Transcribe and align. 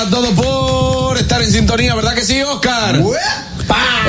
a 0.00 0.10
todos 0.10 0.30
por 0.30 1.18
estar 1.18 1.42
en 1.42 1.50
sintonía, 1.50 1.92
¿verdad 1.94 2.14
que 2.14 2.24
sí, 2.24 2.40
Oscar? 2.42 3.02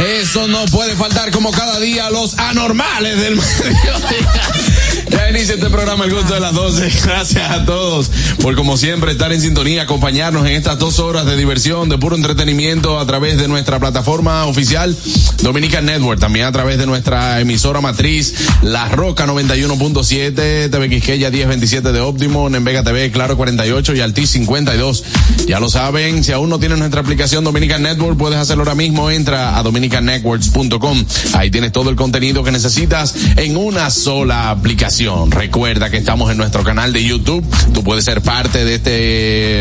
Eso 0.06 0.48
no 0.48 0.66
puede 0.66 0.96
faltar 0.96 1.32
como 1.32 1.52
cada 1.52 1.80
día 1.80 2.12
los 2.12 2.38
anormales 2.38 3.20
del 3.20 3.42
Inicia 5.30 5.56
este 5.56 5.70
programa 5.70 6.06
El 6.06 6.14
Gusto 6.16 6.34
de 6.34 6.40
las 6.40 6.56
12. 6.56 6.92
Gracias 7.06 7.52
a 7.52 7.64
todos 7.64 8.10
por 8.42 8.56
como 8.56 8.78
siempre 8.78 9.12
estar 9.12 9.32
en 9.32 9.40
sintonía, 9.40 9.84
acompañarnos 9.84 10.48
en 10.48 10.54
estas 10.54 10.80
dos 10.80 10.98
horas 10.98 11.26
de 11.28 11.38
diversión, 11.38 11.88
de 11.88 12.00
puro 12.00 12.16
entretenimiento 12.16 13.00
a 13.00 13.06
través 13.06 13.38
de 13.38 13.48
nuestra 13.48 13.80
plataforma 13.80 14.46
oficial 14.46 14.96
Dominican 15.44 15.86
Network, 15.86 16.20
también 16.20 16.46
a 16.46 16.52
través 16.52 16.80
de 16.80 16.88
nuestra 16.88 17.40
emisora 17.42 17.80
matriz 17.80 18.34
La 18.64 18.90
Roca 18.90 19.28
91.7, 19.28 20.72
TV 20.72 20.90
Quisqueya 20.90 21.30
1027 21.30 21.92
de 21.92 22.00
Óptimo, 22.00 22.48
en 22.48 22.64
Vega 22.64 22.84
TV 22.84 23.12
Claro 23.12 23.38
48 23.38 23.96
y 23.96 24.02
Altis 24.02 24.32
52. 24.32 25.04
Ya 25.46 25.60
lo 25.60 25.70
saben, 25.70 26.24
si 26.24 26.32
aún 26.32 26.50
no 26.50 26.60
tienes 26.60 26.80
nuestra 26.80 27.02
aplicación 27.02 27.44
Dominican 27.44 27.84
Network, 27.84 28.18
puedes 28.18 28.40
hacerlo 28.40 28.64
ahora 28.64 28.76
mismo, 28.76 29.12
entra 29.12 29.60
a 29.60 29.64
dominicannetworks.com. 29.64 31.06
Ahí 31.34 31.52
tienes 31.52 31.72
todo 31.72 31.90
el 31.92 31.96
contenido 31.96 32.44
que 32.44 32.52
necesitas 32.52 33.14
en 33.36 33.58
una 33.58 33.92
sola 33.92 34.50
aplicación. 34.50 35.19
Recuerda 35.28 35.90
que 35.90 35.98
estamos 35.98 36.32
en 36.32 36.38
nuestro 36.38 36.64
canal 36.64 36.94
de 36.94 37.04
YouTube. 37.04 37.46
Tú 37.74 37.84
puedes 37.84 38.06
ser 38.06 38.22
parte 38.22 38.64
de 38.64 38.76
este, 38.76 38.92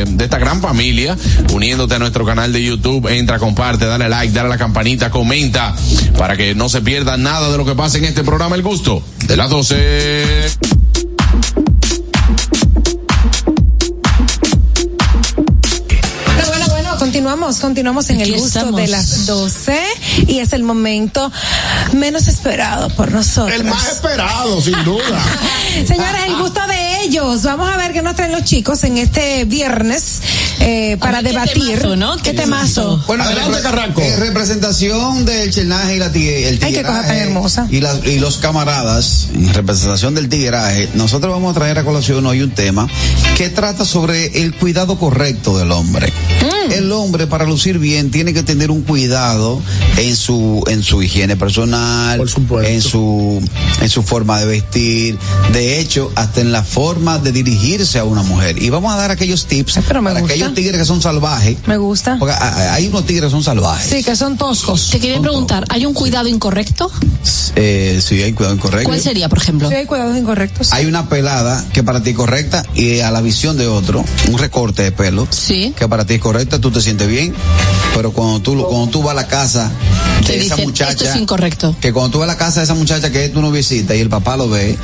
de 0.06 0.24
esta 0.24 0.38
gran 0.38 0.60
familia, 0.60 1.16
uniéndote 1.52 1.94
a 1.94 1.98
nuestro 1.98 2.24
canal 2.24 2.52
de 2.52 2.62
YouTube. 2.62 3.08
Entra, 3.08 3.38
comparte, 3.38 3.86
dale 3.86 4.08
like, 4.08 4.32
dale 4.32 4.46
a 4.46 4.50
la 4.50 4.58
campanita, 4.58 5.10
comenta, 5.10 5.74
para 6.16 6.36
que 6.36 6.54
no 6.54 6.68
se 6.68 6.80
pierda 6.80 7.16
nada 7.16 7.50
de 7.50 7.58
lo 7.58 7.64
que 7.64 7.74
pasa 7.74 7.98
en 7.98 8.04
este 8.04 8.24
programa 8.24 8.56
El 8.56 8.62
Gusto 8.62 9.02
de 9.26 9.36
las 9.36 9.50
12. 9.50 10.77
Continuamos, 17.56 18.06
continuamos 18.08 18.10
en 18.10 18.20
el 18.20 18.38
gusto 18.38 18.72
de 18.72 18.88
las 18.88 19.26
12 19.26 19.80
y 20.26 20.40
es 20.40 20.52
el 20.52 20.62
momento 20.62 21.32
menos 21.94 22.28
esperado 22.28 22.90
por 22.90 23.10
nosotros. 23.10 23.58
El 23.58 23.64
más 23.64 23.88
esperado, 23.88 24.60
sin 24.60 24.84
duda. 24.84 25.24
Señores, 25.86 26.24
el 26.26 26.36
gusto 26.36 26.60
de 26.66 27.04
ellos. 27.04 27.42
Vamos 27.44 27.70
a 27.70 27.78
ver 27.78 27.94
qué 27.94 28.02
nos 28.02 28.16
traen 28.16 28.32
los 28.32 28.44
chicos 28.44 28.84
en 28.84 28.98
este 28.98 29.46
viernes 29.46 30.20
eh, 30.60 30.96
para 30.98 31.22
debatir. 31.22 31.54
Qué 31.54 31.70
temazo, 31.76 31.96
¿no? 31.96 32.16
¿Qué 32.18 32.32
temazo? 32.34 33.02
Bueno, 33.06 33.24
adelante, 33.24 33.58
Carranco. 33.62 34.00
Eh, 34.00 34.16
representación 34.16 35.24
del 35.24 35.50
Chenaje 35.52 35.96
y 35.96 35.98
la 35.98 36.12
tigre, 36.12 36.48
el 36.48 36.58
Ay, 36.62 36.72
qué 36.72 36.82
cosa 36.82 37.02
tan 37.06 37.16
hermosa. 37.16 37.66
Y, 37.70 37.80
las- 37.80 38.04
y 38.06 38.18
los 38.18 38.38
camaradas, 38.38 39.28
en 39.34 39.52
representación 39.54 40.14
del 40.14 40.28
tigraje, 40.28 40.88
nosotros 40.94 41.32
vamos 41.32 41.52
a 41.52 41.58
traer 41.58 41.78
a 41.78 41.84
colación 41.84 42.24
hoy 42.26 42.42
un 42.42 42.50
tema 42.50 42.88
que 43.36 43.48
trata 43.50 43.84
sobre 43.84 44.42
el 44.42 44.54
cuidado 44.54 44.98
correcto 44.98 45.56
del 45.58 45.70
hombre. 45.72 46.12
Mm. 46.42 46.72
El 46.72 46.92
hombre, 46.92 47.26
para 47.26 47.44
lucir 47.46 47.78
bien, 47.78 48.10
tiene 48.10 48.34
que 48.34 48.42
tener 48.42 48.70
un 48.70 48.82
cuidado 48.82 49.60
en 49.96 50.14
su, 50.16 50.62
en 50.68 50.82
su 50.82 51.02
higiene 51.02 51.36
personal, 51.36 52.20
en 52.64 52.82
su, 52.82 53.42
en 53.80 53.88
su 53.88 54.02
forma 54.02 54.38
de 54.40 54.46
vestir, 54.46 55.18
de 55.52 55.80
hecho, 55.80 56.10
hasta 56.14 56.40
en 56.40 56.52
la 56.52 56.62
forma 56.62 57.18
de 57.18 57.32
dirigirse 57.32 57.98
a 57.98 58.04
una 58.04 58.22
mujer. 58.22 58.62
Y 58.62 58.68
vamos 58.70 58.92
a 58.92 58.96
dar 58.96 59.10
aquellos 59.10 59.46
tips 59.46 59.78
pero 59.88 60.02
me 60.02 60.10
para 60.10 60.20
gusta. 60.20 60.34
Aquellos 60.50 60.54
tigres 60.54 60.80
que 60.80 60.84
son 60.86 61.00
salvajes. 61.02 61.56
Me 61.66 61.76
gusta. 61.76 62.16
Porque 62.18 62.34
a- 62.34 62.36
a- 62.38 62.74
hay 62.74 62.88
unos 62.88 63.06
tigres 63.06 63.24
que 63.26 63.30
son 63.30 63.42
salvajes. 63.44 63.88
Sí, 63.90 64.02
que 64.04 64.16
son 64.16 64.36
toscos. 64.36 64.90
Te 64.90 64.98
quería 65.00 65.20
preguntar, 65.20 65.64
¿hay 65.68 65.86
un 65.86 65.94
cuidado 65.94 66.28
incorrecto? 66.28 66.90
Eh, 67.56 68.00
sí, 68.04 68.22
hay 68.22 68.32
cuidado 68.32 68.54
incorrecto. 68.54 68.88
¿Cuál 68.88 69.00
sería, 69.00 69.28
por 69.28 69.38
ejemplo? 69.38 69.68
Sí, 69.68 69.74
hay 69.74 69.86
cuidados 69.86 70.16
incorrectos. 70.16 70.72
Hay 70.72 70.86
una 70.86 71.08
pelada 71.08 71.64
que 71.72 71.82
para 71.82 72.02
ti 72.02 72.10
es 72.10 72.16
correcta 72.16 72.64
y 72.74 73.00
a 73.00 73.10
la 73.10 73.20
visión 73.20 73.56
de 73.56 73.66
otro, 73.66 74.04
un 74.30 74.38
recorte 74.38 74.82
de 74.82 74.92
pelo, 74.92 75.26
Sí. 75.30 75.74
que 75.76 75.88
para 75.88 76.04
ti 76.04 76.14
es 76.14 76.20
correcta, 76.20 76.58
tú 76.60 76.70
te 76.70 76.80
sientes 76.80 77.08
bien, 77.08 77.34
pero 77.94 78.12
cuando 78.12 78.40
tú, 78.40 78.64
cuando 78.68 78.88
tú 78.88 79.02
vas 79.02 79.12
a 79.12 79.14
la 79.14 79.26
casa 79.26 79.70
de 80.26 80.36
esa 80.40 80.54
dicen, 80.56 80.68
muchacha, 80.68 80.90
esto 80.92 81.04
es 81.10 81.16
incorrecto. 81.16 81.74
que 81.80 81.92
cuando 81.92 82.10
tú 82.12 82.18
vas 82.20 82.28
a 82.28 82.32
la 82.32 82.38
casa 82.38 82.60
de 82.60 82.64
esa 82.64 82.74
muchacha 82.74 83.10
que 83.10 83.24
es 83.26 83.32
tu 83.32 83.40
noviecita 83.42 83.94
y 83.94 84.00
el 84.00 84.08
papá 84.08 84.36
lo 84.36 84.48
ve, 84.48 84.76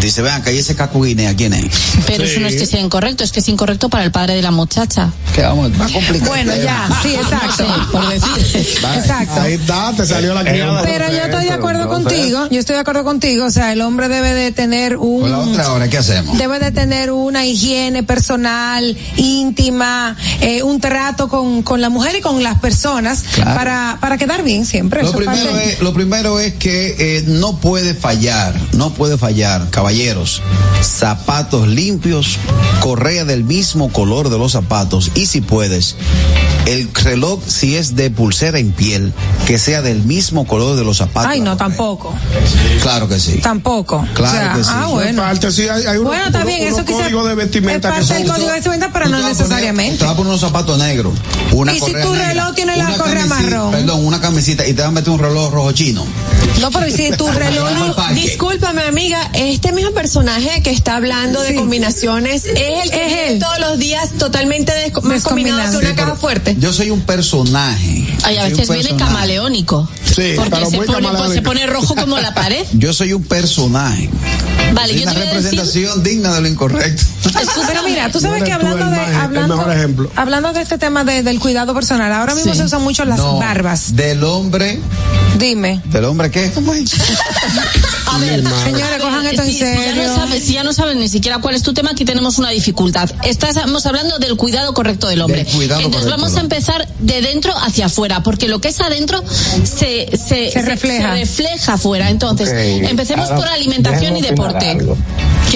dice, 0.00 0.22
vean, 0.22 0.42
que 0.42 0.50
ahí 0.50 0.58
ese 0.58 0.74
caco 0.76 1.00
guinea, 1.02 1.34
¿quién 1.34 1.52
es? 1.54 1.66
Pero 2.06 2.24
eso 2.24 2.40
no 2.40 2.46
es 2.46 2.56
que 2.56 2.66
sea 2.66 2.80
incorrecto, 2.80 3.24
es 3.24 3.32
que 3.32 3.40
es 3.40 3.48
incorrecto 3.48 3.88
para 3.88 4.04
el 4.04 4.10
padre 4.12 4.34
de 4.34 4.42
la 4.42 4.50
muchacha. 4.50 4.93
Que 5.34 5.42
vamos, 5.42 5.72
va 5.80 5.86
a 5.86 5.92
complicar. 5.92 6.28
Bueno, 6.28 6.52
ya, 6.56 6.88
sí, 7.02 7.14
exacto. 7.14 7.64
Por 7.90 8.08
decir. 8.08 8.78
Exacto. 8.94 9.40
Ahí 9.40 9.54
está, 9.54 9.92
te 9.96 10.06
salió 10.06 10.32
la 10.34 10.44
criada. 10.44 10.82
Pero 10.82 11.08
yo 11.08 11.18
estoy 11.24 11.44
de 11.46 11.52
acuerdo 11.52 11.88
contigo, 11.88 12.48
yo 12.50 12.60
estoy 12.60 12.74
de 12.74 12.80
acuerdo 12.80 13.02
contigo, 13.04 13.46
o 13.46 13.50
sea, 13.50 13.72
el 13.72 13.80
hombre 13.80 14.08
debe 14.08 14.32
de 14.32 14.52
tener 14.52 14.96
Con 14.96 15.30
la 15.30 15.38
un 15.38 15.50
otra 15.50 15.72
hora, 15.72 15.88
¿qué 15.88 15.98
hacemos? 15.98 16.38
debe 16.38 16.58
de 16.60 16.70
tener 16.70 17.10
una 17.10 17.44
higiene 17.46 18.02
personal, 18.04 18.96
íntima, 19.16 20.16
eh, 20.40 20.62
un 20.62 20.80
trato 20.80 21.28
con, 21.28 21.62
con 21.62 21.80
la 21.80 21.88
mujer 21.88 22.16
y 22.16 22.20
con 22.20 22.42
las 22.42 22.58
personas 22.60 23.24
Claro. 23.34 23.54
para, 23.54 23.98
para 24.00 24.16
quedar 24.18 24.42
bien 24.44 24.64
siempre. 24.66 25.02
Lo 25.02 25.12
primero, 25.12 25.58
es, 25.58 25.80
lo 25.80 25.92
primero 25.92 26.38
es 26.38 26.54
que 26.54 26.94
eh, 26.98 27.24
no 27.26 27.58
puede 27.58 27.94
fallar, 27.94 28.54
no 28.72 28.90
puede 28.94 29.18
fallar, 29.18 29.68
caballeros, 29.70 30.42
zapatos 30.82 31.66
limpios, 31.66 32.38
correa 32.80 33.24
del 33.24 33.42
mismo 33.44 33.90
color 33.90 34.28
de 34.30 34.38
los 34.38 34.52
zapatos 34.52 34.83
y 35.14 35.26
si 35.26 35.40
puedes, 35.40 35.96
el 36.66 36.88
reloj 36.94 37.40
si 37.46 37.76
es 37.76 37.96
de 37.96 38.10
pulsera 38.10 38.58
en 38.58 38.72
piel, 38.72 39.12
que 39.46 39.58
sea 39.58 39.82
del 39.82 40.02
mismo 40.02 40.46
color 40.46 40.76
de 40.76 40.84
los 40.84 40.98
zapatos. 40.98 41.30
Ay, 41.32 41.40
no, 41.40 41.56
tampoco, 41.56 42.14
Claro 42.82 43.08
que 43.08 43.18
sí. 43.20 43.38
tampoco. 43.42 44.06
Claro 44.14 44.36
O 44.36 44.40
sea, 44.40 44.52
que 44.54 44.64
sí. 44.64 44.70
Ah, 44.72 44.86
bueno. 44.90 45.22
Parte, 45.22 45.50
sí, 45.52 45.62
hay, 45.68 45.84
hay 45.86 45.96
unos, 45.98 46.14
Bueno, 46.16 46.44
bien, 46.46 46.62
unos- 46.68 46.78
eso 46.78 46.84
quizás 46.86 47.02
códigos 47.02 47.28
de 47.28 47.34
vestimenta 47.34 47.88
es 47.88 47.94
que 47.94 48.00
parte 48.00 48.06
son. 48.06 48.16
del 48.18 48.26
código 48.28 48.46
de 48.48 48.54
vestimenta, 48.54 48.90
pero 48.92 49.06
no 49.08 49.16
poner- 49.18 49.28
necesariamente. 49.30 49.98
te 49.98 50.04
vas 50.04 50.12
a 50.14 50.16
poner 50.16 50.28
unos 50.30 50.40
zapatos 50.40 50.78
negros. 50.78 51.12
Una 51.52 51.72
¿Y 51.72 51.76
si 51.76 51.80
correa 51.80 52.04
tu 52.04 52.12
negra, 52.12 52.28
reloj 52.28 52.54
tiene 52.54 52.76
la 52.76 52.96
correa 52.98 53.26
marrón? 53.26 53.70
Perdón, 53.72 54.04
una 54.06 54.20
camisita 54.20 54.66
y 54.66 54.72
te 54.74 54.82
vas 54.82 54.88
a 54.88 54.92
meter 54.92 55.10
un 55.10 55.18
reloj 55.18 55.52
rojo 55.52 55.72
chino. 55.72 56.04
No, 56.60 56.70
pero 56.70 56.86
¿y 56.86 56.92
si 56.92 57.10
tu 57.12 57.26
reloj. 57.30 57.70
Discúlpame, 58.14 58.82
amiga, 58.82 59.30
este 59.34 59.72
mismo 59.72 59.92
personaje 59.92 60.62
que 60.62 60.70
está 60.70 60.96
hablando 60.96 61.42
Sí. 61.42 61.52
de 61.52 61.58
combinaciones 61.58 62.44
es 62.46 62.84
el 62.84 62.90
que 62.90 63.06
Es 63.24 63.30
él. 63.32 63.38
todos 63.38 63.58
los 63.60 63.78
días 63.78 64.10
totalmente 64.18 64.73
más 65.02 65.22
combinado 65.22 65.58
Descombinado. 65.58 65.70
que 65.72 65.76
una 65.78 65.90
Sí, 65.90 65.96
caja 65.96 66.16
fuerte. 66.16 66.56
Yo 66.58 66.72
soy 66.72 66.90
un 66.90 67.00
personaje. 67.02 68.06
Ay, 68.24 68.36
a 68.38 68.44
veces 68.48 68.68
viene 68.68 68.96
camaleónico. 68.96 69.88
Sí, 70.04 70.32
porque 70.36 70.50
pero 70.50 70.70
se 70.70 70.76
muy 70.76 70.86
pone, 70.86 71.08
pues, 71.08 71.32
se 71.32 71.42
pone 71.42 71.66
rojo 71.66 71.94
como 71.94 72.18
la 72.18 72.34
pared. 72.34 72.64
Yo 72.72 72.92
soy 72.92 73.12
un 73.12 73.22
personaje. 73.24 74.08
Vale, 74.72 74.94
yo 74.96 75.02
una 75.02 75.12
te 75.12 75.18
voy 75.20 75.28
a 75.28 75.34
decir, 75.34 75.50
representación 75.50 76.02
digna 76.02 76.32
de 76.34 76.40
lo 76.40 76.48
incorrecto. 76.48 77.02
Pero 77.68 77.82
mira, 77.84 78.10
tú 78.10 78.18
sabes 78.18 78.40
No 78.40 78.46
que 78.46 78.52
hablando 78.52 78.84
de 78.86 78.96
ma- 78.96 79.04
el 79.08 79.14
hablando, 79.14 79.56
mejor 79.56 79.72
ejemplo. 79.72 80.10
hablando 80.16 80.52
de 80.52 80.62
este 80.62 80.78
tema 80.78 81.04
de- 81.04 81.22
del 81.22 81.38
cuidado 81.38 81.74
personal, 81.74 82.12
ahora 82.12 82.34
mismo 82.34 82.52
Sí. 82.52 82.58
se 82.58 82.64
usan 82.64 82.82
mucho 82.82 83.04
las 83.04 83.18
No, 83.18 83.38
barbas. 83.38 83.94
Del 83.94 84.24
hombre, 84.24 84.80
Dime. 85.38 85.80
del 85.86 86.06
hombre 86.06 86.30
qué? 86.30 86.50
¿Cómo 88.14 88.24
es? 88.24 88.30
a 88.32 88.40
ver, 88.40 88.44
Señores, 88.64 89.02
cojan 89.02 89.26
esto 89.26 89.42
en 89.42 89.48
si, 89.48 89.54
si 89.54 89.60
ya 89.60 89.66
serio. 89.66 90.02
no 90.06 90.14
sabes, 90.14 90.44
si 90.44 90.52
ya 90.54 90.64
no 90.64 90.72
sabes 90.72 90.96
ni 90.96 91.08
siquiera 91.08 91.38
cuál 91.38 91.54
es 91.54 91.62
tu 91.62 91.72
tema, 91.74 91.90
aquí 91.90 92.04
tenemos 92.04 92.38
una 92.38 92.50
dificultad. 92.50 93.10
Estamos 93.24 93.86
hablando 93.86 94.18
del 94.18 94.36
cuidado 94.36 94.74
correcto 94.74 95.08
del 95.08 95.22
hombre. 95.22 95.44
Del 95.44 95.52
cuidado 95.52 95.80
Entonces 95.80 96.10
correcto 96.10 96.22
vamos 96.22 96.36
a 96.36 96.40
empezar 96.40 96.88
de 96.98 97.22
dentro 97.22 97.52
hacia 97.56 97.86
afuera, 97.86 98.22
porque 98.22 98.48
lo 98.48 98.60
que 98.60 98.68
es 98.68 98.80
adentro 98.80 99.22
se, 99.28 100.16
se, 100.16 100.50
Se 100.50 100.62
refleja. 100.62 101.14
se 101.14 101.20
refleja 101.20 101.72
afuera. 101.74 102.10
Entonces, 102.10 102.50
empecemos 102.88 103.26
ahora, 103.30 103.36
por 103.36 103.48
alimentación 103.48 104.16
y 104.16 104.22
deporte. 104.22 104.78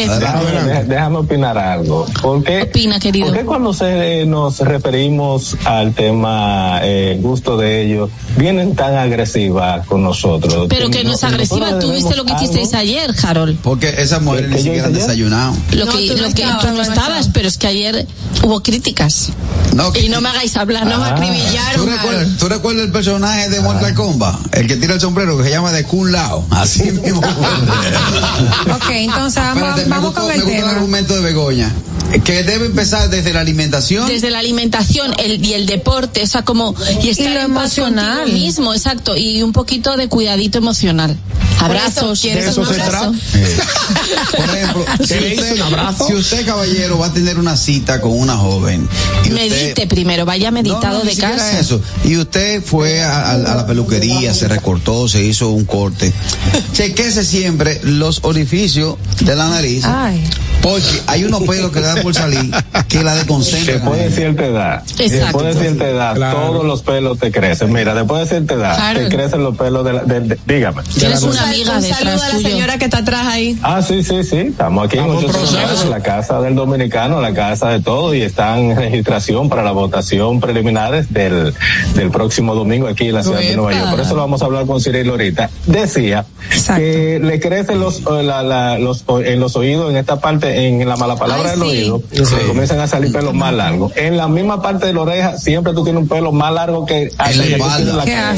Déjame, 0.06 0.84
déjame 0.84 1.16
opinar 1.16 1.58
algo. 1.58 2.06
¿Por 2.22 2.44
qué, 2.44 2.62
Opina, 2.62 3.00
querido. 3.00 3.28
¿Por 3.28 3.38
qué 3.38 3.44
cuando 3.44 3.72
se, 3.72 4.24
nos 4.26 4.60
referimos 4.60 5.56
al 5.64 5.92
tema 5.94 6.80
eh, 6.82 7.18
gusto 7.20 7.56
de 7.56 7.82
ellos, 7.82 8.10
vienen 8.36 8.76
tan 8.76 8.96
agresivas 8.96 9.86
con 9.86 10.02
nosotros? 10.02 10.66
Pero 10.68 10.90
que 10.90 11.02
no 11.02 11.14
es 11.14 11.24
agresiva. 11.24 11.78
Tú 11.78 11.92
viste 11.92 12.14
lo 12.14 12.24
que 12.24 12.34
hicisteis 12.50 12.74
ayer, 12.74 13.14
Harold. 13.22 13.58
Porque 13.62 13.94
esas 13.98 14.22
mujeres 14.22 14.48
¿Qué- 14.50 14.56
ni 14.56 14.62
siquiera 14.62 14.86
han 14.86 14.92
desayunado. 14.92 15.54
Lo 15.72 15.84
No, 15.86 15.92
que, 15.92 16.08
tú 16.08 16.16
no 16.16 16.22
lo 16.28 16.34
que 16.34 16.42
estabas, 16.42 16.60
tú 16.60 16.66
no 16.68 16.72
no 16.74 16.82
estabas, 16.82 17.28
pero 17.32 17.48
es 17.48 17.58
que 17.58 17.66
ayer 17.66 18.06
hubo 18.42 18.62
críticas. 18.62 19.30
No, 19.74 19.92
Y 19.94 20.08
no 20.08 20.20
me 20.20 20.28
hagáis 20.30 20.56
hablar, 20.56 20.86
no 20.86 20.98
me 20.98 21.04
Ah. 21.06 21.14
¿Tú 21.14 21.22
acribillaron. 21.22 21.86
recuerdas, 21.86 22.04
Harold. 22.22 22.38
¿Tú 22.38 22.48
recuerdas 22.48 22.84
el 22.86 22.92
personaje 22.92 23.48
de 23.50 23.60
Mortal 23.60 23.94
Kombat? 23.94 24.54
El 24.56 24.66
que 24.66 24.76
tira 24.76 24.94
el 24.94 25.00
sombrero 25.00 25.36
que 25.38 25.44
se 25.44 25.50
llama 25.50 25.72
de 25.72 25.84
Kun 25.84 26.10
Lao. 26.12 26.46
Así 26.50 26.82
mismo. 26.90 27.20
Ok, 27.20 28.90
entonces 28.90 29.42
vamos, 29.42 29.62
Espérate, 29.62 29.84
vamos 29.88 30.04
gustó- 30.06 30.20
con 30.20 30.28
me 30.28 30.34
el 30.34 30.40
gustó 30.42 30.54
el 30.54 30.60
tema. 30.62 30.70
argumento 30.72 31.14
de 31.14 31.20
Begoña. 31.20 31.72
Que 32.24 32.42
debe 32.42 32.66
empezar 32.66 33.10
desde 33.10 33.34
la 33.34 33.40
alimentación. 33.40 34.06
Desde 34.08 34.30
la 34.30 34.38
alimentación 34.38 35.12
el, 35.18 35.44
y 35.44 35.52
el 35.52 35.66
deporte, 35.66 36.22
o 36.22 36.26
sea, 36.26 36.42
como. 36.42 36.74
Y 37.02 37.10
estar 37.10 37.26
Y 37.26 37.34
lo 37.34 37.40
emocional. 37.40 38.32
mismo, 38.32 38.72
exacto. 38.72 39.14
Y 39.14 39.42
un 39.42 39.52
poquito 39.52 39.94
de 39.96 40.08
cuidadito 40.08 40.56
emocional. 40.56 41.14
Abrazos. 41.60 42.20
¿quieres 42.22 42.37
De 42.44 42.50
eso 42.50 42.64
se 42.64 42.74
trata. 42.74 43.12
Eh, 43.34 43.58
Por 44.36 44.44
ejemplo, 44.56 44.84
si 45.00 45.06
¿Qué 45.06 45.20
le 45.20 45.34
hizo, 45.34 45.42
usted, 45.42 45.54
un 45.56 45.62
abrazo? 45.62 46.06
si 46.06 46.14
usted, 46.14 46.46
caballero, 46.46 46.98
va 46.98 47.06
a 47.06 47.12
tener 47.12 47.38
una 47.38 47.56
cita 47.56 48.00
con 48.00 48.12
una 48.18 48.36
joven. 48.36 48.88
y 49.24 49.28
usted- 49.28 49.34
Medite 49.34 49.86
primero, 49.86 50.24
vaya 50.24 50.50
meditado 50.50 50.98
No, 50.98 50.98
no, 50.98 51.04
ni 51.04 51.14
de 51.14 51.20
casa. 51.20 51.58
eso. 51.58 51.80
Y 52.04 52.16
usted 52.16 52.62
fue 52.62 53.02
a, 53.02 53.30
a- 53.30 53.32
a 53.32 53.36
la 53.56 53.66
peluquería, 53.66 54.32
se 54.34 54.48
recortó, 54.48 55.08
se 55.08 55.22
hizo 55.22 55.48
un 55.50 55.64
corte. 55.64 56.12
Chequese 56.72 57.24
siempre 57.24 57.80
los 57.82 58.20
orificios 58.22 58.96
de 59.20 59.34
la 59.36 59.48
nariz. 59.48 59.84
Ay. 59.84 60.22
Porque 60.62 61.02
hay 61.06 61.24
unos 61.24 61.44
pelos 61.44 61.70
que 61.70 61.80
le 61.80 61.86
dan 61.86 62.02
por 62.02 62.14
salir 62.14 62.50
que 62.88 63.04
la 63.04 63.14
desconcentran. 63.14 63.78
Después 63.78 63.98
de 64.00 64.10
cierta 64.10 64.44
edad, 64.46 64.82
Exacto. 64.98 65.08
después 65.38 65.54
de 65.54 65.60
cierta 65.60 65.88
edad, 65.88 66.14
Claro. 66.16 66.38
todos 66.40 66.64
los 66.66 66.82
pelos 66.82 67.18
te 67.18 67.30
crecen. 67.30 67.72
Mira, 67.72 67.94
después 67.94 68.22
de 68.22 68.26
cierta 68.28 68.54
edad, 68.54 68.76
Claro. 68.76 69.00
te 69.00 69.08
crecen 69.08 69.42
los 69.44 69.56
pelos 69.56 69.84
de 69.84 69.92
la, 69.92 70.02
de- 70.02 70.20
de- 70.20 70.38
dígame. 70.46 70.82
Tienes 70.98 71.22
Un 71.22 71.30
una 71.30 71.44
amiga 71.44 71.78
un 71.78 71.84
la 72.32 72.38
señora 72.48 72.78
que 72.78 72.84
está 72.86 72.98
atrás 72.98 73.26
ahí. 73.26 73.58
Ah, 73.62 73.82
sí, 73.82 74.02
sí, 74.02 74.22
sí. 74.24 74.36
Estamos 74.36 74.86
aquí 74.86 74.98
en 74.98 75.04
Estamos 75.04 75.22
en 75.24 75.30
809, 75.30 75.66
proceso. 75.68 75.90
la 75.90 76.00
casa 76.02 76.40
del 76.40 76.54
dominicano, 76.54 77.20
la 77.20 77.34
casa 77.34 77.68
de 77.70 77.80
todo, 77.80 78.14
y 78.14 78.22
están 78.22 78.58
en 78.70 78.76
registración 78.76 79.48
para 79.48 79.62
la 79.62 79.72
votación 79.72 80.40
preliminares 80.40 81.12
del, 81.12 81.54
del 81.94 82.10
próximo 82.10 82.54
domingo 82.54 82.88
aquí 82.88 83.08
en 83.08 83.14
la 83.14 83.22
ciudad 83.22 83.40
de 83.40 83.56
Nueva 83.56 83.72
York. 83.78 83.90
Por 83.90 84.00
eso 84.00 84.14
lo 84.14 84.20
vamos 84.22 84.42
a 84.42 84.44
hablar 84.46 84.66
con 84.66 84.80
Cirilo 84.80 85.12
ahorita. 85.12 85.50
Decía 85.66 86.24
Exacto. 86.52 86.80
que 86.82 87.20
le 87.22 87.40
crecen 87.40 87.80
los, 87.80 87.98
eh, 88.00 88.22
la- 88.22 88.42
la- 88.42 88.78
los, 88.78 89.02
o- 89.06 89.20
en 89.20 89.40
los 89.40 89.56
oídos, 89.56 89.90
en 89.90 89.96
esta 89.96 90.20
parte, 90.20 90.66
en 90.68 90.88
la 90.88 90.96
mala 90.96 91.16
palabra 91.16 91.50
Ay, 91.52 91.58
del 91.58 91.68
sí. 91.70 91.76
oído, 91.82 92.02
le 92.12 92.46
comienzan 92.46 92.80
a 92.80 92.86
salir 92.86 93.12
pelos 93.12 93.34
más 93.34 93.52
largos. 93.52 93.92
En 93.96 94.16
la 94.16 94.28
misma 94.28 94.62
parte 94.62 94.86
de 94.86 94.92
la 94.92 95.00
oreja, 95.02 95.36
siempre 95.38 95.72
tú 95.72 95.84
tienes 95.84 96.02
un 96.02 96.08
pelo 96.08 96.32
más 96.32 96.52
largo 96.52 96.86
que 96.86 97.10
hasta 97.18 97.36
la 97.36 98.04
que 98.04 98.10
la. 98.10 98.34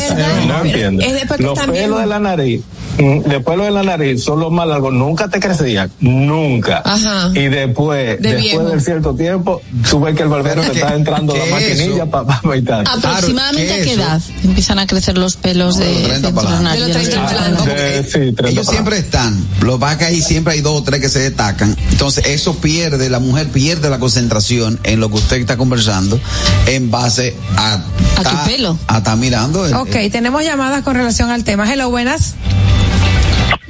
No 0.47 0.65
entiendo. 0.65 1.03
Es 1.03 1.13
después 1.15 1.39
que 1.39 1.45
Los 1.45 1.59
pelos 1.59 2.01
de 2.01 2.07
la 2.07 2.19
nariz, 2.19 2.63
mm, 2.99 3.21
los 3.31 3.43
de 3.71 3.85
la 3.85 3.97
nariz 3.97 4.23
son 4.23 4.41
los 4.41 4.53
más 4.53 4.67
largos, 4.67 4.93
nunca 4.93 5.29
te 5.29 5.41
crecían, 5.41 5.91
nunca. 6.01 6.83
Ajá. 6.85 7.31
Y 7.35 7.49
después, 7.49 8.21
De 8.21 8.29
después 8.35 8.43
viejo. 8.43 8.63
de 8.65 8.81
cierto 8.81 9.15
tiempo, 9.15 9.63
tú 9.89 10.01
ves 10.01 10.15
que 10.17 10.23
el 10.23 10.29
barbero 10.29 10.63
te 10.63 10.71
¿Qué- 10.73 10.79
está 10.81 10.95
entrando 10.95 11.35
la 11.37 11.47
maquinilla 11.47 12.07
para 12.07 12.35
afeitar. 12.35 12.85
Aproximadamente 12.89 13.67
Claro, 13.67 13.73
a 13.75 13.79
qué 13.79 13.85
¿qué 13.85 13.91
es 13.93 13.99
edad 13.99 14.21
empiezan 14.45 14.79
a 14.79 14.87
crecer 14.87 15.17
los 15.19 15.37
pelos 15.37 15.77
de, 15.79 15.87
de 15.87 15.93
los 15.95 16.03
30 16.09 16.29
de 16.29 16.35
para 16.35 16.49
entre 16.51 16.65
la 16.65 16.71
adelante. 16.71 16.93
nariz 16.95 16.95
De 16.95 16.95
los 16.95 17.07
y 17.07 17.11
30 17.11 17.33
los 17.51 17.63
para 17.63 17.65
pelos? 17.65 17.81
Eh, 17.81 18.03
sí, 18.05 18.11
30 18.33 18.49
Ellos 18.49 18.67
para 18.67 18.77
siempre 18.77 18.99
están. 18.99 19.47
Lo 19.63 19.79
va 19.79 19.97
que 19.99 20.05
ahí 20.05 20.21
siempre 20.21 20.55
hay 20.55 20.61
dos 20.61 20.81
o 20.81 20.83
tres 20.83 21.01
que 21.01 21.09
se 21.09 21.21
destacan. 21.21 21.77
Entonces, 21.91 22.27
eso 22.27 22.55
pierde, 22.57 23.09
la 23.11 23.19
mujer 23.21 23.49
pierde 23.49 23.89
la 23.91 23.99
concentración 23.99 24.79
en 24.83 25.01
lo 25.01 25.09
que 25.11 25.17
usted 25.17 25.37
está 25.39 25.57
conversando 25.57 26.19
en 26.67 26.91
base 26.91 27.35
a. 27.57 27.75
A 28.17 28.23
tu 28.23 28.51
pelo. 28.51 28.79
A 28.87 28.99
estar 28.99 29.17
mirando. 29.17 29.67
el- 29.67 29.75
Ok, 29.75 29.91
tenemos 30.11 30.45
llamadas 30.45 30.83
con 30.83 30.95
relación 30.95 31.31
al 31.31 31.45
tema. 31.45 31.71
Hello, 31.73 31.89
buenas. 31.91 32.35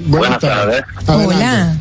Buenas 0.07 0.39
tardes. 0.39 0.85
Hola. 1.07 1.75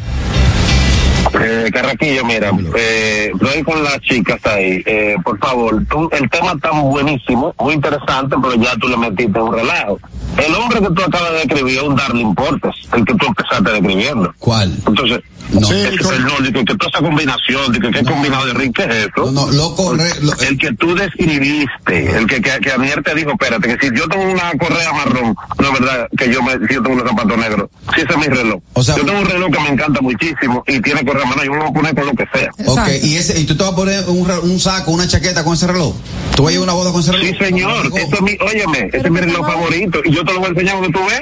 Eh, 1.34 1.70
Carraquillo, 1.72 2.26
mira, 2.26 2.52
eh, 2.76 3.32
estoy 3.34 3.64
con 3.64 3.84
las 3.84 4.00
chicas 4.02 4.40
ahí. 4.46 4.82
Eh, 4.86 5.16
por 5.24 5.38
favor, 5.40 5.84
tú, 5.90 6.10
el 6.12 6.30
tema 6.30 6.54
está 6.54 6.72
buenísimo, 6.72 7.54
muy 7.60 7.74
interesante, 7.76 8.36
pero 8.42 8.56
ya 8.56 8.76
tú 8.78 8.88
le 8.88 8.98
metiste 8.98 9.40
un 9.40 9.54
relajo. 9.54 10.00
El 10.38 10.56
hombre 10.56 10.80
que 10.80 10.88
tú 10.92 11.02
acabas 11.04 11.32
de 11.34 11.38
describir 11.46 11.78
es 11.78 11.84
un 11.84 11.96
Darling 11.96 12.34
Portes, 12.34 12.76
el 12.94 13.06
que 13.06 13.14
tú 13.16 13.26
empezaste 13.28 13.72
describiendo. 13.72 14.34
¿Cuál? 14.40 14.74
Entonces, 14.88 15.20
No. 15.52 15.66
Sí, 15.68 15.74
ese 15.74 15.96
es 15.96 16.12
el 16.12 16.24
no, 16.26 16.38
de 16.42 16.54
que, 16.54 16.64
que 16.64 16.76
toda 16.76 16.90
esa 16.94 17.00
combinación, 17.02 17.72
de 17.72 17.80
que 17.80 17.90
qué 17.90 18.04
combinado 18.04 18.46
de 18.46 18.54
rico 18.54 18.84
es 18.84 18.96
eso. 19.08 19.32
No, 19.32 19.48
no, 19.48 19.52
lo 19.52 19.76
corre. 19.76 20.08
lo- 20.22 20.34
El 20.48 20.58
que 20.60 20.72
tú 20.74 20.94
describiste, 20.94 22.16
el 22.18 22.28
que, 22.28 22.40
que, 22.40 22.52
que 22.60 22.72
Anier 22.72 23.02
te 23.02 23.16
dijo, 23.16 23.32
espérate, 23.32 23.76
que 23.76 23.88
si 23.88 23.96
yo 23.98 24.08
tengo 24.08 24.26
una 24.32 24.52
correa 24.60 24.94
marrón, 24.94 25.36
no 25.58 25.68
es 25.74 25.80
verdad 25.80 26.08
que 26.16 26.32
yo 26.32 26.44
me 26.44 26.52
si 26.68 26.76
yo 26.76 26.84
tengo 26.84 26.98
unos 27.02 27.10
zapatos 27.10 27.38
negros. 27.38 27.70
Si 27.96 28.02
ese 28.02 28.12
es 28.12 28.18
mi 28.18 28.26
reloj. 28.28 28.62
O 28.74 28.84
sea- 28.84 28.96
yo 28.98 29.06
tengo 29.06 29.20
un 29.22 29.26
reloj 29.26 29.52
que 29.52 29.60
me 29.60 29.70
encanta 29.70 30.02
muchísimo 30.02 30.64
y 30.68 30.80
tiene 30.82 31.04
correa 31.04 31.19
marrón, 31.26 31.46
yo 31.46 31.52
me 31.52 31.58
lo 31.58 31.64
voy 31.64 31.70
a 31.70 31.74
poner 31.74 31.96
con 31.96 32.06
lo 32.06 32.14
que 32.14 32.26
sea. 32.34 32.50
Ok, 32.66 33.04
y, 33.04 33.16
ese, 33.16 33.40
y 33.40 33.46
tú 33.46 33.56
te 33.56 33.64
vas 33.64 33.74
a 33.74 33.76
poner 33.76 34.04
un, 34.08 34.30
un 34.30 34.60
saco, 34.60 34.92
una 34.92 35.08
chaqueta 35.08 35.44
con 35.44 35.54
ese 35.54 35.68
reloj. 35.68 35.96
¿Tú 36.36 36.44
vas 36.44 36.52
a 36.52 36.54
ir 36.54 36.60
a 36.60 36.64
una 36.64 36.74
boda 36.74 36.92
con 36.92 37.02
ese 37.02 37.12
reloj? 37.12 37.28
Sí, 37.38 37.46
señor, 37.46 37.86
eso 37.96 38.16
es 38.16 38.22
mi, 38.22 38.38
óyeme, 38.42 38.88
ese 38.94 38.98
es 39.08 39.12
mi 39.12 39.20
reloj 39.20 39.42
favor. 39.46 39.54
favorito 39.54 40.00
y 40.06 40.12
yo 40.14 40.24
te 40.26 40.34
lo 40.34 40.40
voy 40.40 40.48
a 40.48 40.52
enseñar 40.52 40.76
donde 40.82 40.92
tú 40.92 41.00
ves. 41.06 41.22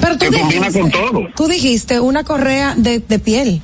Pero 0.00 0.18
tú 0.18 0.26
Que 0.30 0.38
combina 0.38 0.68
dijiste, 0.68 0.80
con 0.80 0.90
todo. 0.90 1.20
tú 1.36 1.46
dijiste 1.48 2.00
una 2.00 2.24
correa 2.24 2.74
de, 2.76 3.00
de 3.00 3.18
piel. 3.18 3.60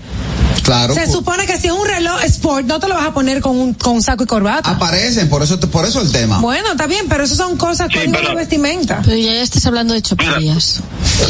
Claro. 0.66 0.94
Se 0.94 1.06
supone 1.10 1.46
que 1.46 1.56
si 1.58 1.68
es 1.68 1.72
un 1.72 1.86
reloj 1.86 2.22
sport, 2.24 2.66
no 2.66 2.78
te 2.80 2.88
lo 2.88 2.94
vas 2.96 3.06
a 3.06 3.14
poner 3.14 3.40
con 3.40 3.56
un, 3.56 3.72
con 3.74 3.94
un 3.94 4.02
saco 4.02 4.24
y 4.24 4.26
corbata. 4.26 4.68
Aparecen, 4.70 5.28
por 5.28 5.42
eso, 5.42 5.58
por 5.60 5.84
eso 5.84 6.02
el 6.02 6.10
tema. 6.12 6.40
Bueno, 6.40 6.72
está 6.72 6.86
bien, 6.86 7.06
pero 7.08 7.24
eso 7.24 7.36
son 7.36 7.56
cosas 7.56 7.88
Sí, 7.90 7.98
código 7.98 8.12
pero- 8.12 8.28
de 8.30 8.34
vestimenta. 8.34 9.00
Pero 9.04 9.16
ya 9.16 9.32
estás 9.42 9.64
hablando 9.66 9.94
de 9.94 10.02
choperías. 10.02 10.82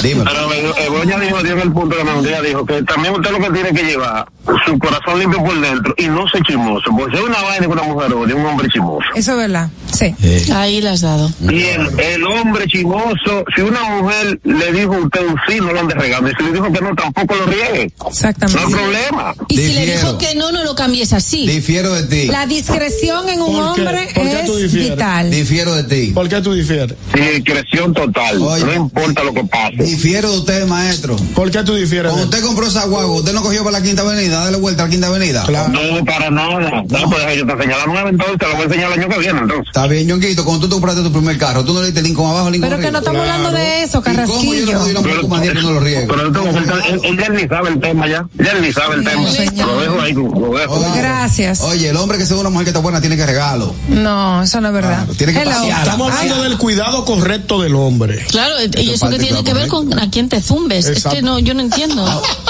Dímelo. 0.02 0.30
Pero 0.30 0.52
eh, 0.54 0.72
Begoña 0.90 1.18
dijo, 1.20 1.38
en 1.40 1.60
el 1.60 1.72
punto 1.72 1.96
que 1.96 2.02
me 2.04 2.42
dijo 2.48 2.64
que 2.66 2.82
también 2.82 3.14
usted 3.14 3.30
lo 3.30 3.38
que 3.38 3.50
tiene 3.50 3.72
que 3.72 3.82
llevar 3.84 4.26
su 4.64 4.78
corazón 4.78 5.18
limpio 5.18 5.44
por 5.44 5.60
dentro 5.60 5.94
y 5.98 6.06
no 6.08 6.26
ser 6.28 6.42
chismoso, 6.42 6.90
porque 6.96 7.16
es 7.16 7.22
una 7.22 7.42
vaina 7.42 7.66
con 7.66 7.78
una 7.78 7.88
mujer 7.88 8.12
o 8.14 8.24
de 8.26 8.34
un 8.34 8.46
hombre 8.46 8.68
chismoso. 8.70 9.04
Eso 9.14 9.32
es 9.32 9.36
verdad. 9.36 9.68
Sí. 9.92 10.14
Ahí 10.52 10.80
las 10.80 10.94
has 10.94 11.00
dado. 11.02 11.30
Y 11.40 11.62
el, 11.64 12.00
el 12.00 12.24
hombre 12.26 12.66
chismoso, 12.66 13.44
si 13.54 13.60
una 13.62 13.82
mujer 13.84 14.40
le 14.44 14.72
dijo 14.72 14.94
a 14.94 14.98
usted 14.98 15.26
un 15.26 15.36
sí, 15.48 15.58
no 15.60 15.72
lo 15.72 15.80
ande 15.80 15.94
regando. 15.94 16.30
Y 16.30 16.34
si 16.36 16.42
le 16.44 16.52
dijo 16.52 16.72
que 16.72 16.80
no, 16.80 16.94
tampoco 16.94 17.34
lo 17.34 17.46
riegue. 17.46 17.92
No 17.98 18.06
hay 18.06 18.10
Exactamente. 18.12 18.70
problema. 18.70 19.25
Y 19.48 19.56
si 19.56 19.72
le 19.72 19.86
dijo 19.86 20.18
que 20.18 20.34
no, 20.34 20.52
no 20.52 20.64
lo 20.64 20.74
cambies 20.74 21.12
así. 21.12 21.46
Difiero 21.46 21.92
de 21.94 22.02
ti. 22.04 22.28
La 22.28 22.46
discreción 22.46 23.28
en 23.28 23.42
un 23.42 23.56
hombre 23.56 24.08
¿Por 24.14 24.24
qué 24.24 24.42
tú 24.46 24.58
es 24.58 24.72
vital. 24.72 25.30
Difiero 25.30 25.74
de 25.74 25.84
ti. 25.84 26.12
¿Por 26.12 26.28
qué 26.28 26.40
tú 26.40 26.52
difieres? 26.52 26.96
Discreción 27.14 27.92
total. 27.92 28.40
Oye. 28.40 28.64
no 28.64 28.74
importa 28.74 29.22
lo 29.24 29.32
que 29.32 29.44
pase. 29.44 29.76
Difiero 29.76 30.30
de 30.30 30.38
usted, 30.38 30.66
maestro. 30.66 31.16
¿Por 31.34 31.50
qué 31.50 31.62
tú 31.62 31.74
difieres? 31.74 32.12
Cuando 32.12 32.28
usted 32.28 32.44
compró 32.44 32.66
esa 32.66 32.86
guagua, 32.86 33.16
¿usted 33.16 33.32
no 33.32 33.42
cogió 33.42 33.64
para 33.64 33.78
la 33.78 33.84
quinta 33.84 34.02
avenida? 34.02 34.44
Dale 34.44 34.56
vuelta 34.58 34.82
a 34.82 34.86
la 34.86 34.90
quinta 34.90 35.06
avenida. 35.08 35.44
Claro. 35.44 35.72
No, 35.72 36.04
para 36.04 36.30
nada. 36.30 36.84
No, 36.88 37.10
pues 37.10 37.36
yo 37.36 37.46
te 37.46 37.52
enseño 37.52 37.78
la 37.78 37.86
nueva, 37.86 38.08
entonces 38.10 38.38
te 38.38 38.46
la 38.46 38.52
voy 38.54 38.62
a 38.62 38.64
enseñar 38.64 38.92
el 38.92 39.00
año 39.00 39.08
que 39.08 39.18
viene, 39.18 39.40
entonces. 39.40 39.66
Está 39.66 39.86
bien, 39.86 40.06
Ñonguito, 40.06 40.44
cuando 40.44 40.62
tú 40.62 40.68
te 40.68 40.74
compraste 40.74 41.02
tu 41.02 41.12
primer 41.12 41.38
carro, 41.38 41.64
tú 41.64 41.72
no 41.72 41.80
le 41.80 41.86
diste 41.86 42.02
Lincoln 42.02 42.30
abajo, 42.30 42.50
Lincoln 42.50 42.70
Pero 42.70 42.82
que 42.82 42.90
no 42.90 42.98
estamos 42.98 43.20
hablando 43.20 43.52
de 43.52 43.82
eso, 43.82 43.98
¿Y 43.98 44.02
cómo 44.02 44.54
yo 44.54 44.66
no 44.66 45.02
Carrasquillo. 45.02 45.26
doy 45.28 45.48
que 45.48 45.54
no 45.54 45.72
lo 45.72 45.80
riego? 45.80 46.06
Pero 46.08 46.26
entonces, 46.26 46.62
él, 46.88 47.00
él, 47.04 47.20
él 47.20 47.34
ni 47.34 47.48
sabe 47.48 47.68
el 47.70 47.80
tema 47.80 48.08
ya. 48.08 48.26
Ya 48.38 48.52
él 48.52 48.62
ni 48.62 48.72
sabe 48.72 48.96
el 48.96 49.04
tema. 49.04 49.15
Señor. 49.30 49.66
Lo 49.68 49.80
dejo 49.80 50.00
ahí, 50.00 50.12
lo 50.12 50.58
dejo. 50.58 50.74
Oye, 50.74 50.98
Gracias. 50.98 51.60
Oye, 51.60 51.88
el 51.88 51.96
hombre 51.96 52.18
que 52.18 52.26
sea 52.26 52.36
una 52.36 52.50
mujer 52.50 52.64
que 52.66 52.70
está 52.70 52.80
buena 52.80 53.00
tiene 53.00 53.16
que 53.16 53.26
regalo. 53.26 53.74
No, 53.88 54.42
eso 54.42 54.60
no 54.60 54.68
es 54.68 54.74
verdad. 54.74 54.96
Claro, 55.04 55.14
tiene 55.14 55.32
que 55.32 55.40
Hello. 55.40 55.50
pasear. 55.52 55.80
Estamos 55.82 56.12
hablando 56.12 56.42
del 56.44 56.58
cuidado 56.58 57.04
correcto 57.04 57.60
del 57.62 57.74
hombre. 57.74 58.24
Claro, 58.30 58.54
y 58.62 58.90
Eso 58.90 59.08
que 59.08 59.18
tiene 59.18 59.42
que 59.44 59.54
ver 59.54 59.68
con 59.68 59.98
a 59.98 60.10
quién 60.10 60.28
te 60.28 60.40
zumbes. 60.40 60.86
Es 60.86 60.98
Exacto. 60.98 61.16
que 61.16 61.22
no, 61.22 61.38
yo 61.38 61.54
no 61.54 61.60
entiendo. 61.62 62.04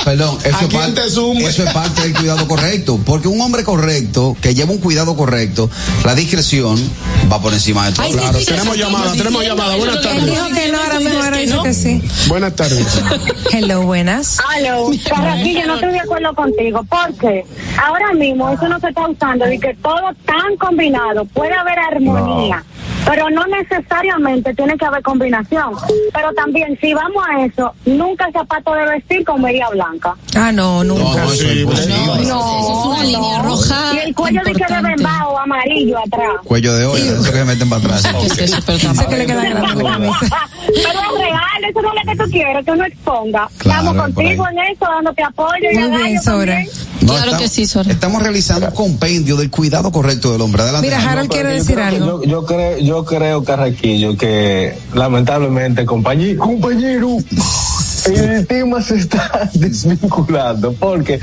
Perdón, 0.04 0.38
eso 0.44 0.56
¿A 0.56 0.60
es, 0.62 0.66
quién 0.68 0.80
parte, 0.80 1.00
te 1.02 1.10
zumbe? 1.10 1.44
eso 1.46 1.64
es 1.64 1.72
parte 1.72 2.02
del 2.02 2.14
cuidado 2.14 2.46
correcto. 2.48 3.00
Porque 3.04 3.28
un 3.28 3.40
hombre 3.40 3.64
correcto, 3.64 4.36
que 4.40 4.54
lleva 4.54 4.72
un 4.72 4.78
cuidado 4.78 5.16
correcto, 5.16 5.68
la 6.04 6.14
discreción 6.14 6.78
va 7.32 7.40
por 7.40 7.52
encima 7.52 7.86
de 7.86 7.92
todo. 7.92 8.02
Ay, 8.04 8.12
sí, 8.12 8.18
Claro, 8.18 8.38
sí, 8.38 8.44
tenemos 8.46 8.76
eso 8.76 8.84
llamada, 8.86 9.12
tenemos 9.12 9.44
llamada. 9.44 9.76
Buenas 9.76 9.96
es 9.96 10.04
lo 10.04 10.10
que 10.10 10.16
Él 10.16 10.16
tardes. 10.26 10.34
dijo 10.34 10.48
que 10.60 10.68
no, 10.72 10.78
ahora 10.82 11.00
mismo 11.00 11.24
dice 11.36 11.56
que 11.64 11.74
sí. 11.74 12.28
Buenas 12.28 12.54
tardes. 12.56 12.86
Hello, 13.52 13.82
buenas. 13.82 14.38
Carraquillo, 15.08 15.66
no 15.66 15.74
estoy 15.76 15.92
de 15.92 16.00
acuerdo 16.00 16.34
contigo, 16.34 16.55
porque 16.88 17.44
ahora 17.82 18.12
mismo 18.12 18.48
eso 18.50 18.68
no 18.68 18.78
se 18.80 18.88
está 18.88 19.08
usando 19.08 19.44
de 19.44 19.58
que 19.58 19.74
todo 19.74 20.12
tan 20.24 20.56
combinado, 20.56 21.24
puede 21.26 21.54
haber 21.54 21.78
armonía, 21.78 22.62
pero 23.04 23.28
no 23.30 23.46
necesariamente 23.46 24.54
tiene 24.54 24.76
que 24.76 24.84
haber 24.84 25.02
combinación. 25.02 25.72
Pero 26.12 26.32
también, 26.34 26.76
si 26.80 26.92
vamos 26.94 27.22
a 27.28 27.44
eso, 27.44 27.72
nunca 27.84 28.26
el 28.26 28.32
zapato 28.32 28.72
de 28.74 28.86
vestir 28.86 29.24
con 29.24 29.40
media 29.42 29.68
blanca. 29.70 30.14
Ah, 30.34 30.52
no, 30.52 30.82
No, 30.84 30.94
nunca. 30.94 31.20
no. 31.20 31.26
No, 31.26 31.32
eso, 31.32 31.44
eso 31.44 32.80
es 32.80 32.86
una 32.86 33.04
línea 33.04 33.42
roja. 33.42 33.94
Y 33.94 33.98
el 34.08 34.14
cuello 34.14 34.40
de 34.44 34.52
que 34.52 34.58
de 34.58 34.60
importante. 34.64 34.88
bembao 34.96 35.38
amarillo 35.38 35.98
atrás. 35.98 36.30
Cuello 36.44 36.74
de 36.74 36.84
olla, 36.86 37.04
eso 37.12 37.22
que 37.22 37.32
se 37.38 37.44
meten 37.44 37.68
para 37.68 37.82
atrás. 37.96 38.02
¿Qué 38.20 38.44
es 38.44 38.52
eso? 38.52 39.08
Que 39.08 39.16
le 39.18 39.26
queda 39.26 39.44
grande 39.44 39.82
la 39.82 39.90
camisa. 39.92 40.36
Pero 40.66 40.88
es 40.88 41.18
real, 41.20 41.70
eso 41.70 41.82
no 41.82 41.88
es 41.88 42.04
lo 42.06 42.12
que 42.12 42.18
tú 42.24 42.30
quieres, 42.30 42.64
que 42.64 42.70
uno 42.72 42.84
exponga. 42.84 43.48
Claro, 43.58 43.80
Estamos 43.90 44.02
contigo 44.14 44.48
en 44.48 44.58
eso, 44.58 44.84
dándote 44.84 45.22
apoyo 45.22 45.70
y 45.72 45.78
Muy 45.78 46.02
bien, 46.02 46.22
Sora. 46.22 46.64
No, 47.00 47.12
Claro 47.12 47.16
estamos- 47.24 47.40
que 47.42 47.48
sí, 47.48 47.66
Sora. 47.66 47.92
Estamos 47.92 48.22
realizando 48.22 48.66
un 48.68 48.74
compendio 48.74 49.36
del 49.36 49.50
cuidado 49.50 49.92
correcto 49.92 50.32
del 50.32 50.40
hombre. 50.40 50.62
Adelante. 50.62 50.88
Mira. 50.88 51.10
Harold 51.10 51.30
quiere 51.30 51.48
decir 51.52 51.76
creo 51.76 51.88
que- 51.90 51.96
algo. 51.96 52.22
Yo, 52.24 52.30
yo 52.30 52.46
creo, 52.46 52.75
yo 52.82 53.04
creo, 53.04 53.44
Carraquillo, 53.44 54.16
que 54.16 54.74
lamentablemente, 54.94 55.84
compañero, 55.84 56.40
compañero, 56.42 57.16
el 58.06 58.46
tema 58.46 58.80
se 58.82 58.96
está 58.96 59.50
desvinculando, 59.54 60.72
porque 60.74 61.20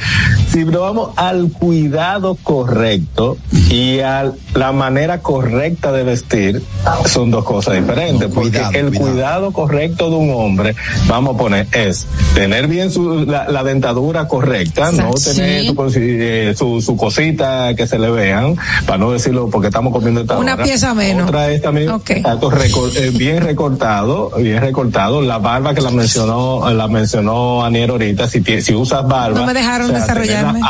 si 0.51 0.65
nos 0.65 0.81
vamos 0.81 1.09
al 1.15 1.49
cuidado 1.51 2.35
correcto 2.43 3.37
y 3.69 3.99
a 3.99 4.31
la 4.53 4.71
manera 4.71 5.19
correcta 5.21 5.91
de 5.91 6.03
vestir, 6.03 6.63
son 7.05 7.31
dos 7.31 7.43
cosas 7.45 7.75
diferentes, 7.75 8.29
No, 8.29 8.35
porque 8.35 8.59
el 8.73 8.87
cuidado. 8.89 8.99
cuidado 9.11 9.51
correcto 9.51 10.09
de 10.09 10.15
un 10.15 10.31
hombre, 10.33 10.75
vamos 11.07 11.35
a 11.35 11.37
poner, 11.37 11.67
es 11.71 12.05
tener 12.35 12.67
bien 12.67 12.91
su, 12.91 13.25
la, 13.25 13.47
la 13.49 13.63
dentadura 13.63 14.27
correcta, 14.27 14.91
no 14.91 15.11
tener 15.11 15.61
Sí. 15.61 15.67
su, 15.67 15.75
cosi- 15.75 15.99
eh, 16.01 16.53
su, 16.57 16.81
su 16.81 16.95
cosita 16.97 17.73
que 17.75 17.87
se 17.87 17.97
le 17.99 18.09
vean, 18.11 18.55
para 18.85 18.97
no 18.97 19.11
decirlo 19.11 19.49
porque 19.49 19.67
estamos 19.67 19.91
comiendo 19.93 20.21
esta 20.21 20.37
Una 20.37 20.53
hora. 20.55 20.63
pieza 20.63 20.93
menos. 20.93 21.27
Otra 21.29 21.49
es 21.51 21.61
también 21.61 21.89
recor- 21.89 22.95
eh, 22.95 23.11
bien 23.11 23.41
recortado, 23.43 24.31
bien 24.37 24.59
recortado, 24.61 25.21
la 25.21 25.37
barba 25.37 25.73
que 25.73 25.81
la 25.81 25.91
mencionó 25.91 26.67
la 26.74 26.88
mencionó 26.88 27.63
Anier 27.63 27.89
ahorita, 27.89 28.27
si, 28.27 28.44
si 28.62 28.74
usas 28.74 29.08
barba. 29.08 29.39
No 29.39 29.46
me 29.46 29.53
dejaron 29.53 29.88
o 29.88 29.89
sea, 29.92 30.00
desarrollarme. 30.00 30.62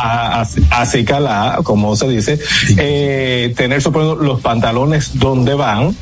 acicalada, 0.71 1.57
como 1.63 1.95
se 1.95 2.07
dice, 2.07 2.39
eh, 2.77 3.53
tener 3.55 3.79
ejemplo, 3.79 4.15
los 4.15 4.41
pantalones 4.41 5.11
donde 5.19 5.53
van, 5.53 5.95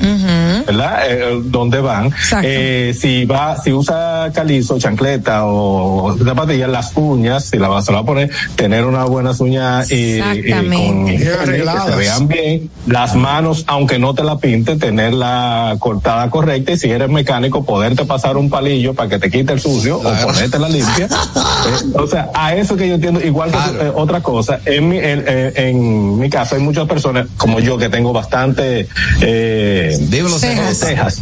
¿verdad? 0.65 0.99
Eh, 1.09 1.41
donde 1.45 1.79
van. 1.79 2.11
Eh, 2.43 2.95
si 2.97 3.25
va, 3.25 3.57
si 3.61 3.73
usa 3.73 4.31
calizo, 4.33 4.77
chancleta 4.79 5.45
o 5.45 6.15
zapatillas, 6.23 6.69
las 6.69 6.91
uñas, 6.95 7.45
si 7.45 7.57
la 7.57 7.67
vas 7.67 7.87
a 7.89 7.91
la 7.91 8.03
poner, 8.03 8.29
tener 8.55 8.85
unas 8.85 9.07
buenas 9.07 9.39
uñas 9.39 9.91
y, 9.91 10.19
y 10.19 10.51
con 10.51 11.05
que 11.05 11.17
se 11.17 11.95
vean 11.97 12.27
bien. 12.27 12.69
Las 12.87 13.15
manos, 13.15 13.63
aunque 13.67 13.99
no 13.99 14.13
te 14.13 14.23
la 14.23 14.37
pinte, 14.37 14.75
tenerla 14.75 15.75
cortada 15.79 16.29
correcta 16.29 16.71
y 16.73 16.77
si 16.77 16.89
eres 16.89 17.09
mecánico, 17.09 17.63
poderte 17.63 18.05
pasar 18.05 18.37
un 18.37 18.49
palillo 18.49 18.93
para 18.93 19.09
que 19.09 19.19
te 19.19 19.29
quite 19.29 19.53
el 19.53 19.59
sucio 19.59 19.90
o 19.97 20.03
ponerte 20.23 20.59
la 20.59 20.69
limpia. 20.69 21.07
Eh, 21.61 21.91
o 21.93 22.07
sea, 22.07 22.29
a 22.33 22.55
eso 22.55 22.75
que 22.75 22.87
yo 22.87 22.95
entiendo, 22.95 23.21
igual 23.21 23.51
que 23.51 23.57
tú, 23.57 23.75
eh, 23.83 23.91
otra 23.95 24.21
cosa, 24.21 24.59
en 24.65 24.89
mi, 24.89 24.97
en, 24.97 25.23
en- 25.27 25.53
en 25.55 26.19
mi 26.19 26.27
caso 26.29 26.55
hay 26.55 26.61
muchas 26.61 26.87
personas 26.87 27.27
como 27.37 27.59
yo 27.59 27.77
que 27.77 27.87
tengo 27.87 28.11
bastante 28.13 28.87
eh, 29.21 29.95
Cejas. 30.39 30.77
Cejas. 30.77 31.21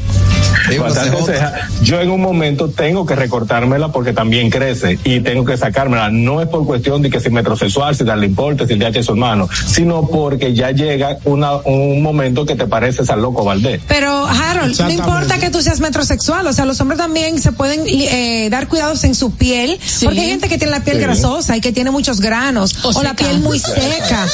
Yo 1.84 2.00
en 2.02 2.10
un 2.12 2.22
momento 2.22 2.70
tengo 2.70 3.06
que 3.06 3.16
recortármela 3.16 3.92
porque 3.92 4.14
también 4.14 4.50
crece 4.50 5.00
y 5.04 5.20
tengo 5.22 5.46
que 5.46 5.58
sacármela. 5.58 6.10
No 6.10 6.42
es 6.42 6.48
por 6.48 6.66
cuestión 6.66 7.02
de 7.02 7.10
que 7.10 7.20
si 7.20 7.30
metrosexual, 7.30 7.96
si 7.96 8.04
darle 8.04 8.26
importe, 8.28 8.68
si 8.68 8.74
el 8.74 8.80
DH 8.80 9.00
es 9.00 9.06
su 9.06 9.12
hermano, 9.14 9.48
sino 9.68 10.08
porque 10.08 10.54
ya 10.54 10.72
llega 10.72 11.18
una, 11.26 11.58
un 11.58 12.02
momento 12.02 12.46
que 12.46 12.56
te 12.56 12.68
pareces 12.68 13.10
al 13.10 13.22
loco 13.22 13.44
Valdés. 13.44 13.82
Pero 13.88 14.26
Harold, 14.28 14.80
no 14.80 14.90
importa 14.92 15.38
que 15.40 15.50
tú 15.50 15.62
seas 15.62 15.80
metrosexual, 15.80 16.46
o 16.48 16.54
sea, 16.54 16.66
los 16.66 16.80
hombres 16.82 17.00
también 17.00 17.40
se 17.42 17.52
pueden 17.52 17.84
eh, 17.88 18.50
dar 18.52 18.68
cuidados 18.68 19.04
en 19.04 19.16
su 19.16 19.32
piel, 19.32 19.80
Sí. 19.86 20.06
porque 20.06 20.22
hay 20.22 20.30
gente 20.30 20.48
que 20.50 20.58
tiene 20.58 20.72
la 20.72 20.84
piel 20.84 20.98
Sí. 20.98 21.04
grasosa 21.04 21.56
y 21.58 21.62
que 21.62 21.72
tiene 21.72 21.92
muchos 21.92 22.20
granos, 22.22 22.76
O 22.84 22.90
o, 23.00 23.04
la 23.04 23.16
piel 23.16 23.40
muy 23.40 23.60
seca. 23.60 24.28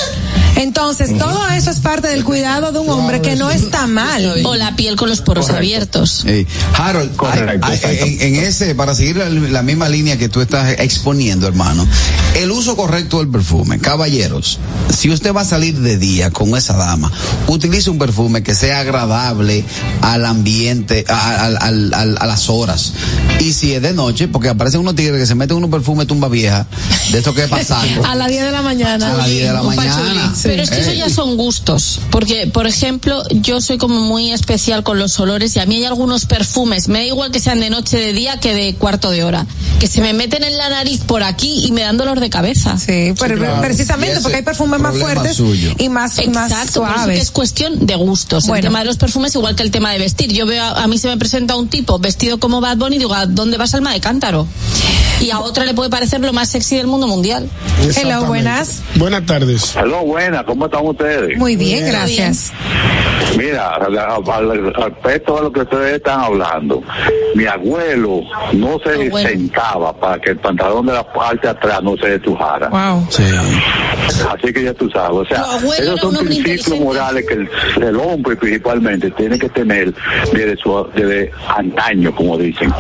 Entonces, 0.58 1.18
todo 1.18 1.48
eso 1.50 1.70
es 1.70 1.80
parte 1.80 2.08
del 2.08 2.24
cuidado 2.24 2.72
de 2.72 2.80
un 2.80 2.90
hombre 2.90 3.22
que 3.22 3.36
no 3.36 3.50
está 3.52 3.88
mal. 3.88 4.42
O 4.46 4.56
la 4.56 4.76
piel 4.76 4.96
con 4.96 5.10
los 5.10 5.22
poros 5.22 5.46
Correcto. 5.48 5.58
abiertos. 5.60 6.25
Harold, 6.78 7.16
Correcto, 7.16 7.66
hay- 7.68 7.72
hay- 7.72 7.76
exacto. 7.96 8.06
en, 8.06 8.36
en 8.36 8.44
ese, 8.44 8.76
para 8.76 8.96
seguir 8.96 9.18
la, 9.18 9.30
la 9.30 9.62
misma 9.62 9.90
línea 9.90 10.18
que 10.18 10.30
tú 10.30 10.42
estás 10.42 10.72
exponiendo, 10.80 11.48
hermano, 11.48 11.88
el 12.36 12.52
uso 12.52 12.76
correcto 12.76 13.20
del 13.20 13.28
perfume. 13.30 13.80
Caballeros, 13.80 14.60
si 14.96 15.10
usted 15.10 15.34
va 15.34 15.42
a 15.42 15.46
salir 15.46 15.78
de 15.80 15.98
día 15.98 16.32
con 16.32 16.56
esa 16.56 16.76
dama, 16.76 17.12
utilice 17.48 17.90
un 17.90 17.98
perfume 17.98 18.44
que 18.44 18.56
sea 18.56 18.80
agradable 18.82 19.64
al 20.02 20.26
ambiente, 20.26 21.06
a, 21.08 21.46
a 21.46 21.72
las 22.26 22.50
horas. 22.50 22.94
Y 23.40 23.54
si 23.54 23.74
es 23.74 23.82
de 23.82 23.94
noche, 23.94 24.28
porque 24.28 24.50
aparecen 24.50 24.80
unos 24.82 24.96
tigres 24.96 25.20
que 25.20 25.26
se 25.26 25.36
meten 25.36 25.58
unos 25.58 25.70
perfumes 25.70 26.08
tumba 26.08 26.28
vieja, 26.30 26.66
de 27.12 27.18
esto 27.20 27.34
que 27.34 27.44
es 27.44 27.50
pasando. 27.50 28.04
A 28.06 28.16
las 28.16 28.30
10 28.30 28.44
de 28.46 28.52
la 28.52 28.62
mañana. 28.62 29.14
A 29.14 29.18
las 29.18 29.28
10 29.28 29.48
de 29.48 29.54
la 29.54 29.62
mañana. 29.64 30.34
Pero 30.44 30.64
es 30.64 30.70
que 30.70 30.80
eso 30.80 30.94
ya 30.94 31.10
son 31.10 31.38
gustos. 31.38 32.00
Porque, 32.12 32.48
por 32.48 32.66
ejemplo, 32.68 33.22
yo 33.30 33.62
soy 33.62 33.78
como 33.78 34.00
muy 34.02 34.32
especial 34.32 34.84
con 34.84 35.00
los 35.00 35.20
olores 35.20 35.56
y 35.56 35.60
a 35.60 35.66
mí 35.66 35.76
hay 35.78 35.86
algunos 35.86 36.15
perfumes, 36.24 36.88
me 36.88 37.00
da 37.00 37.06
igual 37.06 37.32
que 37.32 37.42
sean 37.42 37.60
de 37.60 37.70
noche, 37.70 37.98
de 37.98 38.14
día, 38.14 38.40
que 38.40 38.54
de 38.54 38.76
cuarto 38.76 39.12
de 39.12 39.26
hora, 39.26 39.46
que 39.82 39.88
se 39.88 40.00
me 40.00 40.14
meten 40.14 40.44
en 40.46 40.58
la 40.58 40.70
nariz 40.70 41.02
por 41.02 41.24
aquí 41.24 41.66
y 41.66 41.74
me 41.74 41.82
dan 41.82 41.98
dolor 41.98 42.22
de 42.22 42.30
cabeza. 42.30 42.78
Sí, 42.78 43.14
pero 43.20 43.36
claro. 43.38 43.58
Y 43.58 43.62
precisamente 43.66 44.22
porque 44.22 44.38
hay 44.38 44.44
perfumes 44.44 44.80
más 44.80 44.98
fuertes 44.98 45.36
suyo. 45.36 45.74
y 45.78 45.90
más, 45.90 46.18
y 46.20 46.30
más 46.30 46.50
Exacto, 46.52 46.80
por 46.82 46.90
eso 46.90 46.96
que 46.96 47.04
suaves. 47.04 47.22
es 47.22 47.32
cuestión 47.32 47.86
de 47.86 47.96
gustos. 47.96 48.48
Bueno. 48.48 48.60
El 48.60 48.64
tema 48.68 48.80
de 48.80 48.86
los 48.86 48.98
perfumes 48.98 49.36
igual 49.36 49.56
que 49.56 49.64
el 49.64 49.72
tema 49.72 49.92
de 49.92 50.00
vestir. 50.00 50.32
Yo 50.32 50.46
veo, 50.46 50.64
a, 50.64 50.84
a 50.84 50.88
mí 50.88 50.98
se 50.98 51.08
me 51.10 51.18
presenta 51.18 51.58
un 51.58 51.68
tipo 51.68 52.00
vestido 52.00 52.40
como 52.40 52.62
Bad 52.62 52.78
Bunny 52.78 52.96
y 52.96 53.00
digo, 53.00 53.14
¿a 53.14 53.26
dónde 53.26 53.58
vas 53.58 53.74
alma 53.74 53.92
de 53.92 54.00
cántaro? 54.00 54.48
Y 55.22 55.32
a 55.32 55.40
otra 55.40 55.66
le 55.66 55.74
puede 55.74 55.90
parecer 55.90 56.20
lo 56.20 56.34
más 56.34 56.50
sexy 56.50 56.76
del 56.76 56.88
mundo 56.88 57.08
mundial. 57.08 57.50
Exactamente. 57.84 58.28
buenas. 58.28 58.82
Buenas 58.96 59.26
tardes. 59.26 59.76
Aló, 59.76 60.04
buena, 60.06 60.46
¿cómo 60.46 60.66
están 60.66 60.86
ustedes? 60.86 61.38
Muy 61.38 61.56
bien, 61.56 61.86
gracias. 61.88 62.52
Mira, 63.38 63.70
al, 63.70 63.98
al- 63.98 64.30
al 64.30 64.74
respecto 64.74 65.38
a 65.38 65.42
lo 65.42 65.52
que 65.52 65.62
ustedes 65.62 65.96
están 66.06 66.22
hablando, 66.22 66.84
mi 67.36 67.46
abuelo 67.46 68.22
no 68.54 68.78
se 68.84 69.08
Abuelo. 69.08 69.30
sentaba 69.30 69.94
para 69.94 70.22
que 70.22 70.32
el 70.32 70.38
pantalón 70.38 70.86
de 70.86 70.94
la 70.94 71.12
parte 71.12 71.48
de 71.48 71.50
atrás 71.50 71.82
no 71.84 71.98
se 71.98 72.08
destujara. 72.10 72.70
Wow. 72.70 73.08
Sí. 73.10 73.24
Así 74.32 74.54
que 74.54 74.64
ya 74.64 74.74
tú 74.74 74.90
sabes, 74.92 75.18
o 75.18 75.26
sea, 75.26 75.46
esos 75.80 76.00
son 76.00 76.16
principios 76.26 76.80
morales 76.80 77.26
que 77.28 77.34
el, 77.34 77.50
el 77.82 77.96
hombre 77.96 78.36
principalmente 78.36 79.10
tiene 79.12 79.40
que 79.40 79.50
tener 79.50 79.94
desde, 80.32 80.56
su, 80.58 80.88
desde 80.96 81.32
antaño, 81.56 82.14
como 82.16 82.38
dicen. 82.38 82.72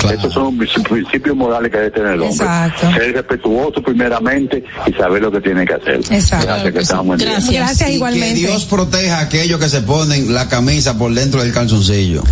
Claro. 0.00 0.18
Esos 0.18 0.32
son 0.34 0.58
princi- 0.58 0.86
principios 0.86 1.34
morales 1.36 1.70
que 1.70 1.78
debe 1.78 1.90
tener 1.90 2.12
el 2.14 2.22
hombre. 2.22 2.34
Exacto. 2.46 2.92
Ser 2.92 3.12
respetuoso 3.14 3.82
primeramente 3.82 4.62
y 4.86 4.92
saber 4.92 5.22
lo 5.22 5.32
que 5.32 5.40
tiene 5.40 5.64
que 5.66 5.74
hacer. 5.74 6.00
Exacto. 6.10 6.46
Gracias, 6.46 6.72
que 6.72 6.80
estamos 6.80 7.12
en 7.14 7.18
día. 7.18 7.30
Gracias. 7.32 7.54
Gracias 7.54 7.90
Y 7.90 7.92
igualmente. 7.94 8.34
Que 8.40 8.46
Dios 8.46 8.64
proteja 8.66 9.18
a 9.18 9.20
aquellos 9.22 9.58
que 9.58 9.68
se 9.68 9.80
ponen 9.82 10.34
la 10.34 10.48
camisa 10.48 10.98
por 10.98 11.12
dentro 11.14 11.42
del 11.42 11.52
calzoncillo. 11.52 12.22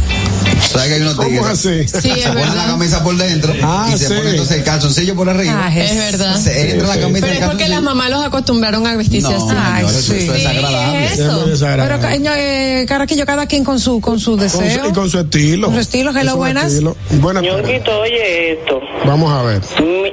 ¿Sabes 0.72 0.88
que 0.88 0.94
hay 0.94 1.00
unos 1.02 1.14
¿Cómo 1.14 1.28
tigres? 1.28 1.46
así? 1.46 1.88
Sí, 1.88 2.10
es 2.10 2.22
se 2.22 2.28
ponen 2.28 2.34
la 2.34 2.54
verdad. 2.54 2.66
camisa 2.66 3.04
por 3.04 3.16
dentro 3.16 3.52
Ah, 3.62 3.90
y 3.94 3.98
se 3.98 4.08
sí. 4.08 4.14
pone 4.14 4.30
entonces 4.30 4.56
el 4.58 4.64
calzoncillo 4.64 5.14
por 5.14 5.28
arriba. 5.28 5.60
Ah, 5.66 5.76
Es 5.78 5.96
verdad. 6.12 6.36
Se 6.36 6.70
entra 6.72 6.88
la 6.88 7.00
camisa 7.00 7.26
Pero 7.26 7.40
es 7.40 7.46
porque 7.46 7.68
las 7.68 7.82
mamás 7.82 8.10
los 8.10 8.24
acostumbraron 8.24 8.86
a 8.86 8.96
vestirse 8.96 9.28
No, 9.30 9.36
así. 9.50 9.56
Ay, 9.58 9.84
eso, 9.84 10.00
sí. 10.00 10.18
eso 10.24 10.34
es 10.34 10.46
agradable. 10.46 11.04
Es 11.06 11.46
desagradable. 11.46 12.08
Pero, 12.08 12.34
eh, 12.36 12.84
Carraquillo, 12.88 13.26
cada 13.26 13.46
quien 13.46 13.64
con 13.64 13.78
su, 13.78 14.00
con 14.00 14.18
su 14.18 14.36
Con 14.36 14.48
su- 14.48 14.58
deseo. 14.60 14.88
y 14.88 14.92
con 14.92 15.10
su 15.10 15.18
estilo. 15.18 15.66
Con 15.66 15.74
su 15.76 15.80
estilo, 15.80 16.10
hello, 16.16 16.36
buenas. 16.36 16.72
Buenas 17.10 17.42
oye 17.42 18.52
esto. 18.52 18.80
Vamos 19.04 19.30
a 19.32 19.42
ver. 19.42 19.60
Mi, 19.80 20.10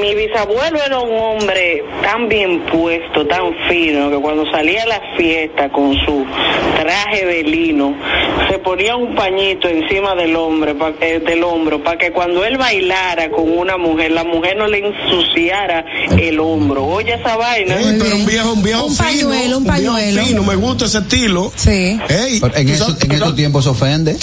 mi 0.00 0.14
bisabuelo 0.14 0.78
era 0.84 0.98
un 0.98 1.14
hombre 1.16 1.84
tan 2.02 2.28
bien 2.28 2.62
puesto, 2.72 3.26
tan 3.26 3.42
fino, 3.68 4.10
que 4.10 4.16
cuando 4.16 4.44
salía 4.50 4.82
a 4.82 4.86
la 4.86 5.00
fiesta 5.16 5.70
con 5.70 5.94
su 6.04 6.24
traje 6.80 7.24
de 7.26 7.42
lino, 7.44 7.94
se 8.50 8.58
ponía 8.58 8.96
un 8.96 9.14
pañito 9.14 9.68
encima 9.68 9.91
del 9.92 10.34
hombre, 10.36 10.74
pa- 10.74 10.92
eh, 11.00 11.20
del 11.24 11.42
hombro, 11.44 11.82
para 11.84 11.98
que 11.98 12.12
cuando 12.12 12.44
él 12.44 12.56
bailara 12.56 13.30
con 13.30 13.46
una 13.58 13.76
mujer, 13.76 14.10
la 14.12 14.24
mujer 14.24 14.56
no 14.56 14.66
le 14.66 14.78
ensuciara 14.86 15.84
el 16.18 16.40
hombro. 16.40 16.84
Oye 16.86 17.14
esa 17.14 17.36
vaina. 17.36 17.78
Ey, 17.78 17.96
pero 17.98 18.16
un 18.16 18.26
viejo, 18.26 18.52
un 18.54 18.62
viejo 18.62 18.84
Un 18.86 18.96
fino. 18.96 19.08
pañuelo, 19.28 19.58
un 19.58 19.64
viejo 19.64 19.76
pañuelo. 19.92 20.24
fino, 20.24 20.42
me 20.44 20.54
gusta 20.56 20.86
ese 20.86 20.98
estilo. 20.98 21.52
Sí. 21.56 21.70
Ey, 22.08 22.40
en, 22.54 22.66
¿tú 22.66 22.72
eso- 22.72 22.96
en 23.00 23.12
estos 23.12 23.36
tiempos 23.36 23.64
se 23.64 23.70
ofende. 23.70 24.16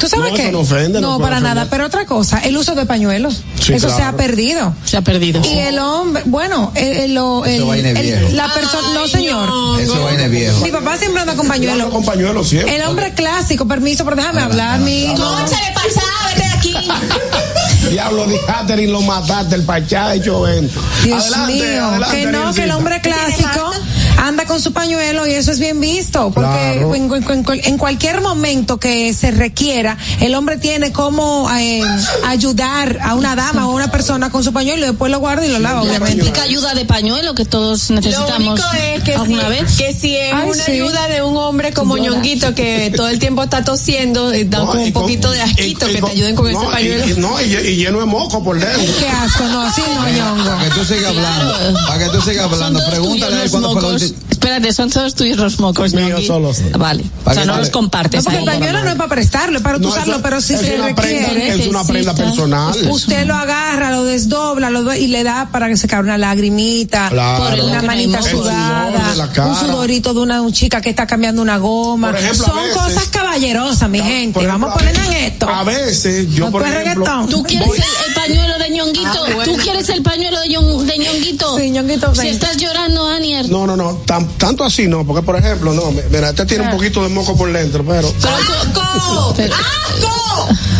¿Tú 0.00 0.08
sabes 0.08 0.30
No, 0.30 0.36
qué? 0.36 0.42
eso 0.44 0.52
no 0.52 0.60
ofende, 0.60 1.00
no 1.00 1.18
para 1.18 1.36
ofender. 1.36 1.54
nada. 1.54 1.66
Pero 1.70 1.86
otra 1.86 2.04
cosa, 2.04 2.38
el 2.40 2.56
uso 2.56 2.74
de 2.74 2.84
pañuelos. 2.84 3.42
Sí, 3.60 3.72
eso 3.72 3.88
se 3.88 4.02
ha 4.02 4.12
perdido. 4.12 4.74
Se 4.84 4.96
ha 4.96 5.02
perdido. 5.02 5.40
Y 5.44 5.58
el 5.58 5.78
hombre, 5.78 6.22
bueno, 6.26 6.72
el, 6.74 6.84
el, 6.96 7.14
lo- 7.14 7.44
el- 7.46 7.62
el- 7.62 8.02
viejo. 8.02 8.28
la 8.32 8.52
persona, 8.52 8.88
no 8.94 9.06
señor. 9.08 9.80
Eso 9.80 10.02
vaina 10.04 10.24
es 10.24 10.30
viejo. 10.30 10.60
Mi 10.62 10.70
papá 10.72 10.96
siempre 10.98 11.20
anda 11.22 11.34
con 11.36 11.46
Yo 11.46 11.52
pañuelo. 11.52 11.84
ando 11.84 11.90
con 11.90 12.04
pañuelo 12.04 12.44
siempre. 12.44 12.76
El 12.76 12.82
hombre 12.82 13.12
clásico, 13.14 13.66
permiso, 13.66 14.04
pero 14.04 14.16
déjame 14.16 14.42
hablar, 14.42 14.80
mi. 14.80 15.06
Cónchale, 15.16 15.72
pasada, 15.74 16.34
vete 16.34 16.48
de 16.48 16.54
aquí. 16.54 16.88
Diablo 17.90 18.26
de 18.26 18.40
Catherine 18.46 18.90
lo 18.92 19.02
mataste, 19.02 19.54
el 19.54 19.62
pachá 19.62 20.14
hecho 20.14 20.42
vento. 20.42 20.80
Dios 21.04 21.20
Adelante, 21.22 21.52
mío, 21.54 21.84
adelante, 21.84 22.16
que 22.20 22.26
no, 22.26 22.54
que 22.54 22.62
el 22.64 22.70
hombre 22.72 23.00
clásico 23.00 23.70
anda 24.16 24.44
con 24.46 24.60
su 24.60 24.72
pañuelo 24.72 25.26
y 25.26 25.32
eso 25.32 25.50
es 25.52 25.58
bien 25.58 25.80
visto, 25.80 26.30
porque 26.30 26.48
Claro. 26.48 26.94
en, 26.94 27.12
en- 27.12 27.24
en- 27.30 27.60
en 27.64 27.78
cualquier 27.78 28.20
momento 28.20 28.78
que 28.78 29.12
se 29.12 29.30
requiera, 29.30 29.96
el 30.20 30.34
hombre 30.34 30.56
tiene 30.56 30.92
como 30.92 31.48
eh, 31.58 31.82
ayudar 32.26 32.98
a 33.02 33.14
una 33.14 33.36
dama 33.36 33.66
o 33.66 33.72
a 33.72 33.74
una 33.74 33.90
persona 33.90 34.30
con 34.30 34.42
su 34.44 34.52
pañuelo 34.52 34.84
y 34.84 34.88
después 34.90 35.10
lo 35.10 35.18
guarda 35.20 35.44
y 35.46 35.50
lo 35.50 35.58
lava, 35.58 35.82
La 35.84 35.90
obviamente. 35.90 36.22
típica 36.22 36.42
ayuda 36.42 36.74
de 36.74 36.84
pañuelo 36.84 37.34
que 37.34 37.44
todos 37.44 37.90
Lo 37.90 37.96
necesitamos 37.96 38.38
único 38.60 38.66
es 38.82 39.02
que 39.02 39.18
si, 39.26 39.34
vez. 39.34 39.76
que 39.76 39.92
si 39.92 40.16
es 40.16 40.32
Ay, 40.32 40.48
una 40.50 40.62
sí. 40.64 40.72
ayuda 40.72 41.08
de 41.08 41.22
un 41.22 41.36
hombre 41.36 41.72
como 41.72 41.96
Llora. 41.96 42.10
ñonguito 42.10 42.54
que 42.54 42.92
todo 42.96 43.08
el 43.08 43.18
tiempo 43.18 43.42
está 43.42 43.64
tosiendo, 43.64 44.32
eh, 44.32 44.44
da 44.44 44.58
No, 44.60 44.66
como 44.68 44.82
un 44.82 44.92
con- 44.92 45.02
poquito 45.02 45.30
de 45.30 45.42
asquito 45.42 45.86
y- 45.86 45.90
y 45.90 45.94
que 45.94 46.02
te 46.02 46.10
ayuden 46.10 46.36
con 46.36 46.50
no, 46.52 46.62
ese 46.62 46.70
pañuelo. 46.72 47.08
y- 47.08 47.20
no, 47.20 47.40
y, 47.40 47.44
y 47.44 47.76
lleno 47.76 48.00
de 48.00 48.06
moco 48.06 48.42
por 48.42 48.58
dentro. 48.58 48.94
Qué 48.98 49.08
asco, 49.08 49.44
no, 49.44 49.62
así 49.62 49.82
no, 49.94 50.08
ñongo. 50.08 50.44
Para 50.50 50.64
que 50.64 50.70
tú 50.70 50.84
sigas 50.84 51.06
hablando. 51.06 51.54
Para 51.86 51.98
que 51.98 52.10
tú 52.10 52.20
sigas 52.22 52.44
hablando. 52.52 52.80
Pregúntale 52.90 53.50
cuándo 53.50 53.72
fue 53.72 53.82
última. 54.04 54.24
Espérate, 54.30 54.72
son 54.74 54.90
todos 54.90 55.14
tuyos 55.14 55.38
los 55.38 55.58
mocos, 55.58 55.94
Míos 55.94 56.26
solos. 56.26 56.58
Vale. 56.78 57.04
O 57.24 57.32
sea, 57.32 57.44
no 57.46 57.56
los 57.56 57.70
compartes. 57.70 58.20
No, 58.20 58.24
porque 58.24 58.38
ahí. 58.38 58.44
el 58.44 58.50
pañuelo 58.50 58.82
no 58.84 58.90
es 58.90 58.96
para 58.96 59.08
prestarlo, 59.08 59.56
es 59.56 59.62
para 59.62 59.78
No, 59.78 59.88
usarlo, 59.88 60.14
eso- 60.14 60.22
pero 60.22 60.40
si 60.42 60.52
es 60.54 60.60
se 60.60 60.66
prenda- 60.72 60.86
requiere. 60.88 61.48
es 61.62 61.66
una 61.68 61.84
prenda 61.84 62.14
personal. 62.14 62.74
Usted 62.90 63.26
lo 63.26 63.34
agarra, 63.34 63.90
lo 63.90 64.04
desdobla 64.04 64.68
lo 64.70 64.82
do- 64.82 64.94
y 64.94 65.06
le 65.06 65.24
da 65.24 65.48
para 65.50 65.68
que 65.68 65.76
se 65.78 65.88
caiga 65.88 66.02
una 66.02 66.18
lagrimita, 66.18 67.08
Claro. 67.08 67.44
por 67.44 67.60
una 67.64 67.82
manita 67.82 68.20
sudada, 68.22 69.28
un 69.48 69.54
sudorito 69.56 70.12
de 70.14 70.20
una 70.20 70.40
un 70.42 70.52
chica 70.52 70.80
que 70.80 70.90
está 70.90 71.06
cambiando 71.06 71.40
una 71.40 71.56
goma. 71.58 72.10
Por 72.10 72.20
ejemplo, 72.20 72.44
a 72.44 72.48
Son 72.48 72.56
veces- 72.58 72.74
cosas 72.76 73.04
caballerosas, 73.08 73.88
mi 73.88 73.98
gente. 74.00 74.40
Ejemplo, 74.40 74.48
Vamos 74.48 74.70
a 74.70 74.74
ponernos 74.74 75.06
en 75.06 75.12
esto. 75.14 75.48
A 75.48 75.64
veces, 75.64 76.32
yo 76.34 76.50
por 76.50 76.62
ejemplo. 76.66 77.26
¿Tú 77.30 77.42
quieres 77.44 77.68
el, 77.68 77.82
el 78.08 78.14
pañuelo 78.14 78.58
de 78.58 78.70
ñonguito? 78.70 79.24
Ah, 79.40 79.44
¿Tú 79.44 79.56
quieres 79.56 79.88
el 79.88 80.02
pañuelo 80.02 80.40
de, 80.40 80.48
Ñon- 80.48 80.84
de 80.84 80.98
ñonguito? 80.98 81.58
Sí, 81.58 81.70
Ñonguito, 81.70 82.14
Si 82.14 82.28
estás 82.28 82.56
llorando, 82.58 83.08
Anier. 83.08 83.48
No, 83.48 83.66
no, 83.66 83.76
no. 83.76 83.93
Tam- 84.04 84.28
tanto 84.38 84.64
así 84.64 84.86
no, 84.88 85.04
porque 85.04 85.22
por 85.22 85.36
ejemplo, 85.36 85.72
no, 85.72 85.90
mira, 86.10 86.30
este 86.30 86.46
tiene 86.46 86.64
un 86.64 86.70
poquito 86.70 87.02
de 87.02 87.08
moco 87.08 87.36
por 87.36 87.52
dentro, 87.52 87.84
pero. 87.84 88.08
¡Asco! 89.52 90.23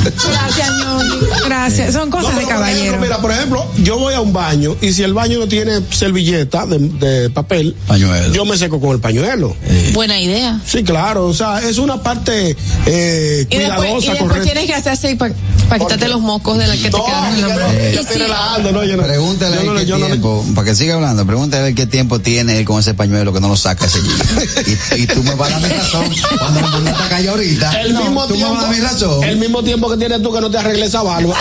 Gracias, 0.04 0.70
ñoñi. 0.78 1.26
Gracias. 1.46 1.92
Son 1.94 2.10
cosas 2.10 2.32
No, 2.34 2.40
de 2.40 2.46
pero, 2.46 2.58
por 2.58 2.66
ejemplo, 2.68 2.76
caballero. 2.76 3.00
Mira, 3.00 3.18
por 3.20 3.30
ejemplo, 3.32 3.66
yo 3.78 3.98
voy 3.98 4.14
a 4.14 4.20
un 4.20 4.32
baño 4.32 4.76
y 4.80 4.92
si 4.92 5.02
el 5.02 5.14
baño 5.14 5.38
no 5.38 5.48
tiene 5.48 5.80
servilleta 5.90 6.66
de, 6.66 6.78
de 6.78 7.30
papel, 7.30 7.74
Pañuelo. 7.86 8.32
yo 8.34 8.44
me 8.44 8.56
seco 8.56 8.80
con 8.80 8.90
el 8.90 9.00
pañuelo. 9.00 9.56
Buena 9.92 10.18
idea. 10.20 10.60
Sí, 10.66 10.82
claro, 10.82 11.26
o 11.26 11.34
sea, 11.34 11.60
es 11.60 11.78
una 11.78 12.02
parte 12.02 12.56
eh, 12.86 13.46
Y 13.50 13.56
después, 13.56 13.56
y 13.56 13.56
cuidadosa, 13.56 14.10
después 14.10 14.18
correcta. 14.20 14.44
tienes 14.44 14.66
que 14.66 14.74
hacer 14.74 14.92
así 14.92 15.14
para 15.14 15.34
quitarte 15.78 16.08
los 16.08 16.20
mocos 16.20 16.58
de 16.58 16.66
la 16.66 16.74
que 16.76 16.82
te 16.82 16.90
quedaron 16.90 17.34
en 17.34 17.40
la 17.40 17.48
mano. 17.48 17.60
no- 17.60 17.72
yo 17.72 17.80
Y 17.80 17.96
estoy 17.96 18.16
sí, 18.16 18.22
relajando, 18.22 18.72
no, 18.72 18.84
yo 18.84 18.96
no- 18.96 19.02
Pregúntale 19.04 19.56
yo 19.56 19.72
no 19.72 19.78
qué 19.80 19.86
yo 19.86 19.96
tiempo, 19.96 20.44
para 20.54 20.64
que 20.66 20.74
siga 20.74 20.94
hablando, 20.94 21.26
pregúntale 21.26 21.62
a 21.62 21.64
ver 21.66 21.74
qué 21.74 21.86
tiempo 21.86 22.18
tiene 22.20 22.58
él 22.58 22.64
con 22.64 22.80
ese 22.80 22.94
pañuelo 22.94 23.32
que 23.32 23.40
no 23.40 23.48
lo 23.48 23.56
saca 23.56 23.86
ese 23.86 23.98
y, 24.96 25.02
y 25.02 25.06
tú 25.06 25.22
me 25.22 25.34
vas 25.34 25.52
a 25.52 25.58
dar 25.60 25.62
mi 25.70 25.76
razón. 25.76 26.06
Cuando 26.38 26.60
la 26.60 26.66
monita 26.68 27.06
cayó 27.08 27.30
ahorita, 27.32 27.80
el 27.80 27.94
mismo 27.94 28.26
tú 28.26 28.36
me 28.36 28.44
vas 28.44 28.58
a 28.58 28.62
dar 28.66 28.70
mi 28.74 28.80
razón. 28.80 29.20
tiempo, 29.20 29.24
el 29.24 29.36
mismo 29.44 29.62
tiempo 29.62 29.88
que 29.90 29.96
tienes 29.96 30.22
tú 30.22 30.32
que 30.32 30.40
no 30.40 30.50
te 30.50 30.58
arregles 30.58 30.88
esa 30.88 31.02
barba. 31.02 31.34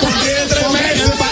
Porque 0.00 0.16
tiene 0.22 0.40
tres 0.48 0.70
meses, 0.72 1.00
el, 1.02 1.10
pa- 1.12 1.30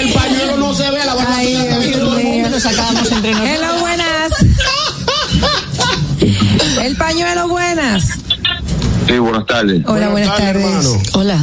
el 0.00 0.12
pañuelo 0.12 0.56
no 0.58 0.74
se 0.74 0.90
ve, 0.90 1.04
la 1.04 1.14
barba 1.14 1.34
Ay, 1.36 1.46
tuya 1.46 1.62
está 1.64 1.78
Dios 1.78 1.90
viendo. 1.96 2.10
mío. 2.16 2.48
Lo 2.50 2.60
sacábamos 2.60 3.12
entre 3.12 3.30
nosotros. 3.32 3.56
Hello, 3.56 3.78
buenas. 3.80 4.32
El 6.82 6.96
pañuelo, 6.96 7.48
buenas. 7.48 8.04
Sí, 9.06 9.18
buenas 9.18 9.46
tardes. 9.46 9.82
Hola, 9.86 10.08
buenas 10.08 10.36
tardes. 10.36 10.86
Hola. 11.12 11.38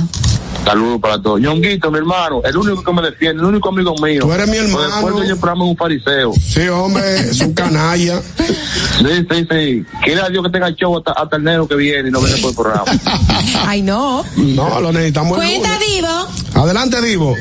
Saludos 0.64 1.00
para 1.02 1.22
todos. 1.22 1.40
Ñonguito, 1.40 1.92
mi 1.92 1.98
hermano, 1.98 2.42
el 2.44 2.58
único 2.58 2.84
que 2.84 2.94
me 2.94 3.02
defiende, 3.02 3.42
el 3.42 3.48
único 3.48 3.70
amigo 3.70 3.96
mío. 4.02 4.22
Tú 4.22 4.32
eres 4.34 4.48
mi 4.48 4.58
hermano. 4.58 4.96
Después 4.96 5.16
de 5.24 5.28
yo 5.30 5.38
programa 5.38 5.66
es 5.66 5.72
un 5.72 5.78
fariseo. 5.78 6.34
Sí, 6.34 6.68
hombre, 6.68 7.20
es 7.20 7.40
un 7.42 7.54
canalla. 7.54 8.22
Sí, 9.00 9.26
sí, 9.32 9.48
sí. 9.50 9.86
Quiere 10.04 10.22
a 10.22 10.28
Dios 10.28 10.44
que 10.44 10.50
tenga 10.50 10.70
show 10.72 10.98
hasta, 10.98 11.14
hasta 11.14 11.38
el 11.38 11.44
enero 11.44 11.66
que 11.66 11.76
viene 11.76 12.10
y 12.10 12.12
no 12.12 12.20
viene 12.20 12.38
por 12.42 12.50
el 12.50 12.56
programa. 12.56 12.84
Ay, 13.66 13.82
no. 13.82 14.26
No, 14.36 14.82
lo 14.82 14.92
necesitamos. 14.92 15.38
Cuenta. 15.38 15.80
Divo. 15.80 16.28
Adelante, 16.56 17.02
Divo. 17.02 17.34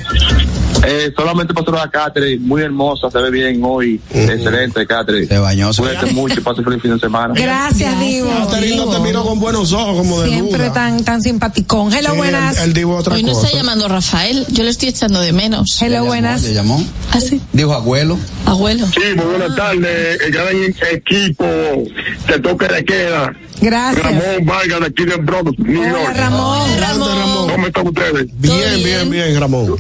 Eh, 0.87 1.13
solamente 1.17 1.53
pasó 1.53 1.77
a 1.77 1.91
Catherine, 1.91 2.39
muy 2.45 2.63
hermosa, 2.63 3.11
se 3.11 3.19
ve 3.19 3.31
bien 3.31 3.61
hoy. 3.65 4.01
Excelente, 4.11 4.87
Catherine. 4.87 5.27
Se 5.27 5.39
bañó, 5.39 5.73
se 5.73 5.83
Cuídate 5.83 6.13
mucho 6.13 6.39
y 6.39 6.43
pase 6.43 6.63
feliz 6.63 6.81
fin 6.81 6.93
de 6.95 7.01
semana. 7.01 7.35
Gracias, 7.35 8.01
Divo. 8.01 8.31
Catherine 8.47 8.77
no 8.77 8.89
te 8.91 9.01
miró 9.01 9.25
con 9.25 9.41
buenos 9.41 9.73
ojos 9.73 9.97
como 9.97 10.21
de 10.21 10.29
Siempre 10.29 10.65
duda. 10.65 10.73
tan, 10.73 11.05
tan 11.05 11.21
simpaticón. 11.23 11.93
Hello, 11.93 12.11
Sí, 12.13 12.17
buenas. 12.17 12.59
El, 12.59 12.65
el 12.65 12.73
Divo 12.75 12.97
otra 12.97 13.15
Hoy 13.17 13.23
no 13.23 13.33
cosa. 13.33 13.47
está 13.47 13.59
llamando 13.59 13.89
Rafael. 13.89 14.47
Yo 14.51 14.63
le 14.65 14.71
estoy 14.71 14.89
echando 14.91 15.21
de 15.21 15.33
menos. 15.33 15.77
Hello, 15.83 16.05
buenas. 16.05 16.43
¿Le 16.43 16.55
llamó? 16.55 16.83
¿Ah, 17.13 17.21
sí? 17.21 17.41
Dijo 17.53 17.73
abuelo. 17.75 18.17
Abuelo. 18.47 18.87
Sí, 18.87 19.01
muy 19.17 19.27
buenas 19.27 19.57
tardes. 19.57 20.21
El 20.23 20.33
gran 20.33 20.55
equipo 20.93 21.45
de 21.45 22.39
toque 22.41 22.69
de 22.69 22.85
queda. 22.85 23.33
Gracias. 23.61 24.45
Vargas 24.45 24.81
de 24.81 24.87
aquí 24.87 25.05
de 25.05 25.17
Bronx, 25.17 25.59
New 25.59 25.81
Hola, 25.81 26.13
Ramón. 26.15 26.71
Adelante, 26.71 27.09
Ramón. 27.09 27.51
¿Cómo 27.51 27.67
están 27.67 27.87
ustedes? 27.89 28.27
Bien, 28.41 28.83
bien, 28.85 29.11
bien, 29.11 29.41
Ramón. 29.41 29.77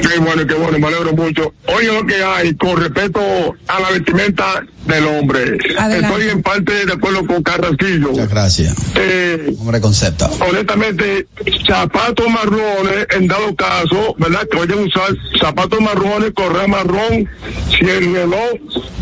Qué 0.00 0.18
bueno, 0.18 0.46
qué 0.46 0.54
bueno, 0.54 0.78
me 0.78 0.86
alegro 0.88 1.12
mucho. 1.14 1.52
Oye 1.66 1.86
lo 1.92 2.06
que 2.06 2.22
hay 2.22 2.54
con 2.54 2.76
respecto 2.80 3.20
a 3.68 3.80
la 3.80 3.90
vestimenta 3.90 4.64
del 4.86 5.04
hombre. 5.06 5.58
Adelante. 5.78 6.06
Estoy 6.06 6.28
en 6.30 6.42
parte 6.42 6.86
de 6.86 6.92
acuerdo 6.92 7.26
con 7.26 7.42
Carrasquillo. 7.42 8.10
Muchas 8.10 8.28
gracias. 8.28 8.74
Eh, 8.96 9.54
Hombre 9.58 9.80
concepto. 9.80 10.28
honestamente, 10.48 11.26
zapatos 11.66 12.26
marrones, 12.28 13.06
en 13.16 13.26
dado 13.26 13.54
caso, 13.56 14.14
¿verdad? 14.18 14.46
Que 14.50 14.58
vayan 14.58 14.78
a 14.78 14.82
usar 14.82 15.16
zapatos 15.40 15.80
marrones, 15.80 16.32
correa 16.34 16.66
marrón, 16.66 17.28
si 17.70 17.84
el 17.88 18.12
reloj 18.14 18.52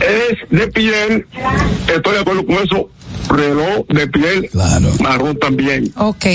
es 0.00 0.38
de 0.50 0.66
piel, 0.68 1.26
estoy 1.94 2.14
de 2.14 2.20
acuerdo 2.20 2.46
con 2.46 2.56
eso, 2.56 2.90
reloj 3.28 3.86
de 3.88 4.06
piel 4.08 4.48
Claro. 4.50 4.88
marrón 5.00 5.38
también. 5.38 5.92
Ok. 5.96 6.26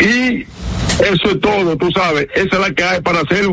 Y 0.00 0.42
eso 1.02 1.30
es 1.30 1.40
todo, 1.40 1.76
tú 1.76 1.90
sabes, 1.92 2.28
esa 2.34 2.56
es 2.56 2.60
la 2.60 2.70
que 2.72 2.84
hay 2.84 3.00
para 3.00 3.22
ser 3.22 3.46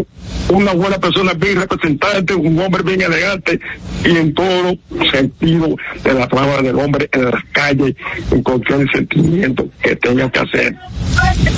una 0.50 0.74
buena 0.74 0.98
persona 1.00 1.34
bien 1.34 1.60
representante, 1.60 2.34
un 2.34 2.60
hombre 2.60 2.84
bien 2.84 3.02
elegante 3.02 3.60
y 4.04 4.10
en 4.18 4.34
todo 4.34 4.76
sentido 5.12 5.76
de 6.04 6.14
la 6.14 6.28
palabra 6.28 6.62
del 6.62 6.78
hombre 6.80 7.10
en 7.14 7.26
las 7.26 7.44
calles, 7.52 7.96
en 8.32 8.44
cualquier 8.44 8.90
sentimiento 8.92 9.68
que 9.82 9.96
tenga 9.96 10.30
que 10.32 10.40
hacer. 10.40 10.76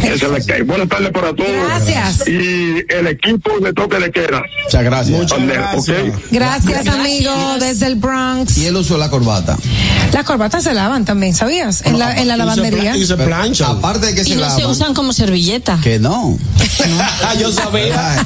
Esa 0.04 0.26
es 0.26 0.32
la 0.32 0.40
que 0.42 0.54
hay. 0.54 0.62
Buenas 0.64 0.90
tardes 0.90 1.12
para 1.12 1.34
todos. 1.34 1.50
Gracias. 1.50 2.28
Y 2.28 2.84
el 2.90 3.08
equipo 3.08 3.60
de 3.60 3.74
toque 3.74 4.00
de 4.00 4.12
queda. 4.12 4.42
Muchas 4.66 4.84
gracias. 4.84 5.20
Muchas 5.20 5.48
gracias. 5.48 5.98
Gracias, 6.32 6.88
amigo, 6.88 7.32
desde 7.60 7.88
el 7.88 7.96
Bronx. 7.96 8.58
Y 8.58 8.66
él 8.66 8.76
usó 8.76 8.98
la 8.98 9.10
corbata. 9.10 9.58
Las 10.12 10.24
corbatas 10.26 10.64
se 10.64 10.74
lavan 10.74 11.06
también, 11.06 11.34
¿sabías? 11.34 11.86
En 11.86 11.98
la, 11.98 12.20
en 12.20 12.28
la 12.28 12.38
lavandería. 12.38 12.96
Y 12.96 13.06
se 13.06 13.16
plancha. 13.16 13.70
Aparte 13.70 14.08
de 14.08 14.16
que 14.16 14.22
Y 14.22 14.34
se 14.34 14.36
no 14.36 14.50
se 14.56 14.66
usan 14.66 14.94
como 14.94 15.14
servilleta. 15.14 15.80
que 15.82 16.00
no. 16.00 16.38
Ah, 17.24 17.34
yo 17.40 17.52
sabía. 17.52 18.26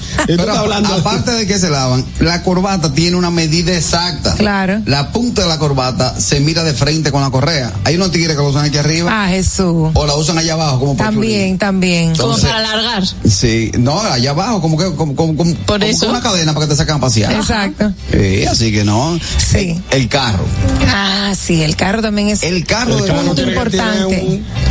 Hablando. 0.55 0.93
aparte 0.93 1.31
de 1.31 1.47
que 1.47 1.57
se 1.59 1.69
lavan, 1.69 2.05
la 2.19 2.43
corbata 2.43 2.93
tiene 2.93 3.17
una 3.17 3.29
medida 3.31 3.73
exacta. 3.75 4.35
Claro. 4.35 4.81
La 4.85 5.11
punta 5.11 5.43
de 5.43 5.47
la 5.47 5.57
corbata 5.59 6.19
se 6.19 6.39
mira 6.39 6.63
de 6.63 6.73
frente 6.73 7.11
con 7.11 7.21
la 7.21 7.29
correa. 7.29 7.71
Hay 7.83 7.95
unos 7.95 8.11
tigres 8.11 8.35
que 8.35 8.41
lo 8.43 8.49
usan 8.49 8.65
aquí 8.65 8.77
arriba 8.77 9.09
Ah, 9.13 9.27
Jesús. 9.29 9.89
o 9.93 10.05
la 10.05 10.15
usan 10.15 10.37
allá 10.37 10.53
abajo 10.53 10.79
como 10.79 10.95
También, 10.95 11.57
también. 11.57 12.15
Como 12.15 12.37
para 12.37 12.57
alargar. 12.57 13.03
Sí, 13.27 13.71
no, 13.77 13.99
allá 13.99 14.31
abajo 14.31 14.61
como 14.61 14.77
que 14.77 14.85
como, 14.95 15.15
como, 15.15 15.35
como- 15.35 15.53
Por 15.65 15.79
como 15.79 15.91
eso. 15.91 16.09
una 16.09 16.21
cadena 16.21 16.53
para 16.53 16.65
que 16.65 16.71
te 16.71 16.77
sacan 16.77 16.97
a 16.97 16.99
pasear. 17.01 17.33
Exacto. 17.33 17.91
Sí, 18.11 18.45
así 18.45 18.71
que 18.71 18.83
no. 18.83 19.19
Sí. 19.37 19.81
El, 19.91 20.01
el 20.01 20.09
carro. 20.09 20.43
Ah, 20.87 21.33
sí, 21.39 21.61
el 21.63 21.75
carro 21.75 22.01
también 22.01 22.29
es. 22.29 22.43
El 22.43 22.65
carro 22.65 22.97
El 22.97 23.01
de 23.03 23.07
carro 23.09 23.35
tiene, 23.35 23.51
importante. 23.51 24.05
tiene 24.15 24.23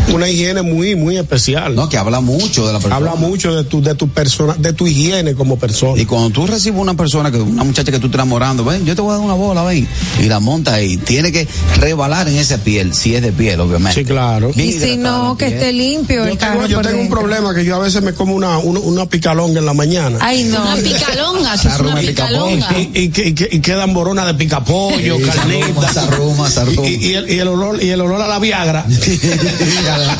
un- 0.08 0.14
una 0.14 0.28
higiene 0.28 0.62
muy, 0.62 0.94
muy 0.96 1.16
especial. 1.18 1.74
no, 1.74 1.88
que 1.88 1.98
habla 1.98 2.20
mucho 2.20 2.66
de 2.66 2.72
la 2.72 2.78
persona. 2.78 2.96
Habla 2.96 3.14
mucho 3.16 3.54
de 3.54 3.64
tu, 3.64 3.82
de 3.82 3.94
tu 3.94 4.08
persona, 4.08 4.54
de 4.58 4.72
tu 4.72 4.86
higiene 4.86 5.34
como 5.34 5.58
persona. 5.58 5.65
Y 5.96 6.04
cuando 6.06 6.30
tú 6.30 6.46
recibes 6.46 6.80
una 6.80 6.94
persona, 6.94 7.30
que 7.30 7.38
una 7.38 7.64
muchacha 7.64 7.90
que 7.92 7.98
tú 7.98 8.06
estás 8.06 8.18
enamorando, 8.20 8.64
ven, 8.64 8.84
yo 8.84 8.94
te 8.94 9.00
voy 9.02 9.10
a 9.10 9.14
dar 9.16 9.24
una 9.24 9.34
bola, 9.34 9.62
ven, 9.64 9.86
y 10.20 10.24
la 10.24 10.40
monta 10.40 10.74
ahí, 10.74 10.96
tiene 10.96 11.32
que 11.32 11.46
rebalar 11.78 12.28
en 12.28 12.36
esa 12.36 12.58
piel, 12.58 12.94
si 12.94 13.14
es 13.14 13.22
de 13.22 13.32
piel, 13.32 13.60
obviamente. 13.60 14.00
Sí, 14.00 14.06
claro. 14.06 14.50
Bien 14.54 14.68
Y 14.68 14.72
si 14.72 14.96
no, 14.96 15.36
que 15.36 15.46
esté 15.48 15.72
limpio 15.72 16.24
el 16.24 16.30
Yo 16.32 16.38
carro. 16.38 16.52
tengo, 16.60 16.66
yo 16.68 16.80
tengo 16.82 17.00
un 17.02 17.08
problema 17.10 17.54
que 17.54 17.64
yo 17.64 17.76
a 17.76 17.78
veces 17.80 18.02
me 18.02 18.12
como 18.14 18.34
una, 18.34 18.58
una, 18.58 18.80
una 18.80 19.06
picalonga 19.06 19.58
en 19.60 19.66
la 19.66 19.74
mañana. 19.74 20.18
Ay, 20.20 20.44
no. 20.44 20.62
Una 20.62 20.76
picalonga, 20.76 21.54
es 21.54 21.64
una 21.80 22.00
el 22.00 22.06
picalonga. 22.08 22.68
y, 22.78 22.90
y, 23.02 23.08
que- 23.10 23.28
y 23.50 23.56
y 23.56 23.60
quedan 23.60 23.92
boronas 23.94 24.26
de 24.26 24.34
picapollo, 24.34 25.16
Sí, 25.16 25.22
carnitas. 25.22 25.92
se 25.92 26.00
arruma, 26.00 26.50
se 26.50 26.60
arruma. 26.60 26.88
Y, 26.88 26.94
y 27.06 27.14
el, 27.14 27.30
y 27.30 27.38
el 27.38 27.48
olor, 27.48 27.82
y 27.82 27.88
el 27.90 28.00
olor 28.00 28.20
a 28.22 28.26
la 28.28 28.38
Viagra. 28.38 28.84
a 29.90 29.98
la- 29.98 30.16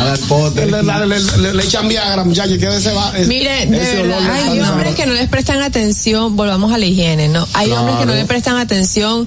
a 0.00 0.04
la 0.82 1.06
le, 1.06 1.06
le- 1.06 1.20
le- 1.20 1.38
le- 1.38 1.54
le 1.54 1.62
echan 1.64 1.88
Viagra, 1.88 2.24
muchachos, 2.24 2.58
que 2.58 2.66
ese 2.76 2.92
va. 2.92 3.12
Mire, 3.26 3.64
ese 3.64 4.00
olor 4.00 4.22
le 4.22 4.30
hay 4.30 4.58
pasa. 4.58 4.72
Hombres 4.90 5.04
que 5.04 5.10
no 5.10 5.14
les 5.16 5.28
prestan 5.28 5.62
atención, 5.62 6.36
volvamos 6.36 6.72
a 6.72 6.78
la 6.78 6.86
higiene, 6.86 7.28
¿no? 7.28 7.46
Hay 7.54 7.70
hombres 7.70 7.96
que 7.98 8.06
no 8.06 8.14
le 8.14 8.24
prestan 8.24 8.56
atención 8.56 9.26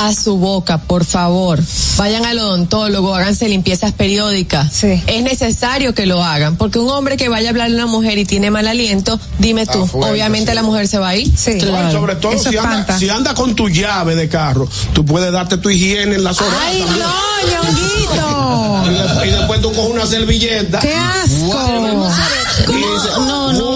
a 0.00 0.14
su 0.14 0.36
boca, 0.38 0.78
por 0.78 1.04
favor. 1.04 1.60
Vayan 1.96 2.24
al 2.26 2.38
odontólogo, 2.38 3.14
háganse 3.14 3.48
limpiezas 3.48 3.92
periódicas. 3.92 4.72
Sí. 4.72 5.02
Es 5.06 5.22
necesario 5.22 5.94
que 5.94 6.06
lo 6.06 6.22
hagan, 6.22 6.56
porque 6.56 6.78
un 6.78 6.88
hombre 6.90 7.16
que 7.16 7.28
vaya 7.28 7.48
a 7.48 7.50
hablarle 7.50 7.80
a 7.80 7.84
una 7.84 7.92
mujer 7.92 8.18
y 8.18 8.24
tiene 8.24 8.50
mal 8.50 8.66
aliento, 8.66 9.18
dime 9.38 9.66
tú, 9.66 9.86
fuerte, 9.86 10.10
obviamente 10.12 10.50
sí. 10.52 10.54
la 10.54 10.62
mujer 10.62 10.88
se 10.88 10.98
va 10.98 11.08
a 11.10 11.16
ir. 11.16 11.30
Sí. 11.36 11.60
Sobre 11.90 12.16
todo 12.16 12.38
si 12.38 12.56
anda, 12.56 12.98
si 12.98 13.08
anda 13.08 13.34
con 13.34 13.54
tu 13.54 13.68
llave 13.68 14.14
de 14.16 14.28
carro, 14.28 14.68
tú 14.92 15.04
puedes 15.04 15.32
darte 15.32 15.58
tu 15.58 15.70
higiene 15.70 16.16
en 16.16 16.24
las 16.24 16.40
orejas. 16.40 16.58
Ay, 16.64 16.80
también. 16.82 17.06
no, 17.06 17.62
ñonguito. 17.62 18.82
Y, 18.84 18.94
de- 18.94 19.28
y 19.28 19.30
después 19.30 19.60
tú 19.60 19.72
coges 19.72 19.90
una 19.90 20.06
servilleta. 20.06 20.78
Qué 20.80 20.94
asco. 20.94 21.60
y 22.68 22.80
No, 23.26 23.52
no, 23.52 23.71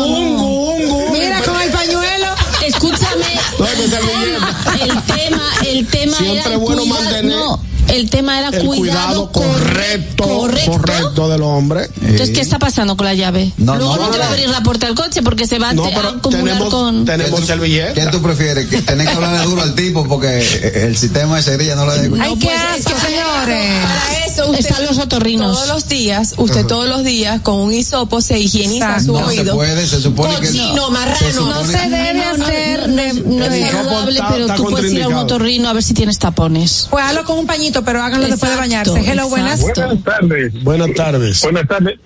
el 5.78 5.86
tema 5.86 6.16
Siempre 6.16 6.40
era 6.46 6.56
bueno 6.58 6.86
mantener 6.86 7.24
no, 7.24 7.60
el 7.88 8.10
tema 8.10 8.38
era 8.38 8.48
El 8.48 8.66
cuidado 8.66 9.30
correcto, 9.32 10.24
correcto. 10.26 10.72
correcto 10.72 11.28
del 11.28 11.42
hombre. 11.42 11.88
Entonces, 12.02 12.30
¿qué 12.30 12.40
está 12.40 12.58
pasando 12.58 12.96
con 12.96 13.06
la 13.06 13.14
llave? 13.14 13.52
No, 13.56 13.76
Luego 13.76 13.96
no, 13.96 14.06
no, 14.06 14.10
te 14.10 14.18
va 14.18 14.24
a 14.26 14.28
abrir 14.28 14.48
la 14.48 14.62
puerta 14.62 14.86
del 14.86 14.94
coche 14.94 15.22
porque 15.22 15.46
se 15.46 15.58
va 15.58 15.72
No, 15.72 15.84
a 15.84 15.88
acumular 15.88 16.20
tenemos, 16.54 16.68
con... 16.74 17.04
tenemos 17.04 17.40
¿Qué 17.40 17.46
servilleta. 17.46 18.10
tú 18.10 18.20
prefieres? 18.22 18.66
Que 18.68 18.82
tener 18.82 19.06
que 19.06 19.12
hablarle 19.14 19.44
duro 19.44 19.62
al 19.62 19.74
tipo 19.74 20.06
porque 20.06 20.38
el 20.86 20.96
sistema 20.96 21.36
de 21.36 21.42
seguridad 21.42 21.76
no 21.76 21.86
lo 21.86 21.92
deja. 21.94 22.22
Ay, 22.24 22.36
qué 22.38 22.50
asco, 22.52 22.92
señores. 23.00 23.82
Para 23.82 24.26
eso 24.26 24.50
usted 24.50 24.58
Están 24.66 24.86
los 24.86 24.98
otorrinos. 24.98 25.52
todos 25.56 25.68
los 25.68 25.88
días, 25.88 26.34
usted 26.36 26.66
todos 26.66 26.88
los 26.88 27.04
días 27.04 27.40
con 27.40 27.56
un 27.56 27.72
hisopo 27.72 28.20
se 28.20 28.38
higieniza 28.38 28.86
Exacto. 28.96 29.04
su 29.14 29.20
No 29.20 29.30
se 29.30 29.40
oído. 29.40 29.54
puede, 29.56 29.86
se 29.86 30.00
supone 30.00 30.34
que 30.40 30.50
no. 30.74 30.90
marrano. 30.90 31.46
No 31.46 31.64
se 31.64 31.78
debe 31.88 32.24
hacer. 32.24 32.88
no, 32.88 32.96
de- 32.96 33.08
es 33.08 33.50
de- 33.52 33.70
saludable, 33.70 34.20
pero 34.30 34.54
tú 34.54 34.64
puedes 34.64 34.92
ir 34.92 35.02
a 35.02 35.08
un 35.08 35.14
otorrino 35.14 35.68
a 35.68 35.72
ver 35.72 35.82
si 35.82 35.94
tienes 35.94 36.18
tapones. 36.18 36.88
Pues 36.90 37.04
hazlo 37.04 37.24
con 37.24 37.38
un 37.38 37.46
pañito, 37.46 37.75
pero 37.84 38.02
háganlo 38.02 38.26
después 38.26 38.50
de 38.50 38.56
Exacto, 38.58 38.92
bañarse. 38.94 39.10
Hello, 39.12 39.28
buenas. 39.28 39.60
exacto. 39.60 39.80
Buenas 39.86 40.04
tardes. 40.04 40.62
Buenas 40.64 40.92
tardes. 40.94 41.42
Buenas 41.42 41.68
tardes. 41.68 41.98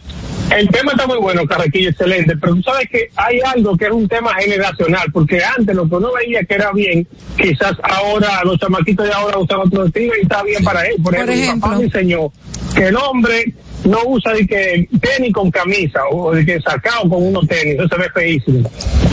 El 0.57 0.69
tema 0.69 0.91
está 0.93 1.07
muy 1.07 1.19
bueno, 1.19 1.47
Carraquillo, 1.47 1.91
excelente, 1.91 2.37
pero 2.37 2.57
tú 2.57 2.63
sabes 2.63 2.89
que 2.91 3.09
hay 3.15 3.39
algo 3.55 3.77
que 3.77 3.85
es 3.85 3.93
un 3.93 4.09
tema 4.09 4.35
generacional, 4.35 5.07
porque 5.13 5.41
antes 5.45 5.77
lo 5.77 5.89
que 5.89 5.95
uno 5.95 6.09
veía 6.13 6.43
que 6.45 6.55
era 6.55 6.73
bien, 6.73 7.07
quizás 7.41 7.77
ahora 7.85 8.43
los 8.45 8.59
chamaquitos 8.59 9.07
de 9.07 9.13
ahora 9.13 9.39
usan 9.39 9.61
otro 9.61 9.87
estilo 9.87 10.13
y 10.19 10.23
está 10.23 10.43
bien 10.43 10.65
para 10.65 10.83
él. 10.87 10.97
Por, 11.03 11.15
Por 11.15 11.31
ejemplo, 11.31 11.35
mi 11.37 11.61
papá 11.61 11.75
ejemplo. 11.75 11.79
me 11.79 11.85
enseñó 11.85 12.33
que 12.75 12.89
el 12.89 12.97
hombre 12.97 13.55
no 13.85 13.99
usa 14.07 14.33
de 14.35 14.47
que 14.47 14.89
tenis 15.01 15.33
con 15.33 15.51
camisa 15.51 16.01
o 16.11 16.33
de 16.35 16.45
que 16.45 16.61
sacado 16.61 17.09
con 17.09 17.27
unos 17.27 17.47
tenis, 17.49 17.75
eso 17.75 17.89
se 17.89 17.97
ve 17.97 18.11
feísimo. 18.15 18.71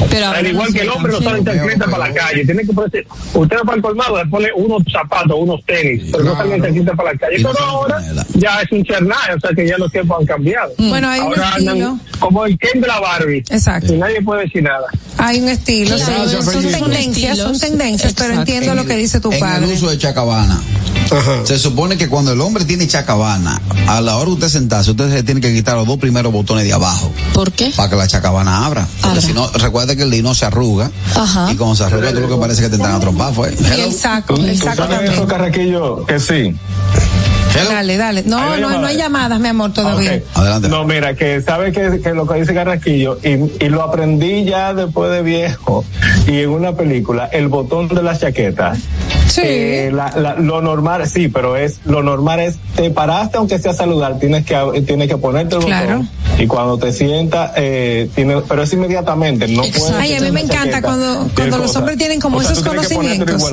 Pero 0.09 0.27
Al 0.29 0.43
no 0.43 0.49
igual 0.49 0.73
que 0.73 0.81
el 0.81 0.89
hombre 0.89 1.11
no 1.13 1.21
sale 1.21 1.39
en 1.39 1.45
feo. 1.45 1.53
chancleta 1.55 1.85
para 1.85 2.07
la 2.09 2.13
calle, 2.13 2.45
tiene 2.45 2.63
que 2.63 2.73
ponerse, 2.73 3.07
usted 3.33 3.57
va 3.57 3.61
para 3.63 3.75
el 3.77 3.81
colmado, 3.81 4.17
le 4.23 4.29
pone 4.29 4.47
unos 4.55 4.83
zapatos, 4.91 5.35
unos 5.37 5.63
tenis, 5.65 6.03
pero 6.11 6.23
no 6.23 6.35
sale 6.35 6.55
en 6.55 6.61
chancleta 6.63 6.93
para 6.93 7.13
la 7.13 7.19
calle. 7.19 7.39
No 7.39 7.51
Pero 7.51 7.65
ahora 7.65 8.01
ya 8.35 8.61
es 8.61 8.71
un 8.71 8.83
chernay, 8.83 9.35
o 9.35 9.39
sea 9.39 9.49
que 9.55 9.67
ya 9.67 9.77
los 9.77 9.91
tiempos 9.91 10.19
han 10.19 10.25
cambiado. 10.25 10.71
Bueno, 10.77 11.09
hay 11.09 11.19
un 11.21 11.27
Ahora 11.27 11.49
estilo. 11.49 11.71
andan 11.71 12.01
como 12.19 12.45
el 12.45 12.57
Ken 12.57 12.81
de 12.81 12.87
la 12.87 12.99
Barbie. 12.99 13.43
Exacto. 13.49 13.93
Y 13.93 13.97
nadie 13.97 14.21
puede 14.21 14.43
decir 14.43 14.63
nada. 14.63 14.85
Hay 15.17 15.39
un 15.41 15.49
estilo, 15.49 15.97
sí, 15.97 16.03
son 16.43 16.71
tendencias, 16.71 17.37
son 17.37 17.59
tendencias, 17.59 18.13
pero 18.13 18.33
entiendo 18.33 18.75
lo 18.75 18.85
que 18.85 18.95
dice 18.95 19.19
tu 19.19 19.31
en 19.31 19.39
padre. 19.39 19.65
el 19.65 19.71
uso 19.73 19.89
de 19.89 19.97
chacabana. 19.97 20.61
Se 21.45 21.57
supone 21.57 21.97
que 21.97 22.09
cuando 22.09 22.33
el 22.33 22.41
hombre 22.41 22.65
tiene 22.65 22.87
chacabana, 22.87 23.61
a 23.87 24.01
la 24.01 24.17
hora 24.17 24.25
de 24.25 24.33
usted 24.33 24.49
sentarse, 24.49 24.91
usted 24.91 25.09
se 25.09 25.23
tiene 25.23 25.41
que 25.41 25.53
quitar 25.53 25.75
los 25.75 25.87
dos 25.87 25.97
primeros 25.97 26.31
botones 26.33 26.65
de 26.65 26.73
abajo 26.73 27.11
¿Por 27.33 27.51
qué? 27.51 27.71
para 27.75 27.89
que 27.89 27.95
la 27.95 28.07
chacabana 28.07 28.65
abra. 28.65 28.87
Porque 29.01 29.21
si 29.21 29.33
no, 29.33 29.49
recuerda 29.51 29.95
que 29.95 30.03
el 30.03 30.09
lino 30.09 30.33
se 30.35 30.45
arruga. 30.45 30.91
Ajá. 31.15 31.51
Y 31.51 31.55
cuando 31.55 31.75
se 31.75 31.85
arruga, 31.85 32.11
tú 32.11 32.19
lo 32.19 32.29
que 32.29 32.35
parece 32.35 32.61
que 32.61 32.69
te 32.69 32.75
están 32.75 32.95
a 32.95 32.99
trompar, 32.99 33.33
fue. 33.33 33.55
Y 33.77 33.81
el 33.81 33.93
saco, 33.93 34.35
el 34.35 34.57
saco 34.57 34.75
¿Sabes 34.75 35.11
eso, 35.11 35.25
también. 35.25 35.27
Carraquillo? 35.27 36.05
Que 36.05 36.19
sí. 36.19 36.55
Dale, 37.53 37.97
dale. 37.97 38.23
No, 38.23 38.57
no, 38.57 38.69
no 38.69 38.85
hay 38.85 38.97
llamada. 38.97 39.29
llamadas, 39.29 39.39
mi 39.39 39.47
amor, 39.47 39.73
todavía. 39.73 40.21
Adelante. 40.35 40.69
No, 40.69 40.85
mira, 40.85 41.15
que 41.15 41.41
sabe 41.41 41.71
que, 41.71 42.01
que 42.01 42.13
lo 42.13 42.27
que 42.27 42.39
dice 42.39 42.53
Carraquillo, 42.53 43.17
y, 43.23 43.65
y 43.65 43.69
lo 43.69 43.81
aprendí 43.81 44.43
ya 44.45 44.73
después 44.73 45.11
de 45.11 45.23
viejo, 45.23 45.83
y 46.27 46.41
en 46.41 46.49
una 46.49 46.73
película, 46.73 47.25
el 47.25 47.47
botón 47.47 47.87
de 47.87 48.03
las 48.03 48.19
chaquetas. 48.19 48.79
Sí. 49.37 49.43
Eh, 49.45 49.91
la- 49.93 50.11
la- 50.17 50.35
lo 50.35 50.61
normal, 50.61 51.07
sí, 51.07 51.27
pero 51.27 51.55
es 51.55 51.75
lo 51.85 52.01
normal 52.03 52.39
es 52.39 52.55
te 52.75 52.89
paraste 52.89 53.37
aunque 53.37 53.59
sea 53.59 53.73
saludar, 53.73 54.19
tienes 54.19 54.45
que 54.45 54.55
tienes 54.85 55.07
que 55.07 55.17
ponerte 55.17 55.55
el 55.57 55.65
Claro. 55.65 55.87
botón 55.99 56.09
y 56.39 56.47
cuando 56.47 56.77
te 56.77 56.91
sientas, 56.91 57.51
eh, 57.55 58.09
tiene, 58.15 58.37
pero 58.47 58.63
es 58.63 58.73
inmediatamente, 58.73 59.47
no 59.47 59.61
puedes. 59.63 59.91
Ay, 59.91 60.13
a 60.15 60.21
mí 60.21 60.31
me 60.31 60.41
encanta 60.41 60.57
chaqueta 60.65 60.81
cuando- 60.81 61.29
cuando 61.35 61.57
los 61.59 61.75
hombres 61.75 61.97
tienen 61.97 62.19
como 62.19 62.37
O 62.37 62.41
sea, 62.41 62.51
esos 62.51 62.63
que 62.63 62.69
conocimientos. 62.69 63.43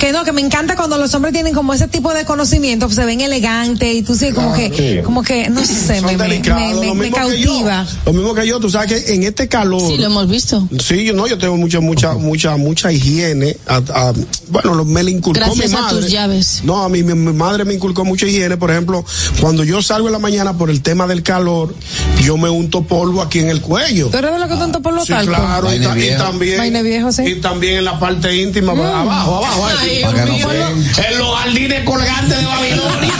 Que 0.00 0.12
no, 0.12 0.24
que 0.24 0.32
me 0.32 0.40
encanta 0.40 0.76
cuando 0.76 0.96
los 0.98 1.12
hombres 1.14 1.32
tienen 1.32 1.54
como 1.54 1.74
ese 1.74 1.88
tipo 1.88 2.12
de 2.14 2.24
conocimiento, 2.24 2.88
se 2.90 3.04
ven 3.04 3.20
elegantes 3.20 3.94
y 3.94 4.02
tú 4.02 4.14
sí, 4.14 4.32
como 4.32 4.54
que, 4.54 4.70
sí. 4.74 5.02
como 5.04 5.22
que, 5.22 5.48
no 5.50 5.64
sé, 5.64 5.96
Son 6.00 6.06
me, 6.06 6.16
me, 6.16 6.24
delicados, 6.24 6.60
me, 6.74 6.80
me- 6.80 6.86
lo 6.86 6.94
me 6.94 7.04
mismo 7.10 7.28
que 7.28 7.38
yo. 7.40 7.48
cautiva. 7.50 7.86
Lo 8.06 8.12
mismo 8.12 8.34
que 8.34 8.46
yo, 8.46 8.60
tú 8.60 8.70
sabes 8.70 8.92
que 9.04 9.14
en 9.14 9.22
este 9.24 9.48
calor. 9.48 9.80
Sí, 9.80 9.96
lo 9.98 10.06
hemos 10.06 10.28
visto. 10.28 10.66
Sí, 10.82 11.04
yo 11.04 11.14
no, 11.14 11.26
yo 11.26 11.38
tengo 11.38 11.56
mucha, 11.56 11.80
mucha, 11.80 12.14
mucha, 12.14 12.56
mucha 12.56 12.90
higiene. 12.92 13.56
A- 13.66 13.82
a- 13.92 14.12
bueno, 14.48 14.84
me 14.84 15.02
la 15.02 15.10
inculcó 15.10 15.38
Gracias 15.40 15.70
mi 15.70 15.76
a 15.76 15.80
madre. 15.82 16.00
tus 16.00 16.10
llaves. 16.10 16.60
No, 16.64 16.82
a 16.82 16.88
mí 16.88 17.02
mi, 17.02 17.14
mi 17.14 17.32
madre 17.32 17.64
me 17.66 17.74
inculcó 17.74 18.04
mucha 18.04 18.26
higiene. 18.26 18.56
Por 18.56 18.70
ejemplo, 18.70 19.04
cuando 19.40 19.62
yo 19.64 19.82
salgo 19.82 20.08
en 20.08 20.12
la 20.12 20.18
mañana 20.18 20.56
por 20.56 20.70
el 20.70 20.80
tema 20.82 21.06
del 21.06 21.22
calor, 21.22 21.74
yo 22.22 22.36
me 22.38 22.48
unto 22.48 22.82
polvo 22.84 23.20
aquí 23.20 23.40
en 23.40 23.48
el 23.50 23.60
cuello. 23.60 24.08
¿Tú 24.08 24.16
eres 24.18 24.32
de 24.32 24.38
lo 24.38 24.48
que 24.48 24.56
tanto 24.56 24.80
por 24.80 24.94
lo 24.94 25.02
Sí, 25.02 25.08
talco? 25.12 25.34
claro, 25.34 25.74
y, 25.74 25.80
ta- 25.80 25.94
también. 26.18 26.58
Vaina 26.58 26.80
viejo, 26.82 27.12
sí. 27.12 27.22
Y 27.26 27.34
también 27.40 27.76
en 27.78 27.84
la 27.84 27.98
parte 28.00 28.34
íntima, 28.34 28.72
abajo, 28.72 29.36
abajo. 29.44 29.66
ahí. 29.80 30.02
Para 30.02 30.24
que 30.24 30.30
no 30.42 30.48
peguen. 30.48 30.90
en 31.12 31.18
los 31.18 31.36
jardines 31.38 31.84
colgantes 31.84 32.38
de 32.38 32.46
Babilonia. 32.46 33.14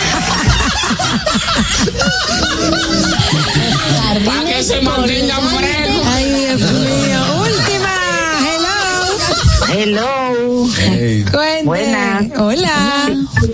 Para 4.24 4.44
que 4.44 4.62
se 4.62 4.80
mantengan 4.80 5.42
frescos. 5.50 6.06
Ay, 6.06 6.24
Dios 6.56 6.72
mío. 6.72 7.20
Última. 7.42 7.94
Hello. 8.48 9.80
Hello. 9.80 10.27
Ey, 11.34 11.57
Cuente. 11.64 11.90
Buenas. 11.90 12.24
Hola. 12.38 13.08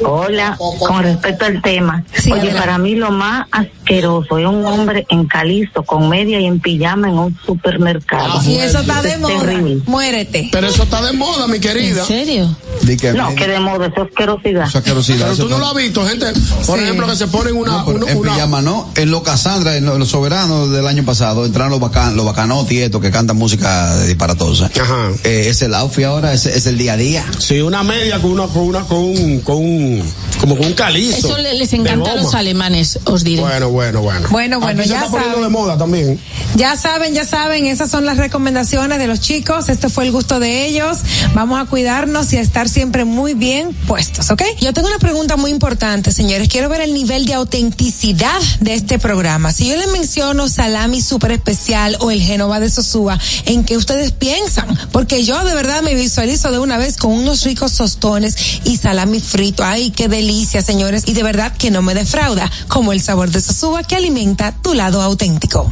Hola, 0.06 0.56
con 0.78 1.02
respecto 1.02 1.44
al 1.44 1.62
tema. 1.62 2.04
Sí, 2.12 2.30
Oye, 2.32 2.40
adelante. 2.42 2.60
para 2.60 2.78
mí 2.78 2.94
lo 2.94 3.10
más 3.10 3.46
asqueroso 3.50 4.38
es 4.38 4.46
un 4.46 4.64
hombre 4.66 5.06
en 5.10 5.26
calizo, 5.26 5.82
con 5.82 6.08
media 6.08 6.40
y 6.40 6.46
en 6.46 6.60
pijama 6.60 7.08
en 7.08 7.18
un 7.18 7.38
supermercado. 7.44 8.40
Y 8.44 8.56
eso 8.56 8.80
está 8.80 9.02
de 9.02 9.16
moda. 9.18 9.38
terrible. 9.40 9.82
Muérete. 9.86 10.48
Pero 10.52 10.66
eso 10.68 10.82
está 10.84 11.02
de 11.02 11.12
moda, 11.12 11.46
mi 11.46 11.56
¿En 11.56 11.62
querida. 11.62 12.04
serio? 12.04 12.56
di 12.82 12.96
que 12.96 13.12
No, 13.12 13.34
que 13.34 13.46
de 13.46 13.60
moda, 13.60 13.86
eso 13.86 14.02
es 14.02 14.08
asquerosidad. 14.10 14.62
Eso 14.68 14.78
es 14.78 14.84
asquerosidad, 14.84 15.30
Pero 15.30 15.44
tú 15.44 15.48
no 15.48 15.58
lo 15.58 15.66
has 15.68 15.74
visto, 15.76 16.06
gente. 16.06 16.26
Por 16.66 16.78
Sí. 16.78 16.84
ejemplo, 16.84 17.06
que 17.06 17.16
se 17.16 17.26
ponen 17.28 17.56
una. 17.56 17.70
No, 17.72 17.84
una- 17.86 18.10
en 18.10 18.18
una- 18.18 18.32
pijama 18.34 18.62
no. 18.62 18.90
En 18.96 19.10
los 19.10 19.22
Casandra, 19.22 19.76
en 19.76 19.86
los, 19.86 20.08
soberanos 20.08 20.70
del 20.70 20.86
año 20.86 21.04
pasado, 21.04 21.44
entraron 21.46 21.70
los, 21.70 21.80
bacan, 21.80 22.16
los 22.16 22.34
estos 22.70 23.00
que 23.00 23.10
cantan 23.10 23.36
música 23.36 23.96
disparatosa. 24.04 24.70
Ajá. 24.80 25.10
Eh, 25.24 25.46
es 25.48 25.62
el 25.62 25.74
outfit 25.74 26.04
ahora, 26.04 26.32
es, 26.32 26.46
es 26.46 26.66
el 26.66 26.76
día 26.76 26.94
a 26.94 26.96
día. 26.96 27.24
Sí, 27.38 27.60
una 27.60 27.82
media 27.82 28.03
con 28.20 28.30
una, 28.32 28.46
con 28.46 28.62
una, 28.62 28.80
con 28.84 28.98
un, 28.98 29.40
con 29.40 29.56
un, 29.56 30.02
como 30.40 30.56
con 30.56 30.66
un 30.66 30.72
calizo. 30.74 31.16
Eso 31.16 31.38
le- 31.38 31.54
les 31.54 31.72
encanta 31.72 32.12
a 32.12 32.16
los 32.16 32.34
alemanes, 32.34 32.98
os 33.04 33.24
diré. 33.24 33.42
Bueno, 33.42 33.70
bueno, 33.70 34.02
bueno. 34.02 34.28
Bueno, 34.30 34.60
bueno, 34.60 34.80
Aquí 34.80 34.88
se 34.88 34.94
ya 34.94 34.98
está 35.00 35.10
poniendo 35.10 35.36
saben. 35.36 35.52
de 35.52 35.58
moda 35.58 35.78
también. 35.78 36.20
Ya 36.56 36.76
saben, 36.76 37.14
ya 37.14 37.24
saben, 37.24 37.66
esas 37.66 37.90
son 37.90 38.04
las 38.06 38.16
recomendaciones 38.16 38.98
de 38.98 39.06
los 39.06 39.20
chicos. 39.20 39.68
Este 39.68 39.88
fue 39.88 40.04
el 40.04 40.12
gusto 40.12 40.38
de 40.40 40.66
ellos. 40.66 40.98
Vamos 41.34 41.60
a 41.60 41.64
cuidarnos 41.66 42.32
y 42.32 42.36
a 42.36 42.40
estar 42.40 42.68
siempre 42.68 43.04
muy 43.04 43.34
bien 43.34 43.72
puestos, 43.86 44.30
¿ok? 44.30 44.42
Yo 44.60 44.72
tengo 44.72 44.88
una 44.88 44.98
pregunta 44.98 45.36
muy 45.36 45.50
importante, 45.50 46.12
señores. 46.12 46.48
Quiero 46.48 46.68
ver 46.68 46.80
el 46.82 46.94
nivel 46.94 47.26
de 47.26 47.34
autenticidad 47.34 48.40
de 48.60 48.74
este 48.74 48.98
programa. 48.98 49.52
Si 49.52 49.68
yo 49.68 49.76
les 49.76 49.88
menciono 49.90 50.48
salami 50.48 51.00
super 51.00 51.32
especial 51.32 51.96
o 52.00 52.10
el 52.10 52.20
Genova 52.20 52.60
de 52.60 52.70
Sosúa, 52.70 53.18
¿en 53.46 53.64
qué 53.64 53.76
ustedes 53.76 54.12
piensan? 54.12 54.66
Porque 54.92 55.24
yo 55.24 55.42
de 55.44 55.54
verdad 55.54 55.82
me 55.82 55.94
visualizo 55.94 56.50
de 56.52 56.58
una 56.58 56.78
vez 56.78 56.96
con 56.96 57.12
unos 57.12 57.42
ricos 57.44 57.72
tostones 57.84 58.34
y 58.64 58.78
salami 58.78 59.20
frito. 59.20 59.62
Ay, 59.62 59.90
qué 59.90 60.08
delicia, 60.08 60.62
señores. 60.62 61.02
Y 61.06 61.12
de 61.12 61.22
verdad 61.22 61.54
que 61.54 61.70
no 61.70 61.82
me 61.82 61.92
defrauda, 61.92 62.50
como 62.68 62.94
el 62.94 63.02
sabor 63.02 63.30
de 63.30 63.42
Sosúa 63.42 63.82
que 63.82 63.94
alimenta 63.94 64.54
tu 64.62 64.72
lado 64.72 65.02
auténtico. 65.02 65.70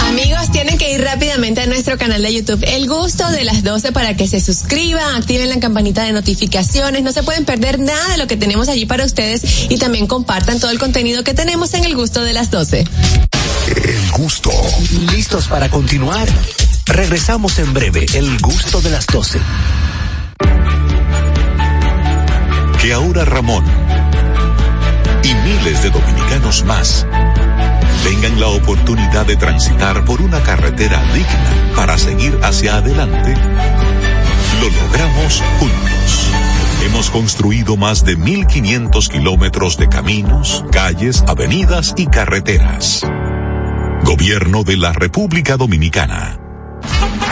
Amigos, 0.00 0.52
tienen 0.52 0.76
que 0.76 0.92
ir 0.92 1.00
rápidamente 1.00 1.62
a 1.62 1.66
nuestro 1.66 1.96
canal 1.96 2.22
de 2.22 2.34
YouTube 2.34 2.62
El 2.68 2.86
Gusto 2.86 3.28
de 3.30 3.44
las 3.44 3.64
12 3.64 3.92
para 3.92 4.14
que 4.14 4.28
se 4.28 4.40
suscriban, 4.40 5.14
activen 5.14 5.48
la 5.48 5.58
campanita 5.58 6.04
de 6.04 6.12
notificaciones, 6.12 7.02
no 7.02 7.12
se 7.12 7.22
pueden 7.22 7.46
perder 7.46 7.78
nada 7.80 8.08
de 8.10 8.18
lo 8.18 8.26
que 8.26 8.36
tenemos 8.36 8.68
allí 8.68 8.84
para 8.84 9.06
ustedes 9.06 9.42
y 9.70 9.78
también 9.78 10.06
compartan 10.06 10.60
todo 10.60 10.70
el 10.70 10.78
contenido 10.78 11.24
que 11.24 11.32
tenemos 11.32 11.72
en 11.72 11.84
El 11.84 11.96
Gusto 11.96 12.22
de 12.22 12.34
las 12.34 12.50
12. 12.50 12.84
El 13.74 14.10
gusto. 14.12 14.50
¿Listos 15.12 15.48
para 15.48 15.70
continuar? 15.70 16.28
Regresamos 16.86 17.58
en 17.58 17.72
breve, 17.72 18.06
el 18.14 18.38
gusto 18.38 18.80
de 18.80 18.90
las 18.90 19.06
12. 19.06 19.40
Que 22.86 22.92
ahora 22.92 23.24
Ramón 23.24 23.64
y 25.24 25.34
miles 25.34 25.82
de 25.82 25.90
dominicanos 25.90 26.64
más 26.64 27.04
tengan 28.04 28.38
la 28.38 28.46
oportunidad 28.46 29.26
de 29.26 29.34
transitar 29.34 30.04
por 30.04 30.22
una 30.22 30.40
carretera 30.44 31.02
digna 31.12 31.74
para 31.74 31.98
seguir 31.98 32.38
hacia 32.44 32.76
adelante, 32.76 33.34
lo 34.60 34.70
logramos 34.70 35.42
juntos. 35.58 36.30
Hemos 36.84 37.10
construido 37.10 37.76
más 37.76 38.04
de 38.04 38.16
1.500 38.16 39.08
kilómetros 39.08 39.76
de 39.78 39.88
caminos, 39.88 40.64
calles, 40.70 41.24
avenidas 41.26 41.92
y 41.96 42.06
carreteras. 42.06 43.02
Gobierno 44.04 44.62
de 44.62 44.76
la 44.76 44.92
República 44.92 45.56
Dominicana. 45.56 46.45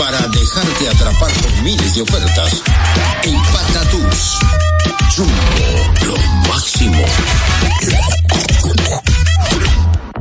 Para 0.00 0.26
dejarte 0.28 0.88
atrapar 0.88 1.30
por 1.42 1.52
miles 1.62 1.94
de 1.94 2.00
ofertas. 2.00 2.62
El 3.22 3.36
Patatús. 3.52 4.38
Jumbo, 5.14 6.06
lo 6.06 6.48
máximo. 6.48 7.04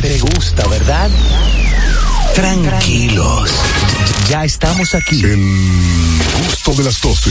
te 0.00 0.18
gusta, 0.18 0.66
¿verdad? 0.68 1.10
Tranquilos. 2.34 3.50
Ya 4.28 4.44
estamos 4.44 4.94
aquí. 4.94 5.22
El 5.22 6.20
gusto 6.46 6.74
de 6.74 6.84
las 6.84 7.00
12. 7.00 7.30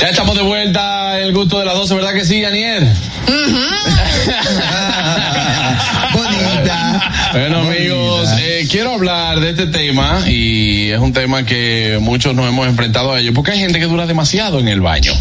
Ya 0.00 0.08
estamos 0.08 0.34
de 0.34 0.40
vuelta, 0.40 1.20
el 1.20 1.34
gusto 1.34 1.58
de 1.58 1.66
las 1.66 1.74
12, 1.74 1.94
¿verdad 1.94 2.14
que 2.14 2.24
sí, 2.24 2.42
Aniel? 2.42 2.90
Bonita. 6.14 7.12
Bueno, 7.32 7.58
amigos, 7.58 8.30
eh, 8.38 8.66
quiero 8.70 8.94
hablar 8.94 9.40
de 9.40 9.50
este 9.50 9.66
tema 9.66 10.22
y 10.26 10.90
es 10.90 10.98
un 10.98 11.12
tema 11.12 11.44
que 11.44 11.98
muchos 12.00 12.34
nos 12.34 12.48
hemos 12.48 12.66
enfrentado 12.66 13.12
a 13.12 13.20
ello, 13.20 13.34
porque 13.34 13.50
hay 13.50 13.58
gente 13.58 13.78
que 13.78 13.84
dura 13.84 14.06
demasiado 14.06 14.58
en 14.58 14.68
el 14.68 14.80
baño. 14.80 15.12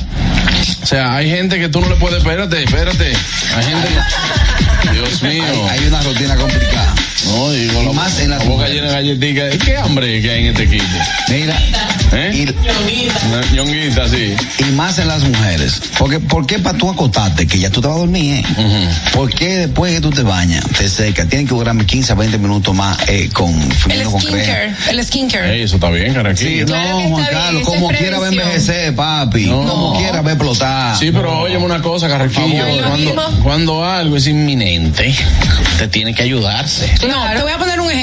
O 0.81 0.85
sea, 0.85 1.13
hay 1.13 1.29
gente 1.29 1.59
que 1.59 1.67
tú 1.67 1.81
no 1.81 1.89
le 1.89 1.95
puedes, 1.95 2.19
espérate, 2.19 2.63
espérate. 2.63 3.11
Hay 3.57 3.65
gente 3.65 3.87
que, 4.81 4.89
Dios 4.91 5.21
mío. 5.23 5.43
Hay, 5.43 5.79
hay 5.79 5.87
una 5.87 6.01
rutina 6.03 6.37
complicada. 6.37 6.95
No, 7.25 7.51
digo, 7.51 7.81
Y 7.81 7.85
la, 7.85 7.91
más 7.91 8.17
en 8.19 8.29
las 8.29 8.39
la 8.39 8.49
boca 8.49 8.69
llena 8.69 8.87
de 8.87 8.93
galletitas. 8.93 9.55
¿Y 9.55 9.57
qué 9.57 9.75
hambre 9.75 10.21
que 10.21 10.31
hay 10.31 10.39
en 10.39 10.45
este 10.47 10.69
kit? 10.69 10.83
Mira, 11.27 11.59
¿Eh? 12.11 12.53
Una 13.27 13.41
ñonguita, 13.51 14.07
sí. 14.07 14.35
y 14.59 14.71
más 14.71 14.97
en 14.99 15.07
las 15.07 15.23
mujeres. 15.23 15.81
Porque, 15.97 16.19
¿por 16.19 16.45
qué 16.47 16.59
para 16.59 16.77
tú 16.77 16.89
acostarte, 16.89 17.45
que 17.45 17.59
ya 17.59 17.69
tú 17.69 17.81
te 17.81 17.87
vas 17.87 17.97
a 17.97 17.99
dormir, 17.99 18.43
eh? 18.57 18.89
¿Por 19.13 19.29
qué 19.29 19.57
después 19.57 19.93
que 19.93 20.01
tú 20.01 20.09
te 20.09 20.23
bañas, 20.23 20.65
te 20.77 20.89
secas, 20.89 21.27
tienen 21.27 21.47
que 21.47 21.53
durarme 21.53 21.85
15 21.85 22.11
a 22.13 22.15
20 22.15 22.37
minutos 22.37 22.73
más 22.75 22.97
eh, 23.07 23.29
con 23.31 23.53
El 23.53 23.71
fino 23.73 24.11
con 24.11 24.21
crema? 24.21 24.37
skincare, 24.43 24.75
el 24.89 25.05
skincare. 25.05 25.63
Eso 25.63 25.75
está 25.75 25.89
bien, 25.89 26.07
Sí, 26.09 26.13
caraquillo. 26.15 26.65
Claro 26.65 26.97
que 26.97 27.03
no, 27.03 27.09
Juan 27.09 27.23
bien, 27.23 27.41
Carlos, 27.41 27.63
como 27.63 27.87
quiera 27.89 28.19
ver 28.19 28.33
envejecer, 28.33 28.95
papi. 28.95 29.45
No. 29.45 29.65
Como 29.65 29.97
quiera 29.97 30.21
ver 30.21 30.33
explotar. 30.33 30.97
Sí, 30.97 31.11
pero 31.11 31.41
óyeme 31.41 31.65
una 31.65 31.81
cosa, 31.81 32.07
Carraquillo. 32.07 32.63
Cuando, 32.87 33.39
cuando 33.43 33.83
algo 33.85 34.17
es 34.17 34.27
inminente, 34.27 35.13
usted 35.71 35.89
tiene 35.89 36.13
que 36.13 36.23
ayudarse. 36.23 36.91
No, 37.07 37.23
te 37.35 37.41
voy 37.41 37.51
a 37.51 37.58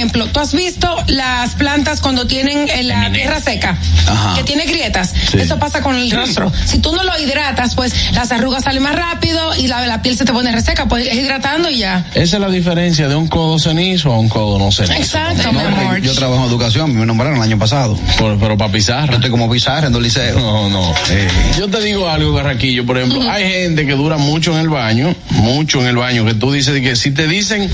ejemplo. 0.07 0.27
¿Tú 0.33 0.41
has 0.41 0.53
visto 0.53 0.89
las 1.09 1.55
plantas 1.55 2.01
cuando 2.01 2.27
tienen 2.27 2.69
eh, 2.69 2.83
la 2.83 3.11
tierra 3.13 3.41
seca? 3.41 3.77
Ajá. 4.07 4.35
Que 4.37 4.45
tiene 4.45 4.65
grietas. 4.65 5.13
Sí. 5.31 5.39
Eso 5.39 5.59
pasa 5.59 5.81
con 5.81 5.97
el 5.97 6.11
rostro. 6.11 6.53
Si 6.65 6.79
tú 6.79 6.95
no 6.95 7.03
lo 7.03 7.19
hidratas, 7.19 7.75
pues 7.75 8.13
las 8.13 8.31
arrugas 8.33 8.65
salen 8.65 8.83
más 8.83 8.97
rápido 8.97 9.55
y 9.57 9.67
la, 9.67 9.87
la 9.87 10.03
piel 10.03 10.17
se 10.17 10.25
te 10.25 10.33
pone 10.33 10.53
reseca. 10.53 10.87
Pues 10.87 11.07
es 11.07 11.15
hidratando 11.15 11.71
y 11.71 11.79
ya. 11.79 12.07
Esa 12.15 12.37
es 12.37 12.41
la 12.41 12.49
diferencia 12.49 13.09
de 13.09 13.17
un 13.17 13.27
codo 13.29 13.59
cenizo 13.59 14.13
a 14.13 14.19
un 14.19 14.29
codo 14.29 14.59
no 14.59 14.71
cenizo. 14.71 14.95
Exacto, 14.95 15.53
mi 15.53 15.61
amor. 15.61 16.01
yo 16.01 16.15
trabajo 16.15 16.43
en 16.45 16.49
educación, 16.49 16.95
me 16.95 17.05
nombraron 17.05 17.37
el 17.37 17.43
año 17.43 17.59
pasado. 17.59 17.99
Pero, 18.17 18.39
pero 18.39 18.57
para 18.57 18.71
Yo 18.71 18.75
pizarra. 18.77 19.15
estoy 19.15 19.31
como 19.31 19.51
pizarra 19.51 19.89
en 19.89 19.95
el 19.95 20.03
liceo. 20.03 20.39
No, 20.39 20.69
no. 20.69 20.95
Eh. 21.11 21.29
Yo 21.59 21.69
te 21.69 21.81
digo 21.81 22.09
algo, 22.09 22.33
Garraquillo. 22.33 22.87
Por 22.87 22.99
ejemplo, 22.99 23.29
hay 23.31 23.51
gente 23.51 23.87
que 23.87 23.93
dura 23.93 24.17
mucho 24.17 24.53
en 24.53 24.59
el 24.59 24.69
baño, 24.69 25.15
mucho 25.31 25.81
en 25.81 25.89
el 25.89 25.97
baño, 25.97 26.25
que 26.25 26.35
tú 26.35 26.53
dices 26.53 26.81
que 26.81 26.97
si 26.97 27.11
te 27.11 27.27
dicen, 27.27 27.69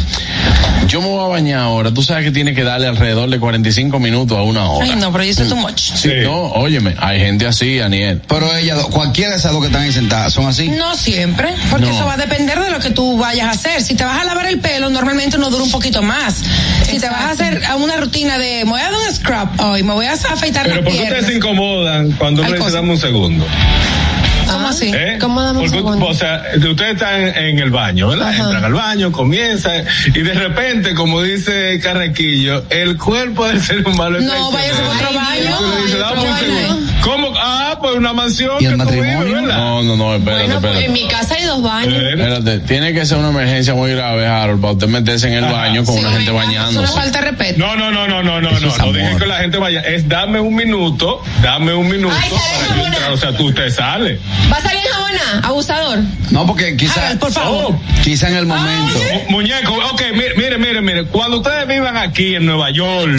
yo 0.88 1.00
me 1.00 1.08
voy 1.08 1.24
a 1.24 1.28
bañar 1.28 1.60
ahora, 1.60 1.92
tú 1.92 2.02
sabes 2.02 2.21
que 2.22 2.30
tienes 2.30 2.54
que 2.54 2.64
darle 2.64 2.86
alrededor 2.86 3.28
de 3.30 3.38
45 3.38 3.98
minutos 3.98 4.36
a 4.38 4.42
una 4.42 4.68
hora. 4.70 4.86
Ay, 4.86 4.96
no, 4.96 5.10
pero 5.12 5.24
yo 5.24 5.34
soy 5.34 5.48
too 5.48 5.56
much. 5.56 5.80
Sí, 5.94 6.10
no, 6.22 6.34
óyeme, 6.52 6.94
hay 6.98 7.18
gente 7.20 7.46
así, 7.46 7.80
Aniel. 7.80 8.20
Pero 8.28 8.54
ella, 8.56 8.76
cualquiera 8.90 9.32
de 9.32 9.36
esas 9.38 9.52
dos 9.52 9.60
que 9.60 9.66
están 9.68 9.82
ahí 9.82 9.92
sentadas, 9.92 10.32
son 10.32 10.46
así. 10.46 10.68
No 10.68 10.94
siempre, 10.94 11.54
porque 11.70 11.86
No. 11.86 11.92
eso 11.92 12.04
va 12.06 12.14
a 12.14 12.16
depender 12.16 12.58
de 12.60 12.70
lo 12.70 12.78
que 12.78 12.90
tú 12.90 13.16
vayas 13.18 13.48
a 13.48 13.50
hacer. 13.50 13.82
Si 13.82 13.94
te 13.94 14.04
vas 14.04 14.20
a 14.20 14.24
lavar 14.24 14.46
el 14.46 14.58
pelo, 14.60 14.90
normalmente 14.90 15.36
uno 15.36 15.50
dura 15.50 15.64
un 15.64 15.70
poquito 15.70 16.02
más. 16.02 16.36
Si 16.88 16.98
te 16.98 17.08
vas 17.08 17.20
a 17.22 17.30
hacer 17.30 17.62
a 17.66 17.76
una 17.76 17.96
rutina 17.96 18.38
de, 18.38 18.64
me 18.64 18.70
voy 18.72 18.80
a 18.80 18.84
dar 18.84 18.94
un 18.94 19.14
scrub 19.14 19.48
hoy, 19.66 19.82
me 19.82 19.92
voy 19.92 20.06
a 20.06 20.12
afeitar 20.12 20.66
Pero 20.66 20.82
¿por 20.84 20.92
qué 20.92 21.02
ustedes 21.02 21.26
se 21.26 21.34
incomodan 21.34 22.12
cuando 22.12 22.42
cosas. 22.44 22.72
dame 22.72 22.90
un 22.90 22.98
segundo? 22.98 23.46
¿Cómo 24.52 24.68
así? 24.68 24.92
¿Eh? 24.94 25.18
¿Cómo 25.20 25.42
dame 25.42 25.58
un 25.60 25.64
Porque, 25.64 25.76
segundo? 25.78 26.06
O 26.06 26.14
sea, 26.14 26.42
ustedes 26.56 26.92
están 26.92 27.20
en 27.20 27.58
el 27.58 27.70
baño, 27.70 28.08
¿verdad? 28.08 28.34
Entran 28.34 28.64
al 28.64 28.72
baño, 28.72 29.12
comienzan, 29.12 29.84
y 30.06 30.20
de 30.20 30.34
repente, 30.34 30.94
como 30.94 31.22
dice 31.22 31.80
Carrequillo, 31.82 32.64
el 32.70 32.96
cuerpo 32.98 33.46
del 33.46 33.60
ser 33.60 33.86
humano 33.86 34.18
es 34.18 34.24
No, 34.24 34.50
váyase 34.50 34.82
a 34.82 34.90
otro 34.90 35.12
baño. 35.12 36.76
Un. 36.76 36.92
¿Cómo? 37.02 37.31
Ah, 37.44 37.76
pues 37.80 37.96
una 37.96 38.12
mansión 38.12 38.56
¿Y 38.60 38.66
el 38.66 38.76
que 38.78 38.84
tú 38.84 38.90
vives, 38.90 39.16
matrimonio? 39.16 39.42
No, 39.52 39.82
no, 39.82 39.96
no, 39.96 40.14
espérate, 40.14 40.44
Bueno, 40.44 40.60
pues 40.60 40.74
espérate. 40.74 40.84
en 40.86 40.92
mi 40.92 41.08
casa 41.08 41.34
hay 41.34 41.44
dos 41.44 41.62
baños. 41.62 42.02
Espérate, 42.02 42.58
tiene 42.60 42.92
que 42.92 43.04
ser 43.04 43.18
una 43.18 43.30
emergencia 43.30 43.74
muy 43.74 43.90
grave, 43.92 44.26
Harold, 44.26 44.60
para 44.60 44.72
usted 44.74 44.86
meterse 44.88 45.26
en 45.28 45.34
el 45.34 45.44
Ajá. 45.44 45.52
baño 45.54 45.84
con 45.84 45.94
Sí, 45.96 46.00
una 46.00 46.10
gente 46.10 46.24
Eso 46.24 46.32
no 46.32 46.38
bañándose. 46.38 46.92
falta 46.94 47.20
de 47.20 47.30
respeto. 47.30 47.58
No, 47.58 47.74
no, 47.76 47.90
no, 47.90 48.06
no, 48.06 48.22
no, 48.22 48.40
no, 48.40 48.50
Eso 48.50 48.60
no. 48.66 48.86
No 48.86 48.92
dije 48.92 49.06
amor. 49.06 49.20
que 49.20 49.26
la 49.26 49.36
gente 49.38 49.58
vaya. 49.58 49.80
Es 49.80 50.08
dame 50.08 50.38
un 50.40 50.54
minuto, 50.54 51.20
dame 51.42 51.74
un 51.74 51.88
minuto 51.88 52.14
Ay, 52.16 52.30
¿sabes 52.30 52.44
para 52.68 52.76
yo 52.80 52.86
entrar. 52.86 53.12
O 53.12 53.16
sea, 53.16 53.36
tú 53.36 53.48
usted 53.48 53.70
sale. 53.70 54.20
¿Va 54.52 54.56
a 54.58 54.62
salir 54.62 54.82
Abusador. 55.42 55.98
No, 56.30 56.46
porque 56.46 56.76
quizá, 56.76 57.04
Harold, 57.06 57.20
por 57.20 57.32
favor. 57.32 57.76
quizá 58.02 58.28
en 58.28 58.36
el 58.36 58.46
momento. 58.46 58.98
Mu- 59.28 59.30
Muñeco, 59.38 59.74
ok, 59.92 60.02
mire, 60.36 60.58
mire, 60.58 60.80
mire, 60.80 61.04
cuando 61.06 61.38
ustedes 61.38 61.66
vivan 61.68 61.96
aquí 61.96 62.34
en 62.34 62.46
Nueva 62.46 62.70
York, 62.70 63.18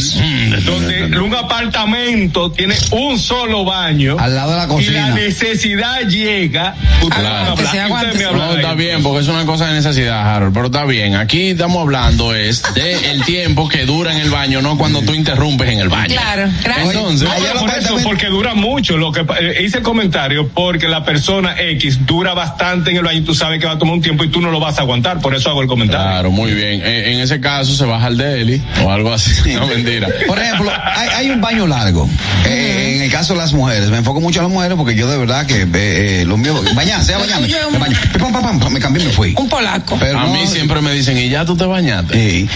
donde 0.65 1.17
un 1.19 1.33
apartamento 1.35 2.51
tiene 2.51 2.75
un 2.91 3.19
solo 3.19 3.63
baño, 3.65 4.17
Al 4.19 4.35
lado 4.35 4.51
de 4.51 4.57
la 4.57 4.63
y 4.65 4.67
cocina. 4.67 5.09
la 5.09 5.15
necesidad 5.15 6.01
llega, 6.07 6.75
y 7.01 7.07
me 7.07 8.23
No, 8.31 8.55
está 8.55 8.73
bien, 8.73 9.03
porque 9.03 9.19
es 9.21 9.27
una 9.27 9.45
cosa 9.45 9.67
de 9.67 9.73
necesidad, 9.73 10.35
Harold, 10.35 10.53
pero 10.53 10.65
está 10.67 10.85
bien. 10.85 11.15
Aquí 11.15 11.49
estamos 11.49 11.81
hablando 11.81 12.33
es 12.33 12.63
de 12.73 13.11
el 13.11 13.23
tiempo 13.23 13.67
que 13.67 13.85
dura 13.85 14.11
en 14.13 14.19
el 14.19 14.29
baño, 14.29 14.61
no 14.61 14.77
cuando 14.77 15.01
tú 15.01 15.13
interrumpes 15.13 15.69
en 15.69 15.79
el 15.79 15.89
baño. 15.89 16.13
Claro, 16.15 16.49
gracias. 16.63 16.87
Entonces, 16.95 17.29
No, 17.53 17.59
por 17.59 17.69
eso, 17.77 17.97
porque 18.03 18.27
dura 18.27 18.53
mucho. 18.53 18.97
Lo 18.97 19.11
que 19.11 19.21
eh, 19.39 19.63
hice 19.65 19.77
el 19.77 19.83
comentario 19.83 20.47
porque 20.49 20.87
la 20.87 21.03
persona 21.03 21.55
X 21.59 21.82
dura 21.91 22.33
bastante 22.33 22.91
en 22.91 22.97
el 22.97 23.03
baño 23.03 23.19
y 23.19 23.23
tú 23.23 23.33
sabes 23.35 23.59
que 23.59 23.65
va 23.65 23.73
a 23.73 23.77
tomar 23.77 23.93
un 23.95 24.01
tiempo 24.01 24.23
y 24.23 24.29
tú 24.29 24.41
no 24.41 24.51
lo 24.51 24.59
vas 24.59 24.77
a 24.79 24.81
aguantar. 24.81 25.19
Por 25.19 25.35
eso 25.35 25.49
hago 25.49 25.61
el 25.61 25.67
comentario. 25.67 26.05
claro, 26.05 26.31
muy 26.31 26.53
bien. 26.53 26.81
Eh, 26.83 27.13
en 27.13 27.19
ese 27.21 27.39
caso 27.39 27.73
se 27.75 27.85
baja 27.85 28.07
al 28.07 28.17
deli 28.17 28.61
o 28.83 28.91
algo 28.91 29.13
así. 29.13 29.31
No, 29.53 29.67
mentira. 29.67 30.07
Por 30.27 30.39
ejemplo, 30.39 30.71
hay, 30.71 31.09
hay 31.09 31.29
un 31.29 31.41
baño 31.41 31.67
largo. 31.67 32.09
Eh, 32.45 32.95
en 32.97 33.01
el 33.03 33.11
caso 33.11 33.33
de 33.33 33.39
las 33.39 33.53
mujeres, 33.53 33.89
me 33.89 33.97
enfoco 33.97 34.19
mucho 34.19 34.39
a 34.39 34.43
las 34.43 34.51
mujeres 34.51 34.75
porque 34.77 34.95
yo 34.95 35.07
de 35.09 35.17
verdad 35.17 35.45
que 35.45 35.61
eh, 35.61 35.67
eh, 35.73 36.23
lo 36.25 36.37
mío, 36.37 36.59
bañarse, 36.75 37.13
a 37.13 37.17
bañarme, 37.19 37.47
me 37.71 37.77
baño, 37.77 37.97
pam, 38.19 38.31
pam, 38.33 38.41
pam, 38.43 38.59
pam, 38.59 38.73
me 38.73 38.79
cambié 38.79 39.03
y 39.03 39.07
me 39.07 39.11
fui. 39.13 39.33
Un 39.37 39.47
polaco. 39.49 39.97
Pero 39.99 40.19
A 40.19 40.23
no- 40.25 40.33
mí 40.33 40.47
siempre 40.47 40.81
me 40.81 40.91
dicen, 40.91 41.17
¿y 41.17 41.29
ya 41.29 41.45
tú 41.45 41.55
te 41.55 41.65
bañaste? 41.65 42.13
Sí. 42.13 42.49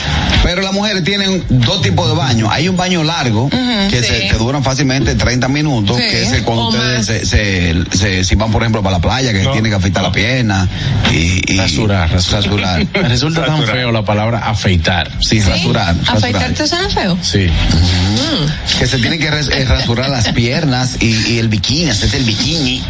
Pero 0.43 0.61
las 0.61 0.73
mujeres 0.73 1.03
tienen 1.03 1.43
dos 1.49 1.81
tipos 1.81 2.07
de 2.09 2.15
baño. 2.15 2.49
Hay 2.51 2.67
un 2.67 2.75
baño 2.77 3.03
largo 3.03 3.49
que 3.49 4.01
se, 4.03 4.27
duran 4.37 4.63
fácilmente 4.63 5.15
30 5.15 5.47
minutos, 5.47 5.97
Sí. 5.97 6.03
que 6.09 6.23
es 6.23 6.31
el 6.33 6.43
cuando 6.43 6.65
O 6.65 6.69
ustedes 6.69 7.05
se, 7.05 7.25
se- 7.97 8.23
si 8.23 8.35
van 8.35 8.51
por 8.51 8.61
ejemplo 8.61 8.81
para 8.83 8.97
la 8.97 9.01
playa, 9.01 9.16
que 9.21 9.43
No. 9.43 9.51
tiene 9.51 9.69
que 9.69 9.75
afeitar 9.75 10.03
la 10.03 10.12
pierna 10.12 10.67
y, 11.12 11.53
y 11.53 11.58
Rasurar, 11.58 12.10
rasurar. 12.12 12.86
Me 12.93 13.01
resulta 13.10 13.45
tan 13.45 13.63
feo 13.63 13.91
la 13.91 14.03
palabra 14.03 14.39
afeitar. 14.49 15.12
Sí, 15.21 15.39
rasurar, 15.41 15.95
rasurar. 15.97 16.17
¿Afeitarte 16.17 16.67
suena 16.67 16.89
feo? 16.89 17.17
Sí. 17.21 17.47
Que 18.80 18.88
se 18.88 18.97
tiene 18.99 19.17
que 19.17 19.30
res- 19.32 19.49
eh, 19.49 19.65
rasurar 19.65 20.10
las 20.10 20.30
piernas 20.30 20.97
y, 20.99 21.34
y 21.34 21.39
el 21.39 21.47
bikini, 21.49 21.89
hacerse 21.89 22.17
el 22.17 22.23
bikini. 22.23 22.82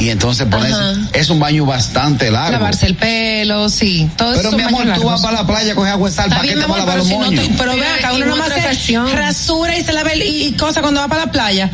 Y 0.00 0.10
entonces 0.10 0.46
pones, 0.46 0.74
es 1.12 1.28
un 1.28 1.40
baño 1.40 1.66
bastante 1.66 2.30
largo. 2.30 2.52
Lavarse 2.52 2.86
el 2.86 2.94
pelo, 2.94 3.68
sí. 3.68 4.08
Todo 4.16 4.36
Pero 4.36 4.52
mi 4.52 4.62
amor, 4.62 4.86
tú 4.94 5.02
vas 5.04 5.20
para 5.20 5.38
la 5.42 5.46
playa, 5.46 5.74
coges 5.74 5.92
agua 5.92 6.08
de 6.08 6.14
sal, 6.14 6.28
¿para 6.30 6.42
qué 6.42 6.54
te 6.54 6.60
vas 6.60 6.70
a 6.70 6.78
lavar 6.78 6.96
los 6.98 7.06
si 7.08 7.12
no 7.14 7.24
moños? 7.24 7.44
te- 7.48 7.54
pero 7.58 7.76
vea 7.76 7.94
acá, 7.96 8.12
uno 8.12 8.36
se 8.36 8.60
ocasión. 8.60 9.10
rasura 9.12 9.76
y 9.76 9.82
se 9.82 9.92
lava 9.92 10.12
el, 10.12 10.22
y, 10.22 10.46
y 10.46 10.52
cosa 10.52 10.80
cuando 10.82 11.00
va 11.00 11.08
para 11.08 11.26
la 11.26 11.32
playa. 11.32 11.68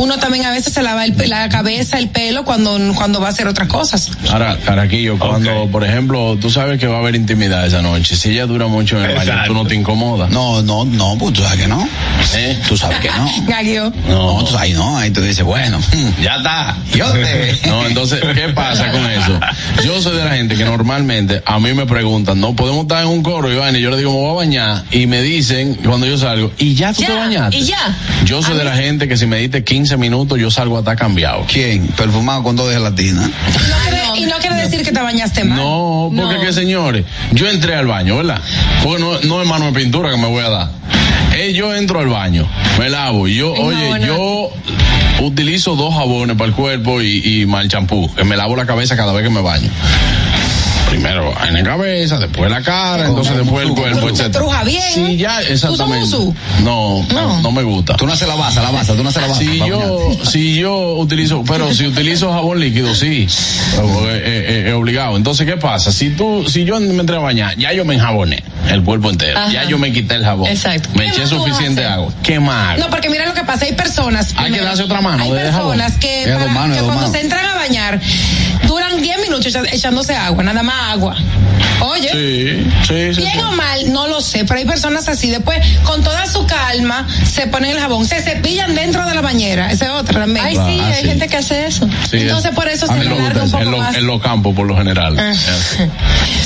Uno 0.00 0.16
también 0.18 0.46
a 0.46 0.50
veces 0.50 0.72
se 0.72 0.82
lava 0.82 1.04
el- 1.04 1.14
la 1.28 1.48
cabeza, 1.50 1.98
el 1.98 2.08
pelo 2.08 2.42
cuando, 2.44 2.78
cuando 2.94 3.20
va 3.20 3.26
a 3.26 3.30
hacer 3.30 3.46
otras 3.46 3.68
cosas. 3.68 4.08
Ahora, 4.30 4.56
Caraquillo, 4.64 5.18
cuando, 5.18 5.68
por 5.70 5.84
ejemplo, 5.84 6.38
tú 6.40 6.48
sabes 6.50 6.80
que 6.80 6.86
va 6.86 6.96
a 6.96 7.00
haber 7.00 7.16
intimidad 7.16 7.66
esa 7.66 7.82
noche, 7.82 8.16
si 8.16 8.30
ella 8.30 8.46
dura 8.46 8.66
mucho 8.66 8.96
en 8.98 9.10
el 9.10 9.16
baño, 9.16 9.32
tú 9.46 9.52
no 9.52 9.66
te 9.66 9.74
incomodas. 9.74 10.30
No, 10.30 10.62
no, 10.62 10.86
no, 10.86 11.16
pues 11.18 11.34
tú 11.34 11.42
sabes 11.42 11.60
que 11.60 11.68
no. 11.68 11.86
¿Eh? 12.34 12.58
Tú 12.66 12.76
sabes 12.78 12.98
que 13.00 13.08
no. 13.10 13.30
Gaguio. 13.46 13.92
No, 14.08 14.42
tú 14.44 14.52
sabes, 14.52 14.74
no, 14.74 14.96
ahí 14.96 15.10
tú 15.10 15.20
dices, 15.20 15.44
bueno, 15.44 15.78
ya 16.22 16.36
está, 16.36 16.76
yo 16.94 17.06
te... 17.12 17.58
No, 17.68 17.86
entonces, 17.86 18.20
¿qué 18.34 18.48
pasa 18.54 18.90
con 18.90 19.04
eso? 19.10 19.38
Yo 19.84 20.00
soy 20.00 20.16
de 20.16 20.24
la 20.24 20.30
gente 20.32 20.56
que 20.56 20.64
normalmente 20.64 21.42
a 21.44 21.58
mí 21.58 21.74
me 21.74 21.84
preguntan, 21.86 22.40
no 22.40 22.54
podemos 22.56 22.82
estar 22.82 23.02
en 23.02 23.08
un 23.10 23.22
coro, 23.22 23.52
Iván, 23.52 23.76
y 23.76 23.80
yo 23.80 23.90
le 23.90 23.98
digo, 23.98 24.12
me 24.12 24.18
voy 24.18 24.30
a 24.30 24.34
bañar, 24.34 24.84
y 24.90 25.06
me 25.06 25.20
dicen 25.20 25.74
cuando 25.84 26.06
yo 26.06 26.16
salgo, 26.16 26.52
¿y 26.58 26.74
ya 26.74 26.92
tú 26.94 27.02
Ya, 27.02 27.06
te 27.08 27.12
bañaste? 27.14 27.56
y 27.58 27.64
ya. 27.64 27.96
Yo 28.24 28.42
soy 28.42 28.56
de 28.56 28.64
la 28.64 28.76
gente 28.76 29.06
que 29.08 29.16
si 29.18 29.26
me 29.26 29.36
diste 29.38 29.62
15 29.62 29.89
minutos, 29.96 30.38
yo 30.38 30.50
salgo 30.50 30.78
hasta 30.78 30.96
cambiado. 30.96 31.44
¿Quién? 31.50 31.86
Perfumado 31.88 32.42
con 32.42 32.56
dos 32.56 32.68
de 32.68 32.74
gelatina. 32.74 33.28
No 33.28 34.16
y 34.16 34.24
no 34.26 34.36
quiere 34.38 34.56
decir 34.56 34.82
que 34.84 34.92
te 34.92 35.00
bañaste 35.00 35.44
mal. 35.44 35.58
No, 35.58 36.10
porque 36.14 36.38
que 36.40 36.52
señores, 36.52 37.04
yo 37.32 37.48
entré 37.48 37.74
al 37.74 37.86
baño, 37.86 38.16
¿verdad? 38.16 38.40
Porque 38.82 39.00
no, 39.02 39.20
no 39.20 39.42
es 39.42 39.48
mano 39.48 39.66
de 39.66 39.72
pintura 39.72 40.10
que 40.10 40.16
me 40.16 40.26
voy 40.26 40.42
a 40.44 40.48
dar. 40.50 40.68
Eh, 41.34 41.52
yo 41.52 41.74
entro 41.74 42.00
al 42.00 42.08
baño, 42.08 42.46
me 42.78 42.90
lavo, 42.90 43.28
y 43.28 43.36
yo, 43.36 43.54
No, 43.56 43.62
oye, 43.66 43.98
no. 44.00 44.06
yo 44.06 44.50
utilizo 45.22 45.76
dos 45.76 45.94
jabones 45.94 46.36
para 46.36 46.48
el 46.48 46.54
cuerpo 46.54 47.00
y, 47.00 47.22
y 47.42 47.46
mal 47.46 47.68
champú, 47.68 48.12
que 48.14 48.24
me 48.24 48.36
lavo 48.36 48.56
la 48.56 48.66
cabeza 48.66 48.96
cada 48.96 49.12
vez 49.12 49.22
que 49.22 49.30
me 49.30 49.40
baño. 49.40 49.70
Primero 50.90 51.32
en 51.46 51.54
la 51.54 51.62
cabeza, 51.62 52.18
después 52.18 52.50
la 52.50 52.62
cara, 52.62 53.06
entonces 53.06 53.36
después 53.36 53.64
el 53.66 53.74
cuerpo, 53.74 54.08
etc. 54.08 54.32
truja 54.32 54.64
bien. 54.64 54.82
Sí, 54.92 55.16
ya, 55.16 55.40
exactamente. 55.42 56.10
¿Tú 56.10 56.34
No, 56.64 57.06
no, 57.12 57.40
no 57.40 57.52
me 57.52 57.62
gusta. 57.62 57.94
Tú 57.96 58.06
no 58.06 58.12
haces 58.12 58.26
la 58.26 58.34
basa, 58.34 58.60
la 58.60 58.70
basa, 58.72 58.94
tú 58.94 59.02
no 59.04 59.08
haces 59.10 59.22
la 59.22 59.28
basa. 59.28 59.40
Si 59.40 59.58
yo, 59.58 60.10
si 60.24 60.54
yo 60.56 60.96
utilizo, 60.96 61.44
pero 61.46 61.72
si 61.72 61.86
utilizo 61.86 62.32
jabón 62.32 62.58
líquido, 62.58 62.92
sí, 62.94 63.28
es 63.28 64.72
obligado. 64.74 65.16
Entonces, 65.16 65.46
¿qué 65.46 65.56
pasa? 65.56 65.92
Si 65.92 66.10
tú, 66.10 66.44
si 66.48 66.64
yo 66.64 66.78
me 66.80 67.00
entré 67.00 67.16
a 67.16 67.20
bañar, 67.20 67.56
ya 67.56 67.72
yo 67.72 67.84
me 67.84 67.94
enjaboné 67.94 68.42
el 68.68 68.82
cuerpo 68.82 69.10
entero, 69.10 69.38
Ajá. 69.38 69.52
ya 69.52 69.64
yo 69.64 69.78
me 69.78 69.92
quité 69.92 70.16
el 70.16 70.24
jabón, 70.24 70.48
Exacto. 70.48 70.88
me 70.94 71.04
¿Qué 71.04 71.10
eché 71.10 71.26
suficiente 71.26 71.84
agua. 71.84 72.12
¿Qué 72.22 72.40
más? 72.40 72.70
hago? 72.74 72.80
No, 72.84 72.90
porque 72.90 73.08
mira 73.10 73.26
lo 73.26 73.34
que 73.34 73.44
pasa, 73.44 73.64
hay 73.64 73.72
personas. 73.74 74.32
Hay 74.36 74.52
que 74.52 74.60
darse 74.60 74.82
otra 74.82 75.00
mano 75.00 75.22
Hay 75.24 75.30
de 75.30 75.50
jabón. 75.52 75.76
personas 75.78 75.98
que, 76.00 76.24
para- 76.32 76.46
manos, 76.52 76.70
es 76.70 76.74
que 76.74 76.80
dos 76.80 76.86
cuando 76.86 76.94
manos. 77.02 77.12
se 77.12 77.20
entran 77.20 77.46
a 77.46 77.54
bañar, 77.54 78.00
duran 78.66 79.00
10 79.00 79.20
minutos 79.20 79.54
echándose 79.72 80.14
agua, 80.14 80.42
nada 80.42 80.62
más 80.62 80.92
agua. 80.92 81.16
Oye. 81.80 82.10
Sí, 82.12 82.70
sí, 82.86 83.14
sí. 83.14 83.20
Bien 83.22 83.32
sí. 83.34 83.38
o 83.40 83.52
mal, 83.52 83.92
no 83.92 84.06
lo 84.06 84.20
sé, 84.20 84.44
pero 84.44 84.58
hay 84.60 84.66
personas 84.66 85.08
así. 85.08 85.30
Después, 85.30 85.58
con 85.84 86.02
toda 86.02 86.26
su 86.26 86.46
calma, 86.46 87.06
se 87.24 87.46
ponen 87.46 87.70
el 87.70 87.80
jabón, 87.80 88.06
se 88.06 88.20
cepillan 88.22 88.74
dentro 88.74 89.06
de 89.08 89.14
la 89.14 89.22
bañera. 89.22 89.70
Esa 89.72 89.86
es 89.86 89.90
otra 89.92 90.20
también. 90.20 90.44
Ay, 90.44 90.56
sí, 90.56 90.80
hay 90.80 91.04
gente 91.04 91.26
que 91.28 91.36
hace 91.38 91.66
eso. 91.66 91.88
Sí, 92.10 92.18
Entonces, 92.18 92.50
es- 92.50 92.56
por 92.56 92.68
eso 92.68 92.84
a 92.90 92.94
se 92.98 93.04
le 93.04 93.10
alarga 93.10 93.44
un 93.44 93.50
poco 93.50 93.62
en, 93.62 93.70
lo- 93.70 93.78
más. 93.78 93.96
en 93.96 94.06
los 94.06 94.20
campos, 94.20 94.54
por 94.54 94.66
lo 94.66 94.76
general. 94.76 95.16
Ah. 95.18 95.32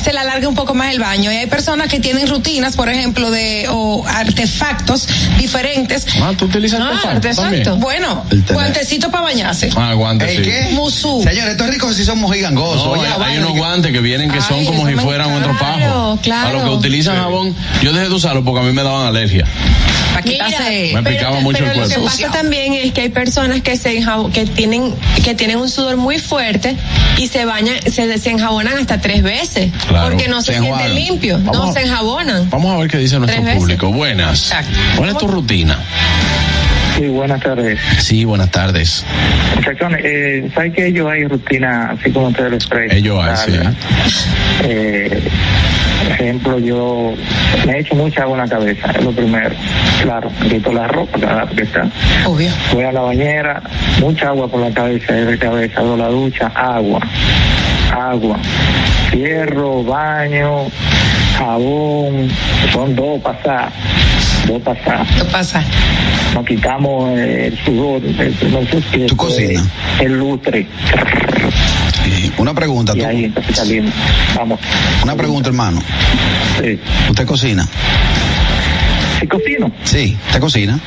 Se 0.02 0.12
le 0.12 0.18
alarga 0.20 0.46
un 0.48 0.54
poco 0.54 0.74
más 0.74 0.92
el 0.92 1.00
baño. 1.00 1.32
Y 1.32 1.36
hay 1.36 1.46
personas 1.46 1.88
que 1.88 1.98
tienen 1.98 2.28
rutinas, 2.28 2.76
por 2.76 2.88
ejemplo, 2.88 3.30
de 3.30 3.66
o 3.70 4.04
artefactos 4.06 5.08
diferentes. 5.38 6.06
Ah, 6.22 6.32
tú 6.36 6.44
utilizas 6.44 6.80
Ah, 6.80 7.10
artefactos. 7.10 7.78
Bueno, 7.80 8.24
guantecito 8.52 9.10
para 9.10 9.24
bañarse. 9.24 9.70
Ah, 9.76 9.94
guantes, 9.94 10.28
¿El 10.30 10.44
sí. 10.44 10.50
qué? 10.50 10.68
Musú. 10.72 11.22
Señores, 11.24 11.52
estos 11.52 11.68
ricos 11.68 11.96
sí 12.04 12.10
somos 12.10 12.32
gigangosos. 12.34 12.84
No, 12.84 12.92
Oye, 12.92 13.08
hay, 13.24 13.38
unos 13.38 13.52
que- 13.52 13.58
guantes 13.58 13.92
que 13.92 14.00
vienen 14.00 14.30
que 14.30 14.40
son 14.40 14.64
como 14.64 14.86
si 14.86 14.94
fueran 14.94 15.30
encanta. 15.30 15.50
otro 15.50 15.58
pajo. 15.58 16.18
claro. 16.22 16.48
A 16.48 16.52
los 16.52 16.62
que 16.64 16.70
utilizan 16.70 17.16
jabón, 17.16 17.54
yo 17.82 17.92
dejé 17.92 18.08
de 18.08 18.14
usarlo 18.14 18.44
porque 18.44 18.60
a 18.60 18.62
mí 18.64 18.72
me 18.72 18.82
daban 18.82 19.06
alergia. 19.06 19.44
Quitarse. 20.24 20.92
Me 20.94 21.02
picaba 21.02 21.40
mucho 21.40 21.58
pero 21.58 21.72
el 21.72 21.76
lo 21.80 21.88
que 21.88 21.94
cuerpo. 21.96 22.06
pasa 22.06 22.30
también 22.30 22.72
es 22.72 22.92
que 22.92 23.02
hay 23.02 23.08
personas 23.10 23.60
que 23.60 23.76
se 23.76 24.02
que 24.32 24.46
tienen 24.46 24.94
que 25.22 25.34
tienen 25.34 25.58
un 25.58 25.68
sudor 25.68 25.96
muy 25.98 26.18
fuerte 26.18 26.76
y 27.18 27.26
se 27.28 27.44
bañan, 27.44 27.74
se 27.92 28.06
desenjabonan 28.06 28.78
hasta 28.78 29.00
tres 29.02 29.22
veces 29.22 29.70
Claro, 29.86 30.08
porque 30.08 30.28
no 30.28 30.40
se, 30.40 30.54
se 30.54 30.60
sienten 30.60 30.94
limpios, 30.94 31.40
no 31.42 31.64
a- 31.64 31.72
se 31.74 31.82
enjabonan. 31.82 32.48
Vamos 32.48 32.72
a 32.74 32.78
ver 32.78 32.88
qué 32.88 32.96
dice 32.98 33.18
nuestro 33.18 33.42
público. 33.54 33.92
Buenas. 33.92 34.50
¿Cuál 34.96 35.10
es 35.10 35.18
tu 35.18 35.26
rutina? 35.28 35.78
Sí, 36.96 37.08
buenas 37.08 37.40
tardes. 37.40 37.80
Sí, 37.98 38.24
buenas 38.24 38.50
tardes. 38.50 39.04
Muchachones, 39.56 40.00
eh, 40.04 40.48
¿sabes 40.54 40.72
que 40.74 40.86
ellos 40.86 41.10
hay 41.10 41.24
rutina, 41.24 41.90
así 41.90 42.10
como 42.12 42.28
ustedes 42.28 42.50
lo 42.50 42.56
expresan? 42.56 42.96
Ellos 42.96 43.24
hay, 43.24 43.36
sí. 43.36 43.58
Eh, 44.64 45.22
por 46.04 46.12
ejemplo, 46.12 46.58
yo 46.58 47.14
me 47.66 47.72
he 47.72 47.80
hecho 47.80 47.94
mucha 47.96 48.22
agua 48.22 48.36
en 48.36 48.42
la 48.44 48.56
cabeza, 48.56 48.90
es 48.92 49.04
lo 49.04 49.10
primero. 49.10 49.54
Claro, 50.02 50.30
me 50.40 50.48
quito 50.48 50.72
la 50.72 50.86
ropa, 50.86 51.18
claro, 51.18 51.46
porque 51.48 51.62
está. 51.62 51.88
Obvio. 52.26 52.50
Voy 52.72 52.84
a 52.84 52.92
la 52.92 53.00
bañera, 53.00 53.62
mucha 54.00 54.28
agua 54.28 54.46
por 54.48 54.60
la 54.60 54.70
cabeza, 54.70 55.14
de 55.14 55.38
cabeza, 55.38 55.80
hago 55.80 55.96
la 55.96 56.08
ducha, 56.08 56.46
agua, 56.54 57.00
agua. 57.92 58.38
Cierro, 59.10 59.82
baño, 59.82 60.66
jabón, 61.38 62.28
son 62.72 62.94
dos 62.94 63.20
pasadas, 63.20 63.72
dos 64.46 64.62
pasadas. 64.62 65.08
¿Qué 65.16 65.24
pasa? 65.24 65.64
Nos 66.34 66.44
quitamos 66.44 67.16
el 67.18 67.58
sudor, 67.64 68.02
el, 68.04 68.34
no 68.50 69.06
¿Tú 69.06 69.16
cocinas? 69.16 69.66
el 70.00 70.18
lustre. 70.18 70.66
Eh, 72.06 72.30
Una 72.38 72.52
pregunta. 72.54 72.92
Y 72.94 73.00
tú- 73.00 73.06
ahí 73.06 73.24
entonces 73.24 73.56
salimos. 73.56 73.92
Vamos. 74.36 74.60
Una 75.02 75.14
pregunta, 75.16 75.48
hermano. 75.48 75.80
Sí. 76.60 76.78
¿Usted 77.10 77.26
cocina? 77.26 77.66
¿Sí 79.20 79.26
cocino? 79.26 79.70
Sí, 79.84 80.16
¿usted 80.26 80.40
cocina? 80.40 80.78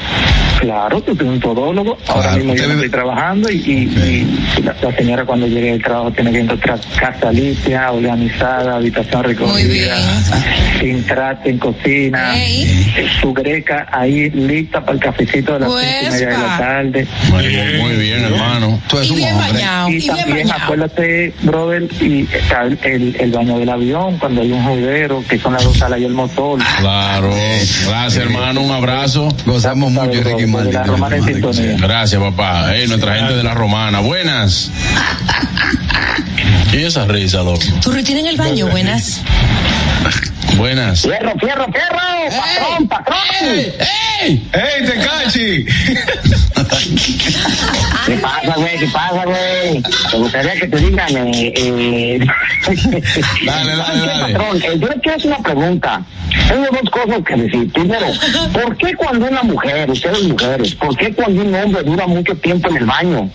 Claro, 0.59 1.01
tú 1.01 1.15
tienes 1.15 1.35
un 1.35 1.39
todólogo. 1.39 1.97
Ahora 2.07 2.21
Claro, 2.29 2.37
mismo 2.37 2.55
yo 2.55 2.63
vive- 2.63 2.73
estoy 2.75 2.89
trabajando 2.89 3.49
y, 3.49 3.55
y- 3.57 4.27
y 4.57 4.61
la, 4.63 4.75
la 4.81 4.95
señora 4.97 5.23
cuando 5.25 5.47
llegue 5.47 5.71
del 5.71 5.83
trabajo 5.83 6.11
tiene 6.11 6.31
que 6.31 6.39
encontrar 6.39 6.79
casa 6.99 7.31
limpia, 7.31 7.91
organizada, 7.91 8.75
habitación 8.75 9.23
recogida, 9.23 9.95
sin 10.79 11.03
traste 11.05 11.49
en 11.51 11.57
cocina, 11.59 12.33
su 13.21 13.33
greca 13.33 13.87
ahí 13.91 14.29
lista 14.31 14.79
para 14.81 14.93
el 14.93 14.99
cafecito 14.99 15.53
de 15.53 15.59
las 15.59 15.69
Pues, 15.69 15.85
cinco 15.85 16.05
y 16.07 16.11
media 16.11 16.27
de 16.27 16.37
la 16.37 16.57
tarde. 16.57 17.07
Muy 17.29 17.47
bien, 17.47 17.77
muy 17.79 17.95
bien, 17.97 18.23
hermano. 18.25 18.81
Tú 18.87 18.97
eres 18.97 19.09
Y 19.09 19.11
un 19.11 19.17
bien 19.17 19.33
hombre. 19.35 19.53
bañado. 19.53 19.89
Y 19.89 19.93
Y 19.93 19.99
bien 19.99 20.15
también 20.17 20.47
bañado. 20.47 20.63
acuérdate, 20.63 21.33
brother, 21.43 21.83
y 22.01 22.27
está 22.33 22.63
el, 22.63 22.79
el, 22.83 23.15
el 23.19 23.31
baño 23.31 23.59
del 23.59 23.69
avión, 23.69 24.17
cuando 24.17 24.41
hay 24.41 24.51
un 24.51 24.63
juidero, 24.63 25.23
que 25.29 25.37
son 25.37 25.53
las 25.53 25.63
dos 25.63 25.77
salas 25.77 25.99
y 25.99 26.05
el 26.05 26.13
motor. 26.13 26.59
Claro. 26.79 27.29
Gracias, 27.87 28.17
hermano. 28.17 28.61
Un 28.61 28.71
abrazo. 28.71 29.29
Gozamos 29.45 29.91
mucho, 29.91 30.23
Ricky 30.23 30.46
De 30.47 30.53
Martin. 30.53 30.73
la 30.73 30.83
romana 30.83 31.15
en 31.17 31.23
sintonía. 31.23 31.77
Gracias, 31.77 32.21
papá. 32.21 32.75
Ey, 32.75 32.87
nuestra 32.87 33.15
gente 33.15 33.35
de 33.35 33.43
la 33.43 33.53
romana. 33.53 33.99
Buenas. 33.99 34.71
¿Y 36.73 36.77
esa 36.77 37.05
risa, 37.05 37.43
loco? 37.43 37.59
Tu 37.81 37.91
rutina 37.91 38.19
en 38.19 38.27
el 38.27 38.37
baño, 38.37 38.67
buenas. 38.67 39.21
Buenas. 40.57 41.01
Fierro, 41.01 41.33
fierro, 41.39 41.65
fierro, 41.71 41.99
patrón, 42.29 42.87
patrón. 42.87 43.17
¡Ey! 43.43 44.49
¡Ey, 44.51 44.85
te 44.85 44.95
cachi! 45.05 45.65
¿Qué 48.07 48.13
pasa, 48.17 48.53
güey? 48.55 48.77
¿Qué 48.79 48.87
pasa, 48.87 49.23
güey? 49.25 49.83
Me 50.13 50.19
gustaría 50.19 50.53
que 50.55 50.67
te 50.67 50.77
digan, 50.77 51.17
eh, 51.27 51.53
eh... 51.55 52.19
Dale, 53.45 53.75
dale, 53.75 53.83
¿Sabes 53.83 54.01
qué, 54.01 54.07
dale. 54.07 54.33
patrón? 54.33 54.57
Eh, 54.63 54.79
yo 54.79 54.87
quiero 55.01 55.17
hacer 55.17 55.27
una 55.27 55.39
pregunta. 55.39 56.01
Tengo 56.47 56.65
dos 56.71 56.89
cosas 56.89 57.19
que 57.25 57.35
decir. 57.35 57.71
Primero, 57.71 58.07
¿por 58.53 58.77
qué 58.77 58.95
cuando 58.95 59.27
una 59.27 59.43
mujer, 59.43 59.89
ustedes 59.89 60.23
mujeres, 60.23 60.75
por 60.75 60.97
qué 60.97 61.13
cuando 61.13 61.41
un 61.41 61.53
hombre 61.53 61.83
dura 61.83 62.07
mucho 62.07 62.35
tiempo 62.35 62.69
en 62.69 62.77
el 62.77 62.85
baño, 62.85 63.29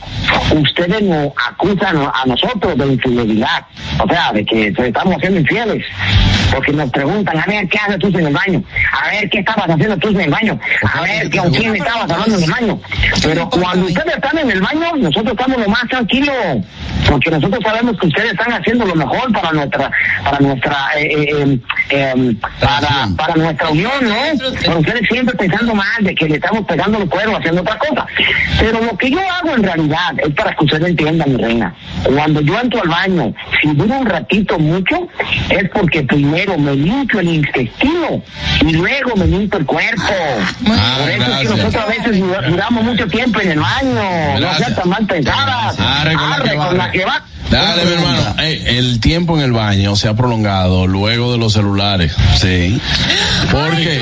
ustedes 0.54 1.02
nos 1.02 1.32
acusan 1.48 1.98
a 1.98 2.24
nosotros 2.26 2.76
de 2.76 2.86
infidelidad? 2.86 3.64
O 3.98 4.08
sea, 4.08 4.32
de 4.32 4.44
que 4.44 4.72
se 4.74 4.88
estamos 4.88 5.16
haciendo 5.16 5.40
infieles. 5.40 5.84
Porque 6.52 6.72
nos 6.72 6.90
preguntan, 6.90 7.38
a 7.38 7.46
ver, 7.46 7.68
¿qué 7.68 7.78
haces 7.78 7.98
tú 7.98 8.08
en 8.08 8.26
el 8.26 8.32
baño? 8.32 8.62
A 8.92 9.10
ver, 9.10 9.30
¿qué 9.30 9.38
estabas 9.38 9.68
haciendo 9.68 9.96
tú 9.96 10.08
en 10.08 10.20
el 10.20 10.30
baño? 10.30 10.58
A 10.92 11.00
ver, 11.02 11.30
¿con 11.36 11.52
quién 11.52 11.76
estabas 11.76 12.10
hablando 12.10 12.36
en 12.36 12.44
el 12.44 12.50
baño? 12.50 12.80
Pero 13.22 13.50
cuando 13.50 13.86
ustedes 13.86 14.14
están 14.14 14.38
en 14.38 14.50
el 14.50 14.60
baño, 14.60 14.96
nosotros 14.96 15.32
estamos 15.32 15.58
lo 15.60 15.68
más 15.68 15.88
tranquilos. 15.88 16.34
porque 17.08 17.30
nosotros 17.30 17.60
sabemos 17.64 17.98
que 17.98 18.06
ustedes 18.06 18.32
están 18.32 18.52
haciendo 18.52 18.84
lo 18.84 18.94
mejor 18.94 19.32
para 19.32 19.52
nuestra, 19.52 19.90
para 20.24 20.38
nuestra, 20.40 20.76
eh, 20.96 21.08
eh, 21.12 21.28
eh, 21.32 21.58
eh, 21.90 22.36
para, 22.60 23.08
para 23.16 23.34
nuestra 23.34 23.70
unión, 23.70 23.92
¿no? 24.02 24.14
Pero 24.60 24.78
ustedes 24.78 25.08
siempre 25.08 25.34
pensando 25.36 25.74
mal 25.74 26.02
de 26.02 26.14
que 26.14 26.28
le 26.28 26.36
estamos 26.36 26.64
pegando 26.66 26.98
los 26.98 27.08
cuernos 27.08 27.38
haciendo 27.38 27.62
otra 27.62 27.78
cosa. 27.78 28.06
Pero 28.58 28.80
lo 28.80 28.96
que 28.96 29.10
yo 29.10 29.20
hago 29.20 29.54
en 29.54 29.62
realidad 29.62 30.14
es 30.18 30.34
para 30.34 30.54
que 30.54 30.64
ustedes 30.64 30.88
entiendan, 30.88 31.32
mi 31.32 31.42
reina. 31.42 31.74
Cuando 32.04 32.40
yo 32.40 32.58
entro 32.60 32.82
al 32.82 32.88
baño, 32.88 33.34
si 33.60 33.68
dura 33.74 33.98
un 33.98 34.06
ratito 34.06 34.58
mucho, 34.58 35.08
es 35.48 35.68
porque 35.70 36.02
primero 36.02 36.41
me 36.58 36.74
limpio 36.74 37.20
el 37.20 37.28
intestino 37.28 38.22
y 38.60 38.72
luego 38.72 39.16
me 39.16 39.26
limpio 39.26 39.58
el 39.60 39.66
cuerpo. 39.66 40.02
Ah, 40.68 40.96
Por 41.00 41.10
eso 41.10 41.22
es 41.32 41.38
que 41.38 41.44
nosotros 41.56 41.74
a 41.76 41.86
veces 41.86 42.18
dura- 42.20 42.42
duramos 42.48 42.84
mucho 42.84 43.06
tiempo 43.06 43.40
en 43.40 43.52
el 43.52 43.60
baño. 43.60 43.94
No 43.94 44.40
Gracias. 44.40 44.58
sean 44.58 44.74
tan 44.74 44.88
mal 44.88 45.06
pensadas. 45.06 45.78
Arre 45.80 46.14
con 46.14 46.30
la 46.30 46.42
que 46.42 46.54
con 46.56 46.78
la 46.78 46.90
que 46.90 47.04
va. 47.04 47.22
Dale, 47.52 47.84
mi 47.84 47.92
hermano. 47.92 48.34
El 48.38 48.98
tiempo 49.00 49.36
en 49.36 49.44
el 49.44 49.52
baño 49.52 49.94
se 49.96 50.08
ha 50.08 50.14
prolongado 50.14 50.86
luego 50.86 51.32
de 51.32 51.38
los 51.38 51.52
celulares. 51.52 52.12
Sí. 52.40 52.80
¿Por 53.50 53.76
qué? 53.76 54.00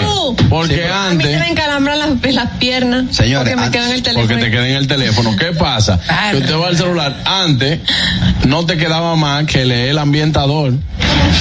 Porque 0.49 0.87
A 0.89 1.11
mí 1.11 1.23
se 1.23 1.29
me 1.29 1.35
antes. 1.37 1.51
encalambran 1.51 1.99
las, 1.99 2.35
las 2.35 2.51
piernas. 2.59 3.05
Señores, 3.11 3.55
porque 3.55 3.67
me 3.67 3.71
quedo 3.73 3.87
en 3.87 3.93
el 3.93 4.03
teléfono. 4.03 4.29
Porque 4.29 4.45
te 4.45 4.51
queda 4.51 4.69
en 4.69 4.77
el 4.77 4.87
teléfono. 4.87 5.37
¿Qué 5.37 5.47
pasa? 5.53 5.99
Que 6.31 6.37
usted 6.39 6.57
va 6.57 6.69
al 6.69 6.77
celular. 6.77 7.23
Antes 7.25 7.81
no 8.47 8.65
te 8.67 8.77
quedaba 8.77 9.17
más 9.17 9.45
que 9.47 9.65
leer 9.65 9.91
el 9.91 9.99
ambientador. 9.99 10.73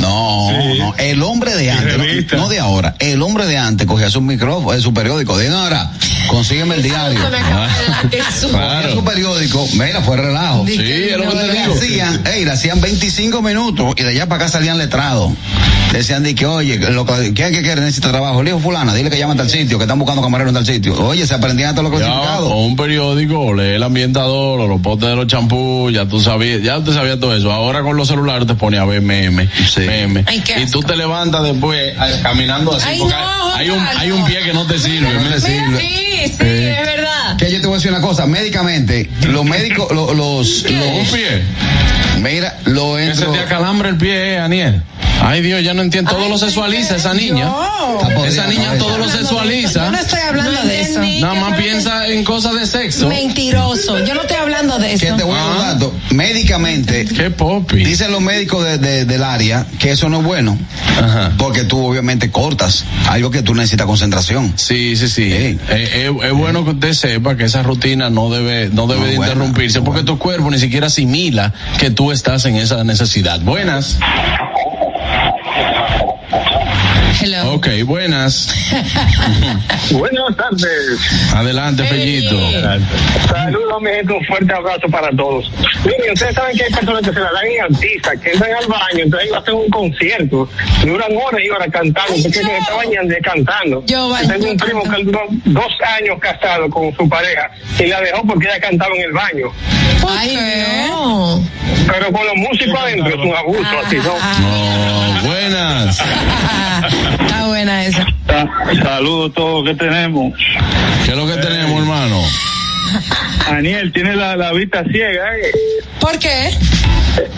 No, 0.02 0.52
no, 0.78 0.96
el 0.98 1.22
hombre 1.24 1.56
de 1.56 1.72
antes, 1.72 1.98
no, 2.32 2.38
no 2.38 2.50
de 2.50 2.60
ahora, 2.60 2.96
el 3.00 3.22
hombre 3.22 3.46
de 3.46 3.58
antes 3.58 3.86
cogía 3.88 4.10
su 4.10 4.22
micrófono, 4.22 4.74
eh, 4.74 4.82
su 4.82 4.94
periódico, 4.94 5.38
de 5.38 5.50
ahora, 5.50 5.92
consígueme 6.30 6.76
el 6.76 6.84
diario. 6.84 7.20
Cogía 7.20 8.92
su 8.94 9.04
periódico, 9.04 9.68
mira, 9.74 10.02
fue 10.02 10.18
relajo. 10.18 10.66
Sí, 10.68 10.74
es 10.80 11.18
lo 11.18 11.30
que 11.30 11.36
te 11.38 11.48
Le 11.48 11.62
digo. 11.62 11.74
hacían, 11.76 12.28
ey, 12.28 12.46
le 12.46 12.52
hacían 12.52 12.80
25 12.82 13.42
minutos 13.42 13.94
y 13.98 14.04
de 14.04 14.10
allá 14.10 14.28
para 14.28 14.44
acá 14.44 14.52
salían 14.52 14.78
letrados. 14.78 15.32
Decían 15.92 16.22
de 16.22 16.36
que, 16.36 16.46
oye, 16.46 16.78
lo 16.92 17.04
que, 17.04 17.34
¿quién 17.34 17.52
que 17.52 17.64
quiere 17.64 17.82
necesita 17.82 18.10
trabajo? 18.12 18.44
Le 18.44 18.52
dijo 18.52 18.62
fulana, 18.62 18.94
dile 18.94 19.10
que 19.10 19.18
llama 19.18 19.34
a 19.34 19.38
tal 19.38 19.50
sitio, 19.50 19.80
que 19.80 19.86
están 19.86 19.98
buscando 19.98 20.22
camareros 20.22 20.52
en 20.52 20.56
tal 20.56 20.66
sitio. 20.66 20.94
Oye, 21.04 21.26
se 21.26 21.34
aprendían 21.34 21.74
todos 21.74 21.90
los 21.90 22.00
clasificados. 22.00 22.52
o 22.52 22.58
un 22.66 22.76
periódico, 22.76 23.54
lee 23.56 23.74
el 23.76 23.82
ambientador, 23.84 24.60
o 24.60 24.68
los 24.68 24.82
potes 24.82 25.10
de 25.10 25.16
los 25.16 25.26
champús, 25.26 25.92
ya 25.92 26.06
tú 26.06 26.20
sabías, 26.20 26.62
ya 26.62 26.78
usted 26.78 26.94
sabía 26.94 27.20
todo 27.20 27.36
eso. 27.36 27.52
Ahora 27.52 27.82
con 27.82 27.98
los 27.98 28.08
celulares 28.08 28.46
te 28.48 28.54
pone 28.54 28.78
a 28.78 28.86
ver 28.86 29.02
meme, 29.02 29.50
meme. 29.78 30.24
Ay, 30.28 30.44
Y 30.62 30.66
tú 30.70 30.82
te 30.84 30.96
levantas 30.96 31.44
después 31.44 31.96
caminando 32.22 32.76
así, 32.76 32.86
Ay, 32.88 33.00
porque 33.00 33.16
no, 33.16 33.56
hay, 33.56 33.70
un, 33.72 33.80
Osvaldo. 33.80 34.00
hay 34.00 34.12
un 34.12 34.26
pie 34.26 34.40
que 34.44 34.54
no 34.54 34.66
te 34.68 34.78
sirve. 34.78 35.12
No 35.12 35.30
te 35.30 35.42
sirve. 35.42 35.80
Sí, 35.80 36.19
sí, 36.30 36.36
es 36.40 36.86
verdad. 36.86 37.38
Que 37.38 37.52
yo 37.52 37.60
te 37.62 37.68
voy 37.68 37.76
a 37.76 37.78
decir 37.78 37.92
una 37.92 38.02
cosa, 38.02 38.26
médicamente, 38.26 39.10
los 39.28 39.46
médicos, 39.46 39.92
lo- 39.92 40.14
los, 40.14 40.64
Un 40.64 40.80
los, 40.80 41.08
pie. 41.10 41.44
mira, 42.22 42.58
lo 42.66 42.96
Que 42.96 43.06
se 43.06 43.12
entro. 43.12 43.32
te 43.32 43.40
acalambra 43.40 43.90
el 43.90 43.98
pie, 43.98 44.34
eh, 44.34 44.38
Aniel. 44.40 44.82
Ay 45.22 45.42
Dios, 45.42 45.64
ya 45.64 45.74
no 45.74 45.82
entiendo. 45.82 46.12
Todo 46.12 46.30
lo 46.30 46.38
sexualiza 46.38 46.96
esa 46.96 47.14
niña. 47.14 47.46
Yo. 47.46 48.26
Esa 48.26 48.48
niña 48.48 48.78
todo 48.78 48.98
lo 48.98 49.06
Yo 49.06 49.12
sexualiza. 49.12 49.90
no 49.92 49.98
estoy 49.98 50.20
hablando 50.20 50.62
de 50.64 50.82
eso. 50.82 51.02
Nada 51.20 51.34
más 51.36 51.58
piensa 51.60 52.08
en 52.08 52.24
cosas 52.24 52.56
de 52.56 52.66
sexo. 52.66 53.08
Mentiroso. 53.10 54.04
Yo 54.06 54.14
no 54.16 54.22
estoy 54.22 54.38
hablando 54.38 54.78
de 54.80 54.88
Que 54.96 55.08
eso. 55.08 55.16
te 55.16 55.24
voy 55.24 55.36
a 55.36 55.38
dar 55.44 55.50
un 55.52 55.58
Ah. 55.62 55.74
dato. 55.74 55.94
Médicamente, 56.12 57.06
Qué 57.06 57.30
popi. 57.32 57.78
dicen 57.84 58.12
los 58.12 58.22
médicos 58.22 58.64
de- 58.64 58.78
de- 58.78 59.06
del 59.06 59.24
área 59.24 59.66
que 59.80 59.92
eso 59.92 60.10
no 60.10 60.20
es 60.20 60.26
bueno. 60.26 60.58
Ajá. 61.02 61.32
Porque 61.38 61.64
tú 61.64 61.86
obviamente 61.86 62.32
cortas 62.32 62.86
algo 63.08 63.30
que 63.32 63.42
tú 63.42 63.54
necesitas 63.56 63.88
concentración. 63.88 64.54
Sí, 64.56 64.96
sí, 64.96 65.08
sí. 65.10 65.24
Eh, 65.34 65.58
eh, 65.70 66.12
es 66.24 66.34
bueno 66.34 66.64
que 66.64 66.72
usted 66.72 66.94
sepa 66.94 67.36
que 67.36 67.46
esa 67.46 67.62
rutina 67.64 68.10
no 68.10 68.30
debe, 68.30 68.70
no 68.72 68.88
debe 68.88 69.02
No, 69.02 69.06
de 69.08 69.18
buena, 69.18 69.34
interrumpirse 69.34 69.82
porque 69.82 70.04
tu 70.04 70.18
cuerpo 70.18 70.50
ni 70.50 70.60
siquiera 70.60 70.88
asimila 70.88 71.54
que 71.78 71.90
tú 71.90 72.12
estás 72.12 72.46
en 72.46 72.56
esa 72.56 72.84
necesidad. 72.84 73.40
Buenas. 73.42 73.98
Hello. 77.22 77.54
Ok, 77.56 77.68
buenas. 77.86 78.48
Buenas 79.92 80.36
tardes. 80.38 81.00
Adelante, 81.34 81.84
Fellito. 81.86 82.40
Saludos, 83.28 83.82
mi 83.82 83.90
gente, 83.90 84.14
un 84.14 84.26
fuerte 84.26 84.54
abrazo 84.54 84.88
para 84.90 85.10
todos. 85.16 85.52
Miren, 85.84 86.14
ustedes 86.14 86.36
saben 86.36 86.56
que 86.58 86.64
hay 86.64 86.72
personas 86.72 87.02
que 87.02 87.12
se 87.14 87.20
la 87.20 87.32
dan 87.32 87.46
en 87.48 87.62
artistas, 87.74 88.14
que 88.22 88.32
entran 88.32 88.52
al 88.54 88.68
baño, 88.68 89.04
entonces 89.04 89.30
hacen 89.34 89.54
un 89.56 89.70
concierto, 89.70 90.50
duran 90.86 91.12
horas 91.18 91.42
y 91.46 91.50
horas 91.50 91.68
cantando, 91.72 92.14
porque 92.24 92.32
se 92.40 92.58
está 92.58 92.74
bañando 92.76 93.14
y 93.18 93.22
cantando. 93.22 93.84
Yo 93.86 94.10
baño- 94.10 94.28
Tengo 94.30 94.52
un 94.52 94.58
primo 94.58 94.84
que 94.84 95.04
duró 95.04 95.22
dos 95.46 95.72
años 95.98 96.18
casado 96.22 96.70
con 96.70 96.96
su 96.96 97.10
pareja 97.10 97.50
y 97.80 97.88
la 97.88 98.00
dejó 98.02 98.24
porque 98.26 98.48
ella 98.48 98.60
cantaba 98.62 98.96
en 98.96 99.02
el 99.02 99.12
baño. 99.12 99.48
Ay, 100.08 100.88
no. 100.88 101.44
Pero 101.88 102.12
con 102.14 102.26
los 102.26 102.36
músicos 102.36 102.80
adentro 102.80 103.10
es 103.10 103.16
un 103.16 103.36
abuso, 103.36 103.80
así, 103.86 103.96
¿no? 103.98 104.14
Oh, 104.14 105.20
buenas. 105.24 106.00
Está 107.12 107.48
buena 107.48 107.86
esa. 107.86 108.06
Saludos 108.82 109.32
a 109.32 109.34
todos 109.34 109.66
que 109.66 109.76
tenemos. 109.76 110.34
¿Qué 111.06 111.12
es 111.12 111.18
lo 111.18 111.26
que 111.28 111.38
tenemos, 111.38 111.80
hermano? 111.80 112.22
Daniel, 113.50 113.92
tiene 113.92 114.16
la, 114.16 114.36
la 114.36 114.52
vista 114.54 114.84
ciega, 114.92 115.36
¿eh? 115.38 115.52
¿Por 116.00 116.18
qué? 116.20 116.52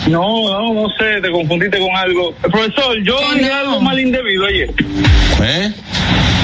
No, 0.06 0.48
no, 0.48 0.74
no 0.74 0.88
sé, 0.98 1.20
te 1.20 1.30
confundiste 1.30 1.78
con 1.78 1.94
algo. 1.96 2.32
Profesor, 2.34 2.96
yo 3.02 3.16
hice 3.36 3.48
no. 3.48 3.54
algo 3.54 3.80
mal 3.80 3.98
indebido 3.98 4.46
ayer. 4.46 4.70
¿Eh? 5.42 5.72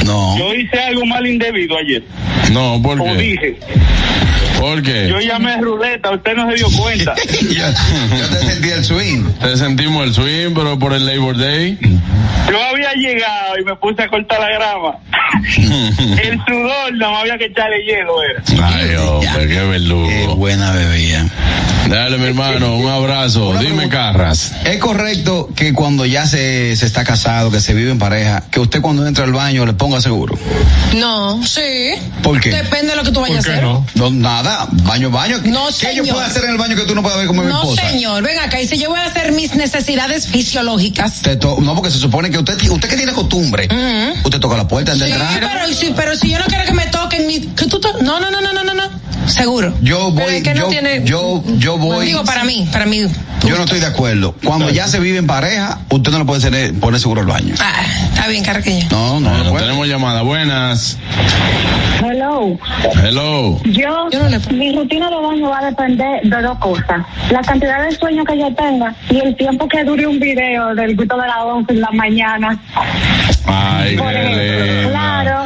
No. 0.04 0.36
Yo 0.38 0.54
hice 0.54 0.78
algo 0.80 1.04
mal 1.06 1.26
indebido 1.26 1.76
ayer. 1.78 2.02
No, 2.52 2.80
¿por 2.82 3.00
O 3.00 3.04
qué? 3.04 3.14
dije. 3.16 3.58
¿Por 4.58 4.82
qué? 4.82 5.08
Yo 5.08 5.20
llamé 5.20 5.56
ruleta, 5.58 6.10
usted 6.10 6.34
no 6.34 6.48
se 6.50 6.56
dio 6.56 6.66
cuenta. 6.76 7.14
yo, 7.42 7.48
yo 7.48 8.28
te 8.28 8.36
sentí 8.46 8.68
el 8.70 8.84
swing. 8.84 9.24
Te 9.40 9.56
sentimos 9.56 10.06
el 10.06 10.14
swing, 10.14 10.54
pero 10.54 10.78
por 10.78 10.92
el 10.92 11.06
Labor 11.06 11.36
Day. 11.36 11.78
Yo 12.50 12.62
había 12.64 12.92
llegado 12.94 13.58
y 13.60 13.64
me 13.64 13.76
puse 13.76 14.02
a 14.02 14.08
cortar 14.08 14.40
la 14.40 14.48
grama. 14.50 14.96
El 16.22 16.38
sudor 16.46 16.94
no 16.94 17.18
había 17.18 17.36
que 17.36 17.44
echarle 17.46 17.84
hielo, 17.84 18.22
era. 18.22 18.42
Ay, 18.66 18.94
hombre, 18.96 19.46
qué 19.46 19.54
Qué 19.54 19.60
verdugo. 19.64 20.36
buena 20.36 20.72
bebida. 20.72 21.26
Dale, 21.88 22.18
mi 22.18 22.26
hermano, 22.26 22.76
un 22.76 22.86
abrazo. 22.90 23.54
Dime, 23.58 23.88
Carras. 23.88 24.52
Es 24.64 24.76
correcto 24.78 25.48
que 25.56 25.72
cuando 25.72 26.04
ya 26.04 26.26
se, 26.26 26.76
se 26.76 26.84
está 26.84 27.02
casado, 27.04 27.50
que 27.50 27.60
se 27.60 27.72
vive 27.72 27.90
en 27.90 27.98
pareja, 27.98 28.44
que 28.50 28.60
usted 28.60 28.82
cuando 28.82 29.06
entra 29.06 29.24
al 29.24 29.32
baño 29.32 29.64
le 29.64 29.72
ponga 29.72 30.00
seguro. 30.00 30.38
No. 30.96 31.42
Sí. 31.46 31.94
¿Por 32.22 32.40
qué? 32.40 32.50
Depende 32.50 32.90
de 32.90 32.96
lo 32.96 33.02
que 33.04 33.10
tú 33.10 33.20
vayas 33.20 33.38
a 33.46 33.52
hacer. 33.52 33.64
No, 33.94 34.10
nada, 34.10 34.68
baño, 34.84 35.10
baño. 35.10 35.38
No, 35.44 35.66
¿Qué 35.68 35.94
yo 35.96 36.02
señor. 36.02 36.08
puedo 36.16 36.20
hacer 36.26 36.44
en 36.44 36.50
el 36.50 36.58
baño 36.58 36.76
que 36.76 36.82
tú 36.82 36.94
no 36.94 37.02
puedas 37.02 37.18
ver 37.18 37.26
como 37.26 37.42
mi 37.42 37.48
No, 37.48 37.62
esposa? 37.62 37.90
señor. 37.90 38.22
Ven 38.22 38.38
acá. 38.38 38.58
Dice, 38.58 38.76
yo 38.76 38.90
voy 38.90 38.98
a 39.00 39.06
hacer 39.06 39.32
mis 39.32 39.54
necesidades 39.54 40.26
fisiológicas. 40.28 41.22
Te 41.22 41.36
to- 41.36 41.58
no, 41.60 41.74
porque 41.74 41.90
se 41.90 41.98
supone 41.98 42.30
que 42.30 42.38
usted, 42.38 42.60
usted 42.70 42.88
que 42.88 42.96
tiene 42.96 43.12
costumbre, 43.12 43.68
usted 44.24 44.40
toca 44.40 44.56
la 44.56 44.68
puerta 44.68 44.94
Sí, 44.94 45.00
pero, 45.40 45.66
si, 45.74 45.86
pero 45.96 46.16
si 46.16 46.30
yo 46.30 46.38
no 46.38 46.44
quiero 46.46 46.64
que 46.64 46.72
me 46.72 46.86
toquen, 46.86 47.26
mi, 47.26 47.40
que 47.40 47.66
tú 47.66 47.80
to- 47.80 47.98
no, 48.02 48.20
no, 48.20 48.30
no, 48.30 48.40
no, 48.40 48.52
no, 48.52 48.64
no, 48.64 48.74
no. 48.74 49.07
Seguro. 49.28 49.72
Yo 49.82 50.10
voy, 50.10 50.36
es 50.36 50.42
que 50.42 50.54
no 50.54 50.62
yo, 50.62 50.68
tiene- 50.68 51.02
yo, 51.04 51.42
yo 51.58 51.78
voy. 51.78 52.06
Digo, 52.06 52.24
para 52.24 52.44
mí, 52.44 52.68
para 52.72 52.86
mí. 52.86 53.06
Yo 53.46 53.56
no 53.56 53.64
estoy 53.64 53.80
de 53.80 53.86
acuerdo. 53.86 54.34
Cuando 54.44 54.68
ya 54.70 54.88
se 54.88 54.98
vive 55.00 55.18
en 55.18 55.26
pareja, 55.26 55.78
usted 55.90 56.10
no 56.12 56.18
le 56.18 56.24
puede 56.24 56.38
hacer- 56.46 56.74
poner 56.80 57.00
seguro 57.00 57.20
al 57.20 57.26
baño. 57.26 57.54
Ah, 57.60 57.82
está 58.12 58.26
bien, 58.28 58.42
Carraquillo. 58.44 58.86
No, 58.90 59.20
no, 59.20 59.28
Bueno, 59.30 59.44
no 59.44 59.50
puede. 59.50 59.64
tenemos 59.64 59.86
llamada. 59.88 60.22
Buenas. 60.22 60.98
Hello. 62.00 62.56
Hello. 63.02 63.60
Yo, 63.64 64.08
mi 64.52 64.72
rutina 64.76 65.10
de 65.10 65.16
baño 65.16 65.50
va 65.50 65.58
a 65.58 65.64
depender 65.66 66.20
de 66.22 66.42
dos 66.42 66.58
cosas. 66.58 67.04
La 67.30 67.40
cantidad 67.42 67.82
de 67.88 67.96
sueño 67.96 68.24
que 68.24 68.38
yo 68.38 68.54
tenga 68.54 68.94
y 69.10 69.18
el 69.18 69.34
tiempo 69.36 69.66
que 69.68 69.82
dure 69.84 70.06
un 70.06 70.18
video 70.20 70.74
del 70.74 70.94
grito 70.96 71.16
de 71.16 71.26
la 71.26 71.44
11 71.44 71.72
en 71.72 71.80
la 71.80 71.90
mañana. 71.92 72.58
Ay, 73.46 73.96
Por 73.96 74.12
ejemplo, 74.12 74.90
claro, 74.90 75.44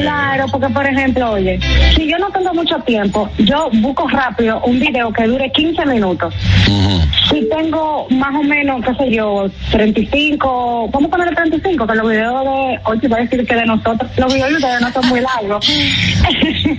claro, 0.00 0.46
porque 0.50 0.68
por 0.68 0.84
ejemplo, 0.86 1.30
oye, 1.32 1.60
si 1.96 2.10
yo 2.10 2.18
no 2.18 2.28
tengo 2.30 2.52
mucho 2.54 2.76
tiempo, 2.80 3.15
yo 3.38 3.70
busco 3.74 4.08
rápido 4.08 4.60
un 4.64 4.78
video 4.78 5.12
que 5.12 5.24
dure 5.26 5.50
15 5.52 5.86
minutos. 5.86 6.34
Si 7.30 7.42
tengo 7.48 8.06
más 8.10 8.34
o 8.34 8.42
menos, 8.42 8.82
qué 8.84 8.94
sé 8.94 9.10
yo, 9.14 9.46
35, 9.72 10.88
vamos 10.92 11.08
a 11.08 11.10
ponerle 11.10 11.34
35, 11.34 11.86
que 11.86 11.94
los 11.94 12.08
videos 12.08 12.44
de, 12.44 12.78
hoy 12.84 12.98
te 13.00 13.08
voy 13.08 13.18
a 13.18 13.22
decir 13.22 13.46
que 13.46 13.54
de 13.54 13.66
nosotros, 13.66 14.10
los 14.16 14.32
videos 14.32 14.48
de 14.50 14.54
ustedes 14.56 14.80
no 14.80 14.92
son 14.92 15.08
muy 15.08 15.20
largos. 15.20 15.66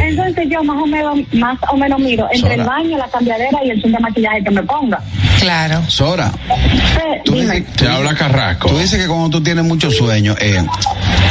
Entonces 0.00 0.46
yo 0.50 0.62
más 0.64 0.82
o 0.82 0.86
menos, 0.86 1.18
más 1.32 1.58
o 1.70 1.76
menos 1.76 1.98
miro 1.98 2.28
entre 2.32 2.54
el 2.54 2.62
baño, 2.62 2.96
la 2.98 3.08
cambiadera 3.08 3.58
y 3.64 3.70
el 3.70 3.82
fin 3.82 3.92
de 3.92 3.98
maquillaje 3.98 4.44
que 4.44 4.50
me 4.50 4.62
ponga. 4.62 5.00
Claro. 5.40 5.82
Sora, 5.88 6.30
Eh, 6.48 7.20
tú 7.24 7.32
dime. 7.34 7.60
dices, 7.60 7.72
Te 7.76 7.88
habla 7.88 8.14
Carrasco. 8.14 8.68
tú 8.68 8.78
dices 8.78 9.00
que 9.02 9.08
cuando 9.08 9.30
tú 9.30 9.42
tienes 9.42 9.64
mucho 9.64 9.90
sueño, 9.90 10.34
eh, 10.40 10.64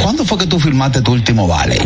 ¿cuándo 0.02 0.24
fue 0.24 0.38
que 0.38 0.46
tú 0.46 0.58
firmaste 0.60 1.00
tu 1.02 1.12
último 1.12 1.46
vale? 1.48 1.78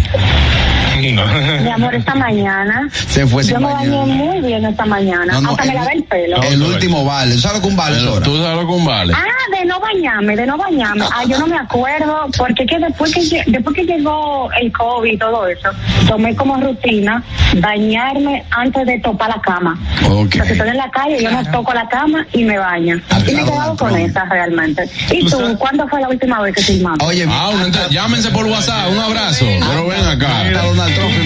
No. 1.12 1.24
Mi 1.62 1.70
amor, 1.70 1.94
esta 1.94 2.14
mañana. 2.14 2.88
Se 3.08 3.26
fue 3.26 3.42
sin 3.42 3.54
Yo 3.54 3.60
me 3.60 3.72
bañé 3.72 4.04
muy 4.06 4.40
bien 4.40 4.64
esta 4.64 4.84
mañana. 4.86 5.32
No, 5.34 5.40
no, 5.40 5.50
Hasta 5.50 5.64
me 5.64 5.74
lavé 5.74 5.92
el 5.94 6.04
pelo. 6.04 6.42
El 6.42 6.62
último 6.62 7.04
vale. 7.04 7.34
¿Tú 7.34 7.40
sabes 7.40 7.58
lo 7.58 7.62
que 7.62 7.68
un 7.68 7.76
vale 7.76 7.96
es 7.98 8.04
ahora? 8.04 8.24
Tú 8.24 8.36
sabes 8.36 8.56
lo 8.56 8.66
que 8.66 8.72
un 8.72 8.84
vale. 8.84 9.12
Ah, 9.16 9.58
de 9.58 9.64
no 9.66 9.80
bañarme, 9.80 10.36
de 10.36 10.46
no 10.46 10.56
bañarme. 10.56 11.04
Ah, 11.12 11.24
yo 11.26 11.38
no 11.38 11.46
me 11.46 11.56
acuerdo, 11.56 12.26
porque 12.36 12.64
que 12.66 12.78
después 12.78 13.12
que, 13.12 13.42
después 13.46 13.74
que 13.76 13.84
llegó 13.84 14.48
el 14.60 14.70
COVID 14.72 15.12
y 15.12 15.18
todo 15.18 15.46
eso, 15.46 15.68
tomé 16.06 16.34
como 16.36 16.56
rutina 16.56 17.22
bañarme 17.56 18.44
antes 18.50 18.86
de 18.86 18.98
topar 19.00 19.28
la 19.30 19.40
cama. 19.40 19.78
Ok. 20.06 20.28
O 20.28 20.32
sea, 20.32 20.44
si 20.44 20.52
estoy 20.52 20.68
en 20.68 20.76
la 20.76 20.90
calle, 20.90 21.22
yo 21.22 21.30
no 21.30 21.42
toco 21.50 21.72
la 21.74 21.88
cama 21.88 22.26
y 22.32 22.44
me 22.44 22.58
baño. 22.58 23.00
Y 23.26 23.32
me 23.34 23.42
he 23.42 23.44
quedado 23.44 23.76
con 23.76 23.96
esa 23.96 24.24
realmente. 24.24 24.88
¿Y 25.10 25.26
tú, 25.28 25.38
cuándo 25.58 25.86
fue 25.88 26.00
la 26.00 26.08
última 26.08 26.40
vez 26.42 26.54
que 26.54 26.62
filmamos? 26.62 26.98
Oye, 27.02 27.26
Ah, 27.28 27.50
llámense 27.90 28.30
por 28.30 28.44
WhatsApp, 28.46 28.90
un 28.90 28.98
abrazo. 28.98 29.46
Pero 29.46 29.86
ven 29.86 30.04
acá. 30.06 30.42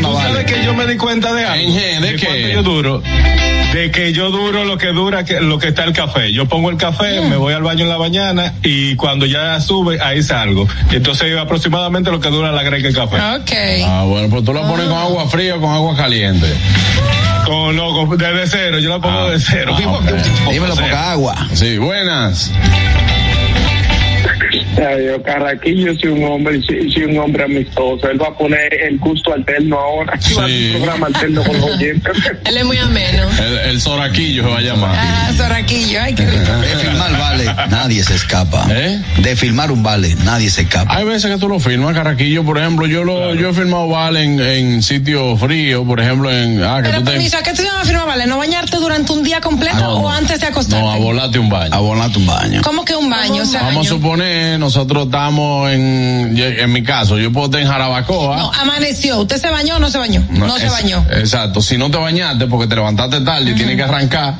¿Tú 0.02 0.12
vale. 0.12 0.28
sabes 0.28 0.44
que 0.52 0.64
yo 0.64 0.74
me 0.74 0.86
di 0.86 0.96
cuenta 0.96 1.32
de 1.32 1.44
algo? 1.44 1.64
Inge, 1.64 2.00
¿de 2.00 2.16
qué? 2.16 2.52
yo 2.52 2.62
duro? 2.62 3.02
De 3.72 3.90
que 3.90 4.12
yo 4.12 4.30
duro 4.30 4.64
lo 4.64 4.78
que 4.78 4.88
dura 4.88 5.24
que, 5.24 5.40
lo 5.40 5.58
que 5.58 5.68
está 5.68 5.82
el 5.84 5.92
café. 5.92 6.32
Yo 6.32 6.46
pongo 6.46 6.70
el 6.70 6.76
café, 6.76 7.20
me 7.22 7.36
voy 7.36 7.54
al 7.54 7.62
baño 7.62 7.82
en 7.84 7.88
la 7.88 7.98
mañana 7.98 8.54
y 8.62 8.94
cuando 8.94 9.26
ya 9.26 9.60
sube, 9.60 9.98
ahí 10.00 10.22
salgo. 10.22 10.68
Entonces 10.92 11.36
aproximadamente 11.36 12.10
lo 12.12 12.20
que 12.20 12.28
dura 12.28 12.52
la 12.52 12.62
greca 12.62 12.86
el 12.88 12.94
café. 12.94 13.16
Ok. 13.16 13.52
Ah, 13.86 14.04
bueno, 14.06 14.28
pues 14.28 14.44
tú 14.44 14.52
la 14.52 14.62
pones 14.62 14.86
con 14.86 14.96
agua 14.98 15.28
fría 15.28 15.56
o 15.56 15.60
con 15.60 15.70
agua 15.72 15.96
caliente. 15.96 16.46
Con, 17.44 17.74
no, 17.76 17.92
con- 17.92 18.16
desde 18.16 18.46
cero, 18.46 18.78
yo 18.78 18.88
la 18.90 19.00
pongo 19.00 19.28
de 19.30 19.40
cero. 19.40 19.76
Ah. 19.76 20.50
Dímelo, 20.50 20.76
poca 20.76 21.10
agua. 21.10 21.48
Sí, 21.52 21.76
buenas. 21.78 22.52
Yo, 24.76 25.22
Carraquillo, 25.22 25.96
soy 25.98 26.10
un 26.10 26.24
hombre, 26.24 26.60
soy, 26.66 26.90
soy 26.92 27.04
un 27.04 27.18
hombre 27.18 27.44
amistoso. 27.44 28.08
Él 28.10 28.20
va 28.20 28.28
a 28.28 28.36
poner 28.36 28.72
el 28.74 28.98
gusto 28.98 29.32
alterno 29.32 29.78
ahora. 29.78 30.14
Aquí 30.14 30.34
va 30.34 30.44
a 30.44 30.48
Sí. 30.48 30.66
un 30.66 30.76
programa 30.82 31.06
alterno 31.06 31.42
con 31.44 31.60
los 31.60 31.70
oyentes. 31.70 32.12
Él 32.44 32.56
es 32.56 32.64
muy 32.64 32.78
ameno. 32.78 33.22
El, 33.38 33.58
el 33.70 33.80
soraquillo 33.80 34.42
se 34.44 34.48
va 34.50 34.58
a 34.58 34.60
llamar. 34.60 34.90
Ah, 34.96 35.30
Soraquillo, 35.36 36.00
ay, 36.02 36.14
qué 36.14 36.26
rico. 36.26 36.52
De 36.60 36.76
filmar 36.76 37.18
vale, 37.18 37.44
nadie 37.70 38.02
se 38.04 38.14
escapa. 38.14 38.66
¿Eh? 38.70 39.00
De 39.18 39.36
filmar 39.36 39.70
un 39.72 39.82
vale, 39.82 40.14
nadie 40.24 40.50
se 40.50 40.62
escapa. 40.62 40.94
Hay 40.96 41.04
veces 41.04 41.30
que 41.30 41.38
tú 41.38 41.48
lo 41.48 41.58
firmas, 41.60 41.94
Carraquillo, 41.94 42.44
por 42.44 42.58
ejemplo, 42.58 42.86
yo 42.86 43.04
lo, 43.04 43.34
yo 43.34 43.50
he 43.50 43.52
firmado 43.54 43.88
vale 43.88 44.22
en, 44.24 44.40
en 44.40 44.82
sitios 44.82 45.38
fríos, 45.40 45.84
por 45.86 46.00
ejemplo, 46.00 46.30
en, 46.30 46.62
ah, 46.62 46.76
que 46.82 46.88
Pero 46.88 46.98
tú 47.00 47.04
te, 47.06 47.10
permiso, 47.12 47.36
¿a 47.38 47.42
qué 47.42 47.52
tú 47.52 47.62
llamas 47.62 47.82
a 47.82 47.84
firmar, 47.84 48.06
vale? 48.06 48.26
¿No 48.26 48.38
bañarte 48.38 48.76
durante 48.76 49.12
un 49.12 49.22
día 49.22 49.40
completo 49.40 49.76
Ah, 49.76 49.80
no, 49.80 49.94
o 49.96 50.08
antes 50.08 50.40
de 50.40 50.46
acostarte? 50.46 50.84
no, 50.84 50.90
a 50.92 50.96
volarte 50.96 51.38
un 51.38 51.48
baño. 51.48 51.74
Abonate 51.74 52.18
un 52.18 52.26
baño. 52.26 52.60
¿Cómo 52.62 52.84
que 52.84 52.94
un 52.94 53.08
baño? 53.10 53.42
O 53.42 53.46
sea, 53.46 53.62
Vamos 53.62 53.86
a 53.86 53.90
suponer, 53.90 54.58
nosotros 54.64 55.04
estamos 55.04 55.70
en, 55.70 56.34
en 56.38 56.72
mi 56.72 56.82
caso, 56.82 57.18
yo 57.18 57.30
puedo 57.32 57.46
estar 57.46 57.60
en 57.60 57.68
Jarabacoa. 57.68 58.36
no, 58.38 58.52
amaneció. 58.52 59.20
¿Usted 59.20 59.38
se 59.40 59.50
bañó 59.50 59.76
o 59.76 59.78
no 59.78 59.90
se 59.90 59.98
bañó? 59.98 60.24
No, 60.30 60.56
se 60.58 60.66
es- 60.66 60.72
bañó. 60.72 61.04
Exacto. 61.10 61.60
Si 61.60 61.76
no 61.76 61.90
te 61.90 61.98
bañaste 61.98 62.46
porque 62.46 62.66
te 62.66 62.74
levantaste 62.76 63.20
tarde 63.20 63.50
y 63.50 63.54
tienes 63.54 63.76
que 63.76 63.82
arrancar, 63.82 64.34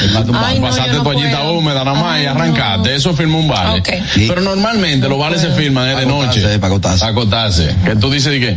Ay, 0.00 0.58
no, 0.60 0.66
pasaste 0.68 0.90
yo 0.92 0.96
no 0.98 1.02
toallita 1.02 1.38
puedo. 1.38 1.52
húmeda 1.54 1.84
nada 1.84 2.00
más 2.00 2.20
y 2.22 2.26
arrancaste. 2.26 2.94
Eso 2.94 3.14
firma 3.14 3.38
un 3.38 3.48
vale. 3.48 3.80
Ok. 3.80 3.88
Pero 4.14 4.40
normalmente 4.40 5.08
los 5.08 5.18
vales 5.18 5.40
se 5.40 5.50
firman 5.50 5.88
es 5.90 5.96
de 5.98 6.06
noche. 6.06 6.40
para 6.58 6.66
acostarse. 6.68 6.98
Para 7.00 7.12
acostarse. 7.12 7.74
Que 7.84 7.96
tú 7.96 8.10
dices 8.10 8.30
de 8.32 8.40
que, 8.40 8.56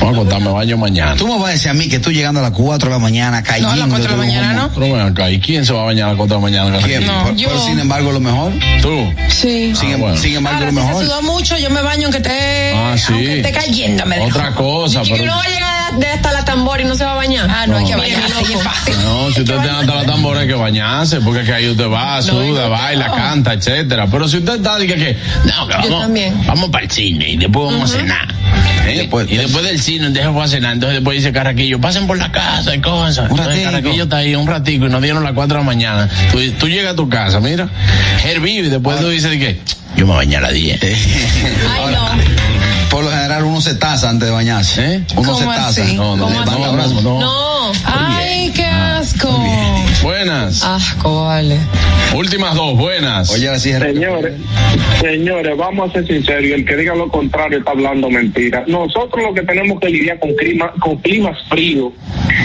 voy 0.00 0.08
a 0.08 0.12
acostarme, 0.12 0.50
baño 0.50 0.76
mañana. 0.76 1.14
Tú 1.16 1.26
me 1.26 1.34
vas 1.38 1.48
a 1.48 1.52
decir 1.52 1.70
a 1.70 1.74
mí 1.74 1.88
que 1.88 1.98
tú 1.98 2.10
llegando 2.12 2.40
a 2.40 2.44
las 2.44 2.52
4 2.52 2.88
de 2.88 2.94
la 2.94 2.98
mañana 2.98 3.42
cayendo. 3.42 3.68
No, 3.68 3.74
a 3.74 3.76
las 3.76 3.88
4 3.88 4.04
de 4.04 4.10
la 4.10 4.16
mañana, 4.16 4.68
como- 4.74 4.96
¿no? 4.96 5.04
Acá, 5.04 5.30
¿y 5.30 5.40
quién 5.40 5.64
se 5.64 5.72
va 5.72 5.82
a 5.82 5.84
bañar 5.84 6.06
a 6.06 6.08
las 6.10 6.16
4 6.18 6.36
de 6.36 6.40
la 6.42 6.50
mañana? 6.62 6.78
¿Quién? 6.84 7.06
No, 7.06 7.22
Pero- 7.24 7.36
yo. 7.36 7.48
pero 7.48 7.64
sin 7.64 7.78
embargo, 7.78 8.12
lo 8.12 8.20
mejor. 8.20 8.52
Tú. 8.80 9.12
Sí. 9.28 9.72
Sin, 9.74 9.94
Ah, 9.94 9.96
bueno. 9.98 10.16
sin 10.16 10.36
embargo, 10.36 10.58
Ahora, 10.58 10.70
lo 10.72 10.80
si 10.80 10.86
se 10.86 10.86
mejor. 10.92 11.04
sudó 11.06 11.22
mucho, 11.22 11.58
yo 11.58 11.70
me 11.70 11.82
baño 11.82 12.02
aunque 12.04 12.18
esté, 12.18 12.72
Ah, 12.76 12.94
sí. 12.96 13.04
aunque 13.12 13.36
esté 13.40 13.52
cayendo. 13.52 14.06
Me. 14.06 14.20
Otra 14.20 14.54
cosa, 14.54 15.02
Chiqui, 15.02 15.12
pero. 15.18 15.24
uno 15.24 15.36
va 15.36 15.42
a 15.42 15.48
llegar 15.48 15.71
de 15.98 16.06
hasta 16.06 16.32
la 16.32 16.44
tambor 16.44 16.80
y 16.80 16.84
no 16.84 16.94
se 16.94 17.04
va 17.04 17.12
a 17.12 17.16
bañar. 17.16 17.48
Ah, 17.50 17.66
no, 17.66 17.76
hay 17.76 17.84
que 17.84 17.92
No. 17.92 17.98
bañarse, 17.98 18.42
y 18.48 18.52
es 18.54 18.62
fácil. 18.62 18.94
No, 19.04 19.30
si 19.30 19.40
usted 19.42 19.54
tiene 19.58 19.70
hasta 19.70 19.94
la 19.94 20.04
tambora 20.04 20.40
hay 20.40 20.46
que 20.48 20.54
bañarse, 20.54 21.20
porque 21.20 21.40
es 21.40 21.46
que 21.46 21.52
ahí 21.54 21.68
usted 21.68 21.88
va, 21.88 22.20
suda, 22.22 22.68
baila, 22.68 23.10
canta, 23.12 23.52
etcétera. 23.54 24.06
Pero 24.10 24.28
si 24.28 24.38
usted 24.38 24.56
está, 24.56 24.78
diga 24.78 24.96
que, 24.96 25.16
no, 25.44 25.66
que 25.68 25.74
vamos, 25.74 26.00
también. 26.00 26.46
vamos 26.46 26.70
para 26.70 26.84
el 26.84 26.90
cine 26.90 27.30
y 27.30 27.36
después 27.36 27.72
vamos 27.72 27.92
a 27.94 27.98
cenar. 27.98 28.28
¿eh? 28.86 28.94
Después- 28.98 29.30
y 29.30 29.36
después 29.36 29.64
del 29.64 29.80
cine, 29.80 30.10
déjame 30.10 30.42
a 30.42 30.48
cenar. 30.48 30.72
Entonces 30.74 30.96
después 30.98 31.16
dice 31.18 31.32
Carraquillo, 31.32 31.80
pasen 31.80 32.06
por 32.06 32.18
la 32.18 32.30
casa 32.32 32.74
y 32.74 32.80
cosas. 32.80 33.30
Un 33.30 33.38
Entonces. 33.38 33.64
Carraquillo 33.64 34.02
está 34.04 34.16
ahí 34.18 34.34
un 34.34 34.46
ratico 34.46 34.86
y 34.86 34.88
nos 34.88 35.02
dieron 35.02 35.22
las 35.22 35.32
4 35.32 35.58
de 35.58 35.60
la 35.62 35.66
mañana. 35.66 36.08
Tú, 36.32 36.38
tú 36.58 36.68
llegas 36.68 36.92
a 36.94 36.96
tu 36.96 37.08
casa, 37.08 37.38
mira, 37.40 37.68
hervido 38.24 38.66
y 38.66 38.70
después 38.70 38.98
tú 38.98 39.08
dices 39.08 39.30
de 39.30 39.38
que, 39.38 39.60
yo 39.96 40.06
me 40.06 40.14
bañé 40.14 40.36
a 40.36 40.40
las 40.40 40.52
10. 40.52 40.80
Ay, 40.82 41.94
no. 41.94 42.51
Por 42.92 43.04
lo 43.04 43.10
general 43.10 43.44
uno 43.44 43.58
se 43.62 43.74
taza 43.74 44.10
antes 44.10 44.28
de 44.28 44.34
bañarse. 44.34 44.96
¿Eh? 44.96 45.04
Uno 45.16 45.34
se 45.34 45.44
¿Cómo 45.46 45.56
taza. 45.56 45.82
así? 45.82 45.96
No, 45.96 46.14
no, 46.14 46.24
¿Cómo 46.24 46.44
no, 46.44 46.76
no, 46.76 47.00
no, 47.00 47.20
no. 47.20 47.72
Asco. 49.02 49.28
Buenas. 50.02 50.62
Asco, 50.62 51.24
vale. 51.24 51.58
Últimas 52.14 52.54
dos, 52.54 52.76
buenas. 52.76 53.30
Oye, 53.30 53.48
así 53.48 53.70
es. 53.70 53.78
Señores, 53.78 54.34
señores, 55.00 55.56
vamos 55.56 55.90
a 55.90 55.92
ser 55.94 56.06
sinceros 56.06 56.44
y 56.44 56.52
el 56.52 56.64
que 56.64 56.76
diga 56.76 56.94
lo 56.94 57.08
contrario 57.08 57.58
está 57.58 57.70
hablando 57.72 58.10
mentira. 58.10 58.64
Nosotros 58.66 59.22
lo 59.24 59.34
que 59.34 59.42
tenemos 59.42 59.80
que 59.80 59.88
lidiar 59.88 60.18
con 60.18 60.34
clima, 60.34 60.72
con 60.78 60.96
climas 60.98 61.36
fríos, 61.48 61.92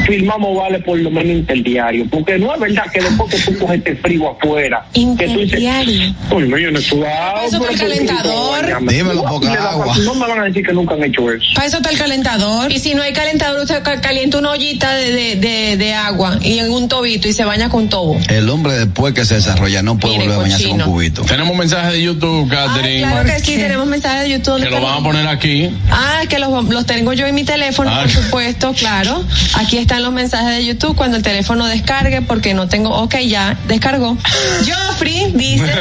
filmamos 0.05 0.55
vale 0.57 0.79
por 0.79 0.97
lo 0.99 1.11
menos 1.11 1.33
interdiario, 1.37 2.05
porque 2.09 2.37
no 2.39 2.53
es 2.53 2.59
verdad 2.61 2.85
que 2.93 3.01
después 3.01 3.29
que 3.35 3.39
tú 3.51 3.59
coges 3.59 3.77
este 3.79 3.95
frío 3.97 4.31
afuera, 4.31 4.85
que 4.93 5.01
tú 5.01 5.05
dices, 5.17 5.37
Interdiario. 5.41 6.15
uy, 6.31 6.47
no, 6.47 6.57
yo 6.57 6.71
no 6.71 6.79
he 6.79 6.81
sudado. 6.81 7.45
Eso 7.45 7.57
está 7.57 7.57
el 7.57 7.59
¿por 7.59 7.69
qué 7.69 7.77
tengo 7.77 7.97
que 7.99 8.05
calentador. 8.05 8.61
bañarme?" 8.61 8.93
Dímelo, 8.93 9.23
No, 9.23 9.29
poca 9.29 9.69
agua. 9.69 9.97
No 9.97 10.15
me 10.15 10.27
van 10.27 10.39
a 10.39 10.43
decir 10.45 10.65
que 10.65 10.73
nunca 10.73 10.93
han 10.95 11.03
hecho 11.03 11.29
eso. 11.31 11.43
Para 11.55 11.67
eso 11.67 11.77
está 11.77 11.89
el 11.89 11.97
calentador. 11.97 12.71
Y 12.71 12.79
si 12.79 12.95
no 12.95 13.01
hay 13.03 13.11
calentador, 13.11 13.59
usted 13.61 13.83
ca- 13.83 13.99
calienta 13.99 14.37
una 14.37 14.51
ollita 14.51 14.93
de, 14.93 15.11
de, 15.11 15.35
de, 15.35 15.77
de 15.77 15.93
agua 15.93 16.39
y 16.47 16.59
en 16.59 16.71
un 16.71 16.87
tobito 16.87 17.27
y 17.27 17.33
se 17.33 17.45
baña 17.45 17.69
con 17.69 17.89
tobo. 17.89 18.17
El 18.29 18.49
hombre 18.49 18.73
después 18.73 19.13
que 19.13 19.25
se 19.25 19.35
desarrolla 19.35 19.81
no 19.83 19.97
puede 19.97 20.13
Mire, 20.17 20.25
volver 20.27 20.39
a 20.39 20.41
bañarse 20.43 20.69
con 20.69 20.79
cubito. 20.81 21.21
Tenemos 21.23 21.55
mensajes 21.55 21.91
de 21.93 22.01
YouTube, 22.03 22.49
Catherine, 22.49 23.01
Claro 23.01 23.25
que 23.29 23.39
sí, 23.39 23.55
tenemos 23.57 23.85
mensajes 23.87 24.23
de 24.23 24.29
YouTube. 24.29 24.61
que 24.63 24.69
lo 24.69 24.81
van 24.81 24.99
a 24.99 25.03
poner 25.03 25.27
aquí. 25.27 25.69
Ah, 25.91 26.21
que 26.29 26.39
los, 26.39 26.65
los 26.69 26.85
tengo 26.85 27.13
yo 27.13 27.25
en 27.27 27.35
mi 27.35 27.43
teléfono, 27.43 27.89
Ah. 27.93 28.01
por 28.01 28.11
supuesto, 28.11 28.73
claro. 28.73 29.23
Aquí 29.55 29.77
están 29.77 30.03
los 30.03 30.11
mensajes 30.13 30.57
de 30.57 30.65
YouTube 30.65 30.95
cuando 30.95 31.17
el 31.17 31.23
teléfono 31.23 31.65
descargue, 31.67 32.21
porque 32.21 32.53
no 32.53 32.67
tengo, 32.67 32.89
ok, 32.95 33.15
ya 33.27 33.57
descargó. 33.67 34.17
Joffrey 34.65 35.31
dice, 35.35 35.71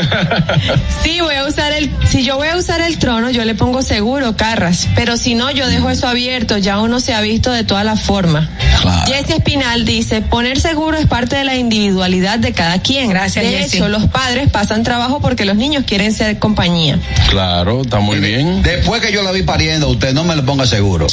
sí, 1.03 1.21
voy 1.21 1.35
a 1.35 1.45
usar 1.47 1.73
el, 1.73 1.91
si 2.09 2.25
yo 2.25 2.37
voy 2.37 2.49
a 2.49 2.57
usar 2.57 2.81
el 2.81 2.99
trono, 2.99 3.31
yo 3.31 3.45
le 3.45 3.55
pongo 3.55 3.83
seguro, 3.83 4.37
Carras, 4.37 4.89
pero 4.95 5.17
si 5.17 5.35
no, 5.35 5.51
yo 5.51 5.69
dejo 5.69 5.91
eso 5.91 6.09
abierto, 6.09 6.59
ya 6.59 6.79
uno 6.81 7.01
se 7.01 7.15
ha 7.15 7.21
visto 7.21 7.51
de 7.53 7.65
todas 7.65 7.85
las 7.85 8.03
formas. 8.03 8.49
Claro. 8.83 9.11
Jesse 9.13 9.31
Espinal 9.37 9.85
dice, 9.85 10.21
poner 10.23 10.56
seguro 10.61 10.97
es 10.99 11.07
parte 11.07 11.37
de 11.37 11.45
la 11.45 11.57
individualidad 11.57 12.39
de 12.39 12.53
cada 12.53 12.81
quien. 12.81 13.09
Gracias, 13.11 13.45
De 13.45 13.51
Jessy. 13.51 13.77
hecho, 13.77 13.89
los 13.89 14.07
padres 14.07 14.51
pasan 14.51 14.83
trabajo 14.83 15.21
porque 15.21 15.45
los 15.45 15.57
niños 15.57 15.85
quieren 15.87 16.13
ser 16.13 16.39
compañía. 16.39 16.99
Claro, 17.31 17.83
está 17.83 17.99
muy 18.01 18.19
bien. 18.19 18.63
Después 18.63 19.01
que 19.03 19.13
yo 19.13 19.23
la 19.23 19.33
vi 19.33 19.43
pariendo, 19.43 19.89
usted 19.89 20.13
no 20.13 20.25
me 20.25 20.37
le 20.37 20.43
ponga 20.43 20.67
seguro. 20.67 21.07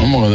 ¿Cómo? 0.00 0.28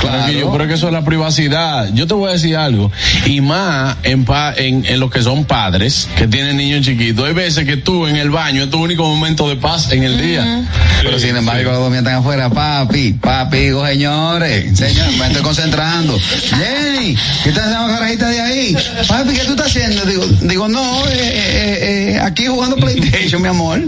Claro. 0.00 0.26
que 0.26 0.38
yo 0.38 0.50
creo 0.52 0.66
que 0.66 0.74
eso 0.74 0.88
es 0.88 0.92
la 0.92 1.04
privacidad. 1.04 1.88
Yo 1.94 2.06
te 2.08 2.14
voy 2.14 2.30
a 2.30 2.32
decir 2.32 2.56
algo. 2.56 2.90
Y 3.26 3.40
más 3.40 3.96
en, 4.02 4.24
pa- 4.24 4.52
en, 4.56 4.84
en 4.84 4.98
los 4.98 5.10
que 5.12 5.22
son 5.22 5.44
padres, 5.44 6.08
que 6.16 6.26
tienen 6.26 6.56
niños 6.56 6.84
chiquitos. 6.84 7.24
Hay 7.26 7.34
veces 7.34 7.64
que 7.64 7.76
tú 7.76 8.06
en 8.08 8.16
el 8.16 8.30
baño 8.30 8.64
es 8.64 8.70
tu 8.70 8.82
único 8.82 9.04
momento 9.04 9.48
de 9.48 9.56
paz 9.56 9.92
en 9.92 10.02
el 10.02 10.20
día. 10.20 10.64
Pero 11.02 11.18
sin 11.20 11.36
embargo, 11.36 11.70
los 11.70 11.78
dos 11.80 11.94
están 11.94 12.14
afuera, 12.14 12.50
papi, 12.50 13.12
papi, 13.14 13.56
digo, 13.58 13.86
señores, 13.86 14.76
señores, 14.76 15.16
me 15.18 15.26
estoy 15.28 15.42
concentrando. 15.42 16.18
Jenny, 16.18 17.16
¿qué 17.42 17.48
estás 17.50 17.64
haciendo 17.66 17.88
carajita 17.94 18.28
de 18.28 18.40
ahí? 18.40 18.76
Papi, 19.08 19.34
¿qué 19.34 19.44
tú 19.44 19.50
estás 19.52 19.66
haciendo? 19.68 20.04
Digo, 20.04 20.24
digo 20.42 20.68
no, 20.68 21.06
eh, 21.08 21.12
eh, 21.14 22.12
eh, 22.14 22.18
aquí 22.22 22.46
jugando 22.46 22.76
PlayStation, 22.76 23.42
mi 23.42 23.48
amor. 23.48 23.80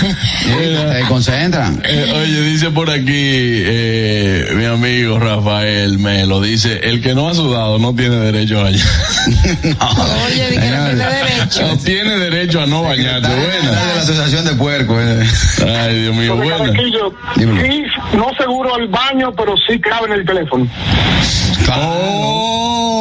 Se 0.00 1.02
concentran. 1.08 1.82
Eh, 1.84 2.12
oye, 2.14 2.42
dice 2.42 2.70
por 2.70 2.90
aquí 2.90 3.04
eh, 3.12 4.48
mi 4.54 4.64
amigo 4.64 5.18
Rafael 5.18 5.98
Melo, 5.98 6.40
dice, 6.40 6.80
el 6.84 7.00
que 7.02 7.14
no 7.14 7.28
ha 7.28 7.34
sudado 7.34 7.78
no 7.78 7.94
tiene 7.94 8.16
derecho 8.16 8.60
a 8.60 8.64
bañar. 8.64 8.86
Oye, 10.26 10.50
di 10.50 10.58
que 10.58 10.70
no 10.70 10.86
tiene 10.86 11.04
derecho. 11.04 11.62
No 11.66 11.76
tiene 11.78 12.16
derecho 12.18 12.60
a 12.62 12.66
no 12.66 12.82
bañarse. 12.82 13.28
de 13.30 13.36
la 13.36 13.42
Buena. 13.42 14.00
asociación 14.00 14.44
de 14.44 14.52
puerco. 14.54 14.96
eh. 15.00 15.26
Ay, 15.78 16.02
Dios 16.02 16.14
mío, 16.16 16.36
buena. 16.36 16.72
Sí, 17.36 17.84
no 18.16 18.34
seguro 18.38 18.74
al 18.74 18.88
baño, 18.88 19.32
pero 19.36 19.54
sí 19.68 19.80
clave 19.80 20.06
en 20.06 20.12
el 20.12 20.24
teléfono. 20.24 20.66
Oh, 21.72 23.00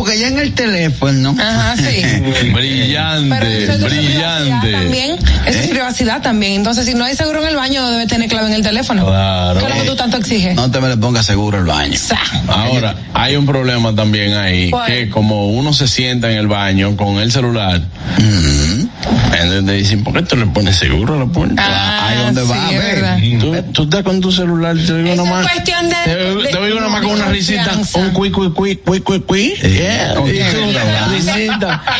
porque 0.00 0.18
ya 0.18 0.28
en 0.28 0.38
el 0.38 0.54
teléfono. 0.54 1.36
Ajá, 1.38 1.76
sí. 1.76 2.02
Brillante, 2.54 3.64
eso 3.64 3.72
es 3.72 3.84
privacidad 3.84 4.40
brillante. 4.40 4.72
También, 4.72 5.10
eso 5.46 5.58
es 5.60 5.68
privacidad 5.68 6.22
también. 6.22 6.52
Entonces, 6.54 6.86
si 6.86 6.94
no 6.94 7.04
hay 7.04 7.14
seguro 7.14 7.42
en 7.42 7.48
el 7.48 7.56
baño, 7.56 7.86
debe 7.90 8.06
tener 8.06 8.28
clave 8.30 8.48
en 8.48 8.54
el 8.54 8.62
teléfono. 8.62 9.06
Claro. 9.06 9.60
¿Qué 9.60 9.66
es 9.66 9.74
lo 9.76 9.82
que 9.82 9.88
tú 9.90 9.96
tanto 9.96 10.16
exiges? 10.16 10.54
No 10.54 10.70
te 10.70 10.80
me 10.80 10.88
le 10.88 10.96
pongas 10.96 11.26
seguro 11.26 11.58
el 11.58 11.64
baño. 11.64 11.98
Sa. 11.98 12.18
Ahora, 12.48 12.94
hay 13.12 13.36
un 13.36 13.44
problema 13.44 13.94
también 13.94 14.34
ahí, 14.34 14.70
¿Cuál? 14.70 14.86
que 14.86 15.10
como 15.10 15.48
uno 15.50 15.72
se 15.74 15.86
sienta 15.86 16.30
en 16.32 16.38
el 16.38 16.46
baño 16.48 16.96
con 16.96 17.18
el 17.18 17.30
celular, 17.30 17.82
Entonces 18.16 19.66
te 19.66 19.72
dicen, 19.72 20.04
¿por 20.04 20.14
qué 20.14 20.22
tú 20.22 20.36
le 20.36 20.46
pones 20.46 20.76
seguro 20.76 21.14
a 21.14 21.18
la 21.18 21.26
puerta? 21.26 21.62
Ah, 21.64 22.08
Ahí 22.08 22.18
donde 22.24 22.42
sí, 22.42 22.48
va, 22.48 22.70
es 22.70 22.78
ve. 22.78 22.78
verdad. 22.94 23.18
Tú, 23.40 23.72
tú 23.72 23.82
estás 23.84 24.02
con 24.02 24.20
tu 24.20 24.30
celular, 24.32 24.76
te 24.76 25.02
digo 25.02 25.14
nomás. 25.16 25.46
es 25.46 25.52
cuestión 25.52 25.88
de- 25.88 25.96
Te, 26.04 26.16
digo- 26.28 26.42
de- 26.42 26.48
te 26.48 26.66
digo 26.66 26.80
nomás 26.80 27.00
con 27.02 27.10
una 27.12 27.26
risita, 27.26 27.72
un 27.94 28.10
cui, 28.10 28.30
cui, 28.30 28.50
cui, 28.52 28.76
cui, 28.76 29.20
cui. 29.20 29.54
Yeah. 29.62 29.89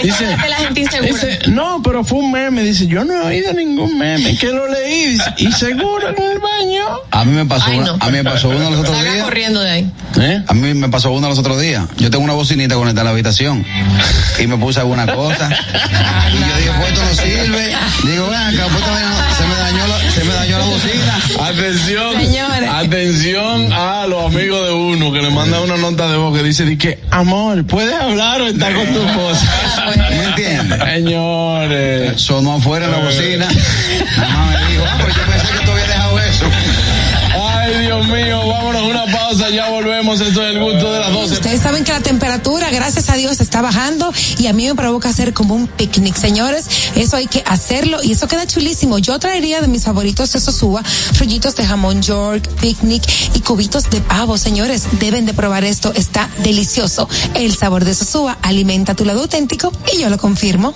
Dice, 0.03 0.27
la 0.49 0.57
gente 0.57 0.81
insegura. 0.81 1.13
dice, 1.13 1.39
no, 1.49 1.81
pero 1.83 2.05
fue 2.05 2.19
un 2.19 2.33
meme. 2.33 2.63
Dice, 2.63 2.87
yo 2.87 3.05
no 3.05 3.13
he 3.15 3.27
oído 3.27 3.53
ningún 3.53 3.99
meme, 3.99 4.37
que 4.37 4.47
lo 4.49 4.67
leí. 4.69 5.09
Dice, 5.13 5.35
y 5.39 5.53
seguro 5.53 6.09
en 6.09 6.23
el 6.23 6.39
baño. 6.39 6.85
A 7.11 7.25
mí 7.25 7.33
me 7.33 7.45
pasó, 7.47 7.67
Ay, 7.69 7.79
una- 7.79 7.87
no. 7.93 7.99
a 8.01 8.07
mí 8.07 8.13
me 8.13 8.25
pasó 8.25 8.49
uno 8.49 8.71
los 8.71 8.81
otros 8.81 8.97
Salga 8.97 9.13
días. 9.13 9.25
corriendo 9.25 9.61
de 9.61 9.71
ahí. 9.71 9.91
¿Eh? 10.21 10.43
A 10.47 10.55
mí 10.55 10.75
me 10.75 10.89
pasó 10.89 11.11
uno 11.13 11.29
los 11.29 11.39
otros 11.39 11.61
días. 11.61 11.85
Yo 11.99 12.11
tengo 12.11 12.25
una 12.25 12.33
bocinita 12.33 12.75
conectada 12.75 13.03
en 13.03 13.05
la 13.07 13.11
habitación 13.13 13.65
y 14.39 14.47
me 14.47 14.57
puse 14.57 14.81
alguna 14.81 15.07
cosa. 15.07 15.49
y 16.33 16.39
yo 16.39 16.57
dije, 16.57 16.71
pues 16.79 16.93
esto 16.93 17.05
no 17.05 17.15
sirve. 17.15 17.75
Digo, 18.05 18.27
ven 18.29 18.41
acá, 18.41 18.67
pues 18.71 18.85
se 19.37 19.45
me 19.47 19.55
dañó 19.57 19.87
la, 19.87 20.00
se 20.11 20.25
me 20.25 20.35
dañó 20.35 20.59
la 20.59 20.65
bocina. 20.65 21.21
Atención, 21.49 22.17
Señores. 22.21 22.69
atención 22.71 23.73
a 23.73 24.07
los 24.07 24.27
amigos 24.27 24.67
de 24.67 24.73
uno 24.73 25.13
que 25.13 25.23
le 25.23 25.31
manda 25.31 25.61
una 25.61 25.77
nota 25.77 26.11
de 26.11 26.17
voz 26.17 26.37
que 26.37 26.43
dice 26.43 26.65
di 26.65 26.77
que 26.77 26.99
amor, 27.11 27.65
¿puedes 27.67 27.95
hablar 27.95 28.41
o 28.43 28.47
estar 28.49 28.75
con 28.75 28.87
tu 28.87 29.03
esposa? 29.03 29.47
¿Me 30.11 30.25
entiendes? 30.25 30.81
Señores. 30.83 32.21
Sonó 32.21 32.55
afuera 32.57 32.87
en 32.87 32.93
la 32.93 32.99
bocina. 32.99 33.49
Nada 34.17 34.29
más 34.37 34.61
me 34.61 34.73
dijo, 34.73 34.85
ah, 34.87 34.95
pero 34.99 35.09
yo 35.11 35.23
pensé 35.31 35.59
que 35.59 35.65
tú 35.65 35.71
habías 35.73 35.89
dejado 35.89 36.19
eso. 36.21 36.45
Mío, 38.11 38.47
vámonos 38.49 38.83
a 38.83 38.85
una 38.87 39.05
pausa, 39.07 39.51
ya 39.51 39.69
volvemos. 39.69 40.21
Esto 40.21 40.43
es 40.43 40.51
el 40.51 40.61
gusto 40.61 40.93
de 40.93 40.99
las 40.99 41.13
12. 41.13 41.35
Ustedes 41.35 41.61
saben 41.61 41.85
que 41.85 41.93
la 41.93 42.01
temperatura, 42.01 42.71
gracias 42.71 43.09
a 43.09 43.15
Dios, 43.15 43.41
está 43.41 43.63
bajando 43.63 44.13
y 44.39 44.49
a 44.49 44.53
mí 44.53 44.67
me 44.67 44.75
provoca 44.75 45.09
hacer 45.09 45.33
como 45.33 45.55
un 45.55 45.69
picnic, 45.69 46.17
señores. 46.17 46.67
Eso 46.97 47.17
hay 47.17 47.27
que 47.27 47.43
hacerlo 47.47 47.99
y 48.03 48.13
eso 48.13 48.27
queda 48.27 48.47
chulísimo. 48.47 48.99
Yo 48.99 49.19
traería 49.19 49.61
de 49.61 49.69
mis 49.69 49.85
favoritos 49.85 50.33
de 50.33 50.41
Sosúa, 50.41 50.83
rollitos 51.19 51.55
de 51.57 51.67
jamón 51.67 52.03
York, 52.03 52.49
picnic 52.61 53.03
y 53.35 53.41
cubitos 53.41 53.89
de 53.91 54.01
pavo, 54.01 54.39
señores. 54.39 54.85
Deben 54.99 55.27
de 55.27 55.35
probar 55.35 55.65
esto, 55.65 55.93
está 55.95 56.29
delicioso. 56.39 57.09
El 57.35 57.55
sabor 57.55 57.85
de 57.85 57.95
Sosúa 57.95 58.39
alimenta 58.43 58.95
tu 58.95 59.05
lado 59.05 59.21
auténtico 59.21 59.73
y 59.93 60.01
yo 60.01 60.09
lo 60.09 60.19
confirmo. 60.19 60.75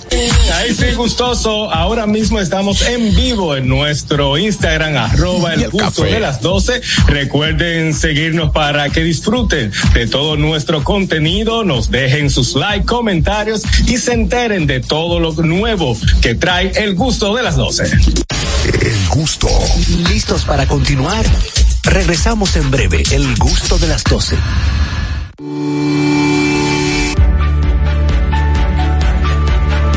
Ahí 0.55 0.75
sí, 0.75 0.93
gustoso. 0.95 1.73
Ahora 1.73 2.07
mismo 2.07 2.39
estamos 2.41 2.83
en 2.83 3.15
vivo 3.15 3.57
en 3.57 3.69
nuestro 3.69 4.39
Instagram, 4.39 4.97
arroba 4.97 5.55
el 5.55 5.71
gusto 5.71 6.05
de 6.05 6.21
las 6.21 6.41
12. 6.41 6.81
Recuerden 7.25 7.95
seguirnos 7.95 8.51
para 8.51 8.91
que 8.91 9.03
disfruten 9.03 9.73
de 9.95 10.07
todo 10.07 10.37
nuestro 10.37 10.85
contenido, 10.85 11.65
nos 11.65 11.91
dejen 11.91 12.29
sus 12.29 12.55
likes, 12.55 12.85
comentarios 12.85 13.63
y 13.87 13.97
se 13.97 14.13
enteren 14.13 14.67
de 14.67 14.81
todo 14.81 15.19
lo 15.21 15.33
nuevo 15.33 15.97
que 16.21 16.35
trae 16.35 16.71
el 16.77 16.95
gusto 16.95 17.35
de 17.35 17.43
las 17.43 17.57
12. 17.57 17.85
El 17.85 19.09
gusto. 19.09 19.49
¿Listos 20.11 20.45
para 20.45 20.67
continuar? 20.67 21.25
Regresamos 21.85 22.57
en 22.57 22.71
breve, 22.71 23.03
el 23.11 23.35
gusto 23.37 23.79
de 23.79 23.89
las 23.89 24.05
12. 24.05 24.37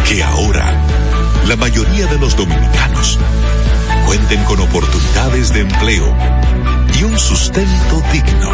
Que 0.08 0.24
ahora 0.24 0.66
la 1.46 1.58
mayoría 1.58 2.08
de 2.08 2.20
los 2.20 2.38
dominicanos 2.38 3.20
cuenten 4.06 4.42
con 4.46 4.62
oportunidades 4.62 5.52
de 5.52 5.60
empleo 5.60 6.16
y 7.00 7.04
un 7.04 7.18
sustento 7.20 8.02
digno. 8.12 8.52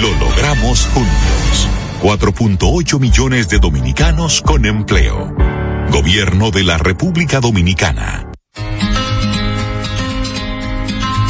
Lo 0.00 0.12
logramos 0.18 0.86
juntos. 0.86 1.68
4.8 2.02 3.00
millones 3.00 3.48
de 3.48 3.58
dominicanos 3.58 4.42
con 4.42 4.66
empleo. 4.66 5.34
Gobierno 5.90 6.50
de 6.50 6.64
la 6.64 6.78
República 6.78 7.40
Dominicana. 7.40 8.30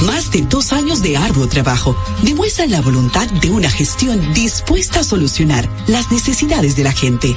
Más 0.04 0.30
de 0.30 0.42
dos 0.42 0.72
años 0.72 1.02
de 1.02 1.16
arduo 1.16 1.48
trabajo 1.48 1.96
demuestran 2.22 2.70
la 2.70 2.80
voluntad 2.80 3.28
de 3.28 3.50
una 3.50 3.70
gestión 3.70 4.34
dispuesta 4.34 5.00
a 5.00 5.04
solucionar 5.04 5.68
las 5.86 6.10
necesidades 6.10 6.76
de 6.76 6.84
la 6.84 6.92
gente. 6.92 7.36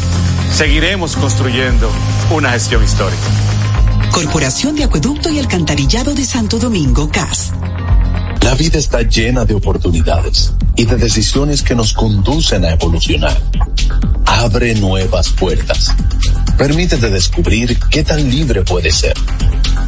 Seguiremos 0.51 1.15
construyendo 1.15 1.89
una 2.29 2.51
gestión 2.51 2.83
histórica. 2.83 3.23
Corporación 4.11 4.75
de 4.75 4.83
Acueducto 4.83 5.29
y 5.31 5.39
Alcantarillado 5.39 6.13
de 6.13 6.25
Santo 6.25 6.59
Domingo, 6.59 7.09
CAS. 7.09 7.51
La 8.41 8.53
vida 8.55 8.77
está 8.77 9.01
llena 9.01 9.45
de 9.45 9.55
oportunidades 9.55 10.53
y 10.75 10.85
de 10.85 10.97
decisiones 10.97 11.61
que 11.61 11.73
nos 11.73 11.93
conducen 11.93 12.65
a 12.65 12.71
evolucionar. 12.71 13.41
Abre 14.25 14.75
nuevas 14.75 15.29
puertas. 15.29 15.95
Permítete 16.57 17.09
descubrir 17.09 17.79
qué 17.89 18.03
tan 18.03 18.29
libre 18.29 18.61
puedes 18.63 18.95
ser. 18.95 19.13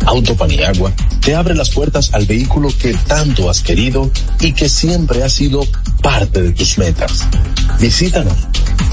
Autopaniagua 0.05 0.93
te 1.20 1.36
abre 1.36 1.55
las 1.55 1.70
puertas 1.70 2.14
al 2.14 2.26
vehículo 2.26 2.70
que 2.80 2.93
tanto 2.93 3.49
has 3.49 3.61
querido 3.61 4.09
y 4.39 4.53
que 4.53 4.70
siempre 4.70 5.24
ha 5.24 5.30
sido 5.30 5.68
parte 6.01 6.41
de 6.41 6.51
tus 6.51 6.78
metas. 6.78 7.28
Visítanos. 7.80 8.38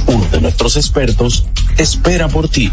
Uno 0.07 0.27
de 0.33 0.41
nuestros 0.41 0.77
expertos 0.77 1.45
espera 1.79 2.29
por 2.29 2.49
ti. 2.49 2.73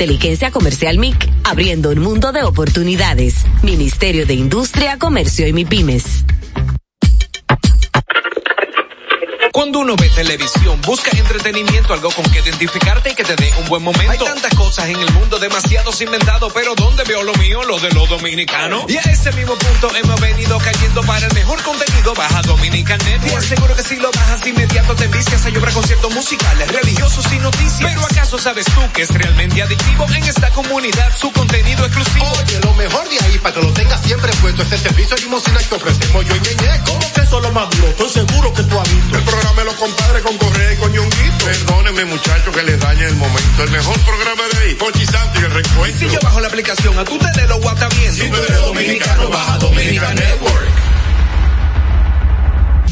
Inteligencia 0.01 0.49
Comercial 0.49 0.97
MIC, 0.97 1.29
abriendo 1.43 1.91
un 1.91 1.99
mundo 1.99 2.31
de 2.31 2.41
oportunidades. 2.41 3.45
Ministerio 3.61 4.25
de 4.25 4.33
Industria, 4.33 4.97
Comercio 4.97 5.45
y 5.45 5.53
MIPIMES. 5.53 6.25
Cuando 9.51 9.79
uno 9.79 9.95
ve 9.97 10.09
televisión, 10.09 10.79
busca 10.81 11.11
entretenimiento, 11.11 11.93
algo 11.93 12.09
con 12.11 12.23
que 12.31 12.39
identificarte 12.39 13.11
y 13.11 13.15
que 13.15 13.23
te 13.25 13.35
dé 13.35 13.53
un 13.59 13.67
buen 13.67 13.83
momento. 13.83 14.11
Hay 14.11 14.17
tantas 14.17 14.53
cosas 14.55 14.87
en 14.87 14.97
el 14.97 15.11
mundo, 15.11 15.39
demasiados 15.39 15.99
inventados, 15.99 16.53
pero 16.53 16.73
¿dónde 16.75 17.03
veo 17.03 17.21
lo 17.23 17.33
mío? 17.35 17.61
Lo 17.63 17.77
de 17.79 17.91
los 17.91 18.07
dominicanos. 18.07 18.85
Y 18.87 18.95
a 18.95 19.01
ese 19.01 19.31
mismo 19.33 19.55
punto 19.55 19.93
hemos 19.95 20.21
venido 20.21 20.57
cayendo 20.59 21.01
para 21.03 21.27
el 21.27 21.33
mejor 21.33 21.61
contenido. 21.63 22.13
Baja 22.13 22.41
Dominican 22.43 22.97
Network. 22.99 23.39
Te 23.39 23.53
aseguro 23.53 23.75
que 23.75 23.83
si 23.83 23.95
lo 23.97 24.09
bajas 24.11 24.41
de 24.41 24.49
inmediato 24.51 24.95
te 24.95 25.03
envicias 25.05 25.45
a 25.45 25.49
llorar 25.49 25.73
conciertos 25.73 26.13
musicales, 26.13 26.71
religiosos 26.71 27.25
y 27.33 27.39
noticias. 27.39 27.91
Pero 27.91 28.01
¿acaso 28.05 28.37
sabes 28.37 28.65
tú 28.65 28.81
que 28.93 29.01
es 29.01 29.09
realmente 29.13 29.61
adictivo 29.61 30.05
en 30.15 30.23
esta 30.23 30.49
comunidad 30.51 31.11
su 31.17 31.29
contenido 31.33 31.85
exclusivo? 31.85 32.25
Oye, 32.41 32.59
lo 32.63 32.73
mejor 32.75 33.09
de 33.09 33.19
ahí 33.25 33.37
para 33.39 33.55
que 33.55 33.61
lo 33.61 33.73
tengas 33.73 34.01
siempre 34.01 34.31
puesto 34.41 34.61
es 34.63 34.71
el 34.71 34.79
servicio 34.79 35.15
de 35.17 35.23
limosina 35.23 35.59
que 35.59 35.75
ofrecemos 35.75 36.25
yo 36.25 36.35
y 36.35 36.39
Ñeñe. 36.39 36.81
¿Cómo 36.85 37.13
que 37.13 37.21
eso 37.21 37.37
es 37.37 37.43
lo 37.43 37.51
más 37.51 37.69
duro? 37.71 37.87
Estoy 37.89 38.09
seguro 38.09 38.53
que 38.53 38.63
tú 38.63 38.79
has 38.79 38.89
visto. 38.89 39.17
El 39.17 39.23
programa 39.41 39.61
de 39.61 39.65
los 39.65 39.75
compadres 39.75 40.23
con 40.23 40.37
Correa 40.37 40.73
y 40.73 40.75
con 40.77 40.91
Ñonguito. 40.91 41.45
Perdónenme, 41.45 42.05
muchachos, 42.05 42.55
que 42.55 42.63
les 42.63 42.79
dañe 42.79 43.05
el 43.05 43.15
momento. 43.15 43.63
El 43.63 43.71
mejor 43.71 43.99
programa 44.01 44.43
de 44.53 44.57
ahí, 44.59 44.75
Pochi 44.75 45.05
Santo 45.05 45.39
y 45.39 45.43
el 45.43 45.51
reencuentro. 45.51 45.99
Si 45.99 46.13
yo 46.13 46.19
bajo 46.21 46.39
la 46.39 46.47
aplicación, 46.47 46.97
a 46.97 47.03
tú 47.03 47.17
te 47.17 47.41
de 47.41 47.47
lo 47.47 47.59
guata 47.59 47.87
bien. 47.89 48.13
Si 48.13 48.29
tú 48.29 48.35
eres 48.35 48.61
dominicano, 48.61 49.29
baja 49.29 49.57
Dominica 49.57 50.13
Network. 50.13 50.80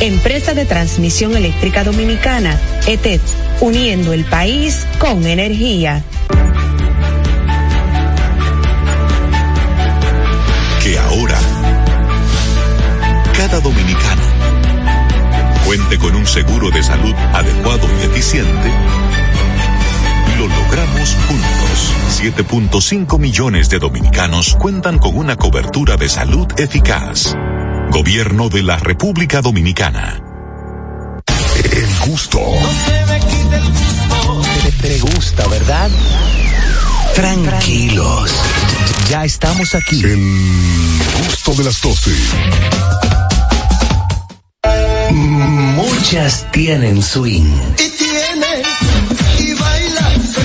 Empresa 0.00 0.52
de 0.52 0.66
Transmisión 0.66 1.34
Eléctrica 1.36 1.82
Dominicana, 1.82 2.60
ETED, 2.86 3.20
uniendo 3.62 4.12
el 4.12 4.26
país 4.26 4.86
con 4.98 5.26
energía. 5.26 6.04
Que 10.82 10.98
ahora, 10.98 11.38
cada 13.34 13.58
dominicano 13.60 14.22
cuente 15.64 15.96
con 15.96 16.14
un 16.14 16.26
seguro 16.26 16.70
de 16.70 16.82
salud 16.82 17.14
adecuado 17.32 17.88
y 17.98 18.04
eficiente, 18.04 18.70
lo 20.36 20.46
logramos 20.46 21.16
juntos. 21.26 21.94
7.5 22.20 23.18
millones 23.18 23.70
de 23.70 23.78
dominicanos 23.78 24.56
cuentan 24.60 24.98
con 24.98 25.16
una 25.16 25.36
cobertura 25.36 25.96
de 25.96 26.10
salud 26.10 26.46
eficaz. 26.58 27.34
Gobierno 27.90 28.48
de 28.48 28.62
la 28.62 28.76
República 28.78 29.40
Dominicana. 29.40 30.20
El 31.72 32.08
gusto. 32.08 32.40
Te, 34.62 34.72
te 34.88 34.98
gusta, 35.00 35.46
¿verdad? 35.48 35.90
Tranquilos. 37.14 38.30
Ya 39.08 39.24
estamos 39.24 39.74
aquí. 39.74 40.02
El 40.04 40.18
gusto 41.26 41.54
de 41.54 41.64
las 41.64 41.80
12. 41.80 42.10
Muchas 45.12 46.46
tienen 46.52 47.02
swing. 47.02 47.44
Y 47.74 47.88
tienes 47.96 48.66
y 49.38 49.54
bailas, 49.54 50.36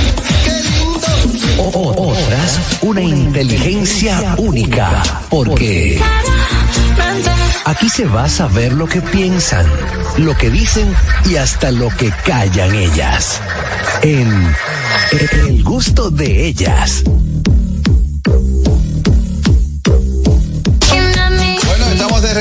qué 0.46 0.54
lindo. 0.64 1.64
O- 1.64 1.80
o- 1.92 2.12
otras, 2.12 2.60
una 2.82 3.02
inteligencia 3.02 4.36
única. 4.38 5.04
Porque 5.30 6.00
aquí 7.66 7.90
se 7.90 8.06
va 8.06 8.26
a 8.26 8.30
saber 8.30 8.74
lo 8.74 8.88
que 8.88 9.02
piensan, 9.02 9.66
lo 10.18 10.36
que 10.36 10.50
dicen 10.50 10.94
y 11.30 11.36
hasta 11.36 11.72
lo 11.72 11.90
que 11.90 12.12
callan 12.26 12.76
ellas. 12.76 13.42
En 14.02 14.56
El 15.48 15.64
gusto 15.64 16.10
de 16.10 16.48
ellas. 16.48 17.04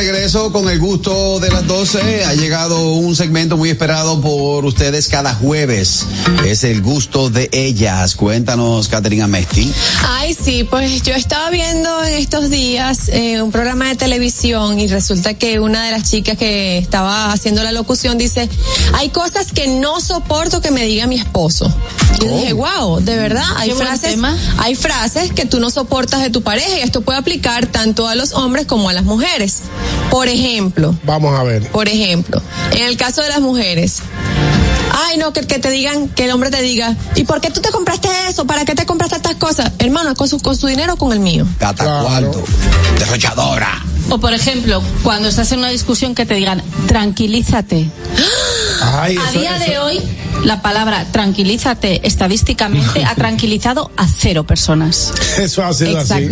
Regreso 0.01 0.51
con 0.51 0.67
el 0.71 0.79
gusto 0.79 1.41
de 1.41 1.51
las 1.51 1.67
12. 1.67 2.25
Ha 2.25 2.33
llegado 2.33 2.95
un 2.95 3.15
segmento 3.15 3.59
muy 3.59 3.69
esperado 3.69 4.19
por 4.23 4.65
ustedes 4.65 5.09
cada 5.09 5.35
jueves. 5.35 6.07
Es 6.47 6.65
el 6.65 6.81
gusto 6.81 7.29
de 7.29 7.51
ellas. 7.53 8.15
Cuéntanos, 8.15 8.89
Caterina 8.89 9.27
Mesti. 9.27 9.71
Ay, 10.09 10.35
sí, 10.43 10.65
pues 10.65 11.03
yo 11.03 11.13
estaba 11.13 11.51
viendo 11.51 12.03
en 12.03 12.15
estos 12.15 12.49
días 12.49 13.11
eh, 13.11 13.43
un 13.43 13.53
programa 13.53 13.89
de 13.89 13.97
televisión 13.97 14.81
y 14.81 14.87
resulta 14.87 15.35
que 15.35 15.61
una 15.61 15.85
de 15.85 15.91
las 15.91 16.11
chicas 16.11 16.39
que 16.39 16.79
estaba 16.79 17.31
haciendo 17.31 17.63
la 17.63 17.73
locución 17.73 18.17
dice, 18.17 18.49
hay 18.95 19.11
cosas 19.11 19.53
que 19.53 19.67
no 19.67 20.01
soporto 20.01 20.63
que 20.63 20.71
me 20.71 20.87
diga 20.87 21.07
mi 21.09 21.17
esposo. 21.17 21.71
Y 22.19 22.25
yo 22.25 22.37
dije, 22.39 22.53
wow, 22.55 23.01
de 23.01 23.17
verdad, 23.17 23.45
hay 23.57 23.73
frases, 23.73 24.17
hay 24.57 24.75
frases 24.77 25.31
que 25.33 25.45
tú 25.45 25.61
no 25.61 25.69
soportas 25.69 26.23
de 26.23 26.31
tu 26.31 26.41
pareja 26.41 26.79
y 26.79 26.81
esto 26.81 27.03
puede 27.03 27.19
aplicar 27.19 27.67
tanto 27.67 28.09
a 28.09 28.15
los 28.15 28.33
hombres 28.33 28.65
como 28.65 28.89
a 28.89 28.95
las 28.95 29.05
mujeres. 29.05 29.59
Por 30.11 30.29
ejemplo, 30.29 30.95
Vamos 31.05 31.39
a 31.39 31.43
ver. 31.45 31.67
por 31.69 31.89
ejemplo, 31.89 32.43
en 32.73 32.83
el 32.87 32.97
caso 32.97 33.23
de 33.23 33.29
las 33.29 33.41
mujeres, 33.41 33.99
ay 35.09 35.19
no, 35.19 35.33
que, 35.33 35.43
que 35.47 35.59
te 35.59 35.71
digan, 35.71 36.09
que 36.09 36.25
el 36.25 36.33
hombre 36.33 36.51
te 36.51 36.61
diga, 36.63 36.97
¿y 37.15 37.25
por 37.25 37.41
qué 37.41 37.51
tú 37.51 37.61
te 37.61 37.71
compraste 37.71 38.09
eso? 38.29 38.45
¿Para 38.47 38.65
qué 38.65 38.75
te 38.75 38.87
compraste 38.87 39.17
estas 39.17 39.37
cosas? 39.37 39.71
Hermano, 39.79 40.15
con 40.15 40.29
su, 40.29 40.41
con 40.41 40.57
su 40.57 40.67
dinero 40.67 40.95
o 40.95 40.97
con 40.97 41.13
el 41.13 41.21
mío. 41.21 41.47
Gata 41.59 42.01
cuarto. 42.03 42.43
Derrochadora. 42.99 43.85
O 44.09 44.19
por 44.19 44.33
ejemplo, 44.35 44.83
cuando 45.03 45.29
estás 45.29 45.53
en 45.53 45.61
una 45.61 45.69
discusión 45.69 46.15
que 46.15 46.27
te 46.27 46.35
digan, 46.35 46.63
tranquilízate. 46.89 47.89
Ay, 48.83 49.17
a 49.17 49.31
eso- 49.31 49.39
día 49.39 49.57
eso- 49.57 49.71
de 49.71 49.79
hoy, 49.79 50.01
la 50.45 50.63
palabra 50.63 51.05
tranquilízate 51.13 52.07
estadísticamente 52.07 53.05
ha 53.09 53.15
tranquilizado 53.15 53.91
a 53.97 54.07
cero 54.09 54.45
personas. 54.45 55.13
Eso 55.39 55.65
ha 55.65 55.73
sido 55.73 55.99
así. 55.99 56.29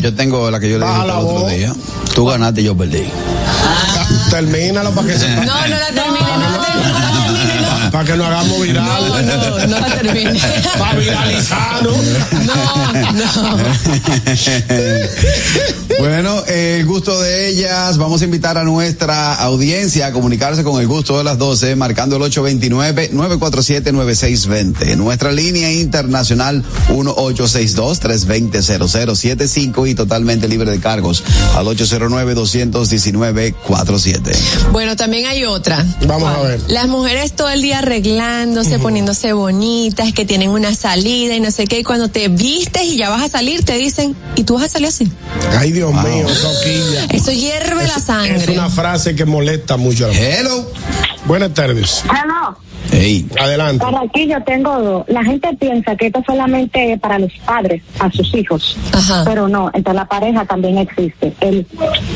Yo 0.00 0.14
tengo 0.14 0.50
la 0.50 0.60
que 0.60 0.70
yo 0.70 0.78
le 0.78 0.86
dije 0.86 1.02
el 1.04 1.10
otro 1.10 1.48
día. 1.48 1.74
Tú 2.14 2.24
ganaste, 2.26 2.62
yo 2.62 2.76
perdí. 2.76 3.04
Termínalo 4.30 4.90
para 4.92 5.08
que 5.08 5.18
se 5.18 5.28
No, 5.28 5.42
no 5.42 5.50
la 5.68 5.86
termine, 5.86 6.20
no 6.20 6.50
la 6.50 6.64
termine. 6.64 7.17
Para 7.90 8.04
que 8.04 8.16
no 8.16 8.24
hagamos 8.24 8.62
viral. 8.62 9.26
No, 9.26 9.66
no 9.66 9.80
la 9.80 9.86
termine. 9.96 10.40
Para 10.78 10.94
viralizarnos. 10.98 11.96
bueno, 15.98 16.42
el 16.46 16.86
gusto 16.86 17.20
de 17.20 17.48
ellas. 17.48 17.98
Vamos 17.98 18.22
a 18.22 18.24
invitar 18.24 18.56
a 18.58 18.64
nuestra 18.64 19.34
audiencia 19.34 20.06
a 20.06 20.12
comunicarse 20.12 20.62
con 20.64 20.80
el 20.80 20.86
gusto 20.86 21.18
de 21.18 21.24
las 21.24 21.36
12, 21.38 21.74
marcando 21.76 22.16
el 22.16 22.22
829-947-9620. 22.22 24.96
Nuestra 24.96 25.32
línea 25.32 25.70
internacional 25.72 26.64
1862-320-0075 26.88 29.88
y 29.88 29.94
totalmente 29.94 30.48
libre 30.48 30.70
de 30.70 30.80
cargos 30.80 31.22
al 31.56 31.66
809-219-47. 31.66 34.36
Bueno, 34.72 34.96
también 34.96 35.26
hay 35.26 35.44
otra. 35.44 35.84
Vamos 36.06 36.34
a 36.34 36.40
ver. 36.42 36.60
Las 36.68 36.88
mujeres 36.88 37.32
todo 37.32 37.50
el 37.50 37.60
día 37.62 37.77
arreglándose, 37.78 38.78
poniéndose 38.78 39.32
bonitas, 39.32 40.12
que 40.12 40.24
tienen 40.24 40.50
una 40.50 40.74
salida 40.74 41.34
y 41.34 41.40
no 41.40 41.50
sé 41.50 41.66
qué, 41.66 41.80
y 41.80 41.84
cuando 41.84 42.08
te 42.08 42.28
vistes 42.28 42.82
y 42.82 42.96
ya 42.96 43.08
vas 43.10 43.22
a 43.22 43.28
salir, 43.28 43.64
te 43.64 43.74
dicen, 43.74 44.16
¿y 44.36 44.44
tú 44.44 44.54
vas 44.54 44.64
a 44.64 44.68
salir 44.68 44.88
así? 44.88 45.10
Ay, 45.58 45.72
Dios 45.72 45.92
mío, 45.92 46.28
soquilla. 46.28 47.06
Eso 47.10 47.32
hierve 47.32 47.86
la 47.86 47.98
sangre. 47.98 48.36
Es 48.36 48.48
una 48.48 48.70
frase 48.70 49.14
que 49.14 49.24
molesta 49.24 49.76
mucho 49.76 50.06
a 50.06 50.08
la 50.08 50.18
Hello. 50.18 50.70
Buenas 51.26 51.54
tardes. 51.54 52.02
Hello. 52.04 52.67
Hey. 52.90 53.26
Adelante. 53.38 53.84
Para 53.84 54.00
aquí 54.00 54.26
yo 54.26 54.42
tengo 54.44 54.80
dos. 54.80 55.04
La 55.08 55.22
gente 55.24 55.48
piensa 55.58 55.96
que 55.96 56.06
esto 56.06 56.22
solamente 56.26 56.92
es 56.92 57.00
para 57.00 57.18
los 57.18 57.32
padres, 57.44 57.82
a 57.98 58.10
sus 58.10 58.34
hijos. 58.34 58.76
Pero 59.24 59.48
no, 59.48 59.70
entre 59.74 59.94
la 59.94 60.06
pareja 60.06 60.44
también 60.44 60.78
existe. 60.78 61.32
El, 61.40 61.66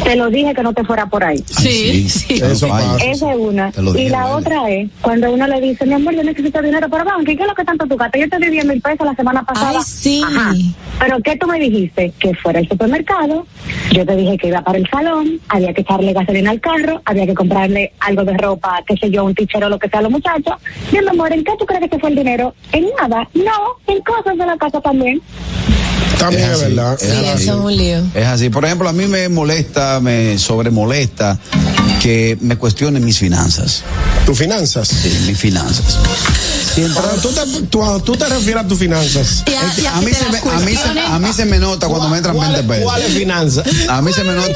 te 0.02 0.16
lo 0.16 0.28
dije 0.30 0.54
que 0.54 0.62
no 0.62 0.72
te 0.72 0.84
fuera 0.84 1.06
por 1.06 1.24
ahí. 1.24 1.42
Sí, 1.46 2.08
sí. 2.08 2.34
Eso 2.34 2.68
pasa. 2.68 2.96
Esa 3.04 3.32
es 3.32 3.38
una. 3.38 3.72
Y 3.96 4.08
la 4.08 4.24
vale. 4.24 4.34
otra 4.34 4.70
es 4.70 4.90
cuando 5.00 5.30
uno 5.32 5.46
le 5.46 5.60
dice, 5.60 5.86
mi 5.86 5.94
amor, 5.94 6.14
yo 6.14 6.22
necesito 6.22 6.60
dinero 6.62 6.88
para 6.88 7.04
banco. 7.04 7.30
¿Y 7.30 7.36
qué 7.36 7.42
es 7.42 7.48
lo 7.48 7.54
que 7.54 7.64
tanto 7.64 7.86
tú 7.86 7.96
gastas? 7.96 8.20
Yo 8.20 8.28
te 8.28 8.38
di 8.38 8.50
10 8.50 8.64
mil 8.66 8.80
pesos 8.80 9.06
la 9.06 9.14
semana 9.14 9.42
pasada. 9.42 9.78
Ay, 9.78 9.84
sí. 9.84 10.22
Ajá. 10.24 10.52
Pero 10.98 11.20
¿qué 11.20 11.36
tú 11.36 11.46
me 11.46 11.58
dijiste? 11.58 12.12
Que 12.18 12.34
fuera 12.34 12.60
al 12.60 12.68
supermercado. 12.68 13.46
Yo 13.92 14.06
te 14.06 14.16
dije 14.16 14.38
que 14.38 14.48
iba 14.48 14.62
para 14.62 14.78
el 14.78 14.88
salón. 14.88 15.40
Había 15.48 15.72
que 15.72 15.82
echarle 15.82 16.12
gasolina 16.12 16.50
al 16.50 16.60
carro. 16.60 17.02
Había 17.04 17.26
que 17.26 17.34
comprarle 17.34 17.92
algo 18.00 18.24
de 18.24 18.36
ropa, 18.36 18.82
qué 18.86 18.96
sé 18.96 19.10
yo, 19.10 19.24
un 19.24 19.34
tichero, 19.34 19.68
lo 19.68 19.78
que 19.78 19.88
sea 19.88 20.00
a 20.00 20.02
los 20.02 20.12
muchachos. 20.12 20.54
Mi 20.92 20.98
amor, 21.08 21.32
¿en 21.32 21.44
qué 21.44 21.52
tú 21.58 21.66
crees 21.66 21.90
que 21.90 21.98
fue 21.98 22.10
el 22.10 22.16
dinero? 22.16 22.54
En 22.72 22.86
nada. 23.00 23.28
No, 23.34 23.52
en 23.92 24.00
cosas 24.02 24.36
de 24.38 24.46
la 24.46 24.56
casa 24.56 24.80
también. 24.80 25.20
También 26.18 26.44
es, 26.44 26.50
así, 26.50 26.62
verdad. 26.64 26.94
es 26.94 27.00
Sí, 27.00 27.24
así. 27.26 27.42
eso 27.44 27.52
es 27.58 27.64
un 27.64 27.76
lío. 27.76 27.98
Es 28.14 28.26
así. 28.26 28.50
Por 28.50 28.64
ejemplo, 28.64 28.88
a 28.88 28.92
mí 28.92 29.06
me 29.06 29.28
molesta, 29.28 29.98
me 30.00 30.38
sobremolesta 30.38 31.38
que 32.00 32.36
me 32.40 32.56
cuestionen 32.56 33.04
mis 33.04 33.18
finanzas. 33.18 33.82
¿Tus 34.26 34.38
finanzas? 34.38 34.88
Sí, 34.88 35.24
mis 35.26 35.38
finanzas. 35.38 35.98
Cuando 36.74 37.16
tú 37.20 37.28
te, 37.28 37.62
tú, 37.66 37.78
cuando 37.78 38.00
tú 38.00 38.16
te 38.16 38.26
refieres 38.26 38.64
a 38.64 38.68
tus 38.68 38.78
finanzas. 38.78 39.44
Y 39.46 39.50
a, 39.54 39.82
y 39.82 39.86
a 39.86 39.96
A 39.96 40.00
que 40.00 40.06
mí, 40.06 40.12
se 40.14 40.24
me, 40.26 40.32
las 40.32 40.42
a, 40.46 40.58
mí 40.60 40.66
se, 40.66 40.72
cuestionen. 40.74 41.04
a 41.12 41.18
mí 41.18 41.32
se 41.32 41.44
me 41.44 41.58
nota 41.58 41.88
cuando 41.88 42.08
me 42.08 42.16
entran 42.18 42.38
20 42.38 42.62
pesos. 42.62 42.84
¿Cuáles 42.84 43.12
finanzas? 43.12 43.64
A 43.88 44.00
mí 44.02 44.12
se 44.12 44.24
me 44.24 44.32
nota, 44.34 44.52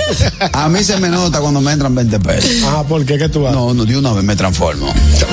a 0.52 0.68
mí 0.68 0.84
se 0.84 0.96
me 0.96 1.08
nota 1.08 1.40
cuando 1.40 1.60
me 1.60 1.72
entran 1.72 1.94
20 1.94 2.20
pesos. 2.20 2.50
Ah, 2.66 2.84
¿por 2.88 3.04
qué? 3.04 3.18
¿Qué 3.18 3.28
tú 3.28 3.46
haces? 3.46 3.56
No, 3.58 3.74
no, 3.74 3.84
de 3.84 3.96
una 3.98 4.12
vez 4.12 4.24
me 4.24 4.34
transformo. 4.36 4.86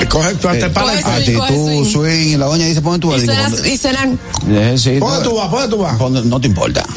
Coge, 0.08 0.34
tú 0.34 0.48
te 0.48 0.58
Eh, 0.66 0.70
coge 0.72 0.98
actitud, 0.98 1.46
swing. 1.48 1.84
swing, 1.92 2.26
y 2.34 2.36
la 2.36 2.46
doña 2.46 2.66
dice, 2.66 2.82
pon 2.82 3.00
tu 3.00 3.08
cuando- 3.08 3.24
y 3.66 3.76
suenan, 3.78 4.18
Eh, 4.50 4.74
sí, 4.78 4.98
¿Dónde 4.98 5.24
tú 5.24 5.36
vas? 5.36 5.50
¿Dónde 5.50 5.68
tú 5.68 5.78
vas? 5.78 5.98
no 6.24 6.40
te 6.40 6.46
importa. 6.48 6.84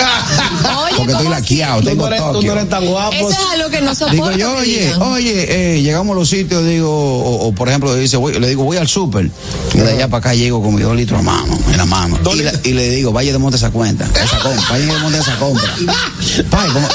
oye, 0.83 0.95
Porque 0.97 1.11
estoy 1.13 1.27
laqueado, 1.29 1.79
Tú 1.81 1.87
tengo 1.87 2.09
tú 2.33 2.41
no 2.43 2.51
eres 2.53 2.69
tan 2.69 2.85
guapo. 2.85 3.13
Eso 3.13 3.29
es 3.29 3.37
algo 3.53 3.69
que 3.69 3.81
no 3.81 3.95
soporto. 3.95 4.13
Digo 4.13 4.31
yo, 4.31 4.55
que 4.55 4.61
oye, 4.61 4.93
oye, 4.99 5.75
eh, 5.77 5.81
llegamos 5.81 6.15
a 6.15 6.19
los 6.19 6.29
sitios, 6.29 6.65
digo, 6.65 6.89
o, 6.91 7.47
o, 7.47 7.51
por 7.53 7.69
ejemplo, 7.69 7.95
dice, 7.95 8.17
voy- 8.17 8.37
le 8.39 8.49
digo, 8.49 8.63
voy 8.63 8.77
al 8.77 8.87
súper, 8.87 9.29
y 9.77 9.81
de 9.81 9.91
allá 9.91 10.07
para 10.07 10.19
acá 10.19 10.33
llego 10.35 10.61
con 10.61 10.75
mis 10.75 10.83
dos 10.83 10.95
litros 10.95 11.19
a 11.19 11.23
mano, 11.23 11.57
en 11.71 11.77
la 11.77 11.85
mano, 11.85 12.17
y, 12.39 12.43
la- 12.43 12.51
y 12.63 12.73
le 12.73 12.89
digo, 12.89 13.11
vaya 13.11 13.31
de 13.31 13.37
monte 13.37 13.57
esa 13.57 13.69
cuenta, 13.71 14.05
esa 14.23 14.39
compra, 14.39 14.63
vaya 14.69 14.85
de 14.93 14.99
monte 14.99 15.17
esa 15.19 15.37
compra. 15.37 15.73
Pai, 16.49 16.69
¿cómo? 16.71 16.87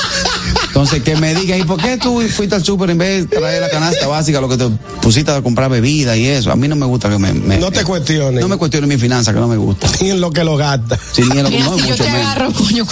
Entonces, 0.72 1.02
que 1.02 1.16
me 1.16 1.34
digan, 1.34 1.60
¿y 1.60 1.64
por 1.64 1.78
qué 1.78 1.98
tú 1.98 2.22
fuiste 2.30 2.54
al 2.54 2.64
súper 2.64 2.88
en 2.88 2.96
vez 2.96 3.28
de 3.28 3.36
traer 3.36 3.60
la 3.60 3.68
canasta 3.68 4.06
básica, 4.06 4.40
lo 4.40 4.48
que 4.48 4.56
te 4.56 4.64
pusiste 5.02 5.30
a 5.30 5.42
comprar 5.42 5.68
bebida 5.70 6.16
y 6.16 6.26
eso? 6.26 6.50
A 6.50 6.56
mí 6.56 6.66
no 6.66 6.76
me 6.76 6.86
gusta 6.86 7.10
que 7.10 7.18
me... 7.18 7.30
me- 7.34 7.58
No 7.58 7.70
te 7.70 7.84
cuestiones. 7.84 8.40
no 8.40 8.48
me 8.48 8.56
cuestiones 8.56 8.88
mi 8.88 8.96
finanza, 8.96 9.34
que 9.34 9.40
no 9.40 9.48
me 9.48 9.58
gusta. 9.58 9.86
Ni 10.00 10.08
en 10.10 10.20
lo 10.22 10.30
que 10.30 10.42
lo 10.44 10.56
gasta. 10.56 10.98
Sí, 11.12 11.22
ni 11.30 11.38
en 11.38 11.42
lo 11.44 11.50
que 11.50 11.58
no, 11.58 11.74
si 11.74 11.80
yo 11.82 11.88
mucho 11.90 12.04
te 12.04 12.10
menos. 12.10 12.26
agarro, 12.26 12.52
coño, 12.54 12.86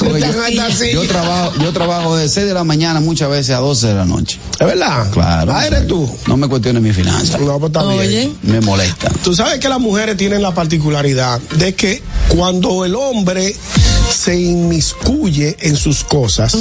yo, 0.53 0.62
así. 0.62 0.93
yo 0.93 1.03
trabajo, 1.09 1.53
yo 1.62 1.72
trabajo 1.72 2.16
de 2.16 2.28
6 2.28 2.47
de 2.49 2.53
la 2.55 2.64
mañana 2.64 3.01
muchas 3.01 3.31
veces 3.31 3.57
a 3.57 3.61
12 3.61 3.87
de 3.87 3.95
la 3.95 4.05
noche. 4.05 4.39
¿Es 4.61 4.66
verdad? 4.66 5.11
Claro. 5.11 5.53
Ah, 5.55 5.66
eres 5.66 5.87
tú. 5.87 6.07
No 6.26 6.37
me 6.37 6.49
cuestiones 6.49 6.83
mi 6.83 6.93
finanza. 6.93 7.39
No, 7.39 7.59
pues 7.59 7.70
está 7.72 7.83
bien. 7.87 7.99
Oye. 7.99 8.31
Me 8.43 8.61
molesta. 8.61 9.11
Tú 9.24 9.35
sabes 9.35 9.59
que 9.59 9.70
las 9.70 9.81
mujeres 9.81 10.18
tienen 10.18 10.43
la 10.43 10.53
particularidad 10.53 11.41
de 11.57 11.74
que 11.74 12.03
cuando 12.28 12.85
el 12.85 12.95
hombre 12.95 13.57
se 14.11 14.39
inmiscuye 14.39 15.57
en 15.61 15.77
sus 15.77 16.05
cosas, 16.05 16.57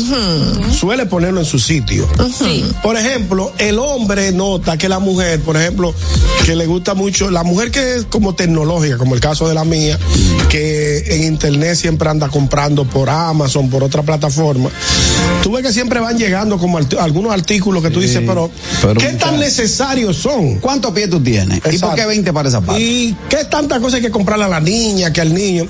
suele 0.77 1.05
ponerlo 1.05 1.39
en 1.39 1.45
su 1.45 1.59
sitio. 1.59 2.07
Sí. 2.37 2.65
Por 2.83 2.97
ejemplo, 2.97 3.51
el 3.57 3.79
hombre 3.79 4.31
nota 4.31 4.77
que 4.77 4.87
la 4.87 4.99
mujer, 4.99 5.41
por 5.41 5.57
ejemplo, 5.57 5.93
que 6.45 6.55
le 6.55 6.65
gusta 6.65 6.93
mucho, 6.93 7.29
la 7.31 7.43
mujer 7.43 7.71
que 7.71 7.95
es 7.95 8.05
como 8.05 8.35
tecnológica, 8.35 8.97
como 8.97 9.15
el 9.15 9.21
caso 9.21 9.47
de 9.47 9.55
la 9.55 9.65
mía, 9.65 9.97
que 10.49 11.15
en 11.15 11.23
internet 11.23 11.75
siempre 11.75 12.09
anda 12.09 12.29
comprando 12.29 12.85
por 12.85 13.09
Amazon, 13.09 13.69
por 13.69 13.83
otra 13.83 14.03
plataforma, 14.03 14.69
tú 15.43 15.51
ves 15.51 15.63
que 15.63 15.73
siempre 15.73 15.99
van 15.99 16.17
llegando 16.17 16.57
como 16.57 16.77
algunos 16.77 17.33
artículos 17.33 17.83
que 17.83 17.89
tú 17.89 17.99
dices, 17.99 18.23
pero, 18.25 18.49
pero 18.81 18.99
¿qué 18.99 19.13
tan 19.13 19.39
necesarios 19.39 20.17
son? 20.17 20.59
¿Cuántos 20.59 20.91
pies 20.91 21.09
tú 21.09 21.21
tienes? 21.21 21.61
¿Y 21.71 21.77
por 21.77 21.95
qué 21.95 22.05
20 22.05 22.31
para 22.33 22.49
esa 22.49 22.61
parte? 22.61 22.81
¿Y 22.81 23.15
qué 23.29 23.45
tanta 23.45 23.79
cosa 23.79 23.97
hay 23.97 24.01
que 24.01 24.11
comprarle 24.11 24.45
a 24.45 24.49
la 24.49 24.59
niña 24.59 25.11
que 25.11 25.21
al 25.21 25.33
niño? 25.33 25.67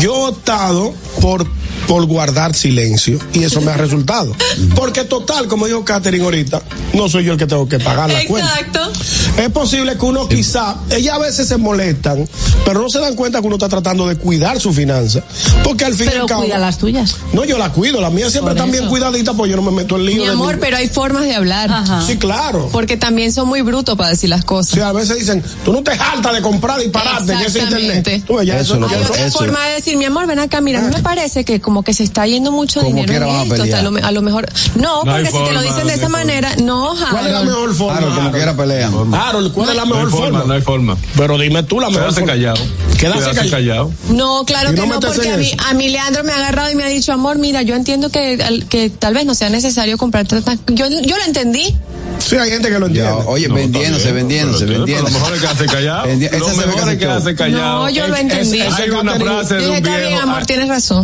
Yo 0.00 0.26
he 0.26 0.30
optado 0.30 0.94
por, 1.20 1.46
por 1.86 2.04
guardar 2.06 2.54
silencio 2.54 3.18
y 3.32 3.44
eso 3.44 3.60
me 3.60 3.70
ha 3.72 3.76
resultado. 3.76 4.34
Porque 4.74 5.04
total, 5.04 5.46
como 5.48 5.66
dijo 5.66 5.84
Katherine 5.84 6.24
ahorita, 6.24 6.62
no 6.94 7.08
soy 7.08 7.24
yo 7.24 7.32
el 7.32 7.38
que 7.38 7.46
tengo 7.46 7.68
que 7.68 7.78
pagar 7.78 8.10
la 8.10 8.24
cuenta. 8.26 8.48
Exacto. 8.58 8.92
Es 9.38 9.50
posible 9.50 9.96
que 9.96 10.04
uno 10.04 10.28
quizá, 10.28 10.76
ellas 10.90 11.14
a 11.14 11.18
veces 11.18 11.48
se 11.48 11.56
molestan, 11.56 12.28
pero 12.64 12.80
no 12.80 12.88
se 12.88 12.98
dan 13.00 13.14
cuenta 13.14 13.40
que 13.40 13.46
uno 13.46 13.56
está 13.56 13.68
tratando 13.68 14.06
de 14.08 14.16
cuidar 14.16 14.60
su 14.60 14.72
finanza. 14.72 15.22
Porque 15.64 15.84
al 15.84 15.94
fin 15.94 16.10
y 16.12 16.16
al 16.16 16.26
cabo. 16.26 16.42
cuida 16.42 16.58
las 16.58 16.78
tuyas. 16.78 17.16
No, 17.32 17.44
yo 17.44 17.58
la 17.58 17.72
cuido, 17.72 18.00
las 18.00 18.12
mías 18.12 18.32
siempre 18.32 18.54
están 18.54 18.70
bien 18.70 18.86
cuidaditas, 18.88 19.34
pues 19.36 19.50
yo 19.50 19.56
no 19.56 19.62
me 19.62 19.70
meto 19.70 19.96
en 19.96 20.06
lío. 20.06 20.22
Mi 20.22 20.28
amor, 20.28 20.58
pero 20.60 20.76
hay 20.76 20.88
formas 20.88 21.24
de 21.24 21.34
hablar. 21.34 21.70
Ajá. 21.70 22.02
Sí, 22.06 22.16
claro. 22.16 22.68
Porque 22.72 22.96
también 22.96 23.32
son 23.32 23.48
muy 23.48 23.62
brutos 23.62 23.96
para 23.96 24.10
decir 24.10 24.28
las 24.30 24.44
cosas. 24.44 24.74
Sí, 24.74 24.80
a 24.80 24.92
veces 24.92 25.18
dicen, 25.18 25.42
tú 25.64 25.72
no 25.72 25.82
te 25.82 25.96
jaltas 25.96 26.34
de 26.34 26.42
comprar 26.42 26.80
disparate 26.80 27.32
en 27.32 27.38
ese 27.40 27.58
Exactamente. 27.58 27.96
internet. 28.16 28.24
Tú 28.26 28.42
ya 28.42 28.58
Eso 28.58 28.78
que- 28.78 28.84
Hay 28.94 29.00
eso- 29.02 29.12
otra 29.12 29.26
eso- 29.26 29.38
forma 29.38 29.66
de 29.68 29.74
decir, 29.74 29.96
mi 29.96 30.04
amor, 30.04 30.26
ven 30.26 30.38
acá, 30.38 30.60
mira, 30.60 30.80
no 30.82 30.88
me 30.96 31.02
parece 31.08 31.44
que 31.44 31.58
como 31.60 31.82
que 31.82 31.94
se 31.94 32.04
está 32.04 32.26
yendo 32.26 32.52
mucho 32.52 32.80
Como 32.82 32.94
dinero 32.94 33.30
a 33.30 33.42
en 33.42 33.52
esto. 33.52 33.56
pelear. 33.62 33.78
A 33.78 33.82
lo, 33.82 33.90
me- 33.90 34.00
a 34.02 34.12
lo 34.12 34.20
mejor, 34.22 34.46
no, 34.76 35.00
porque 35.04 35.26
si 35.30 35.32
te 35.44 35.52
lo 35.52 35.62
dicen 35.62 35.78
de 35.86 35.96
no 35.96 35.98
esa 36.02 36.08
manera, 36.10 36.54
no, 36.62 36.94
¿Cuál 37.10 37.26
es 37.26 37.32
la 37.32 37.38
Harold. 37.38 37.48
mejor 37.50 37.74
forma? 37.74 37.92
Claro, 37.98 38.06
como 38.14 38.20
Harold? 38.28 38.36
quiera 38.36 38.56
pelean. 38.56 39.14
Harold, 39.14 39.52
¿cuál 39.54 39.68
es 39.70 39.76
la 39.76 39.84
mejor 39.86 40.10
forma, 40.10 40.26
forma? 40.26 40.44
no 40.44 40.52
hay 40.54 40.60
forma. 40.62 40.96
Pero 41.16 41.38
dime 41.38 41.62
tú 41.62 41.80
la 41.80 41.88
mejor 41.88 42.12
forma. 42.12 42.26
callado. 42.26 42.62
Quedarse 42.98 43.30
callado. 43.30 43.50
callado. 43.50 43.92
No, 44.10 44.44
claro 44.44 44.70
que 44.70 44.76
no 44.86 45.00
porque 45.00 45.30
a 45.30 45.36
mí, 45.38 45.50
a 45.70 45.74
mí 45.74 45.88
Leandro 45.88 46.24
me 46.24 46.32
ha 46.32 46.36
agarrado 46.36 46.70
y 46.70 46.74
me 46.74 46.84
ha 46.84 46.88
dicho, 46.88 47.12
amor, 47.12 47.38
mira, 47.38 47.62
yo 47.62 47.74
entiendo 47.74 48.10
que, 48.10 48.42
al- 48.44 48.66
que 48.66 48.90
tal 48.90 49.14
vez 49.14 49.24
no 49.24 49.34
sea 49.34 49.48
necesario 49.50 49.96
comprarte 49.96 50.40
tan- 50.42 50.60
yo, 50.66 50.86
yo 50.88 51.16
lo 51.16 51.24
entendí. 51.24 51.74
Sí, 52.18 52.36
hay 52.36 52.50
gente 52.50 52.68
que 52.68 52.78
lo 52.80 52.86
entiende. 52.86 53.10
Ya, 53.12 53.16
oye, 53.28 53.48
No, 53.48 53.54
vendiéndose, 53.54 54.10
vendiéndose, 54.12 54.66
pero- 54.66 54.84
pero 54.84 55.04
vendiéndose. 55.04 55.12
Lo 55.12 55.18
mejor 55.20 55.34
es 55.34 55.40
quedarse 55.40 55.66
callado. 55.66 56.06
Vendi- 56.08 56.26
ese 56.26 56.38
Lo 56.38 56.46
que 56.46 56.56
mejor 56.56 56.80
hace 56.82 56.92
es 56.92 56.98
quedarse 56.98 57.28
show. 57.28 57.36
callado. 57.36 57.78
No, 57.84 57.90
yo 57.90 58.08
lo 58.08 58.16
entendí. 58.16 58.60
es- 58.60 58.74
Hay 58.74 58.90
una 58.90 59.14
frase 59.14 59.54
de 59.54 59.76
está 59.76 59.96
bien, 59.98 60.14
amor, 60.18 60.40
ah, 60.42 60.46
tienes 60.46 60.68
razón. 60.68 60.97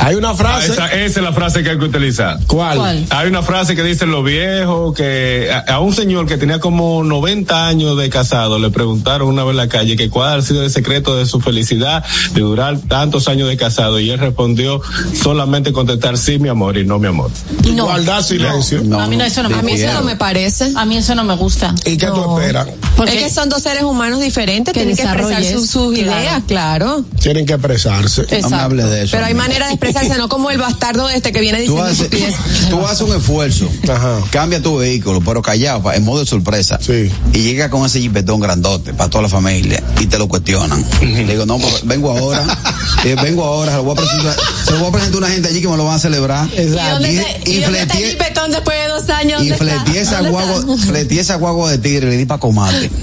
Hay 0.00 0.14
una 0.14 0.30
ah, 0.30 0.34
frase. 0.34 0.72
Esa, 0.72 0.86
esa 0.92 1.20
es 1.20 1.24
la 1.24 1.32
frase 1.32 1.62
que 1.62 1.70
hay 1.70 1.78
que 1.78 1.84
utilizar. 1.84 2.38
¿Cuál? 2.46 2.78
¿Cuál? 2.78 3.06
Hay 3.10 3.28
una 3.28 3.42
frase 3.42 3.74
que 3.74 3.82
dicen 3.82 4.10
los 4.10 4.24
viejos 4.24 4.94
que 4.94 5.50
a, 5.52 5.74
a 5.74 5.80
un 5.80 5.94
señor 5.94 6.26
que 6.26 6.36
tenía 6.36 6.60
como 6.60 7.02
90 7.02 7.66
años 7.66 7.96
de 7.96 8.08
casado 8.10 8.58
le 8.58 8.70
preguntaron 8.70 9.28
una 9.28 9.42
vez 9.42 9.52
en 9.52 9.56
la 9.56 9.68
calle 9.68 9.96
que 9.96 10.10
cuál 10.10 10.38
ha 10.40 10.42
sido 10.42 10.62
el 10.62 10.70
secreto 10.70 11.16
de 11.16 11.26
su 11.26 11.40
felicidad 11.40 12.04
de 12.34 12.40
durar 12.40 12.78
tantos 12.88 13.26
años 13.28 13.48
de 13.48 13.56
casado 13.56 13.98
y 13.98 14.10
él 14.10 14.18
respondió 14.18 14.80
solamente 15.20 15.72
contestar 15.72 16.18
sí 16.18 16.38
mi 16.38 16.48
amor 16.48 16.76
y 16.76 16.84
no 16.84 16.98
mi 16.98 17.08
amor. 17.08 17.30
No. 17.74 17.84
Guardar 17.86 18.22
silencio. 18.22 18.82
No, 18.84 19.00
a 19.00 19.06
mí 19.06 19.16
no, 19.16 19.24
eso 19.24 19.42
no 19.42 19.48
me 19.48 19.56
A 19.56 19.62
mí 19.62 19.72
eso 19.72 19.92
no 19.92 20.02
me 20.02 20.16
parece. 20.16 20.72
A 20.76 20.84
mí 20.84 20.96
eso 20.96 21.14
no 21.14 21.24
me 21.24 21.34
gusta. 21.36 21.74
¿Y 21.84 21.96
qué 21.96 22.06
tú 22.06 22.16
No. 22.16 22.38
esperas? 22.38 22.68
Porque 22.96 23.16
es 23.16 23.24
que 23.24 23.30
son 23.30 23.48
dos 23.48 23.62
seres 23.62 23.82
humanos 23.82 24.20
diferentes, 24.20 24.72
Que 24.72 24.80
tienen 24.80 24.96
que 24.96 25.02
expresar 25.02 25.44
sus, 25.44 25.68
sus 25.70 25.94
claro. 25.94 26.20
ideas, 26.20 26.42
claro. 26.46 27.04
Tienen 27.20 27.46
que 27.46 27.54
expresarse. 27.54 28.22
No 28.22 28.28
me 28.30 28.36
Exacto. 28.36 28.56
hable 28.56 28.84
de 28.84 29.02
eso. 29.04 29.16
Pero 29.16 29.25
hay 29.26 29.34
manera 29.34 29.66
de 29.66 29.72
expresarse, 29.74 30.16
no 30.16 30.28
como 30.28 30.50
el 30.50 30.58
bastardo 30.58 31.08
este 31.10 31.32
que 31.32 31.40
viene 31.40 31.58
Tú 31.64 31.74
diciendo 31.74 31.84
haces, 31.84 32.00
estupideces. 32.00 32.68
tú 32.70 32.86
haces 32.86 33.00
un 33.02 33.16
esfuerzo, 33.16 33.68
Ajá. 33.92 34.20
cambia 34.30 34.62
tu 34.62 34.76
vehículo, 34.78 35.20
pero 35.20 35.42
callado, 35.42 35.92
en 35.92 36.04
modo 36.04 36.20
de 36.20 36.26
sorpresa. 36.26 36.78
Sí. 36.80 37.10
Y 37.32 37.38
llega 37.42 37.68
con 37.70 37.84
ese 37.86 38.00
jipetón 38.00 38.40
grandote 38.40 38.94
para 38.94 39.10
toda 39.10 39.22
la 39.22 39.28
familia 39.28 39.82
y 40.00 40.06
te 40.06 40.18
lo 40.18 40.28
cuestionan. 40.28 40.84
Le 41.00 41.24
digo, 41.26 41.44
no, 41.46 41.58
pues, 41.58 41.80
vengo 41.84 42.10
ahora, 42.16 42.44
eh, 43.04 43.16
vengo 43.22 43.44
ahora, 43.44 43.72
se 43.72 43.76
lo, 43.78 43.84
voy 43.84 43.92
a 43.92 44.00
presentar, 44.00 44.36
se 44.64 44.70
lo 44.72 44.78
voy 44.78 44.88
a 44.88 44.92
presentar 44.92 45.14
a 45.16 45.18
una 45.26 45.28
gente 45.34 45.48
allí 45.48 45.60
que 45.60 45.68
me 45.68 45.76
lo 45.76 45.84
van 45.84 45.96
a 45.96 45.98
celebrar. 45.98 46.48
¿Y 46.56 46.62
dónde, 46.66 47.40
Y- 47.44 47.50
y 47.50 47.54
y 47.56 47.60
dónde 47.60 47.80
está 47.82 47.94
fleteé- 47.94 48.04
el 48.04 48.10
jipetón 48.12 48.50
después 48.50 48.76
de 48.78 48.88
dos 48.88 49.08
años? 49.10 49.42
Y 49.42 49.50
fleteé 49.52 51.20
esa 51.20 51.36
guagua 51.36 51.70
de 51.70 51.78
tigre, 51.78 52.08
le 52.10 52.16
di 52.16 52.24
para 52.26 52.40
comate. 52.40 52.90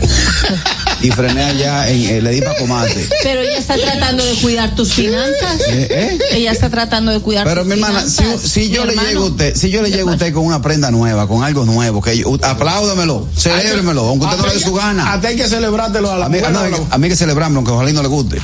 y 1.03 1.11
frené 1.11 1.43
allá, 1.43 1.89
en, 1.89 2.01
eh, 2.05 2.21
le 2.21 2.31
di 2.31 2.41
para 2.41 2.57
comate. 2.57 3.07
Pero 3.23 3.41
ella 3.41 3.57
está 3.57 3.75
tratando 3.75 4.23
de 4.25 4.33
cuidar 4.35 4.73
tus 4.73 4.93
finanzas. 4.93 5.59
Eh, 5.67 5.87
eh. 5.91 6.19
Ella 6.31 6.51
está 6.51 6.69
tratando 6.69 7.11
de 7.11 7.19
cuidar 7.19 7.43
Pero 7.45 7.61
tus 7.61 7.67
mi 7.67 7.73
hermana, 7.73 8.01
si, 8.07 8.23
finanzas. 8.23 8.49
si 8.51 8.69
yo 8.69 8.81
Mi 8.81 8.87
le 8.87 8.91
hermano. 8.93 9.09
llego 9.09 9.23
a 9.23 9.27
usted, 9.27 9.55
si 9.55 9.69
yo 9.69 9.81
le 9.81 9.91
llego 9.91 10.09
a 10.09 10.13
usted 10.13 10.33
con 10.33 10.45
una 10.45 10.61
prenda 10.61 10.89
nueva, 10.91 11.27
con 11.27 11.43
algo 11.43 11.65
nuevo, 11.65 12.01
que 12.01 12.17
yo, 12.17 12.33
apláudamelo, 12.41 13.27
celébremelo, 13.37 14.07
aunque 14.07 14.25
usted 14.25 14.37
no 14.39 14.47
le 14.47 14.53
dé 14.53 14.59
su 14.61 14.73
gana. 14.73 15.13
Hasta 15.13 15.27
hay 15.27 15.35
que 15.35 15.47
celebrártelo 15.47 16.11
a 16.11 16.17
la 16.17 16.25
A 16.25 16.29
mí, 16.29 16.37
mujer. 16.39 16.53
no, 16.53 16.87
a 16.89 16.97
mí 16.97 17.09
que 17.09 17.15
celebrarme, 17.17 17.57
aunque 17.57 17.71
ojalá 17.71 17.89
y 17.89 17.93
no 17.93 18.01
le 18.01 18.07
guste. 18.07 18.37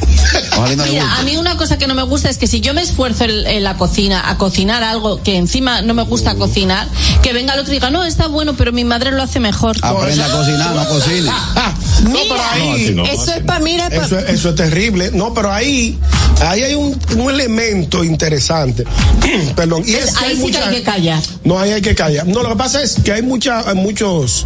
Ojalá 0.57 0.73
y 0.73 0.75
no 0.75 0.85
le 0.85 0.91
Mira, 0.91 1.15
a 1.17 1.23
mí 1.23 1.37
una 1.37 1.55
cosa 1.57 1.77
que 1.77 1.87
no 1.87 1.95
me 1.95 2.03
gusta 2.03 2.29
es 2.29 2.37
que 2.37 2.47
si 2.47 2.59
yo 2.59 2.73
me 2.73 2.81
esfuerzo 2.81 3.23
en, 3.23 3.47
en 3.47 3.63
la 3.63 3.77
cocina 3.77 4.29
a 4.29 4.37
cocinar 4.37 4.83
algo 4.83 5.23
que 5.23 5.37
encima 5.37 5.81
no 5.81 5.93
me 5.93 6.03
gusta 6.03 6.35
cocinar, 6.35 6.87
que 7.23 7.31
venga 7.33 7.53
el 7.53 7.61
otro 7.61 7.71
y 7.71 7.77
diga, 7.77 7.89
no, 7.89 8.03
está 8.03 8.27
bueno, 8.27 8.55
pero 8.57 8.73
mi 8.73 8.83
madre 8.83 9.11
lo 9.11 9.23
hace 9.23 9.39
mejor. 9.39 9.77
Aprenda 9.81 10.25
a 10.25 10.29
cocinar, 10.31 10.75
no 10.75 10.87
cocine. 10.89 11.29
Ah, 11.31 11.73
no, 12.03 12.19
pero 12.29 12.41
ahí. 12.53 12.83
así 12.85 12.93
no. 12.95 13.05
Eso 13.05 13.33
es 13.33 13.43
para, 13.43 13.59
mira, 13.59 13.89
pa- 13.89 13.95
Eso, 14.05 14.17
es- 14.19 14.29
eso 14.29 14.49
es 14.49 14.55
terrible. 14.55 15.11
No, 15.13 15.33
pero 15.33 15.51
ahí, 15.51 15.97
ahí 16.45 16.63
hay 16.63 16.75
un, 16.75 16.97
un 17.17 17.29
elemento 17.31 18.03
interesante. 18.03 18.85
Perdón. 19.55 19.83
Y 19.85 19.93
es 19.95 20.11
que 20.15 20.25
Ahí 20.25 20.31
hay 20.31 20.37
sí 20.45 20.51
que 20.51 20.57
hay 20.57 20.75
que 20.75 20.83
callar. 20.83 21.21
No, 21.43 21.59
ahí 21.59 21.71
hay 21.71 21.81
que 21.81 21.95
callar. 21.95 22.27
No, 22.27 22.43
lo 22.43 22.49
que 22.49 22.55
pasa 22.55 22.81
es 22.83 22.95
que 23.03 23.11
hay 23.13 23.21
mucha, 23.21 23.67
hay 23.69 23.75
muchos 23.75 24.45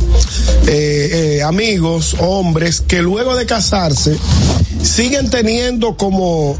eh, 0.67 1.37
eh, 1.39 1.43
amigos, 1.43 2.15
hombres, 2.19 2.81
que 2.87 3.01
luego 3.01 3.35
de 3.35 3.45
casarse 3.45 4.17
siguen 4.83 5.29
teniendo 5.29 5.95
como 5.95 6.57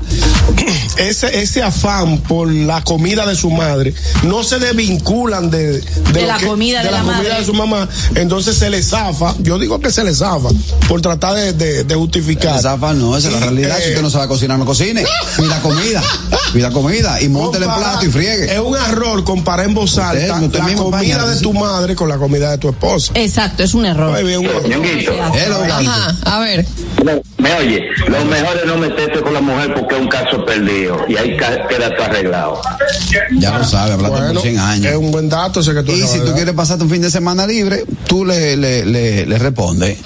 ese, 0.98 1.42
ese 1.42 1.62
afán 1.62 2.20
por 2.20 2.52
la 2.52 2.82
comida 2.84 3.26
de 3.26 3.36
su 3.36 3.50
madre. 3.52 3.94
No 4.24 4.44
se 4.44 4.60
desvinculan 4.60 5.50
de, 5.50 5.82
De 5.82 6.26
la 6.26 6.40
comida 6.40 6.84
de 6.84 6.92
la 6.92 7.00
comida 7.02 7.18
madre. 7.18 7.36
de 7.40 7.46
su 7.46 7.54
mamá. 7.54 7.90
Entonces 8.16 8.58
se 8.58 8.70
les 8.70 8.90
zafa. 8.90 9.36
Yo 9.40 9.58
digo 9.60 9.80
que 9.80 9.92
se 9.92 10.04
les 10.04 10.20
zafa 10.20 10.50
por 10.88 11.02
tratar 11.02 11.33
de, 11.34 11.54
de- 11.54 11.84
de 11.84 11.96
justificar. 11.96 12.56
El 12.56 12.62
zapa 12.62 12.94
no, 12.94 13.18
esa 13.18 13.28
es 13.30 13.34
la 13.34 13.40
realidad. 13.42 13.78
si 13.78 13.84
eh, 13.86 13.90
usted 13.90 14.02
no 14.02 14.10
sabe 14.10 14.28
cocinar, 14.28 14.58
no 14.60 14.66
cocine. 14.66 15.04
Pida 15.38 15.60
comida. 15.62 16.02
Pida 16.54 16.72
comida. 16.72 17.22
Y 17.22 17.30
monte 17.30 17.58
el 17.58 17.64
plato 17.66 18.06
y 18.06 18.10
friegue. 18.10 18.54
Es 18.54 18.60
un 18.60 18.76
error 18.76 19.24
comparar 19.24 19.66
en 19.66 19.74
voz 19.74 19.92
Usted- 19.92 20.02
alta 20.30 20.42
usted 20.42 20.60
la 20.60 20.66
mismo 20.66 20.84
comida 20.92 21.18
paña, 21.20 21.28
de 21.28 21.42
tu 21.42 21.54
madre 21.54 21.96
con 21.96 22.10
la 22.10 22.18
comida 22.18 22.52
de 22.52 22.58
tu 22.58 22.70
esposa. 22.70 23.12
Exacto, 23.16 23.64
es 23.64 23.74
un 23.74 23.86
error. 23.86 24.12
Muy 24.12 24.24
bien, 24.24 24.40
un 24.40 24.46
error. 24.46 25.32
Hello, 25.36 25.64
Ajá, 25.64 26.16
a 26.26 26.40
ver. 26.40 26.66
Me 27.38 27.54
oye, 27.56 27.82
lo 28.08 28.24
mejor 28.26 28.58
es 28.58 28.66
no 28.66 28.78
meterse 28.78 29.22
con 29.22 29.34
la 29.34 29.42
mujer 29.42 29.74
porque 29.74 29.96
es 29.96 30.02
un 30.02 30.08
caso 30.08 30.46
perdido 30.46 30.98
y 31.10 31.18
ahí 31.18 31.36
queda 31.36 31.94
todo 31.96 32.06
arreglado. 32.06 32.62
Ya 33.38 33.58
lo 33.58 33.66
sabe, 33.66 33.94
hablaste 33.94 34.18
Bueno, 34.18 34.34
por 34.34 34.42
100 34.44 34.60
años. 34.60 34.86
es 34.92 34.96
un 34.98 35.12
buen 35.12 35.28
dato 35.28 35.60
ese 35.60 35.74
que 35.74 35.84
tú 35.84 35.92
Y 35.92 36.02
si 36.08 36.20
tú 36.22 36.34
quieres 36.34 36.54
pasarte 36.54 36.84
un 36.86 36.90
fin 36.90 37.02
de 37.02 37.12
semana 37.12 37.46
libre, 37.46 37.84
tú 38.08 38.24
le, 38.24 38.56
le, 38.56 38.86
le, 38.86 39.26
le 39.26 39.38
respondes. 39.38 39.98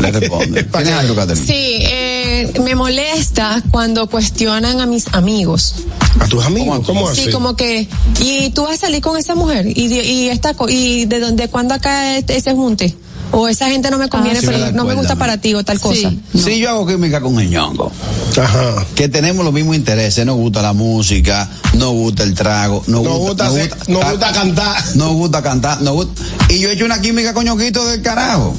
Le 0.00 0.10
respondes. 0.12 0.66
¿Tienes 0.72 0.92
algo, 0.92 1.14
Catherine? 1.14 1.46
Sí, 1.46 1.78
eh, 1.80 2.52
me 2.62 2.74
molesta 2.74 3.62
cuando 3.70 4.08
cuestionan 4.08 4.80
a 4.80 4.86
mis 4.86 5.06
amigos. 5.14 5.74
¿A 6.20 6.26
tus 6.28 6.44
amigos? 6.44 6.80
¿Cómo 6.86 7.08
así? 7.08 7.24
Sí, 7.24 7.30
como 7.30 7.56
que, 7.56 7.88
y 8.20 8.50
tú 8.50 8.62
vas 8.64 8.74
a 8.74 8.86
salir 8.86 9.00
con 9.02 9.16
esa 9.18 9.34
mujer, 9.34 9.66
y 9.66 9.88
de, 9.88 10.04
y 10.04 10.28
esta, 10.28 10.54
co- 10.54 10.68
y 10.68 11.04
de 11.06 11.20
dónde, 11.20 11.48
cuándo 11.48 11.74
acá 11.74 12.16
este- 12.18 12.36
ese 12.36 12.52
junte, 12.52 12.94
o 13.38 13.48
esa 13.48 13.68
gente 13.68 13.90
no 13.90 13.98
me 13.98 14.08
conviene, 14.08 14.38
Ah, 14.38 14.40
sí, 14.40 14.46
pero 14.46 14.72
no 14.72 14.84
me 14.84 14.94
gusta 14.94 15.14
para 15.16 15.36
ti, 15.36 15.54
o 15.54 15.62
tal 15.62 15.78
cosa. 15.78 16.10
Si 16.34 16.58
yo 16.58 16.70
hago 16.70 16.86
química 16.86 17.20
con 17.20 17.38
el 17.38 17.50
ñongo, 17.50 17.92
Ajá. 18.40 18.86
que 18.94 19.08
tenemos 19.08 19.44
los 19.44 19.52
mismos 19.52 19.76
intereses, 19.76 20.24
nos 20.24 20.36
gusta 20.36 20.62
la 20.62 20.72
música, 20.72 21.48
nos 21.74 21.90
gusta 21.92 22.22
el 22.22 22.32
trago, 22.34 22.82
nos, 22.86 23.02
Nos 23.02 23.18
gusta 23.18 23.44
nos 23.88 24.10
gusta 24.10 24.32
cantar. 24.32 24.96
Nos 24.96 25.12
gusta 25.12 25.42
cantar, 25.42 25.82
nos 25.82 25.94
gusta, 25.94 26.22
y 26.48 26.60
yo 26.60 26.70
he 26.70 26.72
hecho 26.72 26.86
una 26.86 27.00
química 27.00 27.34
con 27.34 27.44
ñonguito 27.44 27.86
del 27.86 28.00
carajo. 28.00 28.56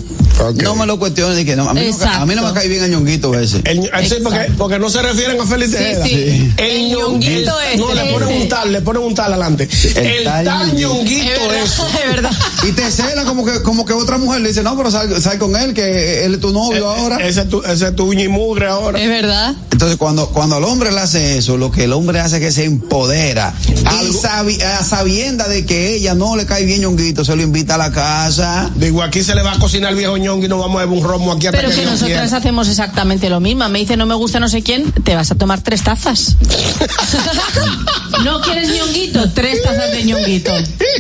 No 0.62 0.76
me 0.76 0.86
lo 0.86 1.00
cuestiones, 1.00 1.44
que 1.46 1.56
no, 1.56 1.68
a, 1.68 1.74
mí 1.74 1.82
no, 2.00 2.06
a 2.12 2.24
mí 2.28 2.36
no 2.36 2.44
me 2.44 2.54
cae 2.54 2.68
bien 2.68 2.84
el 2.84 2.92
ñonguito 2.92 3.34
ese. 3.40 3.60
El, 3.66 3.90
sí, 4.08 4.18
porque, 4.24 4.52
porque 4.56 4.78
no 4.78 4.88
se 4.88 5.02
refieren 5.02 5.42
a 5.42 5.46
Félix 5.48 5.72
Sí, 5.72 5.84
sí. 6.04 6.54
El, 6.58 6.70
El 6.70 6.90
ñonguito 6.92 7.60
ese. 7.62 7.78
No, 7.78 7.92
le 7.92 8.04
ponen 8.14 8.42
un 8.44 8.48
tal, 8.48 8.72
le 8.72 8.82
ponen 8.82 9.02
un 9.02 9.16
tal 9.16 9.34
adelante. 9.34 9.68
El 9.96 10.06
El, 10.06 10.24
tal 10.26 10.76
ñonguito. 10.76 11.52
ese. 11.54 11.82
es 12.04 12.12
verdad. 12.14 12.32
Y 12.68 12.72
te 12.72 12.92
cela 12.92 13.26
como 13.26 13.44
que, 13.44 13.64
como 13.64 13.84
que 13.84 13.94
otra 13.94 14.20
mujer 14.20 14.42
le 14.42 14.50
dice, 14.50 14.62
no, 14.68 14.76
pero 14.78 14.92
sal, 14.92 15.22
sal 15.22 15.38
con 15.38 15.56
él, 15.56 15.74
que 15.74 16.26
él 16.26 16.34
es 16.36 16.40
tu 16.42 16.52
novio 16.52 16.90
ahora. 16.90 17.26
Ese 17.26 17.42
es 17.44 17.50
tu, 17.50 17.62
ese 17.62 17.88
es 17.88 17.96
tu 17.96 18.04
uña 18.06 18.24
y 18.24 18.28
mugre 18.28 18.68
ahora. 18.68 19.00
Es 19.02 19.08
verdad. 19.08 19.56
Entonces, 19.72 19.98
cuando, 19.98 20.28
cuando 20.30 20.58
al 20.58 20.64
hombre 20.66 20.92
le 20.92 21.00
hace 21.00 21.38
eso, 21.38 21.56
lo 21.56 21.72
que 21.72 21.86
el 21.86 21.94
hombre 21.94 22.20
hace 22.20 22.36
es 22.38 22.42
que 22.42 22.52
se 22.52 22.66
empodera. 22.66 23.54
Sabi- 24.22 24.62
a 24.62 24.84
sabienda 24.84 25.48
de 25.48 25.66
que 25.66 25.96
ella 25.96 26.16
no 26.16 26.36
le 26.36 26.46
cae 26.46 26.66
bien 26.66 26.82
ñonguito, 26.82 27.24
se 27.24 27.36
lo 27.36 27.44
invita 27.44 27.76
a 27.76 27.78
la 27.78 27.92
casa. 27.92 28.70
Digo, 28.76 29.02
aquí 29.04 29.24
se 29.24 29.36
le 29.36 29.42
va 29.44 29.54
a 29.54 29.60
cocinar 29.60 29.92
el 29.92 29.98
viejo 29.98 30.18
ñongo 30.18 30.44
y 30.44 30.50
no 30.50 30.58
vamos 30.58 30.82
a 30.82 30.86
beber 30.86 30.98
un 31.00 31.04
romo 31.08 31.32
aquí 31.32 31.48
hasta 31.48 31.58
Pero 31.60 31.70
que 31.70 31.76
que 31.84 32.06
quiera. 32.06 32.24
hacemos 32.24 32.68
exactamente 32.68 33.30
lo 33.30 33.40
mismo. 33.40 33.68
Me 33.70 33.80
dice 33.80 33.96
no 33.96 34.06
me 34.06 34.16
gusta 34.16 34.40
no 34.40 34.50
sé 34.50 34.64
quién, 34.64 34.92
te 34.92 35.16
vas 35.16 35.32
a 35.32 35.36
tomar 35.36 35.62
tres 35.62 35.84
tazas. 35.84 36.36
no 38.24 38.42
quieres 38.42 38.70
ñonguito, 38.70 39.32
tres 39.32 39.62
tazas 39.64 39.92
de 39.92 40.04
ñonguito. 40.04 40.52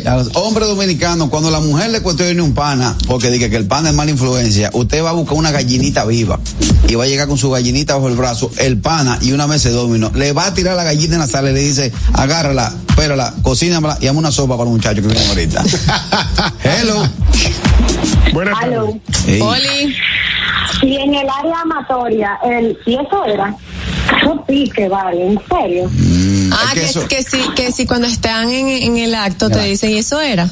A 0.05 0.15
los 0.18 0.30
hombres 0.36 0.68
dominicanos, 0.68 1.30
cuando 1.30 1.49
la 1.51 1.59
mujer 1.59 1.89
le 1.89 2.01
cuestiona 2.01 2.43
un 2.43 2.53
pana, 2.53 2.95
porque 3.07 3.30
dice 3.30 3.47
que 3.50 3.56
el 3.56 3.66
pana 3.66 3.89
es 3.89 3.95
mala 3.95 4.12
influencia, 4.12 4.70
usted 4.74 5.04
va 5.04 5.10
a 5.10 5.14
buscar 5.14 5.38
una 5.38 5.52
gallinita 5.52 6.06
viva 6.06 6.39
y 6.88 6.95
va 6.95 7.04
a 7.04 7.08
llegar 7.08 7.28
con 7.28 7.38
su 7.38 7.50
gallinita 7.50 7.95
bajo 7.95 8.08
el 8.08 8.16
brazo, 8.16 8.52
el 8.58 8.78
pana 8.78 9.18
y 9.22 9.32
una 9.32 9.48
mesa 9.48 9.70
de 9.70 9.76
domino, 9.76 10.12
le 10.16 10.34
va 10.34 10.48
a 10.48 10.54
tirar 10.54 10.76
la 10.76 10.84
gallina 10.84 11.16
en 11.16 11.20
la 11.22 11.28
sala 11.28 11.52
y 11.52 11.54
le 11.54 11.60
dice, 11.60 11.91
agárrala, 12.14 12.74
espérala, 12.89 13.34
cocínamela 13.41 13.98
y 14.02 14.08
hazme 14.08 14.20
una 14.20 14.32
sopa 14.32 14.58
para 14.58 14.66
los 14.66 14.74
muchachos 14.74 15.02
que 15.02 15.12
vienen 15.12 15.30
ahorita. 15.30 15.64
Hello. 16.64 17.08
Buenas 18.34 18.60
tardes. 18.60 18.78
Aló. 18.78 19.00
Ey. 19.28 19.41
Oli. 19.41 19.95
Y 20.82 20.95
en 20.95 21.14
el 21.16 21.28
área 21.28 21.62
amatoria, 21.62 22.39
el, 22.43 22.78
y 22.86 22.93
eso 22.93 23.26
era, 23.26 23.56
eso 24.22 24.43
pique, 24.47 24.88
vale, 24.89 25.28
en 25.28 25.39
serio. 25.49 25.89
Mm, 25.91 26.53
Ah, 26.53 26.64
es 26.68 26.74
que 26.74 26.80
que, 26.80 26.86
eso- 26.88 27.08
que 27.08 27.24
sí, 27.24 27.41
que 27.55 27.72
sí, 27.72 27.86
cuando 27.86 28.08
están 28.08 28.49
en, 28.51 28.68
en 28.68 28.97
el 28.97 29.14
acto 29.16 29.49
te 29.49 29.62
dicen, 29.64 29.91
¿y 29.91 29.97
eso 29.97 30.20
era? 30.22 30.49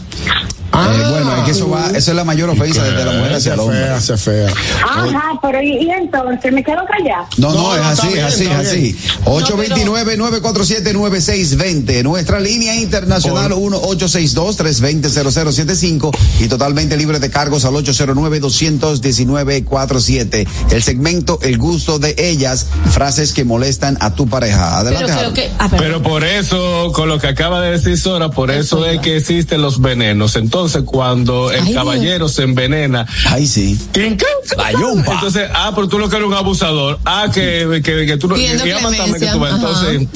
Eh, 0.77 1.05
bueno, 1.09 1.33
es 1.37 1.43
que 1.45 1.51
eso 1.51 1.69
va, 1.69 1.89
eso 1.91 2.11
es 2.11 2.17
la 2.17 2.25
mayor 2.25 2.49
ofensa 2.49 2.83
desde 2.83 3.05
la 3.05 3.13
mujer 3.13 3.33
hacia 3.35 3.53
el 3.53 3.59
hombre. 3.61 3.77
fea, 3.77 3.95
hace 3.95 4.17
fea. 4.17 4.49
Ajá, 4.83 5.39
pero 5.41 5.61
y, 5.61 5.85
y 5.85 5.89
entonces, 5.89 6.51
¿me 6.51 6.61
quedo 6.65 6.81
callada? 6.85 7.25
No, 7.37 7.53
no, 7.53 7.69
No, 7.69 7.75
es 7.75 7.81
no, 7.81 7.87
así, 7.87 8.07
bien, 8.07 8.25
es 8.25 8.33
así, 8.33 8.43
es 8.43 8.51
así. 8.51 8.93
829-947-9620. 9.23 12.03
Nuestra 12.03 12.41
línea 12.41 12.75
internacional 12.75 13.53
1-862-320-0075 13.53 16.11
y 16.41 16.49
totalmente 16.49 16.97
libre 16.97 17.19
de 17.19 17.29
cargos 17.29 17.63
al 17.63 17.75
809-219-47. 17.75 20.45
El 20.71 20.83
segmento 20.83 21.39
El 21.41 21.57
gusto 21.57 21.99
de 21.99 22.15
ellas, 22.17 22.67
frases 22.91 23.31
que 23.31 23.44
molestan 23.45 23.97
a 24.01 24.13
tu 24.15 24.27
pareja. 24.27 24.77
Adelante, 24.79 25.13
Pero 25.17 25.33
que. 25.33 25.51
ah. 25.59 25.69
Pero 25.77 26.01
por 26.01 26.23
eso, 26.23 26.91
con 26.93 27.07
lo 27.09 27.19
que 27.19 27.27
acaba 27.27 27.61
de 27.61 27.71
decir 27.71 27.97
Sora, 27.97 28.29
por 28.31 28.51
eso 28.51 28.85
es 28.85 28.99
que 28.99 29.17
existen 29.17 29.61
los 29.61 29.81
venenos. 29.81 30.35
Entonces, 30.35 30.83
cuando 30.85 31.51
el 31.51 31.63
Ay, 31.65 31.73
caballero 31.73 32.27
se 32.29 32.43
envenena, 32.43 33.05
Ay, 33.29 33.47
sí. 33.47 33.79
¿quién 33.93 34.17
qué? 34.17 34.25
La 34.57 34.71
yumpa. 34.71 35.13
Entonces, 35.13 35.49
ah, 35.53 35.71
pero 35.75 35.87
tú 35.87 35.97
lo 35.99 36.09
que 36.09 36.15
eres 36.17 36.27
un 36.27 36.33
abusador. 36.33 36.99
Ah, 37.05 37.27
que, 37.33 37.81
que, 37.83 38.05
que 38.05 38.17
tú 38.17 38.27
no, 38.27 38.35
Pidiendo 38.35 38.63
que 38.63 38.69
iba 38.69 38.79
a 38.79 38.81
matarme, 38.81 39.13
que 39.13 39.19
clemencia, 39.19 39.33
tú 39.33 39.39
vas. 39.39 39.53
Entonces, 39.53 40.07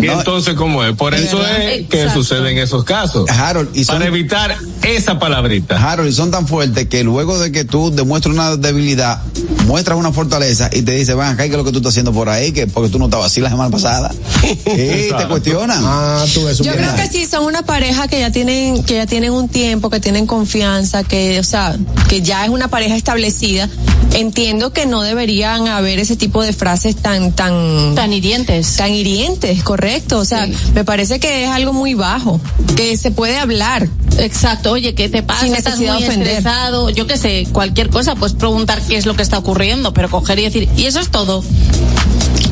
y 0.00 0.06
No. 0.06 0.12
entonces, 0.18 0.54
¿cómo 0.54 0.84
es? 0.84 0.94
Por 0.96 1.14
eso 1.14 1.44
es 1.46 1.86
que 1.88 2.00
Exacto. 2.02 2.22
suceden 2.22 2.58
esos 2.58 2.84
casos. 2.84 3.28
Harold, 3.30 3.70
y 3.74 3.84
son, 3.84 3.96
Para 3.96 4.06
evitar 4.08 4.56
esa 4.82 5.18
palabrita. 5.18 5.76
Harold, 5.92 6.08
y 6.10 6.12
son 6.12 6.30
tan 6.30 6.46
fuertes 6.46 6.88
que 6.88 7.04
luego 7.04 7.38
de 7.38 7.52
que 7.52 7.64
tú 7.64 7.90
demuestras 7.94 8.34
una 8.34 8.56
debilidad, 8.56 9.20
muestras 9.66 9.98
una 9.98 10.12
fortaleza 10.12 10.70
y 10.72 10.82
te 10.82 10.92
dice, 10.92 11.14
van 11.14 11.34
acá, 11.34 11.44
¿qué 11.44 11.50
es 11.50 11.56
lo 11.56 11.64
que 11.64 11.72
tú 11.72 11.78
estás 11.78 11.92
haciendo 11.92 12.12
por 12.12 12.28
ahí? 12.28 12.52
que 12.52 12.66
Porque 12.74 12.88
tú 12.88 12.98
no 12.98 13.04
estabas 13.06 13.26
así 13.26 13.40
la 13.40 13.50
semana 13.50 13.70
pasada. 13.70 14.10
y 14.42 15.08
te 15.10 15.26
cuestionan. 15.28 15.82
Ah, 15.84 16.24
tú 16.32 16.44
ves 16.44 16.60
un 16.60 16.66
Yo 16.66 16.72
creo 16.72 16.94
que 16.96 17.06
sí, 17.08 17.26
son 17.26 17.44
una 17.44 17.62
pareja 17.62 18.08
que 18.08 18.18
ya 18.20 18.30
tienen, 18.30 18.82
que 18.84 18.94
ya 18.94 19.06
tienen 19.06 19.32
un 19.32 19.48
tiempo, 19.48 19.90
que 19.90 20.00
tienen 20.00 20.26
confianza, 20.26 21.04
que, 21.04 21.38
o 21.40 21.44
sea, 21.44 21.76
que 22.08 22.22
ya 22.22 22.44
es 22.44 22.50
una 22.50 22.68
pareja 22.68 22.96
establecida. 22.96 23.68
Entiendo 24.14 24.72
que 24.74 24.84
no 24.84 25.00
deberían 25.02 25.68
haber 25.68 25.98
ese 25.98 26.16
tipo 26.16 26.42
de 26.42 26.52
frases 26.52 26.96
tan, 26.96 27.32
tan, 27.32 27.94
Tan 27.94 28.12
hirientes. 28.12 28.76
tan 28.76 28.92
hirientes, 28.94 29.62
correcto. 29.62 30.18
O 30.18 30.24
sea, 30.24 30.46
Sí. 30.46 30.54
me 30.74 30.84
parece 30.84 31.18
que 31.20 31.44
es 31.44 31.50
algo 31.50 31.72
muy 31.72 31.94
bajo, 31.94 32.40
que 32.76 32.96
se 32.98 33.10
puede 33.10 33.38
hablar. 33.38 33.88
Exacto, 34.18 34.72
oye, 34.72 34.94
¿qué 34.94 35.08
te 35.08 35.22
pasa? 35.22 35.42
Sin 35.44 35.54
¿Estás 35.54 35.74
necesidad 35.74 35.94
muy 35.94 36.02
de 36.02 36.08
ofender. 36.08 36.28
estresado? 36.28 36.90
Yo 36.90 37.06
qué 37.06 37.16
sé, 37.16 37.46
cualquier 37.52 37.88
cosa, 37.88 38.14
pues 38.14 38.34
preguntar 38.34 38.82
qué 38.82 38.96
es 38.96 39.06
lo 39.06 39.14
que 39.16 39.22
está 39.22 39.38
ocurriendo, 39.38 39.94
pero 39.94 40.10
coger 40.10 40.38
y 40.40 40.42
decir, 40.42 40.68
y 40.76 40.84
eso 40.84 41.00
es 41.00 41.10
todo. 41.10 41.42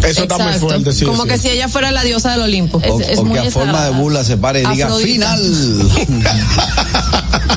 Eso 0.05 0.23
está 0.23 0.37
muy 0.39 0.47
Exacto. 0.47 0.69
fuerte, 0.69 0.93
sí. 0.93 1.05
Como 1.05 1.25
sí. 1.25 1.29
que 1.29 1.39
si 1.39 1.49
ella 1.51 1.69
fuera 1.69 1.91
la 1.93 2.03
diosa 2.03 2.33
del 2.33 2.43
Olimpo. 2.43 2.81
Es- 2.83 2.91
o, 2.91 3.01
es 3.01 3.19
o 3.19 3.25
muy 3.25 3.39
que 3.41 3.49
a 3.49 3.51
forma 3.51 3.85
de 3.85 3.91
burla 3.91 4.25
se 4.25 4.37
pare 4.37 4.63
y 4.63 4.67
diga 4.67 4.91
final. 4.97 5.41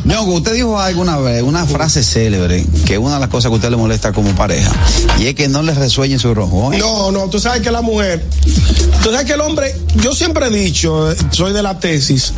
no, 0.05 0.23
usted 0.23 0.53
dijo 0.53 0.79
alguna 0.79 1.17
vez 1.17 1.41
una 1.43 1.65
frase 1.65 2.03
célebre 2.03 2.65
que 2.85 2.93
es 2.93 2.99
una 2.99 3.15
de 3.15 3.19
las 3.21 3.29
cosas 3.29 3.49
que 3.49 3.53
a 3.53 3.57
usted 3.57 3.69
le 3.69 3.77
molesta 3.77 4.11
como 4.11 4.29
pareja 4.35 4.71
y 5.19 5.27
es 5.27 5.35
que 5.35 5.47
no 5.47 5.63
le 5.63 5.73
resueñe 5.73 6.19
su 6.19 6.33
rojo. 6.33 6.73
¿eh? 6.73 6.77
No, 6.77 7.11
no, 7.11 7.29
tú 7.29 7.39
sabes 7.39 7.61
que 7.61 7.71
la 7.71 7.81
mujer, 7.81 8.23
tú 9.03 9.11
sabes 9.11 9.25
que 9.25 9.33
el 9.33 9.41
hombre, 9.41 9.75
yo 9.95 10.13
siempre 10.13 10.47
he 10.47 10.49
dicho, 10.49 11.13
soy 11.31 11.53
de 11.53 11.63
la 11.63 11.79
tesis, 11.79 12.33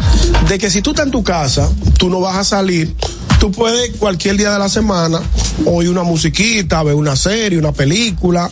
de 0.47 0.57
que 0.57 0.69
si 0.69 0.81
tú 0.81 0.91
estás 0.91 1.05
en 1.05 1.11
tu 1.11 1.23
casa, 1.23 1.69
tú 1.97 2.09
no 2.09 2.19
vas 2.19 2.37
a 2.37 2.43
salir, 2.43 2.95
tú 3.39 3.51
puedes 3.51 3.95
cualquier 3.97 4.37
día 4.37 4.51
de 4.51 4.59
la 4.59 4.69
semana 4.69 5.19
oír 5.65 5.89
una 5.89 6.03
musiquita, 6.03 6.83
ver 6.83 6.95
una 6.95 7.15
serie, 7.15 7.57
una 7.57 7.71
película, 7.71 8.49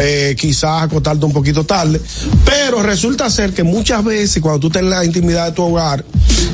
eh, 0.00 0.34
quizás 0.38 0.67
acostarte 0.76 1.24
un 1.24 1.32
poquito 1.32 1.64
tarde, 1.64 2.00
pero 2.44 2.82
resulta 2.82 3.28
ser 3.30 3.52
que 3.52 3.62
muchas 3.62 4.04
veces 4.04 4.42
cuando 4.42 4.60
tú 4.60 4.66
estás 4.68 4.82
en 4.82 4.90
la 4.90 5.04
intimidad 5.04 5.46
de 5.46 5.52
tu 5.52 5.62
hogar 5.62 6.04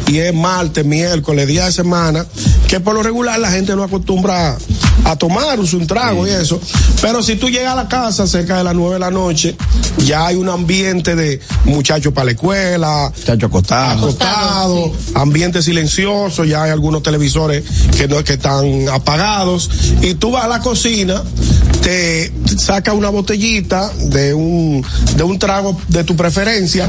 y 0.07 0.19
es 0.19 0.35
martes, 0.35 0.85
miércoles, 0.85 1.47
día 1.47 1.67
de 1.67 1.73
semana, 1.73 2.27
que 2.69 2.81
por 2.81 2.95
lo 2.95 3.03
regular 3.03 3.39
la 3.39 3.51
gente 3.51 3.75
no 3.75 3.83
acostumbra 3.83 4.57
a, 5.05 5.17
tomar 5.17 5.59
un 5.59 5.87
trago 5.87 6.27
y 6.27 6.31
eso, 6.31 6.61
pero 7.01 7.23
si 7.23 7.37
tú 7.37 7.49
llegas 7.49 7.73
a 7.73 7.77
la 7.77 7.89
casa 7.89 8.27
cerca 8.27 8.59
de 8.59 8.65
las 8.65 8.75
nueve 8.75 8.95
de 8.95 9.01
la 9.01 9.11
noche, 9.11 9.57
ya 9.99 10.27
hay 10.27 10.37
un 10.37 10.49
ambiente 10.49 11.15
de 11.17 11.41
muchachos 11.65 12.13
para 12.13 12.27
la 12.27 12.31
escuela, 12.33 13.13
Chacho 13.25 13.47
acostado. 13.47 14.07
acostado, 14.07 14.93
ambiente 15.15 15.63
silencioso, 15.63 16.45
ya 16.45 16.65
hay 16.65 16.71
algunos 16.71 17.03
televisores 17.03 17.65
que 17.97 18.09
no 18.09 18.23
que 18.25 18.35
están 18.35 18.89
apagados. 18.89 19.71
Y 20.03 20.15
tú 20.15 20.33
vas 20.33 20.45
a 20.45 20.49
la 20.49 20.61
cocina, 20.61 21.23
te 21.83 22.33
saca 22.59 22.93
una 22.93 23.11
botellita 23.11 23.91
de 23.99 24.35
un 24.35 24.85
de 25.17 25.23
un 25.23 25.39
trago 25.39 25.79
de 25.89 26.05
tu 26.05 26.17
preferencia 26.17 26.89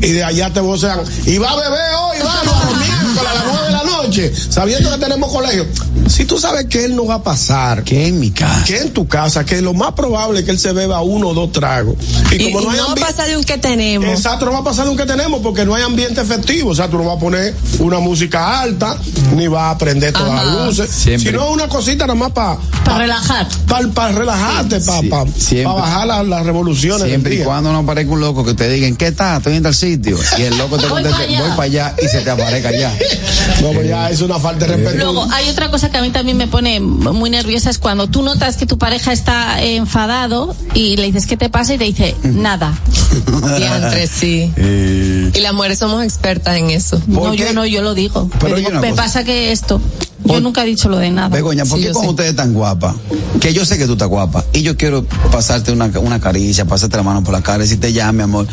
y 0.00 0.12
de 0.12 0.24
allá 0.24 0.52
te 0.52 0.60
vocean 0.60 1.00
y 1.26 1.38
va 1.38 1.50
a 1.50 1.56
beber 1.56 1.94
hoy, 2.00 2.18
vamos, 2.24 2.54
a 2.54 2.78
miércoles 2.78 3.22
las 3.24 3.69
la 3.69 3.69
noche, 4.10 4.32
sabiendo 4.50 4.90
que 4.90 4.98
tenemos 4.98 5.30
colegio. 5.32 5.66
Si 6.08 6.24
tú 6.24 6.38
sabes 6.38 6.66
que 6.66 6.84
él 6.84 6.96
no 6.96 7.06
va 7.06 7.16
a 7.16 7.22
pasar, 7.22 7.84
que 7.84 8.06
en 8.08 8.18
mi 8.18 8.30
casa, 8.32 8.64
que 8.64 8.78
en 8.78 8.92
tu 8.92 9.06
casa, 9.06 9.44
que 9.44 9.60
lo 9.62 9.72
más 9.74 9.92
probable 9.92 10.40
es 10.40 10.44
que 10.44 10.50
él 10.50 10.58
se 10.58 10.72
beba 10.72 11.00
uno 11.02 11.28
o 11.28 11.34
dos 11.34 11.52
tragos. 11.52 11.94
Y, 12.32 12.42
y 12.48 12.52
no, 12.52 12.60
ambi- 12.60 13.00
pasa 13.00 13.24
de 13.26 13.36
un 13.36 13.44
que 13.44 13.58
tenemos. 13.58 14.08
Exacto, 14.10 14.44
no 14.46 14.52
va 14.52 14.58
a 14.58 14.64
pasar 14.64 14.84
de 14.86 14.90
un 14.90 14.96
que 14.96 15.06
tenemos 15.06 15.40
porque 15.42 15.64
no 15.64 15.74
hay 15.74 15.82
ambiente 15.82 16.20
efectivo. 16.20 16.70
O 16.70 16.74
sea, 16.74 16.88
tú 16.88 16.98
no 16.98 17.04
vas 17.04 17.16
a 17.16 17.20
poner 17.20 17.54
una 17.78 18.00
música 18.00 18.60
alta, 18.60 18.96
ni 19.36 19.46
vas 19.46 19.74
a 19.74 19.78
prender 19.78 20.12
todas 20.12 20.32
Ajá. 20.32 20.44
las 20.44 20.66
luces, 20.66 20.90
Siempre. 20.90 21.30
sino 21.30 21.50
una 21.50 21.68
cosita 21.68 22.06
nada 22.06 22.18
más 22.18 22.32
para 22.32 22.56
Para 22.84 22.98
relajar. 22.98 23.46
para 23.94 24.12
relajarte, 24.12 24.80
para 24.80 25.00
Sí, 25.26 25.32
siempre. 25.38 25.74
bajar 25.74 26.06
la- 26.06 26.22
las 26.24 26.44
revoluciones. 26.44 27.00
del 27.02 27.10
Siempre 27.10 27.34
y 27.36 27.38
cuando 27.44 27.72
no 27.72 27.78
aparezca 27.78 28.12
un 28.12 28.20
loco 28.20 28.44
que 28.44 28.54
te 28.54 28.68
diga, 28.68 28.86
¿en 28.86 28.96
qué 28.96 29.08
estás? 29.08 29.38
Estoy 29.38 29.56
en 29.56 29.62
tal 29.62 29.74
sitio. 29.74 30.18
Y 30.38 30.42
el 30.42 30.58
loco 30.58 30.76
te 30.76 30.86
Voy 30.88 31.02
conteste, 31.02 31.16
pa' 31.18 31.28
allá. 31.30 31.40
voy 31.42 31.50
para 31.50 31.62
allá 31.62 31.94
y 32.02 32.08
se 32.08 32.20
te 32.20 32.30
aparezca 32.30 32.68
allá. 32.70 32.92
No, 33.60 33.72
pues 33.72 33.88
ya 33.88 33.99
es 34.08 34.20
una 34.22 34.38
falta 34.38 34.66
de 34.66 34.76
respeto. 34.76 34.96
Luego, 35.04 35.26
hay 35.32 35.48
otra 35.48 35.70
cosa 35.70 35.90
que 35.90 35.98
a 35.98 36.02
mí 36.02 36.10
también 36.10 36.36
me 36.36 36.46
pone 36.46 36.80
muy 36.80 37.28
nerviosa, 37.30 37.70
es 37.70 37.78
cuando 37.78 38.06
tú 38.08 38.22
notas 38.22 38.56
que 38.56 38.66
tu 38.66 38.78
pareja 38.78 39.12
está 39.12 39.62
enfadado 39.62 40.54
y 40.74 40.96
le 40.96 41.04
dices, 41.06 41.26
¿qué 41.26 41.36
te 41.36 41.48
pasa? 41.50 41.74
Y 41.74 41.78
te 41.78 41.84
dice, 41.84 42.14
nada. 42.22 42.72
Diantre, 43.58 44.06
sí. 44.06 44.50
Eh, 44.56 45.30
Y 45.34 45.40
las 45.40 45.52
mujeres 45.52 45.78
somos 45.78 46.02
expertas 46.04 46.56
en 46.56 46.70
eso. 46.70 46.98
¿Por 47.00 47.08
No, 47.24 47.32
qué? 47.32 47.38
yo 47.38 47.52
no, 47.52 47.66
yo 47.66 47.82
lo 47.82 47.94
digo. 47.94 48.30
Pero 48.40 48.56
digo, 48.56 48.70
me 48.80 48.90
cosa. 48.90 49.02
pasa 49.02 49.24
que 49.24 49.52
esto. 49.52 49.80
Yo 50.24 50.34
Por- 50.34 50.42
nunca 50.42 50.62
he 50.62 50.66
dicho 50.66 50.88
lo 50.88 50.98
de 50.98 51.10
nada. 51.10 51.28
Begoña, 51.28 51.64
¿por 51.64 51.78
Sí, 51.78 51.82
qué 51.84 51.88
yo 51.88 51.94
cuando 51.94 52.10
sé. 52.10 52.14
usted 52.14 52.24
es 52.30 52.36
tan 52.36 52.52
guapa? 52.52 52.94
Que 53.40 53.52
yo 53.54 53.64
sé 53.64 53.78
que 53.78 53.86
tú 53.86 53.92
estás 53.94 54.08
guapa 54.08 54.44
y 54.52 54.62
yo 54.62 54.76
quiero 54.76 55.04
pasarte 55.32 55.72
una, 55.72 55.86
una 56.00 56.20
caricia, 56.20 56.64
pasarte 56.66 56.96
la 56.96 57.02
mano 57.02 57.22
por 57.24 57.32
la 57.32 57.42
cara 57.42 57.58
y 57.58 57.62
decirte 57.62 57.92
ya, 57.92 58.12
mi 58.12 58.22
amor. 58.22 58.46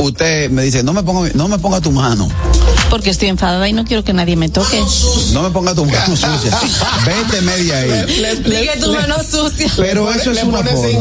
Usted 0.00 0.50
me 0.50 0.62
dice, 0.62 0.82
no 0.82 0.92
me 0.92 1.02
ponga, 1.02 1.30
no 1.34 1.46
me 1.48 1.58
ponga 1.58 1.80
tu 1.80 1.90
mano, 1.92 2.28
Porque 2.88 3.10
estoy 3.10 3.28
enfadada 3.28 3.68
y 3.68 3.72
no 3.72 3.84
quiero 3.84 4.02
que 4.02 4.12
nadie 4.12 4.34
me 4.36 4.48
toque. 4.48 4.82
no 5.32 5.42
me 5.42 5.50
ponga 5.50 5.74
tu 5.74 5.84
mano 5.84 6.06
sucia. 6.16 6.58
Vete 7.04 7.42
media 7.42 7.78
ahí. 7.78 8.04
Dije 8.44 8.70
tu 8.80 8.92
mano 8.92 9.16
sucia. 9.22 9.70
Pero 9.76 10.10
eso 10.12 10.30
es 10.30 10.36
le 10.38 10.44
una 10.44 10.58
forma. 10.64 10.86
ahí. 10.86 10.96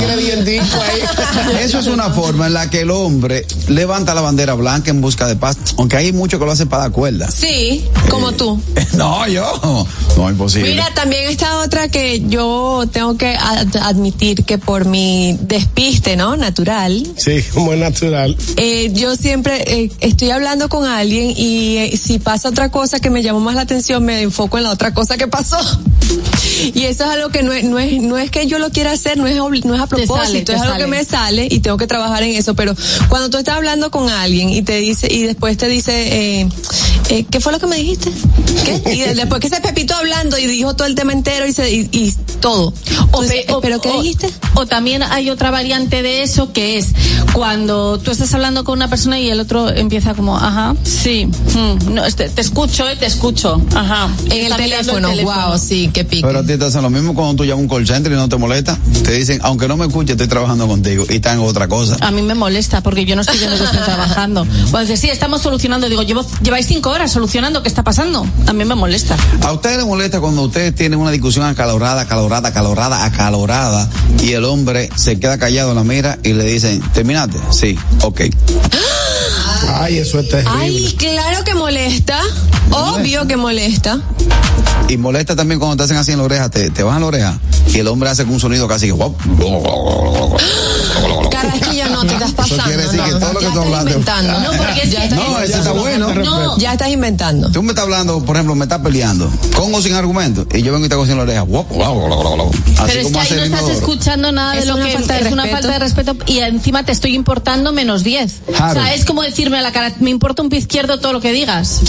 Eso 1.63 1.80
es 1.80 1.88
una 1.88 2.09
forma 2.11 2.47
en 2.47 2.53
la 2.53 2.70
que 2.70 2.82
el 2.82 2.91
hombre 2.91 3.45
levanta 3.67 4.13
la 4.13 4.22
bandera 4.22 4.53
blanca 4.53 4.89
en 4.91 5.01
busca 5.01 5.28
de 5.28 5.36
paz, 5.36 5.57
aunque 5.78 5.97
hay 5.97 6.11
muchos 6.13 6.39
que 6.39 6.45
lo 6.45 6.51
hacen 6.51 6.67
para 6.67 6.84
dar 6.84 6.91
cuerda. 6.91 7.30
Sí, 7.32 7.86
como 8.09 8.32
tú. 8.34 8.59
No, 8.93 9.28
yo. 9.28 9.86
No, 10.20 10.30
imposible. 10.30 10.72
Mira, 10.72 10.89
también 10.93 11.30
está 11.30 11.59
otra 11.59 11.88
que 11.88 12.22
yo 12.28 12.84
tengo 12.91 13.15
que 13.17 13.36
ad- 13.38 13.76
admitir 13.82 14.43
que 14.43 14.57
por 14.57 14.86
mi 14.86 15.38
despiste, 15.41 16.15
¿no? 16.17 16.36
Natural, 16.36 17.07
Sí, 17.17 17.41
como 17.53 17.72
es 17.74 17.80
natural. 17.80 18.36
eh, 18.57 18.91
yo 18.93 19.15
siempre 19.15 19.63
eh, 19.65 19.91
estoy 20.01 20.32
hablando 20.32 20.67
con 20.67 20.86
alguien 20.86 21.34
y 21.36 21.78
eh, 21.78 21.97
si 21.97 22.20
pasa 22.20 22.49
otra 22.49 22.70
cosa 22.70 22.99
que 22.99 23.09
me 23.09 23.24
llamó 23.24 23.39
más 23.39 23.55
la 23.55 23.61
atención, 23.61 24.03
me 24.03 24.22
enfoco 24.22 24.57
en 24.57 24.65
la 24.65 24.72
otra 24.72 24.93
cosa 24.93 25.15
que 25.17 25.28
pasó. 25.28 25.57
Y 26.74 26.84
eso 26.86 27.03
es 27.05 27.09
algo 27.11 27.30
que 27.30 27.41
no 27.43 27.53
es, 27.53 27.63
no 27.63 27.80
es, 27.80 28.01
no 28.01 28.17
es 28.17 28.32
que 28.32 28.45
yo 28.47 28.59
lo 28.59 28.70
quiera 28.72 28.91
hacer, 28.91 29.17
no 29.17 29.28
es, 29.28 29.36
no 29.36 29.76
es 29.76 29.82
a 29.82 29.88
Te 29.88 29.95
sale, 29.95 30.07
propósito, 30.07 30.45
te 30.51 30.53
es 30.53 30.61
algo 30.61 30.74
sale. 30.74 30.84
que 30.84 30.89
me 30.89 31.03
sale 31.05 31.47
y 31.49 31.59
tengo 31.59 31.78
que 31.78 31.88
trabajar 31.88 32.24
en 32.24 32.36
eso. 32.36 32.53
Pero 32.55 32.76
cuando 33.07 33.30
tú 33.30 33.38
estás 33.38 33.55
hablando 33.55 33.91
con 33.91 34.09
alguien 34.09 34.49
y 34.49 34.61
te 34.61 34.78
dice, 34.80 35.07
y 35.09 35.24
después 35.24 35.55
te 35.57 35.67
dice, 35.67 36.41
eh, 36.41 36.49
eh, 37.10 37.26
¿qué 37.30 37.39
fue 37.39 37.51
lo 37.51 37.60
que 37.60 37.68
me 37.68 37.76
dijiste? 37.78 38.12
¿Qué? 38.66 38.93
Y 38.95 38.99
de- 39.01 39.16
después 39.16 39.41
que 39.41 39.47
ese 39.47 39.62
Pepito 39.62 39.95
hablando 39.95 40.38
y 40.38 40.45
dijo 40.47 40.76
todo 40.76 40.88
el 40.88 40.95
tema 40.95 41.12
entero 41.14 41.45
y, 41.47 41.53
se, 41.53 41.72
y, 41.72 41.89
y 41.91 42.14
todo. 42.39 42.68
O 43.12 43.24
Entonces, 43.24 43.45
pe- 43.45 43.53
o- 43.53 43.62
¿Pero 43.62 43.82
qué 43.82 43.89
o- 43.89 44.01
dijiste? 44.01 44.30
O 44.55 44.66
también 44.66 45.03
hay 45.03 45.30
otra 45.30 45.51
variante 45.51 46.01
de 46.01 46.24
eso 46.24 46.51
que 46.53 46.78
es 46.78 46.88
cuando 47.34 47.99
tú 47.99 48.12
estás 48.12 48.34
hablando 48.34 48.64
con 48.64 48.78
una 48.80 48.89
persona 48.89 49.20
y 49.20 49.30
el 49.30 49.39
otro 49.39 49.70
empieza 49.70 50.14
como, 50.14 50.36
ajá, 50.38 50.76
sí, 50.84 51.26
mm, 51.26 51.93
no, 51.93 52.05
este, 52.05 52.30
te 52.30 52.41
escucho, 52.41 52.88
eh, 52.89 52.95
te 52.95 53.05
escucho, 53.05 53.62
ajá. 53.76 54.10
En 54.26 54.32
el 54.32 54.51
Está 54.51 54.57
mirando 54.57 54.93
teléfono, 54.93 55.24
wow, 55.49 55.57
sí, 55.60 55.89
qué 55.93 56.03
pique. 56.05 56.26
Pero 56.26 56.39
a 56.39 56.43
ti 56.43 56.57
te 56.57 56.66
hacen 56.66 56.82
lo 56.82 56.89
mismo 56.89 57.14
cuando 57.14 57.36
tú 57.36 57.45
llamas 57.45 57.62
un 57.64 57.70
call 57.70 57.88
center 57.88 58.12
y 58.12 58.16
no 58.16 58.28
te 58.30 58.38
molesta. 58.38 58.78
Te 59.03 59.12
dicen, 59.14 59.39
aunque 59.43 59.68
no 59.68 59.78
me 59.78 59.86
escuche, 59.86 60.14
estoy 60.14 60.28
trabajando 60.28 60.68
contigo 60.68 61.05
y 61.10 61.16
están 61.16 61.39
en 61.39 61.45
otra 61.45 61.68
cosa. 61.68 61.97
A 62.01 62.12
mí 62.12 62.22
me 62.22 62.36
molesta 62.36 62.82
porque 62.82 63.05
yo 63.05 63.16
no 63.16 63.22
estoy 63.22 63.38
viendo 63.38 63.57
que 63.57 63.64
estén 63.64 63.84
trabajando. 63.84 64.45
Cuando 64.72 64.80
dices, 64.91 64.99
sí, 64.99 65.10
estamos 65.10 65.41
solucionando, 65.41 65.88
digo, 65.89 66.03
llevo, 66.03 66.26
lleváis 66.41 66.66
cinco 66.68 66.89
horas 66.89 66.99
solucionando, 67.08 67.64
¿qué 67.64 67.70
está 67.70 67.84
pasando? 67.84 68.26
Mí 68.54 68.66
me 68.66 68.76
molesta. 68.76 69.16
¿A 69.43 69.54
ustedes 69.54 69.78
les 69.78 69.86
molesta 69.86 70.20
cuando 70.20 70.41
ustedes 70.41 70.76
tienen 70.76 71.00
una 71.00 71.12
discusión 71.12 71.45
acalorada, 71.45 72.02
acalorada, 72.02 72.50
acalorada, 72.50 73.06
acalorada 73.06 73.89
y 74.22 74.34
el 74.34 74.43
hombre 74.43 74.89
se 74.95 75.20
queda 75.20 75.38
callado, 75.38 75.74
la 75.74 75.84
mira 75.84 76.20
y 76.24 76.34
le 76.34 76.43
dicen, 76.43 76.82
¿terminaste? 76.93 77.38
Sí, 77.52 77.80
ok. 78.02 78.22
Ay, 79.76 79.97
eso 79.97 80.20
es 80.20 80.30
terrible. 80.30 80.58
Ay, 80.60 80.95
claro 80.97 81.43
que 81.45 81.54
molesta. 81.54 82.20
Obvio 82.72 83.28
que 83.28 83.38
molesta. 83.38 83.99
Y 84.88 84.97
molesta 84.97 85.36
también 85.36 85.59
cuando 85.59 85.78
te 85.78 85.84
hacen 85.84 85.97
así 85.97 86.11
en 86.11 86.17
la 86.20 86.24
oreja, 86.24 86.49
te, 86.49 86.70
te 86.72 86.84
bajan 86.84 87.01
la 87.01 87.07
oreja 87.07 87.39
y 87.74 87.78
el 87.80 87.88
hombre 87.88 88.09
hace 88.09 88.24
un 88.24 88.39
sonido 88.39 88.67
casi 88.67 88.88
que... 88.88 88.93
Carrasquillo, 91.30 91.88
no 91.89 92.01
te 92.05 92.13
estás 92.13 92.32
pasando. 92.32 92.63
quiere 92.65 92.84
decir 92.84 92.99
no, 92.99 93.05
que 93.05 93.11
todo 93.11 93.34
lo 93.34 93.39
que 93.39 93.45
ya 93.45 93.51
tú 93.53 93.59
estás 93.61 93.65
hablaste- 93.80 93.89
inventando. 93.91 94.39
No, 94.39 94.51
porque 94.57 94.82
es 94.82 94.91
ya 94.91 94.99
que- 94.99 95.05
estás 95.05 95.20
No, 95.20 95.39
ese 95.39 95.57
está 95.57 95.72
bueno. 95.72 96.13
No. 96.15 96.57
Ya 96.57 96.74
estás 96.74 96.89
inventando. 96.89 97.51
Tú 97.51 97.63
me 97.63 97.70
estás 97.70 97.86
hablando, 97.86 98.26
por 98.26 98.36
ejemplo, 98.36 98.55
me 98.55 98.65
estás 98.65 98.80
peleando, 98.80 99.32
con 99.55 99.74
o 99.74 99.82
sin 99.82 99.93
argumento, 99.93 100.45
y 100.53 100.61
yo 100.63 100.74
vengo 100.74 100.86
y 100.86 100.89
te 100.89 100.95
hago 100.95 101.03
así 101.03 101.11
en 101.11 101.17
la 101.17 101.24
oreja. 101.24 101.41
Así 101.41 101.47
Pero 102.88 102.99
es 103.01 103.07
que 103.07 103.20
ahí 103.20 103.28
no 103.32 103.43
estás 103.43 103.45
inodoro. 103.47 103.70
escuchando 103.74 104.32
nada 104.32 104.53
de 104.53 104.59
Es 104.59 104.65
lo 104.65 104.76
que 104.76 104.91
falta 104.91 105.13
de 105.13 105.28
es 105.28 105.32
una 105.32 105.45
falta 105.47 105.72
de 105.72 105.80
respeto 105.80 106.15
y 106.26 106.39
encima 106.39 106.84
te 106.84 106.91
estoy 106.91 107.15
importando 107.15 107.72
menos 107.72 108.03
10. 108.03 108.34
O 108.49 108.55
sea, 108.74 108.93
es 108.93 109.05
como 109.05 109.22
decirme 109.22 109.59
a 109.59 109.61
la 109.61 109.72
cara, 109.72 109.93
me 109.99 110.09
importa 110.09 110.41
un 110.41 110.49
pie 110.49 110.59
izquierdo 110.59 110.99
todo 110.99 111.13
lo 111.13 111.22
que 111.22 111.32
digas. 111.32 111.82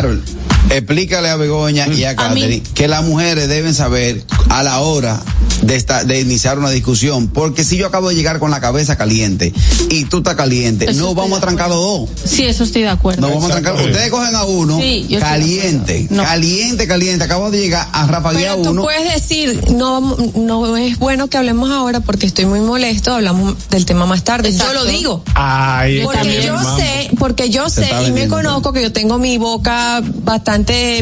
Harold, 0.00 0.49
explícale 0.68 1.30
a 1.30 1.36
Begoña 1.36 1.86
y 1.88 2.04
a 2.04 2.10
A 2.10 2.16
Catherine 2.16 2.62
que 2.74 2.88
las 2.88 3.02
mujeres 3.04 3.48
deben 3.48 3.74
saber 3.74 4.22
a 4.48 4.62
la 4.62 4.80
hora 4.80 5.20
de, 5.62 5.76
esta- 5.76 6.04
de 6.04 6.20
iniciar 6.20 6.58
una 6.58 6.70
discusión, 6.70 7.28
porque 7.28 7.64
si 7.64 7.76
yo 7.76 7.86
acabo 7.86 8.08
de 8.08 8.14
llegar 8.14 8.38
con 8.38 8.50
la 8.50 8.60
cabeza 8.60 8.96
caliente 8.96 9.52
y 9.90 10.04
tú 10.04 10.18
estás 10.18 10.34
caliente, 10.34 10.90
Eso 10.90 11.00
no 11.00 11.14
vamos 11.14 11.38
a 11.38 11.40
trancar 11.42 11.68
los 11.68 11.78
dos. 11.78 12.08
Sí, 12.24 12.44
eso 12.44 12.64
estoy 12.64 12.82
de 12.82 12.88
acuerdo. 12.88 13.20
No 13.22 13.28
vamos 13.28 13.44
a 13.50 13.60
trancar. 13.60 13.74
Ustedes 13.74 14.10
cogen 14.10 14.34
a 14.34 14.44
uno 14.44 14.78
Sí, 14.80 15.06
caliente. 15.20 16.06
No. 16.10 16.24
caliente, 16.24 16.86
caliente. 16.88 17.24
Acabo 17.24 17.50
de 17.50 17.58
llegar 17.60 17.86
a 17.92 18.06
rapaguear 18.06 18.52
Pero 18.56 18.62
tú 18.64 18.70
uno. 18.70 18.82
puedes 18.82 19.12
decir, 19.12 19.60
no, 19.72 20.16
no 20.34 20.76
es 20.76 20.98
bueno 20.98 21.28
que 21.28 21.36
hablemos 21.36 21.70
ahora 21.70 22.00
porque 22.00 22.26
estoy 22.26 22.46
muy 22.46 22.60
molesto, 22.60 23.12
hablamos 23.14 23.54
del 23.68 23.84
tema 23.84 24.06
más 24.06 24.24
tarde. 24.24 24.48
Exacto. 24.48 24.72
Yo 24.74 24.84
lo 24.84 24.90
digo. 24.90 25.24
Ay, 25.34 26.00
Porque 26.02 26.18
también, 26.20 26.42
yo 26.42 26.76
sé, 26.76 27.10
porque 27.18 27.50
yo 27.50 27.68
Se 27.68 27.84
sé 27.84 27.90
y 28.08 28.12
me 28.12 28.28
conozco 28.28 28.72
que 28.72 28.82
yo 28.82 28.92
tengo 28.92 29.18
mi 29.18 29.36
boca 29.38 30.02
bastante 30.24 30.49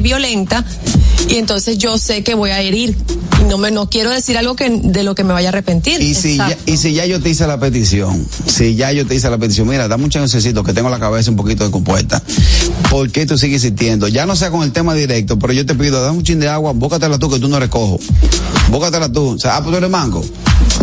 violenta 0.02 0.62
y 1.28 1.36
entonces 1.36 1.78
yo 1.78 1.98
sé 1.98 2.22
que 2.22 2.34
voy 2.34 2.50
a 2.50 2.60
herir. 2.60 2.96
Y 3.40 3.44
no 3.44 3.58
me 3.58 3.70
no 3.70 3.88
quiero 3.88 4.10
decir 4.10 4.36
algo 4.36 4.56
que 4.56 4.68
de 4.70 5.02
lo 5.04 5.14
que 5.14 5.24
me 5.24 5.32
vaya 5.32 5.48
a 5.48 5.50
arrepentir. 5.50 6.00
Y 6.00 6.14
si, 6.14 6.36
ya, 6.36 6.56
y 6.66 6.76
si 6.76 6.92
ya 6.92 7.06
yo 7.06 7.20
te 7.20 7.30
hice 7.30 7.46
la 7.46 7.60
petición, 7.60 8.26
si 8.46 8.74
ya 8.74 8.92
yo 8.92 9.06
te 9.06 9.14
hice 9.14 9.30
la 9.30 9.38
petición, 9.38 9.68
mira, 9.68 9.86
dame 9.86 10.04
un 10.04 10.10
chancecito 10.10 10.64
que 10.64 10.72
tengo 10.72 10.90
la 10.90 10.98
cabeza 10.98 11.30
un 11.30 11.36
poquito 11.36 11.64
descompuesta. 11.64 12.22
¿Por 12.90 13.10
qué 13.10 13.26
tú 13.26 13.38
sigues 13.38 13.62
insistiendo? 13.62 14.08
Ya 14.08 14.26
no 14.26 14.34
sea 14.34 14.50
con 14.50 14.62
el 14.62 14.72
tema 14.72 14.94
directo, 14.94 15.38
pero 15.38 15.52
yo 15.52 15.64
te 15.66 15.74
pido, 15.74 16.02
dame 16.02 16.18
un 16.18 16.24
chin 16.24 16.40
de 16.40 16.48
agua, 16.48 16.72
bócatela 16.72 17.18
tú 17.18 17.30
que 17.30 17.38
tú 17.38 17.48
no 17.48 17.60
recojo. 17.60 18.00
Bócatela 18.70 19.10
tú. 19.10 19.30
O 19.30 19.38
sea, 19.38 19.56
ah, 19.56 19.62
pues 19.62 19.72
tú 19.72 19.78
eres 19.78 19.90
mango. 19.90 20.24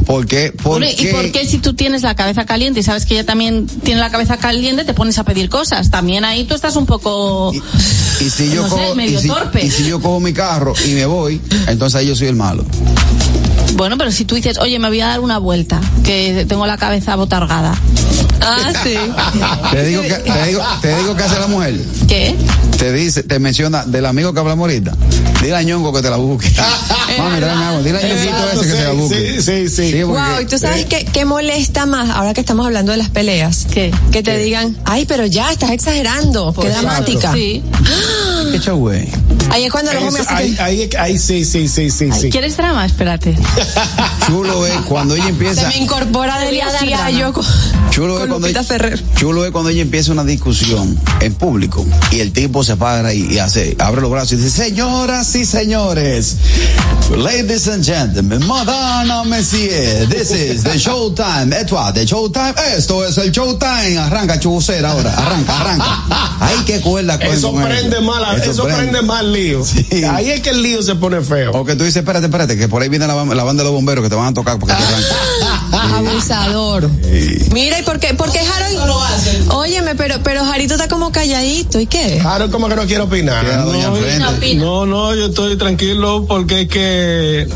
¿Por 0.06 0.28
qué? 0.28 0.52
¿Por 0.52 0.84
¿Y 0.84 0.96
qué? 0.96 1.12
por 1.12 1.32
qué 1.32 1.46
si 1.46 1.58
tú 1.58 1.74
tienes 1.74 2.04
la 2.04 2.16
cabeza 2.16 2.46
caliente 2.46 2.80
y 2.80 2.84
sabes 2.84 3.06
que 3.06 3.16
ella 3.16 3.26
también 3.26 3.68
tiene 3.68 4.00
la 4.00 4.12
cabeza 4.12 4.38
caliente, 4.38 4.86
te 4.86 4.94
pones 4.94 5.18
a 5.18 5.24
pedir 5.24 5.50
cosas? 5.50 5.90
También 5.90 6.24
ahí 6.26 6.46
tú 6.46 6.54
estás 6.54 6.76
un 6.76 6.86
poco... 6.86 7.52
Y 7.54 8.30
si 8.30 8.50
yo 8.50 8.62
no 8.62 8.70
sé, 8.70 8.76
cojo, 8.76 8.96
medio 8.96 9.20
y 9.20 9.22
si, 9.22 9.28
torpe. 9.28 9.66
y 9.66 9.70
si 9.70 9.86
yo 9.86 10.00
cojo 10.00 10.20
mi 10.26 10.34
carro 10.34 10.74
y 10.86 10.92
me 10.94 11.06
voy, 11.06 11.40
entonces 11.68 11.96
ahí 12.00 12.08
yo 12.08 12.16
soy 12.16 12.28
el 12.28 12.36
malo. 12.36 12.66
Bueno, 13.76 13.98
pero 13.98 14.12
si 14.12 14.26
tú 14.26 14.36
dices, 14.36 14.58
oye, 14.58 14.80
me 14.80 14.88
voy 14.88 15.02
a 15.02 15.08
dar 15.08 15.20
una 15.20 15.38
vuelta, 15.38 15.80
que 16.04 16.46
tengo 16.48 16.66
la 16.66 16.78
cabeza 16.78 17.16
botargada. 17.16 17.76
Ah, 18.42 18.72
sí. 18.84 18.96
Te 19.72 19.84
digo 19.86 20.02
que, 20.04 20.14
te 20.14 20.46
digo, 20.48 20.62
te 20.82 20.96
digo 20.98 21.16
que 21.16 21.24
hace 21.24 21.40
la 21.40 21.48
mujer. 21.48 21.76
¿Qué? 22.08 22.36
Te 22.78 22.94
dice, 22.94 23.24
te 23.24 23.40
menciona 23.40 23.84
del 23.86 24.06
amigo 24.06 24.34
que 24.34 24.40
hablamos 24.40 24.64
ahorita. 24.64 24.94
Dile 25.42 25.56
a 25.56 25.64
Ñongo 25.64 25.92
que 25.94 26.02
te 26.02 26.10
la 26.10 26.18
busque. 26.18 26.52
Mami, 27.18 27.40
tráeme 27.40 27.64
agua. 27.66 27.82
Dile 27.82 27.98
a 27.98 28.02
Ñonguito 28.08 28.50
ese 28.54 28.68
que 28.70 28.74
te 28.78 28.84
la 28.84 28.92
busque. 28.92 29.42
Sí, 29.42 29.68
sí, 29.68 29.70
sí. 29.70 29.92
porque- 30.06 30.22
Wow, 30.22 30.42
y 30.42 30.46
tú 30.46 30.58
sabes 30.60 30.86
qué, 30.86 31.06
qué 31.06 31.26
molesta 31.26 31.86
más 31.86 32.10
ahora 32.10 32.34
que 32.34 32.42
estamos 32.42 32.66
hablando 32.66 32.92
de 32.92 33.00
las 33.00 33.10
peleas. 33.10 33.66
¿Qué? 33.72 33.92
Que 34.12 34.22
te 34.22 34.38
digan, 34.38 34.78
ay, 34.86 35.06
pero 35.06 35.26
ya 35.26 35.52
estás 35.52 35.72
exagerando, 35.72 36.54
qué 36.54 36.68
Exacto. 36.68 36.88
dramática. 36.88 37.34
Sí. 37.34 37.64
Ahí 39.52 39.66
es 39.66 39.72
cuando 39.72 39.92
los 39.94 40.02
Eso, 40.02 40.08
hombres 40.08 40.28
ahí, 40.30 40.56
ahí, 40.60 40.90
ahí 41.00 41.20
sí, 41.20 41.46
sí, 41.46 41.68
sí, 41.68 41.90
sí, 41.92 42.10
sí. 42.12 42.30
¿Quieres 42.30 42.58
drama? 42.58 42.86
Espérate. 42.86 43.36
Chulo 44.28 44.66
es 44.66 44.74
cuando 44.88 45.16
ella 45.16 45.24
se 45.26 45.30
empieza. 45.30 45.68
me 45.68 45.78
incorpora 45.78 46.40
Delia 46.40 46.68
Ciallo 46.78 47.32
drama. 47.32 47.34
con, 47.34 47.46
Chulo 47.92 48.14
es, 48.16 48.20
con 48.22 48.30
cuando 48.30 48.48
ella, 48.48 48.64
Ferrer. 48.64 49.04
chulo 49.16 49.46
es 49.46 49.52
cuando 49.52 49.70
ella 49.70 49.82
empieza 49.82 50.12
una 50.12 50.24
discusión 50.24 51.00
en 51.22 51.34
público 51.36 51.86
y 52.12 52.20
el 52.20 52.32
tipo 52.34 52.64
se 52.64 52.76
para 52.76 53.14
y, 53.14 53.34
y 53.34 53.40
hace, 53.40 53.76
abre 53.80 54.02
los 54.02 54.12
brazos 54.12 54.34
y 54.34 54.36
dice, 54.38 54.50
señoras 54.50 55.34
y 55.36 55.46
señores, 55.46 56.38
ladies 57.16 57.68
and 57.68 57.86
gentlemen, 57.86 58.46
madame, 58.48 59.30
monsieur, 59.30 60.08
this 60.10 60.32
is 60.32 60.64
the 60.64 60.78
showtime, 60.78 61.56
esto 61.56 61.78
es 61.88 61.94
the 61.94 62.06
showtime, 62.06 62.54
esto 62.76 63.06
es 63.06 63.18
el 63.18 63.32
showtime, 63.32 63.98
arranca 63.98 64.40
chubucera 64.40 64.92
ahora, 64.92 65.14
arranca, 65.16 65.62
arranca. 65.62 66.04
Ay, 66.40 66.58
qué 66.66 66.82
cuerda 66.82 67.18
cogen 67.18 67.34
Eso 67.34 67.52
con 67.54 67.64
prende 67.64 68.02
mal, 68.02 68.42
eso, 68.42 68.45
prende 68.64 69.02
mal 69.02 69.32
lío. 69.32 69.64
Sí. 69.66 70.04
Ahí 70.04 70.32
es 70.32 70.42
que 70.42 70.52
el 70.52 70.62
lío 70.62 70.82
se 70.82 70.96
pone 70.96 71.22
feo. 71.22 71.52
O 71.52 71.66
que 71.66 71.76
tú 71.76 71.84
dices, 71.84 71.98
espérate, 71.98 72.26
espérate, 72.26 72.58
que 72.58 72.68
por 72.68 72.82
ahí 72.82 72.90
viene 72.90 73.08
la, 73.08 73.16
la 73.26 73.44
banda 73.44 73.64
de 73.64 73.70
los 73.70 73.74
bomberos 73.74 74.04
que 74.04 74.10
te 74.10 74.16
van 74.16 74.28
a 74.28 74.34
tocar 74.34 74.60
porque 74.60 74.76
te. 74.76 75.76
Abusador. 75.76 76.90
Mira, 77.52 77.80
¿y 77.80 77.84
por 77.84 78.00
qué? 78.00 78.14
Porque 78.14 78.40
Harold. 78.40 78.76
Óyeme, 79.50 79.96
pero, 79.96 80.16
pero 80.24 80.44
Jarito 80.46 80.74
está 80.76 80.88
como 80.88 81.12
calladito. 81.12 81.80
¿Y 81.80 81.88
qué? 81.88 82.22
Harold 82.24 82.52
como 82.52 82.68
que 82.70 82.76
no 82.76 82.86
quiere 82.86 83.04
opinar. 83.04 83.46
No. 83.46 84.36
No, 84.56 84.86
no, 84.86 85.16
yo 85.16 85.28
estoy 85.28 85.58
tranquilo 85.58 86.26
porque 86.28 86.62
es 86.62 86.68
que 86.68 87.48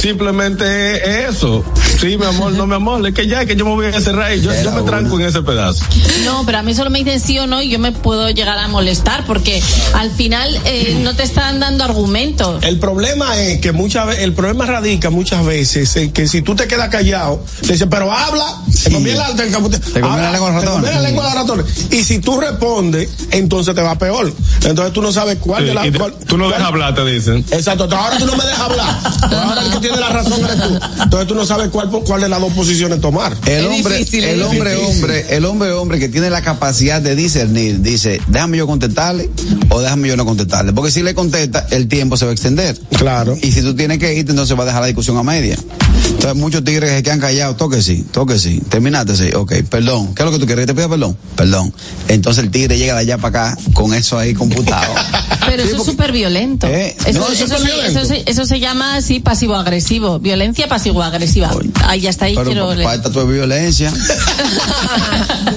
simplemente 0.00 1.24
es 1.26 1.36
eso. 1.36 1.64
Sí, 2.00 2.16
mi 2.16 2.24
amor, 2.24 2.52
no 2.52 2.66
mi 2.66 2.74
amor, 2.74 3.06
es 3.06 3.14
que 3.14 3.26
ya, 3.26 3.44
que 3.46 3.54
yo 3.54 3.64
me 3.64 3.72
voy 3.72 3.86
a 3.86 4.00
cerrar 4.00 4.34
y 4.34 4.40
yo, 4.40 4.50
yo 4.62 4.72
me 4.72 4.82
tranco 4.82 5.20
en 5.20 5.26
ese 5.26 5.42
pedazo. 5.42 5.84
No, 6.24 6.44
pero 6.44 6.58
a 6.58 6.62
mí 6.62 6.74
solo 6.74 6.90
me 6.90 6.98
dicen 7.04 7.20
sí 7.20 7.38
o 7.38 7.46
no 7.46 7.62
y 7.62 7.68
yo 7.68 7.78
me 7.78 7.92
puedo 7.92 8.28
llegar 8.30 8.58
a 8.58 8.68
molestar 8.68 9.24
porque 9.26 9.62
al 9.94 10.10
final 10.12 10.60
eh, 10.64 10.98
no 11.02 11.14
te 11.14 11.22
están 11.22 11.60
dando 11.60 11.84
argumentos. 11.84 12.62
El 12.64 12.78
problema 12.78 13.36
es 13.40 13.60
que 13.60 13.72
muchas 13.72 14.06
veces, 14.06 14.22
el 14.24 14.32
problema 14.34 14.66
radica 14.66 15.10
muchas 15.10 15.44
veces 15.44 15.94
en 15.96 16.12
que 16.12 16.26
si 16.28 16.42
tú 16.42 16.54
te 16.54 16.66
quedas 16.66 16.88
callado, 16.88 17.44
te 17.66 17.72
dicen, 17.72 17.88
pero 17.90 18.12
habla, 18.12 18.44
te 18.84 18.90
la, 18.90 19.34
te, 19.34 19.48
Te 19.92 20.00
la 20.00 20.30
lengua 20.32 20.50
de 20.50 20.60
ratón. 20.60 20.82
la 20.84 21.00
lengua 21.00 21.28
de 21.28 21.34
ratón. 21.34 21.64
Y 21.90 22.02
si 22.04 22.18
tú 22.18 22.38
respondes, 22.40 23.08
entonces 23.30 23.74
te 23.74 23.80
va 23.82 23.98
peor. 23.98 24.32
Entonces 24.64 24.92
tú 24.92 25.02
no 25.02 25.12
sabes 25.12 25.38
cuál 25.40 25.62
Sí, 25.62 25.68
de 25.68 25.74
la. 25.74 25.86
y 25.86 25.90
te- 25.90 25.98
cuál- 25.98 26.14
tú 26.26 26.36
no 26.38 26.44
cuál- 26.44 26.54
dejas 26.54 26.68
hablar, 26.68 26.94
te 26.94 27.04
dicen. 27.04 27.44
Exacto, 27.50 27.84
ahora 27.94 28.18
tú 28.18 28.26
no 28.26 28.36
me 28.36 28.44
dejas 28.44 28.60
hablar. 28.60 28.98
Ahora 29.22 29.62
el 29.64 29.70
que 29.72 29.78
tiene 29.78 29.96
la 29.98 30.08
razón 30.08 30.44
eres 30.44 30.56
tú. 30.62 30.78
Entonces 31.02 31.28
tú 31.28 31.34
no 31.34 31.44
sabes 31.44 31.68
cuál, 31.68 31.90
cuál 31.90 32.20
de 32.20 32.28
las 32.28 32.40
dos 32.40 32.52
posiciones 32.52 33.00
tomar. 33.00 33.36
El 33.46 33.66
Es 33.66 33.76
hombre, 33.76 33.98
difícil, 33.98 34.24
el 34.24 34.42
hombre, 34.42 34.74
difícil. 34.74 34.94
hombre, 34.96 35.26
el 35.36 35.44
hombre, 35.44 35.72
hombre 35.72 35.98
que 35.98 36.08
tiene 36.08 36.30
la 36.30 36.42
capacidad 36.42 37.00
de 37.00 37.14
discernir, 37.16 37.80
dice, 37.80 38.20
déjame 38.28 38.58
yo 38.58 38.66
contestarle 38.66 39.30
o 39.70 39.80
déjame 39.80 40.01
yo 40.08 40.16
no 40.16 40.24
contestarle. 40.24 40.72
Porque 40.72 40.90
si 40.90 41.02
le 41.02 41.14
contesta, 41.14 41.66
el 41.70 41.88
tiempo 41.88 42.16
se 42.16 42.24
va 42.24 42.30
a 42.30 42.34
extender. 42.34 42.78
Claro. 42.96 43.36
Y 43.42 43.52
si 43.52 43.62
tú 43.62 43.74
tienes 43.74 43.98
que 43.98 44.14
irte, 44.14 44.30
entonces 44.32 44.56
va 44.58 44.62
a 44.62 44.66
dejar 44.66 44.80
la 44.82 44.86
discusión 44.88 45.16
a 45.18 45.22
media. 45.22 45.56
Entonces 46.10 46.34
muchos 46.36 46.62
tigres 46.64 46.90
que 46.90 46.96
se 46.98 47.02
quedan 47.02 47.20
callados, 47.20 47.56
toque 47.56 47.80
sí, 47.82 48.04
toque 48.10 48.38
sí, 48.38 48.60
terminaste 48.68 49.16
sí, 49.16 49.30
ok, 49.34 49.52
perdón, 49.68 50.14
¿qué 50.14 50.22
es 50.22 50.26
lo 50.26 50.32
que 50.32 50.38
tú 50.38 50.46
quieres? 50.46 50.62
Que 50.66 50.72
te 50.72 50.74
pida 50.74 50.88
perdón, 50.88 51.16
perdón. 51.36 51.72
Entonces 52.08 52.44
el 52.44 52.50
tigre 52.50 52.76
llega 52.78 52.94
de 52.94 53.00
allá 53.00 53.18
para 53.18 53.50
acá 53.52 53.58
con 53.72 53.94
eso 53.94 54.18
ahí 54.18 54.34
computado. 54.34 54.92
Pero 55.46 55.62
eso 55.64 55.76
es 55.76 55.84
súper 55.84 56.12
violento. 56.12 56.66
Eh, 56.68 56.94
Eso, 57.04 57.18
no, 57.18 57.28
eso 57.28 57.46
violento. 57.46 57.98
eso 58.00 58.04
se- 58.04 58.22
eso 58.30 58.44
se 58.46 58.60
llama 58.60 58.96
así 58.96 59.18
pasivo-agresivo. 59.20 60.20
Violencia 60.20 60.68
pasivo-agresiva. 60.68 61.50
Ahí 61.86 62.00
ya 62.02 62.10
está 62.10 62.26
ahí. 62.26 62.34
Pero 62.36 62.46
quiero 62.68 62.82
falta 62.84 63.10
tu 63.10 63.26
violencia. 63.26 63.92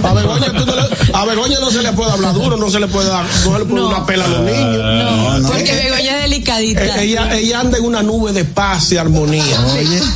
A 0.04 0.14
Begoña, 0.14 0.52
tú 0.54 0.66
no 0.66 0.76
le- 0.76 0.86
a 1.14 1.26
Begoña 1.26 1.60
no 1.60 1.72
se 1.72 1.82
le 1.82 1.92
puede 1.94 2.12
hablar 2.12 2.34
duro, 2.34 2.58
no 2.58 2.70
se 2.70 2.80
le 2.80 2.88
puede 2.88 3.10
dar, 3.10 3.26
no 3.46 3.54
se 3.54 3.60
le 3.60 3.66
puede 3.66 3.82
dar 3.84 3.94
una 3.96 4.06
pela 4.06 4.26
a 4.26 4.28
los 4.36 4.46
niños. 4.46 4.78
No, 4.78 5.40
no. 5.40 5.50
Porque 5.50 5.72
Begoña 5.74 6.16
es 6.18 6.22
delicadita. 6.24 6.86
Eh, 6.86 7.04
Ella, 7.06 7.36
ella 7.36 7.60
anda 7.60 7.78
en 7.78 7.84
una 7.86 8.04
nube 8.04 8.32
de 8.34 8.46
paz 8.46 8.92
y 8.92 8.98
armonía. 8.98 9.44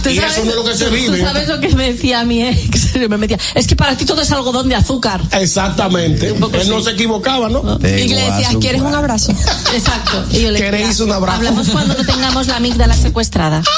¿Tú 0.04 0.10
Y 0.10 0.16
sabes- 0.18 0.34
eso 0.34 0.44
no 0.46 0.50
es 0.52 0.56
lo 0.56 0.64
que 0.66 0.76
se 0.76 0.90
vive. 0.90 1.18
¿Tú 1.20 1.26
sabes 1.26 1.48
lo 1.48 1.60
que 1.60 1.70
me 1.76 1.94
decía 1.94 2.24
mi 2.26 2.44
ex? 2.48 2.96
Me 3.10 3.18
decía, 3.18 3.38
es 3.56 3.66
que 3.68 3.76
para 3.76 3.96
ti 3.98 4.06
todo 4.06 4.22
es 4.22 4.32
algodón 4.32 4.70
de 4.70 4.76
azúcar. 4.76 5.22
Exactamente. 5.32 6.28
Él 6.30 6.70
no 6.70 6.82
se 6.82 6.92
equivocaba, 6.92 7.50
¿no? 7.50 7.78
Y 7.82 8.08
le 8.10 8.22
decías, 8.22 8.56
¿quieres 8.60 8.82
un 8.82 8.94
abrazo? 8.94 9.32
Exacto. 9.74 10.26
Y 10.32 10.42
yo 10.42 10.52
le 10.52 10.60
decía, 10.60 10.72
¿Queréis 10.72 11.00
un 11.00 11.12
abrazo? 11.12 11.38
Hablamos 11.38 11.70
cuando 11.70 11.94
no 11.96 12.06
tengamos 12.06 12.48
la 12.48 12.58
amígdala 12.58 12.94
secuestrada. 12.96 13.64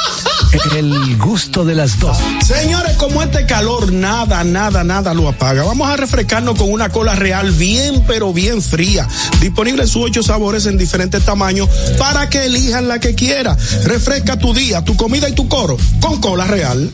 El 0.76 1.18
gusto 1.18 1.64
de 1.64 1.76
las 1.76 1.98
12. 2.00 2.22
Señores, 2.44 2.98
como 2.98 3.24
este 3.24 3.46
calor 3.46 3.92
nada, 3.94 4.44
nada, 4.44 4.84
nada 4.84 5.14
lo 5.14 5.30
apaga. 5.30 5.64
Vamos 5.64 5.90
a 5.90 5.96
refrescarnos 5.96 6.58
con 6.58 6.72
una 6.72 6.90
cola 6.90 7.16
real 7.16 7.52
bien, 7.52 8.04
pero 8.06 8.34
bien 8.34 8.62
fría. 8.62 9.08
Disponible 9.40 9.84
en 9.84 9.88
sus 9.88 10.04
ocho 10.04 10.24
sabores 10.24 10.66
en 10.66 10.78
diferentes 10.78 11.24
tamaños 11.24 11.70
para 11.98 12.30
que 12.30 12.46
elijan 12.46 12.88
la 12.88 13.00
que 13.00 13.16
quiera. 13.16 13.58
Refresca 13.86 14.38
tu 14.38 14.54
día, 14.54 14.84
tu 14.84 14.98
comida 14.98 15.30
y 15.30 15.34
tu 15.34 15.48
coro 15.48 15.78
con 16.02 16.20
cola 16.20 16.46
real. 16.46 16.92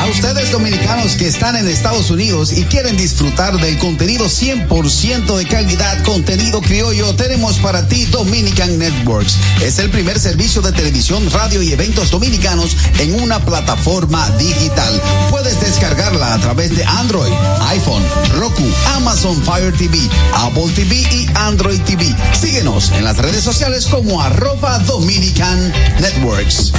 A 0.00 0.08
ustedes 0.08 0.52
dominicanos 0.52 1.14
que 1.16 1.26
están 1.26 1.56
en 1.56 1.66
Estados 1.66 2.10
Unidos 2.10 2.52
y 2.52 2.62
quieren 2.64 2.96
disfrutar 2.96 3.58
del 3.58 3.76
contenido 3.78 4.26
100% 4.26 5.36
de 5.36 5.46
calidad, 5.46 6.02
contenido 6.04 6.60
criollo, 6.60 7.14
tenemos 7.16 7.58
para 7.58 7.88
ti 7.88 8.04
Dominican 8.06 8.78
Networks. 8.78 9.36
Es 9.62 9.78
el 9.80 9.90
primer 9.90 10.20
servicio 10.20 10.62
de 10.62 10.70
televisión, 10.72 11.28
radio 11.32 11.60
y 11.60 11.72
eventos 11.72 12.10
dominicanos 12.10 12.55
en 12.98 13.14
una 13.22 13.38
plataforma 13.44 14.28
digital. 14.38 15.02
Puedes 15.30 15.60
descargarla 15.60 16.34
a 16.34 16.38
través 16.38 16.74
de 16.74 16.84
Android, 16.84 17.32
iPhone, 17.68 18.02
Roku, 18.36 18.64
Amazon 18.94 19.42
Fire 19.42 19.72
TV, 19.76 19.98
Apple 20.34 20.70
TV 20.74 20.96
y 20.96 21.26
Android 21.34 21.80
TV. 21.82 22.14
Síguenos 22.38 22.92
en 22.92 23.04
las 23.04 23.18
redes 23.18 23.44
sociales 23.44 23.86
como 23.86 24.22
arroba 24.22 24.78
Dominican 24.80 25.72
Networks. 26.00 26.72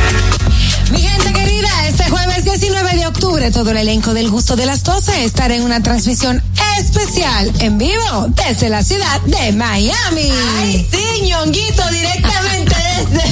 Mi 0.91 1.01
gente 1.01 1.31
querida, 1.33 1.69
este 1.87 2.09
jueves 2.09 2.43
19 2.43 2.95
de 2.95 3.07
octubre 3.07 3.51
todo 3.51 3.71
el 3.71 3.77
elenco 3.77 4.13
del 4.13 4.31
gusto 4.31 4.55
de 4.55 4.65
las 4.65 4.83
12 4.83 5.25
estará 5.25 5.55
en 5.55 5.63
una 5.63 5.83
transmisión 5.83 6.41
especial 6.79 7.51
en 7.59 7.77
vivo 7.77 8.27
desde 8.29 8.69
la 8.69 8.83
ciudad 8.83 9.21
de 9.21 9.51
Miami. 9.51 10.31
Ay, 10.59 10.87
sí, 10.89 11.21
ñonguito, 11.23 11.83
directamente 11.91 12.75
desde, 12.97 13.27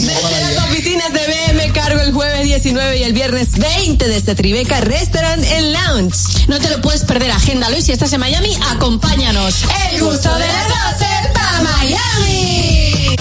desde 0.00 0.40
las 0.40 0.64
oficinas 0.64 1.12
de 1.12 1.20
BM 1.20 1.43
Cargo 1.74 2.00
el 2.00 2.12
jueves 2.12 2.44
19 2.44 2.98
y 2.98 3.02
el 3.02 3.12
viernes 3.12 3.58
20 3.58 4.08
desde 4.08 4.34
Tribeca 4.34 4.80
Restaurant 4.80 5.44
and 5.44 5.72
Lounge. 5.72 6.46
No 6.48 6.58
te 6.58 6.70
lo 6.70 6.80
puedes 6.80 7.02
perder, 7.02 7.30
agéndalo 7.32 7.76
y 7.76 7.82
si 7.82 7.92
estás 7.92 8.12
en 8.12 8.20
Miami, 8.20 8.56
acompáñanos. 8.70 9.64
El 9.92 10.00
gusto 10.00 10.32
de 10.38 10.46
las 10.46 10.68
12 10.68 11.06
para 11.34 11.62
Miami. 11.62 13.16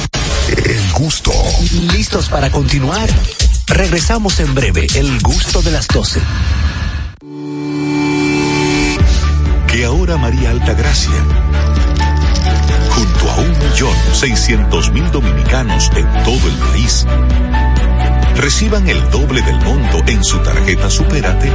El 0.66 0.92
gusto. 0.94 1.34
¿Listos 1.92 2.30
para 2.30 2.50
continuar? 2.52 3.10
Regresamos 3.68 4.40
en 4.40 4.54
breve. 4.54 4.88
El 4.96 5.20
gusto 5.22 5.62
de 5.62 5.72
las 5.72 5.88
12. 5.88 6.22
que 9.74 9.86
ahora 9.86 10.18
María 10.18 10.52
Altagracia, 10.52 11.12
junto 12.92 13.32
a 13.32 13.38
un 13.38 13.58
millón 13.58 13.96
seiscientos 14.12 14.92
mil 14.92 15.10
dominicanos 15.10 15.90
en 15.96 16.06
todo 16.24 16.48
el 16.48 16.56
país, 16.70 17.08
reciban 18.44 18.90
el 18.90 19.10
doble 19.10 19.42
del 19.42 19.56
monto 19.56 20.04
en 20.06 20.22
su 20.22 20.38
tarjeta 20.40 20.90
Supérate, 20.90 21.48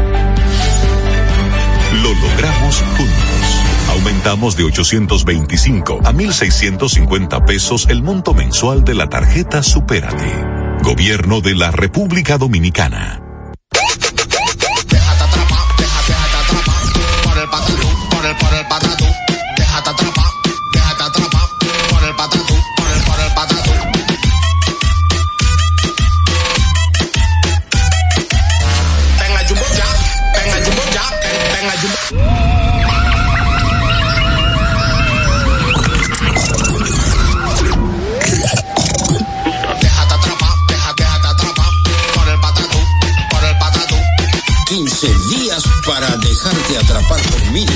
lo 2.02 2.14
logramos 2.14 2.82
juntos. 2.96 3.62
Aumentamos 3.90 4.56
de 4.56 4.64
825 4.64 6.00
a 6.02 6.14
1.650 6.14 7.44
pesos 7.44 7.86
el 7.90 8.02
monto 8.02 8.32
mensual 8.32 8.84
de 8.84 8.94
la 8.94 9.06
tarjeta 9.10 9.62
Supérate. 9.62 10.32
Gobierno 10.82 11.42
de 11.42 11.56
la 11.56 11.70
República 11.70 12.38
Dominicana. 12.38 13.27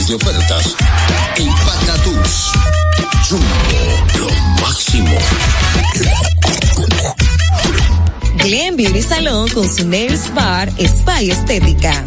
De 0.08 0.14
ofertas. 0.14 0.74
En 1.36 1.48
Patatús. 1.64 2.50
Jumbo, 3.28 3.46
lo 4.18 4.62
máximo. 4.62 5.16
Glen 8.38 8.76
Beauty 8.76 9.02
Salon 9.02 9.48
con 9.50 9.72
su 9.72 9.86
Nails 9.86 10.32
Bar 10.34 10.72
Spa 10.78 11.22
y 11.22 11.30
Estética. 11.30 12.04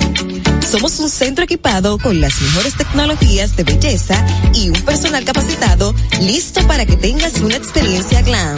Somos 0.69 0.99
un 0.99 1.09
centro 1.09 1.45
equipado 1.45 1.97
con 1.97 2.19
las 2.19 2.41
mejores 2.41 2.75
tecnologías 2.75 3.55
de 3.55 3.63
belleza 3.63 4.25
y 4.53 4.69
un 4.69 4.81
personal 4.81 5.23
capacitado 5.23 5.95
listo 6.19 6.65
para 6.67 6.85
que 6.85 6.97
tengas 6.97 7.35
una 7.39 7.55
experiencia 7.55 8.21
glam. 8.23 8.57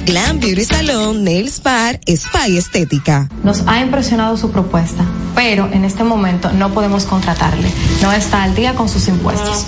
Glam 0.05 0.39
Beauty 0.39 0.65
Salon, 0.65 1.23
Nails 1.23 1.61
Bar, 1.61 1.99
Spa 2.07 2.47
y 2.47 2.57
Estética. 2.57 3.29
Nos 3.43 3.67
ha 3.67 3.79
impresionado 3.81 4.35
su 4.35 4.51
propuesta, 4.51 5.05
pero 5.35 5.69
en 5.71 5.85
este 5.85 6.03
momento 6.03 6.51
no 6.51 6.73
podemos 6.73 7.05
contratarle. 7.05 7.71
No 8.01 8.11
está 8.11 8.43
al 8.43 8.55
día 8.55 8.73
con 8.73 8.89
sus 8.89 9.07
impuestos. 9.07 9.65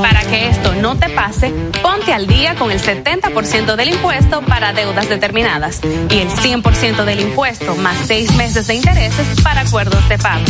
Para 0.00 0.22
que 0.22 0.48
esto 0.48 0.74
no 0.74 0.96
te 0.96 1.08
pase, 1.08 1.52
ponte 1.82 2.12
al 2.12 2.26
día 2.26 2.54
con 2.54 2.70
el 2.70 2.80
70% 2.80 3.76
del 3.76 3.88
impuesto 3.88 4.42
para 4.42 4.72
deudas 4.72 5.08
determinadas 5.08 5.80
y 6.10 6.18
el 6.18 6.28
100% 6.28 7.04
del 7.04 7.20
impuesto 7.20 7.74
más 7.76 7.96
seis 8.06 8.34
meses 8.36 8.66
de 8.68 8.74
intereses 8.74 9.26
para 9.42 9.62
acuerdos 9.62 10.08
de 10.08 10.18
pago. 10.18 10.44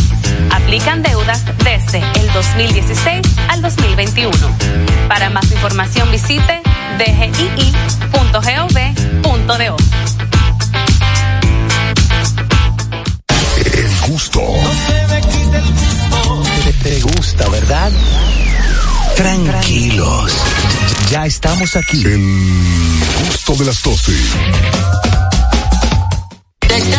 Aplican 0.50 1.02
deudas 1.02 1.44
desde 1.64 1.98
el 2.20 2.32
2016 2.32 3.22
al 3.48 3.62
2021. 3.62 4.32
Para 5.08 5.30
más 5.30 5.50
información 5.50 6.10
visite 6.10 6.62
dgii.gov.do. 6.98 8.44
El 13.64 14.00
gusto. 14.08 14.40
Te, 16.64 16.72
te 16.72 17.00
gusta, 17.00 17.48
¿verdad? 17.48 17.90
Tranquilos. 19.16 20.32
Ya 21.10 21.26
estamos 21.26 21.76
aquí. 21.76 22.02
El 22.04 22.20
gusto 23.28 23.54
de 23.54 23.64
las 23.66 23.82
12. 23.82 24.12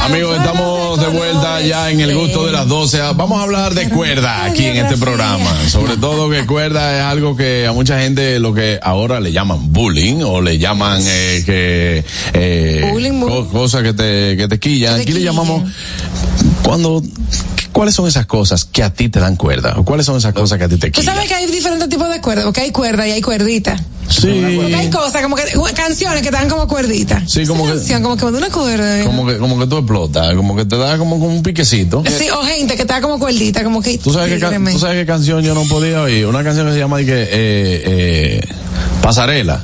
Amigos, 0.02 0.38
estamos 0.38 1.00
de 1.02 1.08
vuelta 1.08 1.60
ya 1.62 1.90
en 1.92 2.00
el 2.00 2.16
gusto 2.16 2.46
de 2.46 2.52
las 2.54 2.68
12. 2.68 3.00
Vamos 3.16 3.40
a 3.40 3.44
hablar 3.44 3.74
de 3.74 3.90
cuerda 3.90 4.46
aquí 4.46 4.66
en 4.66 4.78
este 4.78 4.96
programa. 4.98 5.52
Sobre 5.68 5.98
todo 5.98 6.30
que 6.30 6.46
cuerda 6.46 6.98
es 6.98 7.04
algo 7.04 7.36
que 7.36 7.66
a 7.68 7.74
mucha 7.74 8.00
gente 8.00 8.40
lo 8.40 8.54
que 8.54 8.80
ahora 8.82 9.20
le 9.20 9.32
llaman 9.34 9.74
bullying 9.74 10.22
o 10.24 10.42
le 10.42 10.58
llaman 10.60 11.02
eh, 11.06 11.44
que 11.46 12.06
eh, 12.34 12.88
Bullying, 12.92 13.20
bullying. 13.20 13.44
co- 13.44 13.50
cosas 13.50 13.84
que 13.84 13.94
te 13.94 14.38
que 14.38 14.48
te 14.48 14.60
quillan. 14.60 15.02
Aquí 15.02 15.12
le 15.12 15.22
llamamos 15.24 15.64
cuando 16.64 17.04
¿Cuáles 17.74 17.94
son 17.94 18.08
esas 18.08 18.26
cosas 18.26 18.64
que 18.64 18.82
a 18.84 18.94
ti 18.94 19.10
te 19.10 19.20
dan 19.20 19.36
cuerda? 19.36 19.74
¿O 19.78 19.84
¿Cuáles 19.84 20.06
son 20.06 20.16
esas 20.16 20.34
cosas 20.34 20.58
que 20.58 20.64
a 20.64 20.70
ti 20.70 20.78
te 20.78 20.90
Tú 20.92 21.02
quillan? 21.02 21.16
sabes 21.16 21.28
que 21.28 21.36
hay 21.36 21.46
diferentes 21.48 21.90
tipos 21.90 22.10
de 22.10 22.22
cuerdas, 22.22 22.46
porque 22.46 22.62
hay 22.62 22.72
cuerda 22.72 23.06
y 23.06 23.12
hay 23.12 23.22
cuerdita. 23.22 23.78
Sí. 24.10 24.28
Hay 24.30 24.90
cosas 24.90 25.22
como 25.22 25.36
que, 25.36 25.44
canciones 25.76 26.22
que 26.22 26.30
te 26.30 26.38
dan 26.38 26.50
como 26.50 26.68
cuerditas. 26.68 27.24
Sí, 27.32 27.46
como 27.46 27.66
que- 27.66 27.72
canción, 27.74 28.04
como 28.04 28.16
que 28.18 28.26
de 28.26 28.38
una 28.38 28.50
cuerda. 28.50 29.04
Como 29.06 29.26
que, 29.26 29.38
como 29.38 29.60
que 29.60 29.68
tú 29.68 29.78
explotas, 29.78 30.36
como 30.36 30.56
que 30.56 30.66
te 30.66 30.78
da 30.78 30.98
como, 30.98 31.20
como 31.20 31.34
un 31.34 31.44
piquecito. 31.44 32.04
Sí, 32.06 32.28
o 32.30 32.44
gente 32.44 32.76
que 32.76 32.86
te 32.86 32.94
da 32.94 33.02
como 33.02 33.20
cuerdita, 33.20 33.64
como 33.64 33.82
que. 33.82 33.98
¿Tú 33.98 34.12
sabes, 34.14 34.40
qué. 34.40 34.60
¿Tú 34.72 34.80
sabes 34.80 34.98
qué 34.98 35.06
canción 35.06 35.42
yo 35.44 35.54
no 35.54 35.64
podía 35.66 36.02
oír? 36.02 36.26
Una 36.28 36.44
canción 36.44 36.68
que 36.68 36.74
se 36.74 36.80
llama 36.80 36.98
que, 37.00 37.06
eh, 37.24 37.28
eh, 37.32 38.42
Pasarela. 39.02 39.64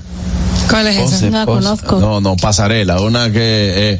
¿Cuál 0.71 0.87
es 0.87 1.13
esa? 1.13 1.25
No 1.29 1.37
la 1.39 1.45
conozco. 1.45 1.99
No, 1.99 2.21
no, 2.21 2.35
pasarela, 2.37 3.01
una 3.01 3.31
que, 3.31 3.99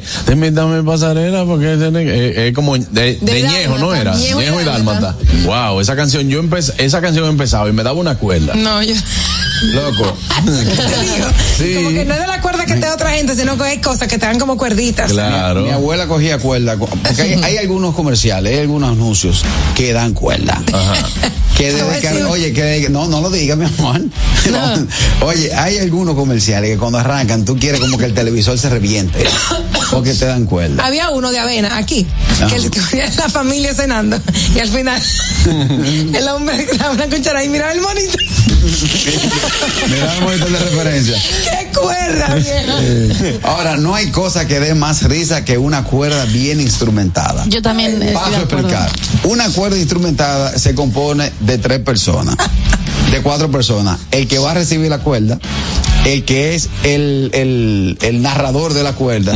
dame 0.52 0.82
pasarela 0.82 1.44
porque 1.44 1.74
es, 1.74 1.80
eh, 1.80 2.48
eh, 2.48 2.52
como 2.54 2.76
de, 2.76 2.86
de, 2.90 3.18
De 3.20 3.42
Ñejo, 3.42 3.78
¿no 3.78 3.94
era? 3.94 4.14
Ñejo 4.14 4.40
y 4.40 4.44
Ñejo 4.44 4.60
y 4.60 4.64
Dálmata. 4.64 5.14
Wow, 5.44 5.80
esa 5.80 5.94
canción, 5.94 6.28
yo 6.28 6.40
empecé, 6.40 6.72
esa 6.78 7.00
canción 7.02 7.28
empezaba 7.28 7.68
y 7.68 7.72
me 7.72 7.82
daba 7.82 8.00
una 8.00 8.16
cuerda. 8.16 8.54
No, 8.54 8.82
yo. 8.82 8.94
Loco. 9.74 10.16
sí. 11.58 11.74
Como 11.74 11.90
que 11.90 12.04
no 12.04 12.14
es 12.14 12.20
de 12.20 12.26
la 12.26 12.40
cuerda 12.40 12.64
que 12.64 12.74
te 12.74 12.80
da 12.80 12.94
otra 12.94 13.10
gente, 13.10 13.36
sino 13.36 13.56
que 13.56 13.64
hay 13.64 13.78
cosas 13.80 14.08
que 14.08 14.18
te 14.18 14.26
dan 14.26 14.38
como 14.38 14.56
cuerditas. 14.56 15.12
Claro. 15.12 15.62
Mi 15.62 15.70
abuela 15.70 16.06
cogía 16.06 16.38
cuerda, 16.38 16.76
porque 16.76 17.22
hay, 17.22 17.34
hay 17.34 17.56
algunos 17.58 17.94
comerciales, 17.94 18.54
hay 18.54 18.60
algunos 18.60 18.90
anuncios 18.90 19.44
que 19.76 19.92
dan 19.92 20.14
cuerda. 20.14 20.60
Que 21.62 21.72
desde 21.72 22.24
oye, 22.24 22.52
que 22.52 22.88
no, 22.90 23.06
no 23.06 23.20
lo 23.20 23.30
diga, 23.30 23.54
mi 23.54 23.66
amor. 23.66 24.00
Oye, 25.24 25.54
hay 25.54 25.78
algunos 25.78 26.16
comerciales 26.16 26.70
que 26.70 26.76
cuando 26.76 26.98
arrancan 26.98 27.44
tú 27.44 27.56
quieres 27.56 27.80
como 27.80 27.98
que 27.98 28.06
el 28.06 28.14
televisor 28.14 28.58
se 28.58 28.68
reviente, 28.68 29.24
porque 29.92 30.12
te 30.12 30.26
dan 30.26 30.46
cuerda. 30.46 30.84
Había 30.84 31.10
uno 31.10 31.30
de 31.30 31.38
avena 31.38 31.76
aquí, 31.76 32.04
Ajá. 32.32 32.48
que 32.48 32.56
el 32.56 32.68
que 32.68 32.80
la 33.16 33.28
familia 33.28 33.74
cenando, 33.74 34.20
y 34.56 34.58
al 34.58 34.68
final 34.70 35.00
el 36.14 36.28
hombre 36.28 36.66
daba 36.76 36.94
una 36.94 37.06
cuchara 37.06 37.44
y 37.44 37.48
miraba 37.48 37.72
el 37.72 37.80
monito. 37.80 38.18
Mira 39.90 40.14
el 40.16 40.20
monitor 40.22 40.50
de 40.50 40.58
referencia. 40.58 41.16
¡Qué 41.44 41.68
cuerda, 41.78 42.34
viejo! 42.34 43.38
Ahora, 43.42 43.76
no 43.76 43.94
hay 43.94 44.10
cosa 44.10 44.46
que 44.46 44.60
dé 44.60 44.74
más 44.74 45.02
risa 45.04 45.44
que 45.44 45.58
una 45.58 45.84
cuerda 45.84 46.24
bien 46.26 46.60
instrumentada. 46.60 47.44
Yo 47.48 47.60
también 47.62 47.98
Paso 48.12 48.18
a 48.36 48.38
acuerdo. 48.40 48.42
explicar. 48.68 48.90
Una 49.24 49.48
cuerda 49.50 49.76
instrumentada 49.78 50.58
se 50.58 50.74
compone 50.74 51.32
de 51.40 51.58
tres 51.58 51.80
personas, 51.80 52.36
de 53.10 53.20
cuatro 53.22 53.50
personas. 53.50 53.98
El 54.10 54.28
que 54.28 54.38
va 54.38 54.52
a 54.52 54.54
recibir 54.54 54.88
la 54.90 54.98
cuerda, 54.98 55.38
el 56.04 56.24
que 56.24 56.54
es 56.54 56.68
el, 56.84 57.30
el, 57.34 57.98
el 58.02 58.22
narrador 58.22 58.74
de 58.74 58.82
la 58.82 58.92
cuerda, 58.94 59.34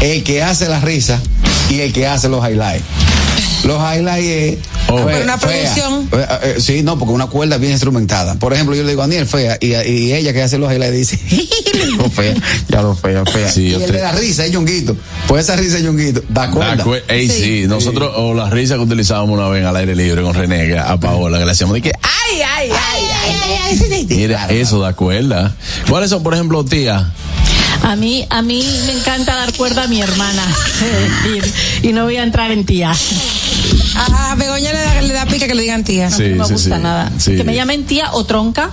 el 0.00 0.22
que 0.24 0.42
hace 0.42 0.68
la 0.68 0.80
risa 0.80 1.20
y 1.70 1.80
el 1.80 1.92
que 1.92 2.06
hace 2.06 2.28
los 2.28 2.46
highlights. 2.48 2.84
Los 3.64 3.78
highlights 3.80 4.26
es. 4.26 4.58
Fea, 4.86 5.20
una 5.24 5.38
producción. 5.38 6.08
Eh, 6.12 6.26
eh, 6.42 6.54
sí, 6.58 6.82
no, 6.82 6.98
porque 6.98 7.14
una 7.14 7.26
cuerda 7.26 7.56
bien 7.56 7.72
instrumentada. 7.72 8.34
Por 8.34 8.52
ejemplo, 8.52 8.76
yo 8.76 8.82
le 8.82 8.90
digo 8.90 9.00
a 9.00 9.06
Aniel 9.06 9.26
fea 9.26 9.56
y, 9.60 9.68
y 9.74 10.12
ella 10.12 10.32
que 10.34 10.42
hace 10.42 10.58
los 10.58 10.70
highlights 10.70 10.94
dice, 10.94 11.18
lo 11.96 12.10
fea, 12.10 12.34
ya 12.68 12.82
lo 12.82 12.94
fea, 12.94 13.24
fea. 13.24 13.50
Sí, 13.50 13.68
y 13.68 13.74
el 13.74 13.86
te- 13.86 13.92
de 13.92 14.02
la 14.02 14.12
risa 14.12 14.44
es 14.44 14.52
Yonguito. 14.52 14.94
Pues 15.26 15.44
esa 15.44 15.56
risa 15.56 15.78
es 15.78 15.82
Yonguito, 15.84 16.22
da 16.28 16.50
cuerda. 16.50 16.76
Da 16.76 16.84
cue- 16.84 17.02
Ey, 17.08 17.28
sí. 17.28 17.64
nosotros, 17.66 18.12
o 18.16 18.34
la 18.34 18.50
risa 18.50 18.74
que 18.74 18.80
utilizábamos 18.82 19.36
una 19.38 19.48
vez 19.48 19.64
al 19.64 19.74
aire 19.76 19.96
libre 19.96 20.20
con 20.22 20.34
René, 20.34 20.66
que 20.66 20.78
a 20.78 20.98
Paola, 21.00 21.38
que 21.38 21.46
le 21.46 21.52
hacíamos 21.52 21.74
de 21.74 21.80
que, 21.82 21.92
¡Ay, 22.02 22.42
ay, 22.42 22.70
ay, 22.70 23.02
ay, 23.24 23.40
ay! 23.70 23.78
ay, 23.90 24.06
mira, 24.10 24.46
eso 24.48 24.78
da 24.80 24.92
cuerda. 24.92 25.56
¿Cuáles 25.88 26.10
son, 26.10 26.22
por 26.22 26.34
ejemplo, 26.34 26.64
tía? 26.64 27.10
A 27.84 27.96
mí, 27.96 28.26
a 28.30 28.40
mí 28.40 28.66
me 28.86 28.92
encanta 28.92 29.34
dar 29.36 29.52
cuerda 29.52 29.84
a 29.84 29.88
mi 29.88 30.00
hermana. 30.00 30.42
y, 31.82 31.88
y 31.88 31.92
no 31.92 32.04
voy 32.04 32.16
a 32.16 32.22
entrar 32.22 32.50
en 32.50 32.64
tía. 32.64 32.92
A 33.96 34.34
Begoña 34.36 34.72
le 34.72 34.78
da, 34.78 35.02
le 35.02 35.12
da 35.12 35.26
pica 35.26 35.46
que 35.46 35.54
le 35.54 35.62
digan 35.62 35.84
tía. 35.84 36.10
Sí, 36.10 36.30
no 36.30 36.44
me 36.44 36.46
sí, 36.46 36.52
gusta 36.54 36.76
sí. 36.76 36.82
nada. 36.82 37.12
Sí. 37.18 37.36
Que 37.36 37.44
me 37.44 37.54
llamen 37.54 37.84
tía 37.84 38.10
o 38.12 38.24
tronca. 38.24 38.70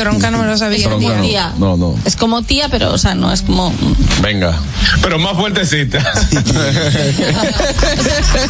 Tronca 0.00 0.30
no 0.30 0.38
me 0.38 0.46
lo 0.46 0.56
sabía. 0.56 0.88
Tronca 0.88 1.16
no. 1.16 1.22
tía. 1.22 1.52
No, 1.58 1.76
no. 1.76 1.94
Es 2.06 2.16
como 2.16 2.42
tía, 2.42 2.68
pero, 2.70 2.90
o 2.92 2.96
sea, 2.96 3.14
no 3.14 3.30
es 3.32 3.42
como. 3.42 3.70
Venga. 4.22 4.58
Pero 5.02 5.18
más 5.18 5.36
fuertecita. 5.36 5.98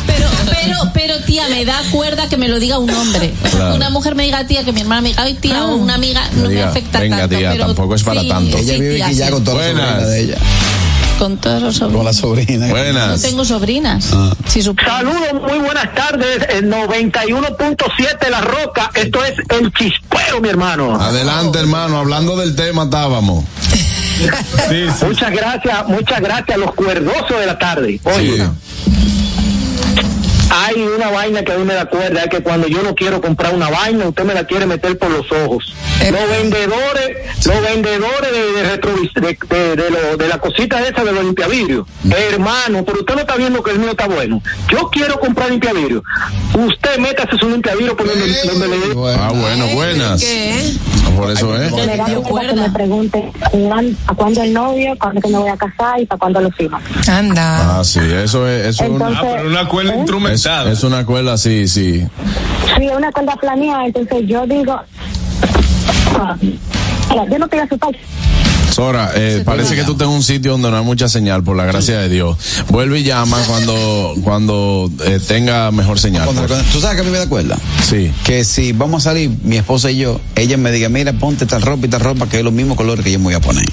Pero, 0.06 0.28
pero, 0.50 0.76
pero 0.92 1.20
tía, 1.24 1.48
me 1.48 1.64
da 1.64 1.80
cuerda 1.90 2.28
que 2.28 2.36
me 2.36 2.48
lo 2.48 2.58
diga 2.58 2.78
un 2.78 2.90
hombre. 2.90 3.32
Claro. 3.50 3.74
una 3.74 3.90
mujer 3.90 4.14
me 4.14 4.24
diga 4.24 4.46
tía, 4.46 4.64
que 4.64 4.72
mi 4.72 4.80
hermana 4.82 5.00
me 5.00 5.08
diga, 5.10 5.22
ay 5.22 5.34
tía, 5.34 5.64
o 5.66 5.76
una 5.76 5.94
amiga, 5.94 6.22
no 6.36 6.44
me 6.44 6.48
diga, 6.50 6.68
afecta 6.68 7.00
venga, 7.00 7.18
tanto. 7.18 7.36
tía, 7.36 7.50
pero 7.52 7.66
tampoco 7.66 7.94
es 7.94 8.02
para 8.02 8.20
sí, 8.20 8.28
tanto. 8.28 8.58
Ella 8.58 8.74
sí, 8.74 8.80
vive 8.80 8.94
tía, 8.96 9.06
aquí 9.06 9.14
ya 9.16 9.26
sí. 9.26 9.32
con 9.32 9.44
Buenas. 9.44 9.64
sobrinas 9.66 10.08
de 10.08 10.20
ella. 10.20 10.36
Con 11.20 11.36
todos 11.36 11.60
los 11.62 11.78
Con 11.80 12.02
la 12.02 12.14
sobrinos. 12.14 12.16
sobrina. 12.16 12.66
No 12.66 12.72
Buenas. 12.72 13.20
tengo 13.20 13.44
sobrinas. 13.44 14.08
Ah. 14.14 14.32
Si 14.48 14.62
Saludos, 14.62 15.34
muy 15.34 15.58
buenas 15.58 15.94
tardes. 15.94 16.46
En 16.48 16.70
91.7 16.70 18.30
La 18.30 18.40
Roca. 18.40 18.90
Esto 18.94 19.22
es 19.26 19.34
el 19.50 19.70
chispero, 19.74 20.40
mi 20.40 20.48
hermano. 20.48 20.98
Adelante, 20.98 21.58
hermano, 21.58 21.98
hablando 21.98 22.38
del 22.38 22.56
tema 22.56 22.84
estábamos. 22.84 23.44
Muchas 25.06 25.30
gracias, 25.30 25.88
muchas 25.88 26.20
gracias 26.22 26.56
a 26.56 26.56
los 26.56 26.74
cuerdosos 26.74 27.38
de 27.38 27.46
la 27.46 27.58
tarde. 27.58 28.00
Oye, 28.04 28.36
Sí. 28.38 28.42
Hay 30.50 30.82
una 30.82 31.10
vaina 31.10 31.42
que 31.42 31.52
a 31.52 31.56
mí 31.58 31.64
me 31.64 31.74
da 31.74 31.86
cuerda, 31.86 32.22
es 32.24 32.28
que 32.28 32.42
cuando 32.42 32.66
yo 32.66 32.82
no 32.82 32.94
quiero 32.94 33.20
comprar 33.20 33.54
una 33.54 33.70
vaina, 33.70 34.06
usted 34.08 34.24
me 34.24 34.34
la 34.34 34.44
quiere 34.44 34.66
meter 34.66 34.98
por 34.98 35.10
los 35.10 35.30
ojos. 35.32 35.74
Eh. 36.00 36.10
Los 36.10 36.28
vendedores, 36.28 37.16
los 37.46 37.62
vendedores 37.62 38.32
de, 38.32 38.52
de, 38.52 38.76
retrovis- 38.80 39.14
de, 39.14 39.38
de- 39.56 39.76
de 39.76 39.90
lo- 39.90 40.16
de 40.16 40.28
la 40.28 40.38
cosita 40.38 40.86
esa 40.86 41.04
de 41.04 41.12
los 41.12 41.24
limpiavidrios. 41.24 41.86
Hermano, 42.10 42.84
pero 42.84 43.00
usted 43.00 43.14
no 43.14 43.20
está 43.20 43.36
viendo 43.36 43.62
que 43.62 43.70
el 43.72 43.78
mío 43.78 43.90
está 43.90 44.06
bueno. 44.08 44.42
Yo 44.70 44.88
quiero 44.90 45.18
comprar 45.20 45.50
limpiavidrio. 45.50 46.02
Usted 46.54 46.98
métase 46.98 47.36
su 47.38 47.48
limpiavidrio 47.48 47.96
por 47.96 48.06
donde, 48.08 48.26
donde 48.44 48.68
le. 48.68 48.76
Ah, 49.18 49.32
bueno, 49.34 49.66
buenas. 49.74 50.20
¿Qué? 50.20 50.72
Por 51.16 51.30
eso 51.30 51.54
es. 51.60 51.72
Que 51.72 52.54
me 52.54 52.70
pregunten 52.70 53.32
cuán- 53.50 53.96
a 54.06 54.14
cuándo 54.14 54.42
el 54.42 54.52
novio, 54.52 54.94
cuándo 54.98 55.20
que 55.20 55.28
me 55.28 55.38
voy 55.38 55.48
a 55.50 55.56
casar 55.56 56.00
y 56.00 56.06
para 56.06 56.18
cuándo 56.18 56.40
los 56.40 56.52
hijos. 56.60 56.80
Anda. 57.08 57.80
Ah, 57.80 57.84
sí, 57.84 58.00
eso 58.00 58.48
es, 58.48 58.66
eso 58.68 58.84
es 58.84 58.90
una, 58.90 59.08
Entonces, 59.08 59.18
Ah, 59.20 59.34
pero 59.36 59.48
una 59.48 59.68
cuerda 59.68 59.94
¿eh? 59.94 60.00
es, 60.32 60.39
es 60.46 60.84
una 60.84 61.04
cuerda, 61.04 61.36
sí, 61.36 61.68
sí. 61.68 62.02
Sí, 62.78 62.88
una 62.96 63.12
cuenta 63.12 63.36
planeada, 63.36 63.84
entonces 63.84 64.26
yo 64.26 64.46
digo, 64.46 64.72
ah, 66.18 66.36
yo 67.30 67.38
no 67.38 67.44
estoy 67.44 67.58
asustado. 67.58 67.92
Sora, 68.70 69.12
eh, 69.14 69.42
parece 69.44 69.74
que 69.74 69.84
tú 69.84 69.92
estás 69.92 70.08
en 70.08 70.14
un 70.14 70.22
sitio 70.22 70.52
donde 70.52 70.70
no 70.70 70.78
hay 70.78 70.84
mucha 70.84 71.08
señal, 71.08 71.42
por 71.42 71.56
la 71.56 71.64
gracia 71.64 71.98
de 71.98 72.08
Dios. 72.08 72.36
Vuelve 72.68 73.00
y 73.00 73.02
llama 73.04 73.38
cuando, 73.46 74.14
cuando 74.22 74.90
eh, 75.04 75.18
tenga 75.26 75.70
mejor 75.70 75.98
señal. 75.98 76.24
Cuando- 76.24 76.46
por- 76.46 76.62
¿Tú 76.72 76.80
sabes 76.80 76.96
que 76.96 77.02
a 77.02 77.04
mí 77.04 77.10
me 77.10 77.18
da 77.18 77.28
cuerda? 77.28 77.58
Sí. 77.88 78.10
Que 78.24 78.44
si 78.44 78.72
vamos 78.72 79.06
a 79.06 79.10
salir, 79.10 79.30
mi 79.42 79.56
esposa 79.56 79.90
y 79.90 79.98
yo, 79.98 80.20
ella 80.36 80.56
me 80.56 80.70
diga, 80.72 80.88
mira, 80.88 81.12
ponte 81.12 81.46
tal 81.46 81.62
ropa 81.62 81.86
y 81.86 81.88
tal 81.90 82.00
ropa, 82.00 82.28
que 82.28 82.38
es 82.38 82.44
los 82.44 82.52
mismos 82.52 82.76
colores 82.76 83.04
que 83.04 83.10
yo 83.12 83.18
me 83.18 83.26
voy 83.26 83.34
a 83.34 83.40
poner. 83.40 83.64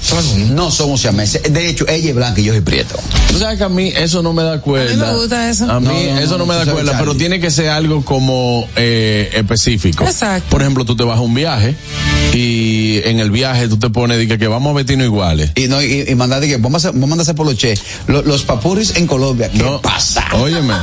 No 0.50 0.70
somos 0.70 1.00
siameses. 1.00 1.42
De 1.52 1.68
hecho, 1.68 1.86
ella 1.88 2.10
es 2.10 2.14
blanca 2.16 2.40
y 2.40 2.44
yo 2.44 2.52
soy 2.52 2.62
prieto. 2.62 2.96
Tú 3.30 3.38
sabes 3.38 3.58
que 3.58 3.64
a 3.64 3.68
mí 3.68 3.92
eso 3.96 4.22
no 4.22 4.32
me 4.32 4.42
da 4.42 4.60
cuerda. 4.60 4.92
A 4.92 4.96
mí 4.96 5.12
me 5.12 5.20
gusta 5.20 5.48
eso. 5.50 5.70
A 5.70 5.80
mí 5.80 5.86
No, 5.86 5.92
no, 5.92 6.18
eso 6.20 6.32
no, 6.32 6.38
no, 6.38 6.46
me 6.46 6.54
da 6.54 6.64
cuerda, 6.64 6.92
Charlie. 6.92 6.98
pero 6.98 7.14
tiene 7.16 7.40
que 7.40 7.50
ser 7.50 7.68
algo 7.70 8.04
como 8.04 8.66
eh, 8.76 9.30
específico. 9.34 10.04
Exacto. 10.04 10.48
Por 10.50 10.62
ejemplo, 10.62 10.84
tú 10.84 10.96
te 10.96 11.04
vas 11.04 11.18
a 11.18 11.20
un 11.20 11.34
viaje 11.34 11.76
y 12.34 13.00
en 13.04 13.20
el 13.20 13.30
viaje 13.30 13.68
tú 13.68 13.78
te 13.78 13.90
pones 13.90 14.18
de 14.18 14.26
que, 14.28 14.38
que 14.38 14.48
vamos 14.48 14.70
a 14.72 14.74
iguales. 14.90 15.50
Y 15.54 15.68
no, 15.68 15.82
y, 15.82 16.02
y 16.02 16.06
que 16.06 16.56
vamos 16.58 16.84
a, 16.84 16.90
vamos 16.90 17.02
a 17.04 17.06
mandar 17.06 17.18
a 17.20 17.22
hacer 17.22 17.34
poloche. 17.34 17.74
Los, 18.06 18.24
los 18.24 18.42
papuris 18.44 18.96
en 18.96 19.06
Colombia, 19.06 19.50
¿qué 19.50 19.58
No, 19.58 19.80
pasa? 19.80 20.24
Óyeme. 20.34 20.74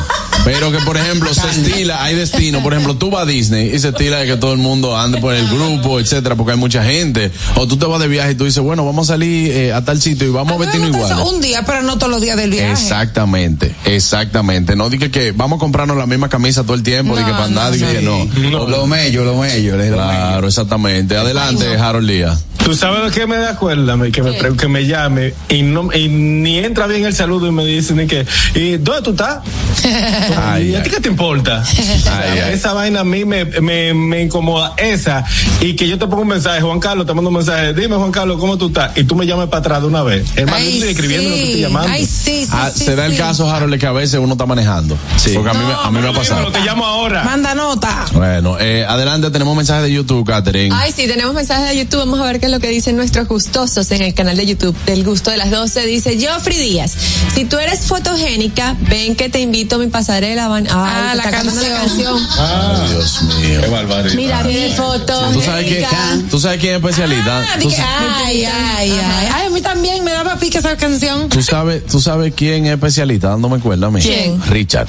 Pero 0.43 0.71
que, 0.71 0.77
por 0.79 0.95
ejemplo, 0.95 1.33
se 1.33 1.47
estila, 1.49 2.03
hay 2.03 2.15
destino. 2.15 2.61
Por 2.61 2.73
ejemplo, 2.73 2.95
tú 2.95 3.09
vas 3.09 3.23
a 3.23 3.25
Disney 3.25 3.73
y 3.73 3.79
se 3.79 3.89
estila 3.89 4.17
de 4.17 4.27
que 4.27 4.37
todo 4.37 4.53
el 4.53 4.59
mundo 4.59 4.95
ande 4.97 5.17
por 5.17 5.33
el 5.33 5.47
grupo, 5.47 5.99
etcétera, 5.99 6.35
porque 6.35 6.51
hay 6.53 6.57
mucha 6.57 6.83
gente. 6.83 7.31
O 7.55 7.67
tú 7.67 7.77
te 7.77 7.85
vas 7.85 7.99
de 7.99 8.07
viaje 8.07 8.31
y 8.31 8.35
tú 8.35 8.45
dices, 8.45 8.61
bueno, 8.61 8.85
vamos 8.85 9.09
a 9.09 9.13
salir 9.13 9.51
eh, 9.51 9.73
a 9.73 9.83
tal 9.83 9.99
sitio 9.99 10.27
y 10.27 10.31
vamos 10.31 10.53
a 10.53 10.57
vestirnos 10.57 10.89
iguales. 10.89 11.17
un 11.27 11.41
día, 11.41 11.63
pero 11.65 11.81
no 11.81 11.97
todos 11.97 12.11
los 12.11 12.21
días 12.21 12.37
del 12.37 12.51
viaje. 12.51 12.71
Exactamente, 12.71 13.73
exactamente. 13.85 14.75
No 14.75 14.89
dije 14.89 15.09
que 15.09 15.31
vamos 15.31 15.57
a 15.57 15.59
comprarnos 15.59 15.97
la 15.97 16.05
misma 16.05 16.29
camisa 16.29 16.63
todo 16.63 16.75
el 16.75 16.83
tiempo, 16.83 17.15
dije 17.15 17.29
No, 17.29 17.33
para 17.33 17.45
andar, 17.45 17.65
no, 17.65 17.71
dije 17.71 17.91
que 17.93 18.01
no. 18.01 18.25
Lo, 18.51 18.67
lo 18.69 18.87
mello, 18.87 19.23
lo 19.23 19.37
mello. 19.37 19.75
lo. 19.77 19.93
Claro, 19.93 20.47
exactamente. 20.47 21.17
Adelante, 21.17 21.77
Harold 21.77 22.09
Díaz. 22.09 22.43
¿Tú 22.63 22.73
sabes 22.73 23.03
de 23.03 23.11
qué 23.19 23.27
me 23.27 23.37
da 23.37 23.55
cuerda? 23.57 23.94
Me- 23.97 24.11
Que 24.11 24.21
me, 24.23 24.33
pre- 24.33 24.55
que 24.55 24.67
me 24.67 24.85
llame 24.85 25.33
y, 25.49 25.61
no, 25.63 25.91
y 25.93 26.07
ni 26.07 26.57
entra 26.59 26.87
bien 26.87 27.05
el 27.05 27.13
saludo 27.15 27.47
y 27.47 27.51
me 27.51 27.65
dicen 27.65 27.97
ni 27.97 28.07
que, 28.07 28.25
¿y 28.53 28.77
dónde 28.77 29.01
tú 29.01 29.11
estás? 29.11 29.39
Ay, 30.37 30.69
¿Y 30.71 30.75
a 30.75 30.83
ti 30.83 30.89
qué 30.89 30.99
te 30.99 31.09
importa? 31.09 31.63
Ay, 31.63 32.39
ay. 32.39 32.53
Esa 32.53 32.73
vaina 32.73 33.01
a 33.01 33.03
mí 33.03 33.25
me, 33.25 33.45
me, 33.45 33.93
me 33.93 34.21
incomoda. 34.23 34.73
Esa. 34.77 35.23
Y 35.61 35.75
que 35.75 35.87
yo 35.87 35.97
te 35.97 36.07
pongo 36.07 36.21
un 36.23 36.27
mensaje, 36.29 36.61
Juan 36.61 36.79
Carlos, 36.79 37.05
te 37.05 37.13
mando 37.13 37.29
un 37.29 37.35
mensaje, 37.37 37.73
dime 37.73 37.95
Juan 37.95 38.11
Carlos, 38.11 38.37
¿cómo 38.39 38.57
tú 38.57 38.67
estás? 38.67 38.97
Y 38.97 39.03
tú 39.03 39.15
me 39.15 39.25
llamas 39.25 39.47
para 39.49 39.59
atrás 39.59 39.81
de 39.81 39.87
una 39.87 40.03
vez. 40.03 40.25
Hermano, 40.35 40.63
yo 40.63 40.69
estoy 40.71 40.89
escribiendo 40.89 41.29
lo 41.29 41.35
que 41.35 41.41
estoy 41.41 41.55
sí. 41.55 41.61
llamando. 41.61 41.89
Ay, 41.91 42.05
sí, 42.05 42.45
sí, 42.45 42.47
Ah, 42.51 42.71
sí, 42.73 42.83
se 42.85 42.95
da 42.95 43.05
el 43.05 43.13
sí. 43.13 43.17
caso, 43.17 43.49
Harold, 43.51 43.79
que 43.79 43.85
a 43.87 43.91
veces 43.91 44.19
uno 44.19 44.33
está 44.33 44.45
manejando. 44.45 44.97
Porque 45.33 45.49
a 45.49 45.53
mí, 45.53 45.59
me- 45.65 45.73
a 45.87 45.91
mí 45.91 45.99
me 45.99 46.09
ha 46.09 46.13
pasado. 46.13 46.51
Te 46.51 46.59
llamo 46.61 46.85
ahora. 46.85 47.23
Manda 47.23 47.53
nota. 47.55 48.05
Bueno, 48.13 48.57
eh, 48.59 48.85
adelante, 48.87 49.29
tenemos 49.31 49.55
mensaje 49.55 49.83
de 49.83 49.91
YouTube, 49.93 50.25
Catherine. 50.25 50.73
Ay, 50.77 50.91
sí, 50.95 51.07
tenemos 51.07 51.33
mensajes 51.33 51.69
de 51.69 51.77
YouTube. 51.77 51.99
Vamos 51.99 52.19
a 52.19 52.23
ver 52.23 52.39
qué 52.39 52.45
es 52.47 52.51
lo 52.51 52.59
que 52.59 52.69
dicen 52.69 52.95
nuestros 52.95 53.27
gustosos 53.27 53.84
en 53.91 54.01
el 54.01 54.13
canal 54.13 54.37
de 54.37 54.45
YouTube 54.45 54.75
del 54.85 55.03
gusto 55.03 55.31
de 55.31 55.37
las 55.37 55.51
12. 55.51 55.85
Dice 55.85 56.17
Joffrey 56.19 56.57
Díaz, 56.57 56.93
si 57.33 57.45
tú 57.45 57.57
eres 57.57 57.81
fotogénica, 57.81 58.75
ven 58.89 59.15
que 59.15 59.29
te 59.29 59.39
invito 59.39 59.75
a 59.75 59.79
mi 59.79 59.87
pasarela 59.87 60.47
van- 60.47 60.67
Ay, 60.67 60.71
Ah, 60.75 61.15
la 61.15 61.23
canción. 61.23 62.19
Ay, 62.39 62.89
Dios 62.91 63.21
mío. 63.23 63.61
Qué 63.61 63.67
barbaridad. 63.67 64.15
Mira, 64.15 64.43
mi 64.43 64.69
foto. 64.75 65.31
¿Tú 65.33 65.41
sabes, 65.41 65.65
quién, 65.65 66.29
¿Tú 66.29 66.39
sabes 66.39 66.59
quién 66.59 66.75
es 66.75 66.79
especialista? 66.81 67.39
Ah, 67.39 67.57
¿Tú, 67.61 67.67
di 67.69 67.75
que- 67.75 67.81
ay, 67.81 68.45
ay, 68.45 68.91
ay. 68.91 69.29
Ay, 69.33 69.47
a 69.47 69.49
mí 69.49 69.61
también 69.61 70.03
me 70.03 70.11
daba 70.11 70.37
pique 70.37 70.57
esa 70.59 70.75
canción. 70.77 71.29
tú 71.29 71.41
sabes, 71.41 71.85
¿Tú 71.85 71.99
sabes 72.01 72.33
quién 72.35 72.65
es 72.65 72.73
especialista? 72.73 73.29
Dándome 73.29 73.59
cuerda 73.59 73.87
a 73.87 73.91
mí. 73.91 74.01
¿Quién? 74.01 74.41
Richard. 74.47 74.87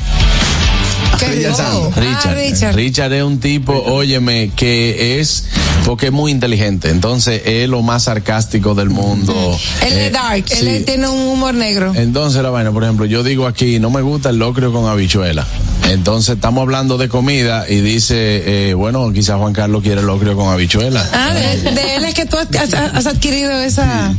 Richard. 1.21 1.55
Santos. 1.57 1.93
Ah, 1.97 2.01
Richard. 2.01 2.35
Richard. 2.37 2.75
Richard 2.77 3.13
es 3.13 3.23
un 3.23 3.39
tipo, 3.41 3.73
óyeme, 3.73 4.51
que 4.55 5.19
es, 5.21 5.45
porque 5.85 6.07
es 6.07 6.13
muy 6.13 6.31
inteligente. 6.33 6.91
Entonces, 6.91 7.43
es 7.45 7.69
lo 7.69 7.83
más 7.83 8.05
sarcástico 8.05 8.75
del 8.75 8.91
mundo. 8.91 9.35
Él 9.87 9.93
Eh, 9.93 10.07
es 10.07 10.13
dark, 10.13 10.45
sí. 10.47 10.67
él 10.69 10.85
tiene 10.85 11.09
un 11.09 11.29
humor 11.29 11.55
negro. 11.55 11.93
Entonces 11.95 12.43
la 12.43 12.51
vaina, 12.51 12.73
por 12.73 12.85
ejemplo, 12.85 13.07
yo 13.07 13.23
digo 13.23 13.47
aquí, 13.47 13.79
no 13.79 13.91
me 13.91 14.03
gusta 14.03 14.31
el 14.31 14.37
locrio 14.39 14.73
con 14.73 14.87
habichuela. 14.87 15.47
Entonces 15.91 16.35
estamos 16.37 16.63
hablando 16.63 16.99
de 16.99 17.09
comida 17.09 17.65
y 17.69 17.81
dice, 17.81 18.71
eh, 18.71 18.75
bueno, 18.75 19.13
quizás 19.13 19.37
Juan 19.39 19.53
Carlos 19.53 19.83
quiere 19.83 20.03
locrio 20.03 20.35
con 20.37 20.49
habichuela. 20.53 21.09
Ah, 21.13 21.33
de, 21.33 21.57
de 21.73 21.97
él 21.97 22.05
es 22.05 22.15
que 22.15 22.27
tú 22.27 22.37
has, 22.39 23.07
adquirido 23.07 23.53
esa, 23.63 24.13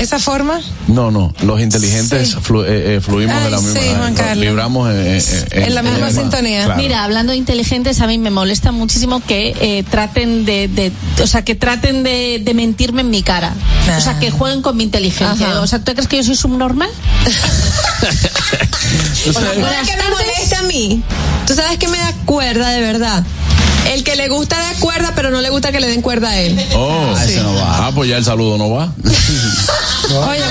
esa 0.00 0.18
forma. 0.18 0.60
No, 0.88 1.10
no, 1.10 1.34
los 1.42 1.60
inteligentes 1.60 2.30
Sí. 2.30 2.36
flu- 2.42 2.64
eh, 2.66 2.96
eh, 2.96 3.00
fluimos 3.00 3.36
Ay, 3.36 3.44
de 3.44 3.50
la 3.50 3.60
misma 3.60 3.80
sí, 3.80 3.86
Juan 3.96 4.14
Carlos. 4.14 4.40
vibramos 4.44 4.90
en, 4.90 4.96
en- 5.06 5.22
en- 5.50 5.62
En 5.64 5.74
la 5.74 5.82
misma 5.82 6.10
sintonía. 6.10 6.64
Claro. 6.64 6.80
Mira, 6.82 7.04
hablando 7.04 7.32
de 7.32 7.38
inteligentes, 7.38 8.00
a 8.00 8.06
mí 8.06 8.16
me 8.18 8.30
molesta 8.30 8.72
muchísimo 8.72 9.20
que 9.24 9.54
eh, 9.60 9.84
traten 9.90 10.44
de, 10.46 10.68
de- 10.68 10.92
o 11.22 11.26
sea, 11.26 11.42
que 11.44 11.54
traten 11.54 12.02
de, 12.04 12.40
de 12.42 12.54
mentirme 12.54 13.02
en 13.02 13.10
mi 13.10 13.22
cara. 13.22 13.52
O 13.96 14.00
sea, 14.00 14.18
que 14.18 14.30
jueguen 14.30 14.62
con 14.62 14.76
mi 14.78 14.84
inteligencia. 14.84 15.50
Ajá. 15.50 15.60
O 15.60 15.66
sea, 15.66 15.78
¿tú 15.84 15.92
crees 15.92 16.08
que 16.08 16.16
yo 16.16 16.24
soy 16.24 16.36
subnormal? 16.36 16.88
Sabes- 19.32 19.34
¿Sabes 19.34 19.88
qué 19.88 19.96
me 19.96 20.10
molesta 20.10 20.58
a 20.58 20.62
mí? 20.62 21.01
¿Tú 21.46 21.54
sabes 21.54 21.78
que 21.78 21.88
me 21.88 21.98
da 21.98 22.12
cuerda 22.24 22.68
de 22.70 22.80
verdad? 22.80 23.24
El 23.92 24.04
que 24.04 24.14
le 24.16 24.28
gusta 24.28 24.56
dar 24.58 24.76
cuerda, 24.76 25.12
pero 25.14 25.30
no 25.30 25.40
le 25.40 25.50
gusta 25.50 25.72
que 25.72 25.80
le 25.80 25.88
den 25.88 26.02
cuerda 26.02 26.28
a 26.30 26.38
él. 26.38 26.58
Oh, 26.74 27.14
Ah, 27.16 27.24
ese 27.24 27.42
no 27.42 27.54
va. 27.54 27.86
Ah, 27.88 27.92
pues 27.94 28.08
ya 28.08 28.16
el 28.16 28.24
saludo 28.24 28.56
no 28.56 28.70
va. 28.70 28.92
Oye, 30.20 30.42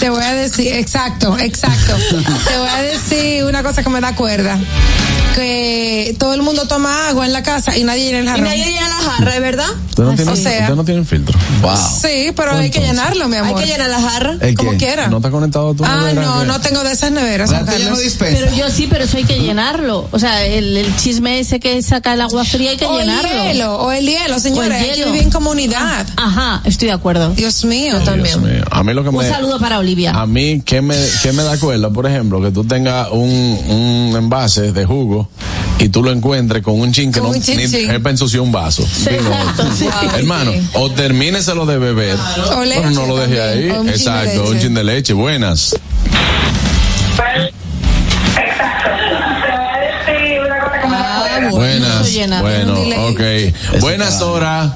te 0.00 0.10
voy 0.10 0.22
a 0.22 0.34
decir, 0.34 0.72
exacto, 0.74 1.36
exacto. 1.38 1.96
Te 2.48 2.58
voy 2.58 2.68
a 2.68 2.82
decir 2.82 3.44
una 3.44 3.62
cosa 3.62 3.82
que 3.82 3.90
me 3.90 4.00
da 4.00 4.14
cuerda. 4.14 4.58
Que 5.34 6.16
todo 6.18 6.34
el 6.34 6.42
mundo 6.42 6.66
toma 6.66 7.08
agua 7.08 7.24
en 7.24 7.32
la 7.32 7.42
casa 7.44 7.76
y 7.76 7.84
nadie 7.84 8.06
llena 8.06 8.18
el 8.18 8.24
Y 8.24 8.28
jarrón. 8.28 8.44
nadie 8.44 8.64
llena 8.72 8.88
la 8.88 8.94
jarra, 9.10 9.32
¿de 9.34 9.40
verdad? 9.40 9.66
Usted 9.90 10.02
no, 10.02 10.14
tiene, 10.16 10.32
O 10.32 10.36
sea- 10.36 10.60
usted 10.62 10.74
no 10.74 10.84
tiene 10.84 11.04
filtro. 11.04 11.38
Wow. 11.62 11.76
Sí, 12.02 12.32
pero 12.34 12.56
hay 12.56 12.70
que 12.70 12.80
llenarlo, 12.80 13.28
mi 13.28 13.36
Hay 13.36 13.42
amor. 13.42 13.60
que 13.60 13.66
llenar 13.66 13.88
la 13.88 14.00
jarra. 14.00 14.36
¿El 14.40 14.56
Como 14.56 14.72
qué? 14.72 14.76
quiera. 14.78 15.06
¿No 15.08 15.18
está 15.18 15.30
conectado 15.30 15.70
a 15.70 15.74
tu 15.76 15.84
Ah, 15.84 15.96
nevera? 16.06 16.22
no, 16.22 16.44
no 16.44 16.60
tengo 16.60 16.82
de 16.82 16.92
esas 16.92 17.12
neveras. 17.12 17.50
Pero 18.18 18.52
yo 18.56 18.68
sí, 18.70 18.88
pero 18.90 19.04
eso 19.04 19.16
hay 19.16 19.24
que 19.24 19.38
llenarlo. 19.38 20.08
O 20.10 20.18
sea, 20.18 20.44
el, 20.44 20.76
el 20.76 20.96
chisme 20.96 21.38
ese 21.38 21.60
que 21.60 21.80
saca 21.82 22.14
el 22.14 22.20
agua 22.22 22.44
fría 22.44 22.70
hay 22.72 22.76
que 22.76 22.86
O 22.86 22.98
el 22.98 23.06
llenarlo. 23.06 23.30
hielo, 23.44 23.74
o 23.76 23.92
el 23.92 24.06
hielo, 24.06 24.40
señores. 24.40 24.70
O 24.70 24.74
el 24.74 24.80
Hay 24.80 24.90
que 24.90 24.96
hielo. 24.96 25.06
vivir 25.12 25.22
en 25.22 25.30
comunidad. 25.30 26.06
Ajá, 26.16 26.62
estoy 26.64 26.88
de 26.88 26.94
acuerdo. 26.94 27.30
Dios 27.34 27.64
mío, 27.64 28.00
también. 28.02 28.42
mío. 28.42 28.47
A 28.70 28.82
mí 28.82 28.94
lo 28.94 29.02
que 29.02 29.08
Un 29.10 29.16
me... 29.16 29.28
saludo 29.28 29.58
para 29.58 29.78
Olivia. 29.78 30.12
A 30.12 30.26
mí, 30.26 30.62
¿qué 30.64 30.80
me, 30.82 30.96
qué 31.22 31.32
me 31.32 31.42
da 31.42 31.58
cuerda? 31.58 31.90
Por 31.90 32.06
ejemplo, 32.06 32.40
que 32.40 32.50
tú 32.50 32.64
tengas 32.64 33.08
un, 33.10 33.28
un 33.30 34.14
envase 34.16 34.72
de 34.72 34.84
jugo 34.84 35.28
y 35.78 35.88
tú 35.90 36.02
lo 36.02 36.10
encuentres 36.10 36.62
con 36.62 36.80
un 36.80 36.92
chin 36.92 37.12
que 37.12 37.20
Con 37.20 37.30
no 37.30 37.36
un 37.36 37.42
chin, 37.42 37.56
ni, 37.56 37.68
chin. 37.68 37.90
él 37.90 38.00
pa' 38.02 38.10
ensuciar 38.10 38.42
un 38.42 38.50
vaso. 38.52 38.82
Sí. 38.86 39.10
hermano, 40.16 40.52
o 40.74 40.90
termíneselo 40.90 41.66
de 41.66 41.78
beber, 41.78 42.16
O 42.56 42.64
leche 42.64 42.80
pero 42.80 42.90
no 42.90 43.06
lo 43.06 43.16
deje 43.16 43.40
ahí. 43.40 43.68
también, 43.68 43.76
o 43.76 43.80
un 43.80 43.86
chin 43.86 43.86
de 43.86 43.92
Exacto, 43.94 44.50
un 44.50 44.58
chin 44.60 44.74
de 44.74 44.84
leche. 44.84 45.12
Buenas. 45.12 45.76
Ah, 50.84 51.48
Buenas. 51.50 52.40
Bueno, 52.40 52.74
ok. 53.08 53.20
Buenas 53.80 54.20
horas. 54.22 54.72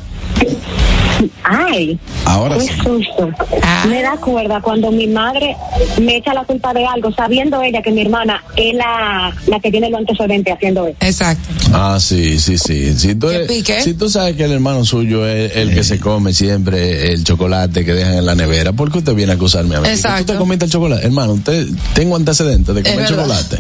Ay, 1.45 1.99
Ahora 2.25 2.57
qué 2.57 2.63
sí. 2.63 2.73
susto. 2.85 3.31
Ah. 3.63 3.85
Me 3.89 4.03
da 4.03 4.17
cuerda 4.17 4.61
cuando 4.61 4.91
mi 4.91 5.07
madre 5.07 5.57
me 6.01 6.17
echa 6.17 6.33
la 6.35 6.45
culpa 6.45 6.73
de 6.73 6.85
algo, 6.87 7.13
sabiendo 7.13 7.61
ella 7.63 7.83
que 7.83 7.91
mi 7.91 8.03
hermana 8.03 8.43
es 8.57 8.75
la, 8.75 9.35
la 9.47 9.61
que 9.61 9.71
tiene 9.71 9.91
los 9.91 10.01
antecedentes 10.01 10.55
haciendo 10.55 10.87
eso. 10.87 10.97
Exacto. 11.01 11.49
Ah, 11.73 11.99
sí, 12.01 12.39
sí, 12.39 12.59
sí. 12.59 12.95
Si 12.99 13.15
tú, 13.15 13.29
¿Qué 13.29 13.35
eres- 13.37 13.49
pique? 13.49 13.81
si 13.83 13.95
tú 13.95 14.09
sabes 14.09 14.37
que 14.37 14.45
el 14.45 14.53
hermano 14.53 14.85
suyo 14.85 15.27
es 15.27 15.57
el 15.57 15.75
que 15.75 15.85
se 15.85 15.99
come 15.99 16.33
siempre 16.33 17.13
el 17.13 17.25
chocolate 17.25 17.85
que 17.85 17.93
dejan 17.95 18.15
en 18.15 18.27
la 18.27 18.35
nevera, 18.35 18.73
¿por 18.73 18.91
qué 18.93 18.99
usted 18.99 19.15
viene 19.15 19.33
a 19.33 19.35
acusarme 19.37 19.77
a 19.77 19.81
mí? 19.81 19.89
Exacto. 19.89 20.27
¿Tú 20.27 20.33
te 20.33 20.39
comiste 20.39 20.65
el 20.67 20.71
chocolate? 20.71 21.05
Hermano, 21.05 21.33
usted 21.33 21.67
tengo 21.95 22.17
antecedentes 22.17 22.75
de 22.75 22.83
comer 22.83 23.07
chocolate. 23.09 23.59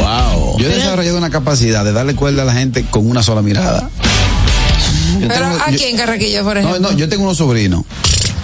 Wow. 0.00 0.58
Yo 0.58 0.66
he 0.70 0.74
desarrollado 0.74 1.18
una 1.18 1.30
capacidad 1.30 1.84
de 1.84 1.92
darle 1.92 2.14
cuerda 2.14 2.42
a 2.42 2.44
la 2.44 2.52
gente 2.54 2.84
con 2.90 3.08
una 3.08 3.22
sola 3.22 3.42
mirada. 3.42 3.88
Yo 5.20 5.28
Pero 5.28 5.34
tengo- 5.48 5.58
aquí 5.66 5.78
yo- 5.78 5.86
en 5.88 5.96
Carraquillo, 5.96 6.44
por 6.44 6.58
ejemplo. 6.58 6.80
no, 6.80 6.92
yo 6.96 7.08
tengo 7.08 7.24
unos 7.24 7.36
sobrinos 7.38 7.82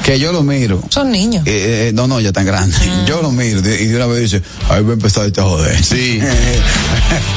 que 0.05 0.19
yo 0.19 0.33
los 0.33 0.45
miro. 0.45 0.83
Son 0.89 1.11
niños. 1.13 1.47
Eh, 1.47 1.89
eh, 1.89 1.93
no, 1.95 2.07
no, 2.09 2.21
ya 2.21 2.33
tan 2.33 2.45
grandes. 2.47 2.81
Yo 3.07 3.23
los 3.23 3.33
miro 3.33 3.61
y 3.61 3.63
de 3.87 3.97
una 3.97 4.07
vez 4.07 4.23
dice, 4.31 4.43
ahí 4.69 4.83
va 4.83 4.91
a 4.91 4.95
empezar 4.95 5.27
este 5.27 5.41
a 5.41 5.45
joder. 5.45 5.83
Sí. 5.85 6.21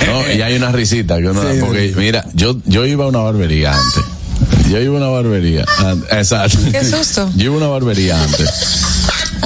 No, 0.08 0.32
y 0.32 0.42
hay 0.42 0.56
una 0.56 0.72
risita 0.72 1.18
que 1.18 1.28
uno 1.28 1.44
da, 1.44 1.54
Sí, 1.54 1.60
porque 1.60 1.90
sí. 1.90 1.96
mira, 1.98 2.26
yo 2.34 2.58
yo 2.66 2.86
iba 2.86 3.06
a 3.06 3.08
una 3.08 3.20
barbería 3.20 3.74
antes. 3.74 4.04
Yo 4.70 4.80
iba 4.80 4.96
a 4.96 4.98
una 4.98 5.08
barbería. 5.08 5.66
an- 5.80 6.04
Exacto. 6.12 6.58
Qué 6.72 6.84
susto. 6.84 7.30
Yo 7.36 7.46
iba 7.46 7.54
a 7.56 7.58
una 7.58 7.68
barbería 7.68 8.22
antes. 8.22 8.50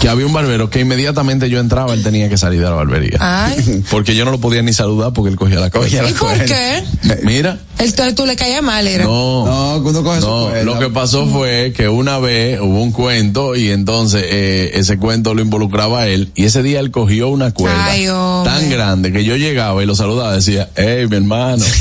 Que 0.01 0.07
había 0.07 0.25
un 0.25 0.33
barbero 0.33 0.69
que 0.69 0.79
inmediatamente 0.81 1.49
yo 1.49 1.59
entraba, 1.59 1.93
él 1.93 2.03
tenía 2.03 2.29
que 2.29 2.37
salir 2.37 2.59
de 2.59 2.65
la 2.65 2.71
barbería. 2.75 3.17
Ay. 3.19 3.83
Porque 3.89 4.15
yo 4.15 4.23
no 4.25 4.31
lo 4.31 4.39
podía 4.39 4.61
ni 4.61 4.71
saludar 4.73 5.11
porque 5.13 5.29
él 5.31 5.35
cogía 5.35 5.59
la 5.59 5.69
Cogía 5.69 6.01
cosa. 6.03 6.09
¿Y 6.11 6.13
por 6.13 6.45
qué? 6.45 6.83
Mira, 7.23 7.57
Entonces 7.77 8.15
tú 8.15 8.25
le 8.25 8.35
caías 8.35 8.61
mal, 8.63 8.87
era. 8.87 9.03
no. 9.05 9.45
No, 9.45 9.83
cuando 9.83 10.03
coge 10.03 10.21
su 10.21 10.27
No, 10.27 10.45
cuerda. 10.49 10.63
lo 10.63 10.79
que 10.79 10.89
pasó 10.89 11.25
fue 11.27 11.73
que 11.75 11.89
una 11.89 12.17
vez 12.19 12.59
hubo 12.61 12.81
un 12.81 12.91
cuento 12.91 13.55
y 13.55 13.69
entonces 13.71 14.23
eh, 14.27 14.71
ese 14.75 14.97
cuento 14.97 15.33
lo 15.33 15.41
involucraba 15.41 16.01
a 16.01 16.07
él 16.07 16.31
y 16.35 16.45
ese 16.45 16.61
día 16.63 16.79
él 16.79 16.91
cogió 16.91 17.29
una 17.29 17.51
cuerda 17.51 17.85
Ay, 17.85 18.05
tan 18.45 18.69
grande 18.69 19.11
que 19.11 19.23
yo 19.23 19.35
llegaba 19.35 19.81
y 19.83 19.85
lo 19.85 19.95
saludaba 19.95 20.33
y 20.33 20.35
decía, 20.37 20.69
hey, 20.75 21.07
mi 21.09 21.17
hermano. 21.17 21.63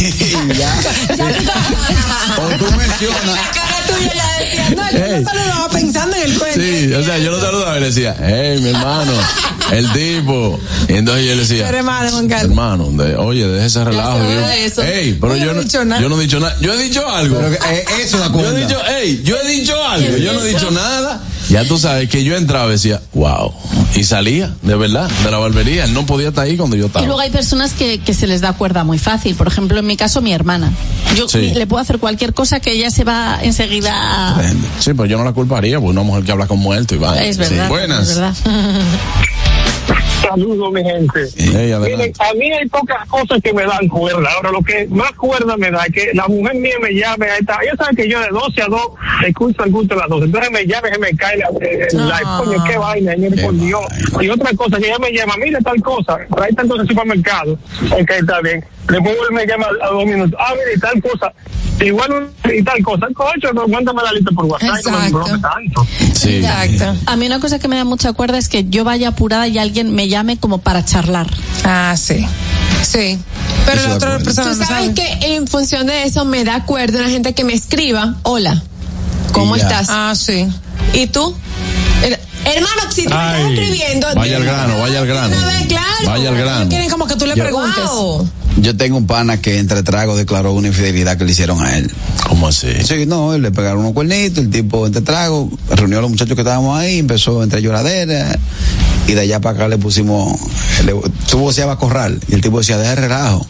O 2.38 2.48
tú 2.58 2.64
mencionas, 2.76 3.38
Tuya 3.88 4.12
ya 4.14 4.44
decía, 4.44 4.70
no, 4.76 4.90
yo 4.98 5.04
Ey. 5.04 5.20
lo 5.24 5.30
saludaba 5.30 5.68
pensando 5.70 6.16
en 6.16 6.22
el 6.30 6.38
cuento. 6.38 6.60
Sí, 6.60 6.92
o 6.94 7.02
sea, 7.04 7.18
yo 7.18 7.30
lo 7.30 7.40
saludaba 7.40 7.76
y 7.76 7.80
le 7.80 7.86
decía, 7.86 8.16
hey, 8.20 8.58
mi 8.60 8.68
hermano, 8.70 9.12
el 9.72 9.92
tipo. 9.92 10.60
Y 10.88 10.94
entonces 10.94 11.24
yo 11.26 11.34
le 11.34 11.40
decía, 11.42 11.64
Pero 11.66 11.78
hermano, 11.78 12.10
Juan 12.10 12.28
Carlos. 12.28 12.50
hermano, 12.50 12.90
de- 12.92 13.16
oye, 13.16 13.46
deje 13.48 13.66
ese 13.66 13.84
relajo. 13.84 14.18
yo, 14.18 14.40
va 14.40 14.48
de 14.48 14.64
eso. 14.64 14.82
Ey, 14.82 15.16
pero 15.20 15.36
Yo 15.36 15.44
yo, 15.46 15.52
no 15.54 15.60
he 15.60 15.64
dicho 15.64 15.84
nada. 15.84 16.00
yo 16.02 16.08
no 16.08 16.18
he 16.18 16.22
dicho 16.22 16.40
nada. 16.40 16.56
Yo 16.60 16.72
he 16.74 16.82
dicho 16.82 17.08
algo. 17.08 17.36
pero 17.36 17.50
que, 17.50 17.74
eh, 17.74 17.84
eso 18.02 18.18
da 18.18 18.28
Yo 18.32 18.50
he 18.56 18.60
dicho, 18.60 18.80
hey, 18.86 19.20
yo 19.24 19.36
he 19.36 19.48
dicho 19.48 19.84
algo, 19.84 20.16
yo 20.16 20.32
no 20.32 20.40
he 20.44 20.48
dicho 20.48 20.70
nada. 20.70 21.22
Ya 21.48 21.64
tú 21.64 21.78
sabes 21.78 22.08
que 22.10 22.24
yo 22.24 22.36
entraba 22.36 22.68
y 22.68 22.72
decía, 22.72 23.00
wow. 23.14 23.52
Y 23.96 24.04
salía, 24.04 24.54
de 24.62 24.76
verdad, 24.76 25.10
de 25.24 25.30
la 25.30 25.38
barbería. 25.38 25.84
Él 25.84 25.94
no 25.94 26.04
podía 26.06 26.28
estar 26.28 26.44
ahí 26.44 26.56
cuando 26.56 26.76
yo 26.76 26.84
Y 26.84 26.86
estaba. 26.88 27.06
luego 27.06 27.20
hay 27.20 27.30
personas 27.30 27.72
que, 27.72 27.98
que 28.00 28.12
se 28.14 28.26
les 28.26 28.40
da 28.42 28.52
cuerda 28.52 28.84
muy 28.84 28.98
fácil. 28.98 29.34
Por 29.34 29.46
ejemplo, 29.48 29.78
en 29.78 29.86
mi 29.86 29.96
caso, 29.96 30.20
mi 30.20 30.32
hermana. 30.32 30.72
Yo 31.16 31.26
Sí. 31.28 31.52
le 31.54 31.66
puedo 31.66 31.80
hacer 31.82 31.98
cualquier 31.98 32.34
cosa 32.34 32.60
que 32.60 32.72
ella 32.72 32.90
se 32.90 33.04
va 33.04 33.38
enseguida 33.42 34.36
a... 34.38 34.42
Sí, 34.80 34.92
pues 34.94 35.08
yo 35.10 35.16
no 35.18 35.24
la 35.24 35.32
culparía, 35.32 35.78
porque 35.78 35.90
una 35.92 36.02
mujer 36.02 36.24
que 36.24 36.32
habla 36.32 36.46
con 36.46 36.58
muerto 36.58 36.94
y 36.94 36.98
va. 36.98 37.18
Es 37.22 37.38
verdad. 37.38 37.64
Sí. 37.64 37.68
Buenas. 37.70 38.08
Es 38.10 38.14
verdad. 38.18 38.34
Saludos, 40.22 40.72
mi 40.72 40.82
gente. 40.84 41.20
Ey, 41.36 41.72
adelante. 41.72 41.96
Miren, 41.96 42.12
a 42.18 42.34
mí 42.34 42.52
hay 42.52 42.68
pocas 42.68 43.06
cosas 43.08 43.40
que 43.42 43.52
me 43.52 43.64
dan 43.64 43.88
cuerda. 43.88 44.28
Ahora, 44.36 44.50
lo 44.50 44.62
que 44.62 44.86
más 44.90 45.12
cuerda 45.12 45.56
me 45.56 45.70
da 45.70 45.84
es 45.86 45.92
que 45.92 46.10
la 46.14 46.26
mujer 46.28 46.54
mía 46.56 46.74
me 46.80 46.90
llame 46.92 47.26
a 47.26 47.36
esta. 47.38 47.58
Ella 47.62 47.74
sabe 47.78 47.96
que 47.96 48.08
yo 48.08 48.20
de 48.20 48.28
12 48.28 48.62
a 48.62 48.66
2 48.66 48.80
escucho 49.26 49.64
el 49.64 49.70
gusto 49.70 49.94
de 49.94 50.00
las 50.00 50.08
12. 50.10 50.24
Entonces 50.26 50.50
me 50.50 50.66
llame, 50.66 50.90
se 50.90 50.98
me 50.98 51.16
cae 51.16 51.38
la, 51.38 51.48
eh, 51.60 51.88
la 51.92 52.20
Ah. 52.24 52.42
coño, 52.44 52.64
qué 52.64 52.76
vaina, 52.78 53.12
señor, 53.12 53.34
Qué 53.34 53.42
por 53.42 53.54
Dios. 53.56 53.80
Y 54.20 54.28
otra 54.28 54.52
cosa, 54.54 54.78
que 54.78 54.86
ella 54.88 54.98
me 54.98 55.12
llama, 55.12 55.34
mire 55.38 55.58
tal 55.62 55.80
cosa, 55.82 56.18
trae 56.34 56.52
tanto 56.52 56.74
en 56.74 56.80
el 56.82 56.88
supermercado. 56.88 57.52
Ok, 57.92 58.10
está 58.10 58.40
bien. 58.40 58.64
Después 58.88 59.16
él 59.28 59.34
me 59.34 59.46
llama 59.46 59.66
a 59.82 59.86
dos 59.88 60.04
minutos. 60.06 60.38
Ah, 60.38 60.52
mire, 60.54 60.74
y 60.76 60.80
tal 60.80 61.00
cosa. 61.02 61.32
Igual 61.80 62.28
y 62.52 62.62
tal 62.62 62.82
cosa. 62.82 63.06
Cocho, 63.14 63.52
no, 63.54 63.68
mándame 63.68 64.02
la 64.02 64.12
lista 64.12 64.30
por 64.34 64.46
WhatsApp. 64.46 64.68
No 64.68 64.72
me 64.74 64.80
Exacto. 64.80 65.18
brome 65.18 65.38
tanto. 65.38 65.86
Sí. 66.14 66.36
Exacto. 66.36 66.96
A 67.06 67.16
mí 67.16 67.26
una 67.26 67.38
cosa 67.40 67.58
que 67.58 67.68
me 67.68 67.76
da 67.76 67.84
mucha 67.84 68.12
cuerda 68.12 68.36
es 68.38 68.48
que 68.48 68.64
yo 68.68 68.84
vaya 68.84 69.08
apurada 69.08 69.46
y 69.46 69.58
alguien 69.58 69.94
me 69.94 70.08
llame 70.08 70.38
como 70.38 70.58
para 70.58 70.84
charlar. 70.84 71.26
Ah, 71.64 71.94
sí. 71.96 72.26
Sí. 72.82 73.18
Pero 73.66 73.80
Eso 73.80 73.88
la 73.90 73.94
otra 73.96 74.18
persona 74.18 74.52
Tú 74.52 74.58
no 74.58 74.64
sabes 74.66 74.86
sabe. 74.86 74.94
que 74.94 75.36
en 75.36 75.46
función 75.46 75.86
de 75.86 76.04
eso 76.04 76.24
me 76.24 76.44
da 76.44 76.64
cuerda 76.64 76.98
una 77.00 77.10
gente 77.10 77.34
que 77.34 77.44
me 77.44 77.52
escriba, 77.52 78.16
hola, 78.22 78.62
¿cómo 79.32 79.54
estás? 79.56 79.86
Ah, 79.90 80.14
sí. 80.16 80.48
¿Y 80.94 81.06
tú? 81.08 81.34
El- 82.02 82.18
hermano, 82.44 82.82
si 82.90 83.04
tú 83.04 83.10
me 83.10 83.16
estás 83.16 83.50
escribiendo. 83.52 84.06
vaya 84.14 84.36
al 84.36 84.44
grano, 84.44 84.78
vaya 84.80 84.98
al 85.00 85.06
grano. 85.06 85.36
una 85.36 85.46
vez, 85.46 85.66
claro. 85.66 85.86
Vaya 86.06 86.28
al 86.30 86.36
grano. 86.36 86.68
Quieren 86.68 86.88
como 86.90 87.06
que 87.06 87.16
tú 87.16 87.26
le 87.26 87.34
preguntes. 87.34 87.84
Wow. 87.84 88.28
Yo 88.60 88.76
tengo 88.76 88.96
un 88.96 89.06
pana 89.06 89.40
que 89.40 89.58
entre 89.58 89.82
trago 89.82 90.16
declaró 90.16 90.52
una 90.52 90.68
infidelidad 90.68 91.16
que 91.16 91.24
le 91.24 91.32
hicieron 91.32 91.62
a 91.62 91.76
él. 91.78 91.90
¿Cómo 92.28 92.48
así? 92.48 92.68
Sí, 92.84 93.06
no, 93.06 93.34
él 93.34 93.42
le 93.42 93.50
pegaron 93.50 93.80
unos 93.80 93.92
cuernitos, 93.92 94.44
el 94.44 94.50
tipo 94.50 94.86
entre 94.86 95.02
trago, 95.02 95.50
reunió 95.70 95.98
a 95.98 96.00
los 96.02 96.10
muchachos 96.10 96.34
que 96.34 96.42
estábamos 96.42 96.78
ahí, 96.78 96.98
empezó 96.98 97.42
entre 97.42 97.62
lloradera 97.62 98.38
Y 99.06 99.12
de 99.12 99.20
allá 99.20 99.40
para 99.40 99.56
acá 99.56 99.68
le 99.68 99.78
pusimos, 99.78 100.38
le, 100.84 100.94
tú 101.30 101.38
voceabas 101.38 101.76
corral 101.76 102.20
y 102.28 102.34
el 102.34 102.40
tipo 102.40 102.58
decía, 102.58 102.78
deja 102.78 102.92
el 102.92 102.98
relajo. 102.98 103.46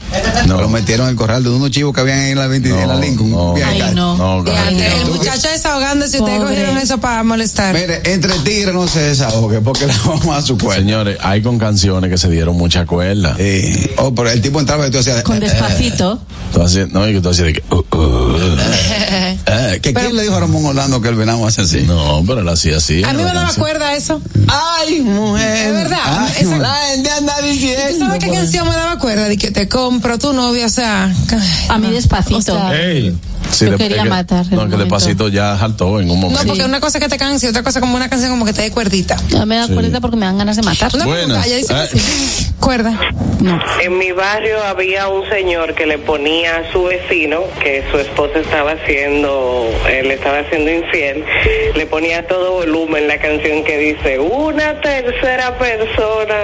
No. 0.46 0.60
Lo 0.60 0.68
metieron 0.68 1.06
en 1.06 1.12
el 1.12 1.16
corral 1.16 1.42
de 1.42 1.50
unos 1.50 1.70
chivos 1.70 1.94
que 1.94 2.00
habían 2.00 2.20
ahí 2.20 2.30
en 2.32 2.38
la 2.38 2.46
20 2.46 2.68
en 2.68 2.88
la 2.88 2.96
Lincoln. 2.96 3.30
No, 3.30 3.56
acá. 3.56 3.90
no. 3.92 4.44
el 4.46 5.06
muchacho 5.06 5.48
desahogando 5.48 6.06
si 6.06 6.18
ustedes 6.18 6.40
cogieron 6.40 6.78
eso 6.78 6.98
para 6.98 7.22
molestar. 7.24 7.74
Mire, 7.74 8.00
entre 8.04 8.32
tigres 8.44 8.74
no 8.74 8.86
se 8.86 9.00
desahogue 9.00 9.60
porque 9.60 9.86
la 9.86 9.94
vamos 10.06 10.36
a 10.36 10.42
su 10.42 10.56
cuerda. 10.58 10.80
Señores, 10.80 11.18
hay 11.20 11.42
con 11.42 11.58
canciones 11.58 12.10
que 12.10 12.18
se 12.18 12.28
dieron 12.28 12.56
mucha 12.56 12.86
cuerda. 12.86 13.36
Sí. 13.36 13.90
Oh, 13.96 14.14
pero 14.14 14.30
el 14.30 14.40
tipo 14.40 14.60
entraba 14.60 14.86
y 14.86 14.90
tú 15.04 15.10
hacías. 15.10 15.22
Con 15.22 15.40
despacito. 15.40 16.20
Tú 16.52 16.62
hacías, 16.62 16.88
no, 16.90 17.06
y 17.08 17.14
que 17.14 17.20
tú 17.20 17.28
hacías 17.28 17.46
de 17.46 17.52
que. 17.54 17.62
uh, 17.70 17.76
uh, 17.76 18.36
eh, 19.46 19.80
¿que 19.82 19.92
¿Quién 19.94 20.16
le 20.16 20.22
dijo 20.22 20.34
a 20.34 20.40
Ramón 20.40 20.64
Orlando 20.64 21.00
que 21.00 21.08
el 21.08 21.14
venado 21.14 21.46
hace 21.46 21.62
así? 21.62 21.82
No, 21.82 22.22
pero 22.26 22.40
él 22.40 22.48
hacía 22.48 22.78
así. 22.78 23.04
A 23.04 23.12
mí 23.12 23.22
me 23.22 23.32
daba 23.32 23.52
cuerda 23.54 23.94
eso. 23.94 24.20
Ay, 24.48 25.00
mujer. 25.00 25.66
Es 25.68 25.72
verdad. 25.74 25.98
Ay, 26.04 26.32
Esa- 26.38 26.44
mujer. 26.46 26.60
La 26.62 26.74
gente 26.92 27.10
anda 27.10 27.40
diciendo. 27.42 28.06
¿Sabes 28.06 28.24
qué 28.24 28.30
canción 28.30 28.68
me 28.68 28.74
daba 28.74 28.98
cuerda? 28.98 29.28
De 29.28 29.36
que 29.36 29.50
te 29.50 29.68
compro 29.68 30.18
tu 30.18 30.32
novia, 30.32 30.66
o 30.66 30.70
sea. 30.70 31.14
A 31.68 31.78
mí 31.78 31.90
despacito. 31.90 32.58
Sí, 33.50 33.64
Yo 33.64 33.72
de- 33.72 33.76
quería 33.78 33.96
es 33.98 34.02
que- 34.04 34.08
matar 34.08 34.36
No, 34.36 34.42
un 34.42 34.48
que 34.50 34.56
momento. 34.56 34.76
despacito 34.78 35.28
ya 35.28 35.58
saltó 35.58 36.00
en 36.00 36.10
un 36.10 36.20
No, 36.20 36.28
momento. 36.28 36.46
porque 36.46 36.64
una 36.64 36.80
cosa 36.80 37.00
que 37.00 37.08
te 37.08 37.16
canse 37.16 37.46
y 37.46 37.48
otra 37.48 37.62
cosa 37.62 37.80
como 37.80 37.96
una 37.96 38.08
canción 38.08 38.30
como 38.30 38.44
que 38.44 38.52
te 38.52 38.62
dé 38.62 38.70
cuerdita. 38.70 39.16
Ya 39.28 39.46
me 39.46 39.56
da 39.56 39.66
Sí. 39.66 39.72
cuerda 39.74 40.00
porque 40.00 40.16
me 40.16 40.26
dan 40.26 40.38
ganas 40.38 40.56
de 40.56 40.62
matar. 40.62 40.90
Una 40.94 41.04
Buenas. 41.06 41.24
pregunta, 41.26 41.46
ella 41.46 41.56
dice 41.56 41.72
Ah. 41.74 41.86
que 41.90 41.98
sí. 41.98 42.46
Cuerda. 42.60 42.98
No. 43.40 43.58
En 43.82 43.96
mi 43.98 44.12
barrio 44.12 44.62
había 44.64 45.08
un 45.08 45.28
señor 45.30 45.74
que 45.74 45.86
le 45.86 45.98
ponía 45.98 46.56
a 46.58 46.72
su 46.72 46.84
vecino 46.84 47.40
que 47.62 47.84
su 47.90 47.96
esposa 47.98 48.38
estaba 48.40 48.72
haciendo, 48.72 49.70
él 49.88 50.10
estaba 50.10 50.40
haciendo 50.40 50.70
infiel, 50.70 51.24
le 51.74 51.86
ponía 51.86 52.18
a 52.18 52.22
todo 52.26 52.52
volumen 52.54 53.06
la 53.08 53.18
canción 53.18 53.64
que 53.64 53.78
dice 53.78 54.18
una 54.18 54.80
tercera 54.80 55.56
persona. 55.56 56.34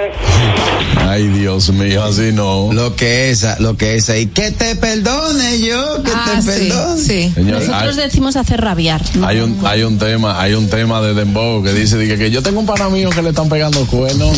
Ay, 1.07 1.27
Dios 1.27 1.69
mío, 1.69 2.03
así 2.03 2.31
no. 2.33 2.69
Lo 2.73 2.95
que 2.95 3.29
esa, 3.29 3.57
lo 3.59 3.77
que 3.77 3.95
esa. 3.95 4.17
Y 4.17 4.27
que 4.27 4.51
te 4.51 4.75
perdone 4.75 5.59
yo, 5.59 6.01
que 6.03 6.11
Ah, 6.13 6.31
te 6.35 6.41
sí, 6.41 6.69
perdone. 6.69 6.94
Sí. 6.97 7.31
Señor, 7.33 7.59
Nosotros 7.59 7.97
hay, 7.97 8.03
decimos 8.03 8.35
hacer 8.35 8.61
rabiar. 8.61 9.01
¿no? 9.15 9.27
hay 9.27 9.39
un, 9.39 9.59
hay 9.65 9.83
un 9.83 9.97
tema, 9.97 10.41
hay 10.41 10.53
un 10.53 10.69
tema 10.69 11.01
de 11.01 11.13
Dembow 11.13 11.63
que 11.63 11.73
dice 11.73 11.97
dice, 11.97 12.17
que 12.17 12.31
yo 12.31 12.41
tengo 12.41 12.59
un 12.59 12.65
pana 12.65 12.89
mío 12.89 13.09
que 13.09 13.21
le 13.21 13.29
están 13.29 13.49
pegando 13.49 13.85
cuernos. 13.87 14.37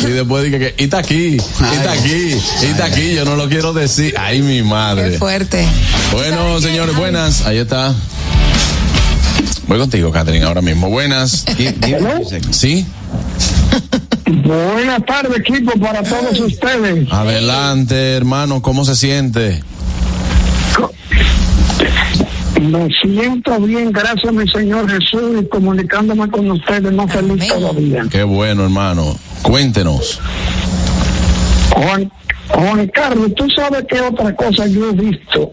y, 0.00 0.06
y 0.06 0.10
después 0.10 0.44
dice 0.44 0.58
que, 0.58 0.74
y 0.78 0.84
está 0.84 0.98
aquí, 0.98 1.36
y 1.36 1.74
está 1.76 1.92
aquí, 1.92 2.34
y 2.62 2.64
está 2.66 2.84
aquí, 2.86 3.14
yo 3.14 3.24
no 3.24 3.36
lo 3.36 3.48
quiero 3.48 3.72
decir. 3.72 4.14
Ay, 4.18 4.42
mi 4.42 4.58
Qué 4.58 4.62
madre. 4.64 5.18
fuerte. 5.18 5.66
Bueno, 6.12 6.60
señores, 6.60 6.96
buenas. 6.96 7.46
Ahí 7.46 7.58
está. 7.58 7.94
Voy 9.66 9.78
contigo, 9.78 10.10
Catherine, 10.10 10.44
ahora 10.46 10.62
mismo. 10.62 10.88
Buenas. 10.88 11.44
¿Sí? 12.50 12.86
Buenas 14.26 15.04
tardes, 15.06 15.40
equipo, 15.40 15.72
para 15.78 16.02
todos 16.02 16.40
ustedes. 16.40 17.06
Adelante, 17.12 18.14
hermano, 18.14 18.62
¿cómo 18.62 18.84
se 18.84 18.96
siente? 18.96 19.62
Me 22.60 22.88
siento 23.00 23.60
bien, 23.60 23.92
gracias 23.92 24.26
a 24.26 24.32
mi 24.32 24.48
Señor 24.48 24.90
Jesús, 24.90 25.40
y 25.40 25.46
comunicándome 25.46 26.28
con 26.28 26.50
ustedes, 26.50 26.92
más 26.92 27.12
feliz 27.12 27.46
todavía. 27.46 28.04
Qué 28.10 28.24
bueno, 28.24 28.64
hermano. 28.64 29.16
Cuéntenos. 29.42 30.20
Juan, 31.70 32.10
Juan 32.48 32.88
Carlos, 32.88 33.32
tú 33.36 33.46
sabes 33.54 33.84
qué 33.88 34.00
otra 34.00 34.34
cosa 34.34 34.66
yo 34.66 34.90
he 34.90 34.92
visto. 34.92 35.52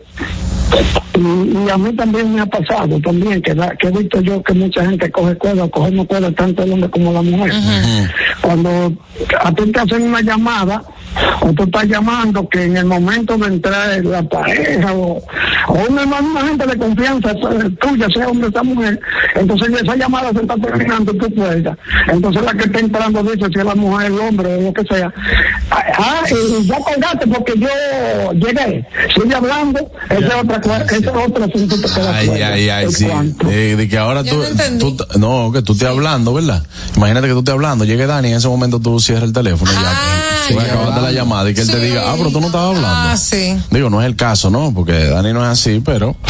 Y, 1.15 1.65
y 1.65 1.69
a 1.69 1.77
mí 1.77 1.93
también 1.93 2.33
me 2.33 2.41
ha 2.41 2.45
pasado 2.45 2.99
también 2.99 3.41
que, 3.41 3.53
da- 3.53 3.75
que 3.77 3.87
he 3.87 3.91
visto 3.91 4.19
yo 4.21 4.41
que 4.43 4.53
mucha 4.53 4.85
gente 4.85 5.09
coge 5.11 5.35
cuerda, 5.35 5.67
cogemos 5.69 6.05
cuerda 6.07 6.31
tanto 6.31 6.63
el 6.63 6.73
hombre 6.73 6.89
como 6.89 7.13
la 7.13 7.21
mujer. 7.21 7.53
Cuando 8.41 8.93
a 9.41 9.51
ti 9.53 9.71
te 9.71 9.79
hacen 9.79 10.03
una 10.03 10.21
llamada 10.21 10.81
o 11.41 11.53
tú 11.53 11.63
estás 11.63 11.85
llamando 11.85 12.47
que 12.49 12.63
en 12.63 12.75
el 12.77 12.85
momento 12.85 13.37
de 13.37 13.47
entrar 13.47 14.03
la 14.03 14.21
pareja 14.23 14.91
o, 14.93 15.23
o 15.67 15.73
una, 15.89 16.03
una 16.03 16.41
gente 16.41 16.67
de 16.67 16.77
confianza 16.77 17.31
eh, 17.31 17.69
tuya, 17.79 18.07
sea 18.13 18.27
hombre 18.27 18.49
o 18.49 18.51
sea 18.51 18.63
mujer, 18.63 18.99
entonces 19.35 19.69
esa 19.81 19.95
llamada 19.95 20.31
se 20.33 20.41
está 20.41 20.55
terminando 20.57 21.13
tú 21.13 21.33
cuerda. 21.33 21.77
Entonces 22.11 22.41
la 22.43 22.53
que 22.53 22.65
está 22.65 22.79
entrando 22.79 23.23
dice 23.23 23.47
si 23.53 23.59
es 23.59 23.65
la 23.65 23.75
mujer, 23.75 24.11
el 24.11 24.19
hombre 24.19 24.55
o 24.55 24.61
lo 24.61 24.73
que 24.73 24.83
sea. 24.93 25.13
Ah, 25.71 25.83
ah, 25.97 26.21
y 26.29 26.65
ya 26.67 26.77
colgaste 26.79 27.27
porque 27.27 27.53
yo 27.57 28.33
llegué. 28.33 28.85
Sigue 29.15 29.35
hablando, 29.35 29.79
esa 30.09 30.27
es 30.27 30.35
otra 30.43 30.59
cuerda, 30.61 30.85
ese 31.09 31.17
es 31.19 31.27
otro 31.27 31.43
asunto 31.45 31.75
que 31.81 31.87
te 31.87 31.99
da 32.01 32.15
Ay, 32.15 32.29
ay, 32.29 32.69
ay, 32.69 32.91
sí. 32.91 33.07
Eh, 33.49 33.75
de 33.77 33.87
que 33.87 33.97
ahora 33.97 34.23
tú, 34.23 34.35
no 34.37 34.77
tú 34.95 35.05
no, 35.19 35.51
que 35.51 35.61
tú 35.61 35.73
estés 35.73 35.87
hablando, 35.87 36.33
¿verdad? 36.33 36.63
Imagínate 36.95 37.27
que 37.27 37.33
tú 37.33 37.39
estés 37.39 37.53
hablando, 37.53 37.85
llegue 37.85 38.05
Dani, 38.07 38.29
en 38.29 38.35
ese 38.35 38.47
momento 38.47 38.79
tú 38.79 38.99
cierras 38.99 39.25
el 39.25 39.33
teléfono 39.33 39.71
y 39.71 39.75
ya. 39.75 39.81
Ah, 39.85 40.21
Tú 40.49 40.55
ya. 40.55 40.61
acabas 40.63 40.95
de 40.95 41.01
la 41.01 41.11
llamada 41.11 41.49
y 41.49 41.53
que 41.55 41.61
él 41.61 41.71
te 41.71 41.79
diga, 41.79 42.03
ah, 42.05 42.13
pero 42.17 42.29
tú 42.29 42.39
no 42.39 42.47
estabas 42.47 42.75
hablando. 42.77 42.87
Ah, 43.11 43.17
sí. 43.17 43.57
Digo, 43.71 43.89
no 43.89 44.01
es 44.01 44.05
el 44.07 44.15
caso, 44.15 44.49
¿no? 44.49 44.71
Porque 44.73 44.93
Dani 44.93 45.33
no 45.33 45.43
es 45.43 45.49
así, 45.59 45.81
pero. 45.83 46.15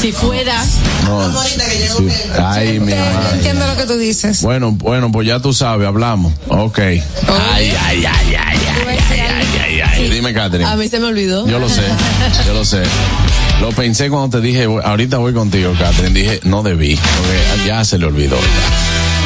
Si 0.00 0.12
fuera. 0.12 0.64
No, 1.04 1.30
sí. 1.42 2.08
Ay, 2.42 2.80
mi 2.80 2.94
madre. 2.94 3.34
Entiendo 3.34 3.66
lo 3.66 3.76
que 3.76 3.84
tú 3.84 3.98
dices. 3.98 4.40
Bueno, 4.40 4.72
bueno, 4.72 5.12
pues 5.12 5.26
ya 5.26 5.40
tú 5.40 5.52
sabes, 5.52 5.86
hablamos. 5.86 6.32
Ok. 6.48 6.78
Ay, 6.78 7.02
ay, 7.28 7.72
ay, 7.76 8.04
ay, 8.06 8.34
ay, 8.38 8.58
ay, 8.88 8.98
ay, 9.10 9.60
ay, 9.60 9.80
ay. 9.82 10.08
Dime, 10.08 10.32
Catherine. 10.32 10.64
A 10.70 10.74
mí 10.76 10.88
se 10.88 10.98
me 11.00 11.06
olvidó. 11.08 11.46
Yo 11.46 11.58
lo 11.58 11.68
sé, 11.68 11.82
yo 12.46 12.54
lo 12.54 12.64
sé. 12.64 12.80
Lo 13.60 13.70
pensé 13.72 14.08
cuando 14.08 14.38
te 14.38 14.46
dije, 14.46 14.64
ahorita 14.64 15.18
voy 15.18 15.34
contigo, 15.34 15.74
Catherine. 15.78 16.18
Dije, 16.18 16.40
no 16.44 16.62
debí, 16.62 16.96
porque 16.96 17.66
ya 17.68 17.84
se 17.84 17.98
le 17.98 18.06
olvidó. 18.06 18.38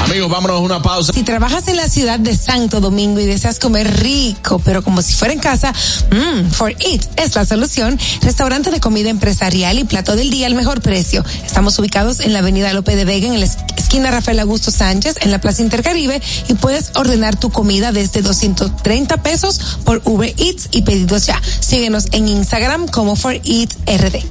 Amigos, 0.05 0.31
vámonos 0.31 0.57
a 0.59 0.61
una 0.61 0.83
pausa. 0.83 1.13
Si 1.13 1.23
trabajas 1.23 1.67
en 1.69 1.77
la 1.77 1.89
ciudad 1.89 2.19
de 2.19 2.37
Santo 2.37 2.81
Domingo 2.81 3.21
y 3.21 3.25
deseas 3.27 3.59
comer 3.59 4.01
rico, 4.03 4.61
pero 4.65 4.83
como 4.85 5.01
si 5.03 5.15
fuera 5.15 5.33
en 5.33 5.41
casa, 5.41 5.73
mmm, 6.11 6.51
For 6.51 6.71
It 6.73 7.03
es 7.17 7.35
la 7.35 7.45
solución. 7.47 7.99
Restaurante 8.21 8.71
de 8.71 8.81
comida 8.81 9.09
empresarial 9.09 9.79
y 9.79 9.85
plato 9.85 10.15
del 10.15 10.31
día 10.31 10.47
al 10.47 10.55
mejor 10.55 10.83
precio. 10.83 11.25
Estamos 11.45 11.79
ubicados 11.79 12.21
en 12.21 12.33
la 12.35 12.41
avenida 12.41 12.73
Lope 12.75 12.97
de 12.97 13.05
Vega, 13.07 13.29
en 13.29 13.41
la 13.41 13.47
es- 13.47 13.57
esquina 13.79 14.11
Rafael 14.11 14.39
Augusto 14.41 14.71
Sánchez, 14.71 15.17
en 15.23 15.31
la 15.31 15.41
Plaza 15.41 15.63
Intercaribe, 15.63 16.21
y 16.49 16.55
puedes 16.55 16.91
ordenar 16.97 17.37
tu 17.37 17.51
comida 17.51 17.91
desde 17.91 18.21
230 18.23 19.17
pesos 19.23 19.59
por 19.85 20.03
Uber 20.05 20.33
Eats 20.37 20.69
y 20.71 20.83
pedidos 20.83 21.27
ya. 21.27 21.41
Síguenos 21.61 22.07
en 22.13 22.29
Instagram 22.29 22.89
como 22.89 23.17
For 23.17 23.41
It 23.43 23.73
RD. 23.87 24.23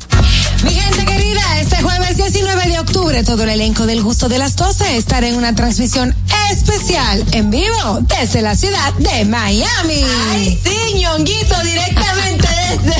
Mi 0.63 0.73
gente 0.73 1.05
querida, 1.05 1.41
este 1.59 1.81
jueves 1.81 2.17
19 2.17 2.67
de 2.67 2.79
octubre, 2.79 3.23
todo 3.23 3.43
el 3.43 3.49
elenco 3.49 3.85
del 3.85 4.01
gusto 4.01 4.29
de 4.29 4.37
las 4.39 4.55
12 4.55 4.97
estará 4.97 5.27
en 5.27 5.35
una 5.35 5.53
transmisión 5.55 6.15
especial 6.51 7.23
en 7.31 7.49
vivo 7.49 7.99
desde 8.01 8.41
la 8.41 8.55
ciudad 8.55 8.93
de 8.93 9.25
Miami. 9.25 10.03
Ay, 10.31 10.59
sí, 10.63 10.99
ñonguito, 10.99 11.55
directamente 11.63 12.47
desde, 12.69 12.95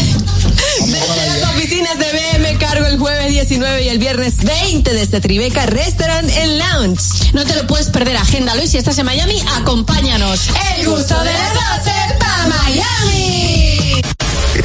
desde 0.92 1.40
las 1.40 1.50
oficinas 1.52 1.98
de 1.98 2.06
BM 2.12 2.58
Cargo 2.58 2.86
el 2.86 2.98
jueves 2.98 3.30
19 3.30 3.84
y 3.84 3.90
el 3.90 4.00
viernes 4.00 4.44
20 4.44 4.94
desde 4.94 5.22
Tribeca 5.22 5.66
Restaurant 5.66 6.30
and 6.30 6.58
Lounge. 6.58 7.32
No 7.34 7.46
te 7.46 7.56
lo 7.56 7.66
puedes 7.68 7.88
perder, 7.90 8.18
agéndalo 8.18 8.62
y 8.62 8.68
si 8.68 8.78
estás 8.78 8.98
en 8.98 9.06
Miami, 9.06 9.42
acompáñanos. 9.56 10.50
El 10.78 10.88
gusto 10.88 11.18
de 11.24 11.34
las 11.34 11.54
12 11.84 11.92
para 12.20 12.48
Miami. 12.48 14.02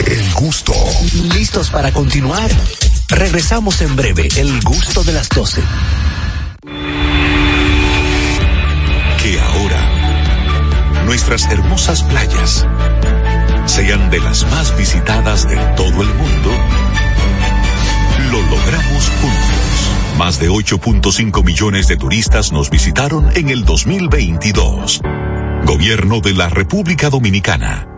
El 0.07 0.35
gusto. 0.35 0.73
¿Listos 1.35 1.70
para 1.70 1.93
continuar? 1.93 2.51
Regresamos 3.09 3.80
en 3.80 3.97
breve. 3.97 4.28
El 4.36 4.60
gusto 4.62 5.02
de 5.02 5.12
las 5.12 5.28
12. 5.30 5.62
Que 9.22 9.40
ahora 9.40 11.05
nuestras 11.06 11.47
hermosas 11.51 12.02
playas 12.02 12.66
sean 13.64 14.10
de 14.10 14.20
las 14.20 14.44
más 14.51 14.76
visitadas 14.76 15.48
de 15.48 15.56
todo 15.74 16.02
el 16.02 16.14
mundo. 16.14 16.51
Lo 18.30 18.43
logramos 18.43 19.09
juntos. 19.20 20.18
Más 20.18 20.39
de 20.39 20.51
8.5 20.51 21.44
millones 21.44 21.89
de 21.89 21.97
turistas 21.97 22.52
nos 22.52 22.68
visitaron 22.68 23.30
en 23.35 23.48
el 23.48 23.64
2022. 23.64 25.01
Gobierno 25.64 26.20
de 26.20 26.35
la 26.35 26.51
República 26.51 27.09
Dominicana. 27.09 27.98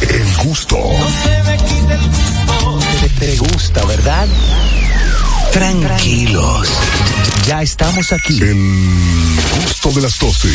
El 0.00 0.36
gusto. 0.44 0.78
Te, 3.00 3.08
te 3.08 3.36
gusta, 3.36 3.84
¿verdad? 3.84 4.26
Tranquilos. 5.52 6.68
Ya 7.46 7.62
estamos 7.62 8.12
aquí. 8.12 8.40
El 8.40 9.36
gusto 9.64 9.90
de 9.92 10.02
las 10.02 10.18
12. 10.18 10.48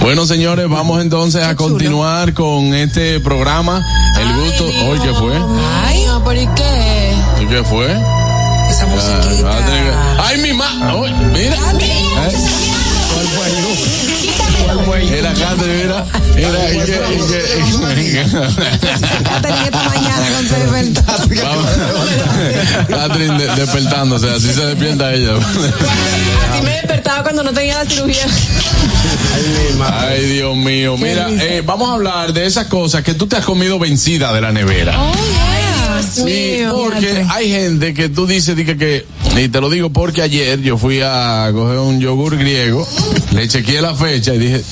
Bueno, 0.00 0.26
señores, 0.26 0.68
vamos 0.68 1.00
entonces 1.00 1.44
a 1.44 1.54
continuar 1.54 2.34
con 2.34 2.74
este 2.74 3.20
programa. 3.20 3.80
El 4.20 4.34
gusto. 4.34 4.64
Hoy, 4.64 4.98
¿qué 4.98 5.14
fue? 5.14 5.34
Ay, 5.86 6.04
no, 6.06 6.22
¿por 6.24 6.34
qué? 6.34 7.14
¿Y 7.40 7.46
qué 7.46 7.62
fue? 7.62 7.86
Esa 8.70 8.86
musiquita. 8.86 10.24
Ay, 10.24 10.38
mi 10.42 10.52
ma. 10.52 10.94
Oye, 10.94 11.14
mira. 11.32 11.56
¿Eh? 11.56 12.91
Mira, 15.10 15.32
Catherine, 15.34 15.82
mira. 15.84 16.04
Mira, 16.34 16.72
y 16.72 16.78
que, 16.78 16.92
Catherine 19.24 19.64
esta 19.64 19.82
mañana 19.82 20.26
con 20.34 20.48
su 20.48 20.54
evento. 20.54 21.02
Catherine 22.88 23.38
de- 23.38 23.54
despertándose, 23.56 24.28
así 24.30 24.52
se 24.52 24.64
despierta 24.66 25.12
ella. 25.12 25.32
Así 25.36 26.62
me 26.62 26.70
despertaba 26.72 27.22
cuando 27.22 27.42
no 27.42 27.52
tenía 27.52 27.82
la 27.84 27.90
cirugía. 27.90 28.26
Ay, 30.00 30.26
Dios 30.26 30.56
mío. 30.56 30.96
Mira, 30.96 31.28
eh, 31.30 31.62
vamos 31.64 31.90
a 31.90 31.94
hablar 31.94 32.32
de 32.32 32.46
esas 32.46 32.66
cosas 32.66 33.02
que 33.02 33.14
tú 33.14 33.26
te 33.26 33.36
has 33.36 33.44
comido 33.44 33.78
vencida 33.78 34.32
de 34.32 34.40
la 34.40 34.52
nevera. 34.52 34.94
Sí, 36.02 36.58
porque 36.72 37.24
hay 37.30 37.50
gente 37.50 37.94
que 37.94 38.08
tú 38.08 38.26
dices 38.26 38.56
di 38.56 38.64
que, 38.64 38.76
que, 38.76 39.06
y 39.36 39.48
te 39.48 39.60
lo 39.60 39.70
digo 39.70 39.90
porque 39.90 40.22
ayer 40.22 40.60
yo 40.60 40.76
fui 40.78 41.00
a 41.02 41.48
coger 41.52 41.78
un 41.78 42.00
yogur 42.00 42.36
griego, 42.36 42.86
le 43.32 43.48
chequeé 43.48 43.80
la 43.80 43.94
fecha 43.94 44.34
y 44.34 44.38
dije, 44.38 44.62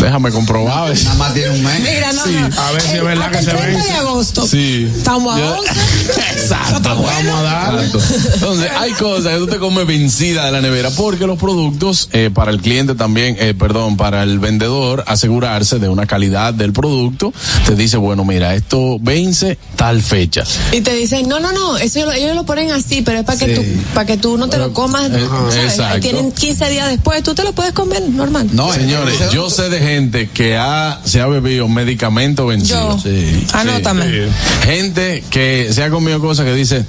déjame 0.00 0.30
comprobar. 0.30 0.92
Nada 0.94 1.14
más 1.16 1.34
tiene 1.34 1.50
un 1.50 1.62
mes. 1.62 1.80
Mira, 1.80 2.12
no, 2.12 2.24
Sí. 2.24 2.30
no. 2.32 2.62
A 2.62 2.72
ver 2.72 2.82
si 2.82 2.88
es 2.96 3.04
verdad 3.04 3.26
hasta 3.26 3.38
que 3.38 3.44
se 3.44 3.50
el 3.50 3.56
30 3.56 3.78
vence. 3.78 3.92
de 3.92 3.98
agosto. 3.98 4.46
Sí. 4.46 4.90
Estamos 4.96 5.34
a 5.34 5.38
Ya. 5.38 5.50
11. 5.52 5.70
Exacto. 6.32 6.79
Vamos 6.94 7.44
a. 7.46 7.70
Exacto. 7.84 8.00
Entonces, 8.34 8.70
hay 8.78 8.92
cosas 8.92 9.32
que 9.34 9.38
tú 9.38 9.46
te 9.46 9.58
comes 9.58 9.86
vencida 9.86 10.46
de 10.46 10.52
la 10.52 10.60
nevera 10.60 10.90
porque 10.90 11.26
los 11.26 11.38
productos, 11.38 12.08
eh, 12.12 12.30
para 12.32 12.50
el 12.50 12.60
cliente 12.60 12.94
también, 12.94 13.36
eh, 13.38 13.54
perdón, 13.58 13.96
para 13.96 14.22
el 14.22 14.38
vendedor, 14.38 15.04
asegurarse 15.06 15.78
de 15.78 15.88
una 15.88 16.06
calidad 16.06 16.54
del 16.54 16.72
producto, 16.72 17.32
te 17.66 17.74
dice, 17.74 17.96
bueno, 17.96 18.24
mira, 18.24 18.54
esto 18.54 18.98
vence 19.00 19.58
tal 19.76 20.02
fecha. 20.02 20.44
Y 20.72 20.80
te 20.80 20.94
dicen, 20.94 21.28
no, 21.28 21.40
no, 21.40 21.52
no, 21.52 21.76
eso 21.76 22.04
lo- 22.04 22.12
ellos 22.12 22.34
lo 22.34 22.44
ponen 22.44 22.70
así, 22.72 23.02
pero 23.02 23.18
es 23.20 23.24
para 23.24 23.38
que 23.38 23.46
Sí. 23.46 23.54
tú, 23.54 23.62
para 23.94 24.06
que 24.06 24.16
tú 24.16 24.36
no 24.38 24.48
te 24.48 24.58
lo 24.58 24.72
comas. 24.72 25.10
Eh, 25.10 25.26
¿sabes? 25.28 25.56
exacto. 25.74 26.00
Tienen 26.00 26.32
15 26.32 26.68
días 26.70 26.88
después, 26.88 27.22
tú 27.22 27.34
te 27.34 27.42
lo 27.44 27.52
puedes 27.52 27.72
comer 27.72 28.02
normal. 28.08 28.48
No, 28.52 28.72
señores, 28.72 29.18
yo 29.32 29.50
sé 29.50 29.68
de 29.68 29.78
gente 29.80 30.28
que 30.32 30.56
ha, 30.56 31.00
se 31.04 31.20
ha 31.20 31.26
bebido 31.26 31.68
medicamentos 31.68 32.46
vencidos. 32.48 33.02
Yo. 33.04 33.10
Sí. 33.10 33.46
Anótame. 33.52 34.04
Sí. 34.04 34.32
Gente 34.64 35.24
que 35.30 35.70
se 35.72 35.82
ha 35.82 35.90
comido 35.90 36.20
cosas 36.20 36.44
que 36.46 36.54
dice, 36.54 36.79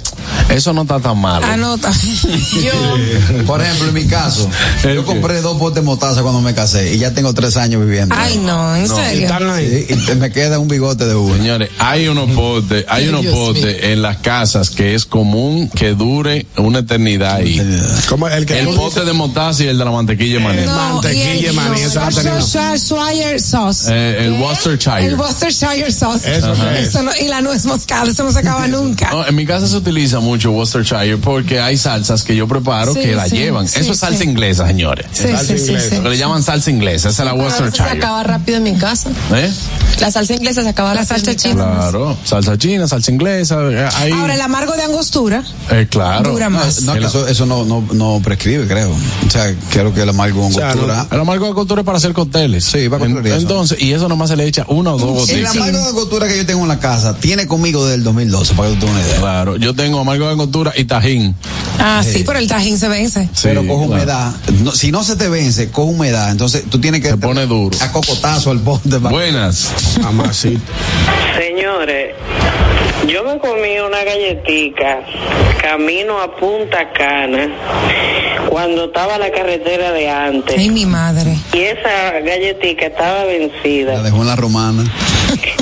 eso 0.48 0.72
no 0.72 0.82
está 0.82 1.00
tan 1.00 1.18
malo. 1.18 1.46
Anota. 1.46 1.90
Por 3.46 3.60
ejemplo, 3.62 3.88
en 3.88 3.94
mi 3.94 4.04
caso, 4.06 4.48
yo 4.82 5.04
compré 5.04 5.40
dos 5.40 5.58
potes 5.58 5.76
de 5.76 5.82
mostaza 5.82 6.22
cuando 6.22 6.40
me 6.40 6.54
casé 6.54 6.94
y 6.94 6.98
ya 6.98 7.12
tengo 7.12 7.32
tres 7.34 7.56
años 7.56 7.84
viviendo. 7.84 8.14
Ay, 8.18 8.38
no, 8.38 8.76
¿en 8.76 8.88
serio? 8.88 9.28
Sí, 9.58 9.86
y 9.88 9.96
te- 10.06 10.14
me 10.14 10.30
queda 10.30 10.58
un 10.58 10.68
bigote 10.68 11.06
de 11.06 11.14
uno. 11.14 11.36
Señores, 11.36 11.70
hay 11.78 12.08
unos 12.08 12.30
potes, 12.30 12.84
hay 12.88 13.08
unos 13.08 13.26
potes 13.26 13.84
en 13.84 14.02
las 14.02 14.18
casas 14.18 14.70
que 14.70 14.94
es 14.94 15.04
común 15.04 15.68
que 15.68 15.94
dure 15.94 16.46
una 16.56 16.80
eternidad 16.80 17.36
ahí. 17.36 17.60
Como 18.08 18.28
el 18.28 18.46
que 18.46 18.60
El 18.60 18.68
pote 18.68 19.04
de 19.04 19.12
mostaza 19.12 19.64
y 19.64 19.68
el 19.68 19.78
de 19.78 19.84
la 19.84 19.90
mantequilla 19.90 20.34
de 20.38 20.44
maní. 20.44 20.66
Mantequilla 20.66 21.48
de 21.48 21.52
maní, 21.52 21.80
esa. 21.80 22.04
Worcestershire 22.04 23.38
sauce. 23.40 23.88
Eh, 23.90 24.26
el 24.26 24.32
Worcestershire. 24.34 25.06
El 25.06 25.14
Worcestershire 25.16 25.90
sauce. 25.92 26.36
Eso. 26.36 26.52
Eso 26.52 27.02
no- 27.02 27.12
y 27.20 27.28
la 27.28 27.40
nuez 27.40 27.64
moscada, 27.64 28.10
eso 28.10 28.24
no 28.24 28.32
se 28.32 28.38
acaba 28.38 28.66
nunca. 28.68 29.10
No, 29.10 29.26
en 29.26 29.34
mi 29.34 29.46
casa 29.46 29.66
se 29.66 29.80
utiliza 29.82 30.20
mucho 30.20 30.50
Worcestershire 30.52 31.18
porque 31.18 31.60
hay 31.60 31.76
salsas 31.76 32.22
que 32.22 32.34
yo 32.36 32.48
preparo 32.48 32.94
Sí, 32.94 33.00
que 33.00 33.14
la 33.14 33.26
sí, 33.28 33.36
llevan. 33.36 33.68
sí, 33.68 33.80
Eso 33.80 33.92
es 33.92 33.98
salsa 33.98 34.18
sí. 34.20 34.24
inglesa, 34.28 34.66
señores. 34.66 35.06
Sí, 35.12 35.24
sí, 35.46 35.58
sí, 35.58 35.74
sí. 35.90 35.96
Lo 35.96 36.04
que 36.04 36.08
le 36.10 36.18
llaman 36.18 36.42
salsa 36.42 36.70
inglesa, 36.70 37.10
esa 37.10 37.22
es 37.22 37.26
la 37.26 37.34
veces 37.34 37.54
se 37.56 37.62
Worcestershire. 37.62 37.98
acaba 37.98 38.22
rápido 38.22 38.58
en 38.58 38.62
mi 38.64 38.74
casa. 38.76 39.10
¿Eh? 39.34 39.50
La 40.00 40.10
salsa 40.10 40.34
inglesa 40.34 40.62
se 40.62 40.68
acaba 40.70 40.94
la 40.94 41.04
salsa 41.04 41.34
china. 41.36 41.54
Claro, 41.54 42.16
salsa 42.24 42.56
china, 42.58 42.88
salsa 42.88 43.10
inglesa, 43.12 43.56
eh, 43.70 43.88
Ahora, 44.14 44.34
el 44.34 44.40
amargo 44.40 44.72
de 44.74 44.82
angostura 44.84 45.44
eh, 45.70 45.86
claro. 45.88 46.30
dura 46.30 46.48
más. 46.50 46.82
No, 46.82 46.94
que 46.94 47.00
eso, 47.04 47.26
eso 47.28 47.46
no, 47.46 47.64
no, 47.64 47.84
no 47.92 48.20
prescribe, 48.24 48.66
creo. 48.66 48.90
O 48.90 49.30
sea, 49.30 49.54
creo 49.70 49.92
que 49.94 50.02
el 50.02 50.08
amargo 50.08 50.40
con 50.42 50.52
cultura. 50.52 51.06
El 51.10 51.20
amargo 51.20 51.46
de 51.46 51.54
costura 51.54 51.82
es 51.82 51.86
para 51.86 51.98
hacer 51.98 52.12
cócteles. 52.12 52.64
Sí, 52.64 52.88
para 52.88 53.04
En-. 53.04 53.24
Entonces, 53.26 53.80
y 53.80 53.92
eso 53.92 54.08
nomás 54.08 54.30
se 54.30 54.36
le 54.36 54.46
echa 54.46 54.64
una 54.68 54.92
o 54.94 54.98
dos 54.98 55.28
El 55.30 55.42
gotitas. 55.44 55.56
amargo 55.56 55.86
de 55.86 55.92
costura 55.92 56.28
que 56.28 56.36
yo 56.38 56.46
tengo 56.46 56.62
en 56.62 56.68
la 56.68 56.78
casa 56.80 57.14
tiene 57.16 57.46
conmigo 57.46 57.84
desde 57.84 57.96
el 57.96 58.04
2012, 58.04 58.54
para 58.54 58.68
que 58.70 58.74
tú 58.74 58.80
tengas 58.80 58.96
una 58.96 59.06
idea. 59.08 59.18
Claro, 59.20 59.56
yo 59.56 59.71
tengo 59.74 60.00
amargo 60.00 60.28
de 60.28 60.36
costura 60.36 60.72
y 60.76 60.84
tajín. 60.84 61.34
Ah, 61.78 62.02
sí, 62.04 62.22
pero 62.24 62.38
el 62.38 62.46
tajín 62.48 62.78
se 62.78 62.88
vence. 62.88 63.28
Pero 63.42 63.66
coge 63.66 63.86
claro. 63.86 64.02
humedad. 64.02 64.32
No, 64.62 64.72
si 64.72 64.92
no 64.92 65.02
se 65.02 65.16
te 65.16 65.28
vence, 65.28 65.70
coge 65.70 65.92
humedad. 65.92 66.30
Entonces 66.30 66.64
tú 66.70 66.80
tienes 66.80 67.00
que. 67.00 67.08
Se 67.08 67.16
pone 67.16 67.46
duro. 67.46 67.76
A 67.80 67.90
cocotazo 67.92 68.50
al 68.50 68.58
bote. 68.58 68.98
Buenas. 68.98 69.70
Amasito. 70.04 70.60
Señores, 71.38 72.14
yo 73.06 73.24
me 73.24 73.38
comí 73.38 73.78
una 73.78 74.04
galletica 74.04 75.00
camino 75.60 76.20
a 76.20 76.36
Punta 76.36 76.92
Cana 76.92 77.48
cuando 78.48 78.86
estaba 78.86 79.16
la 79.18 79.30
carretera 79.30 79.92
de 79.92 80.10
antes. 80.10 80.58
Ay, 80.58 80.68
mi 80.68 80.84
madre. 80.84 81.36
Y 81.52 81.60
esa 81.60 82.20
galletica 82.20 82.86
estaba 82.86 83.24
vencida. 83.24 83.94
La 83.94 84.02
dejó 84.02 84.22
en 84.22 84.26
la 84.26 84.36
romana. 84.36 84.84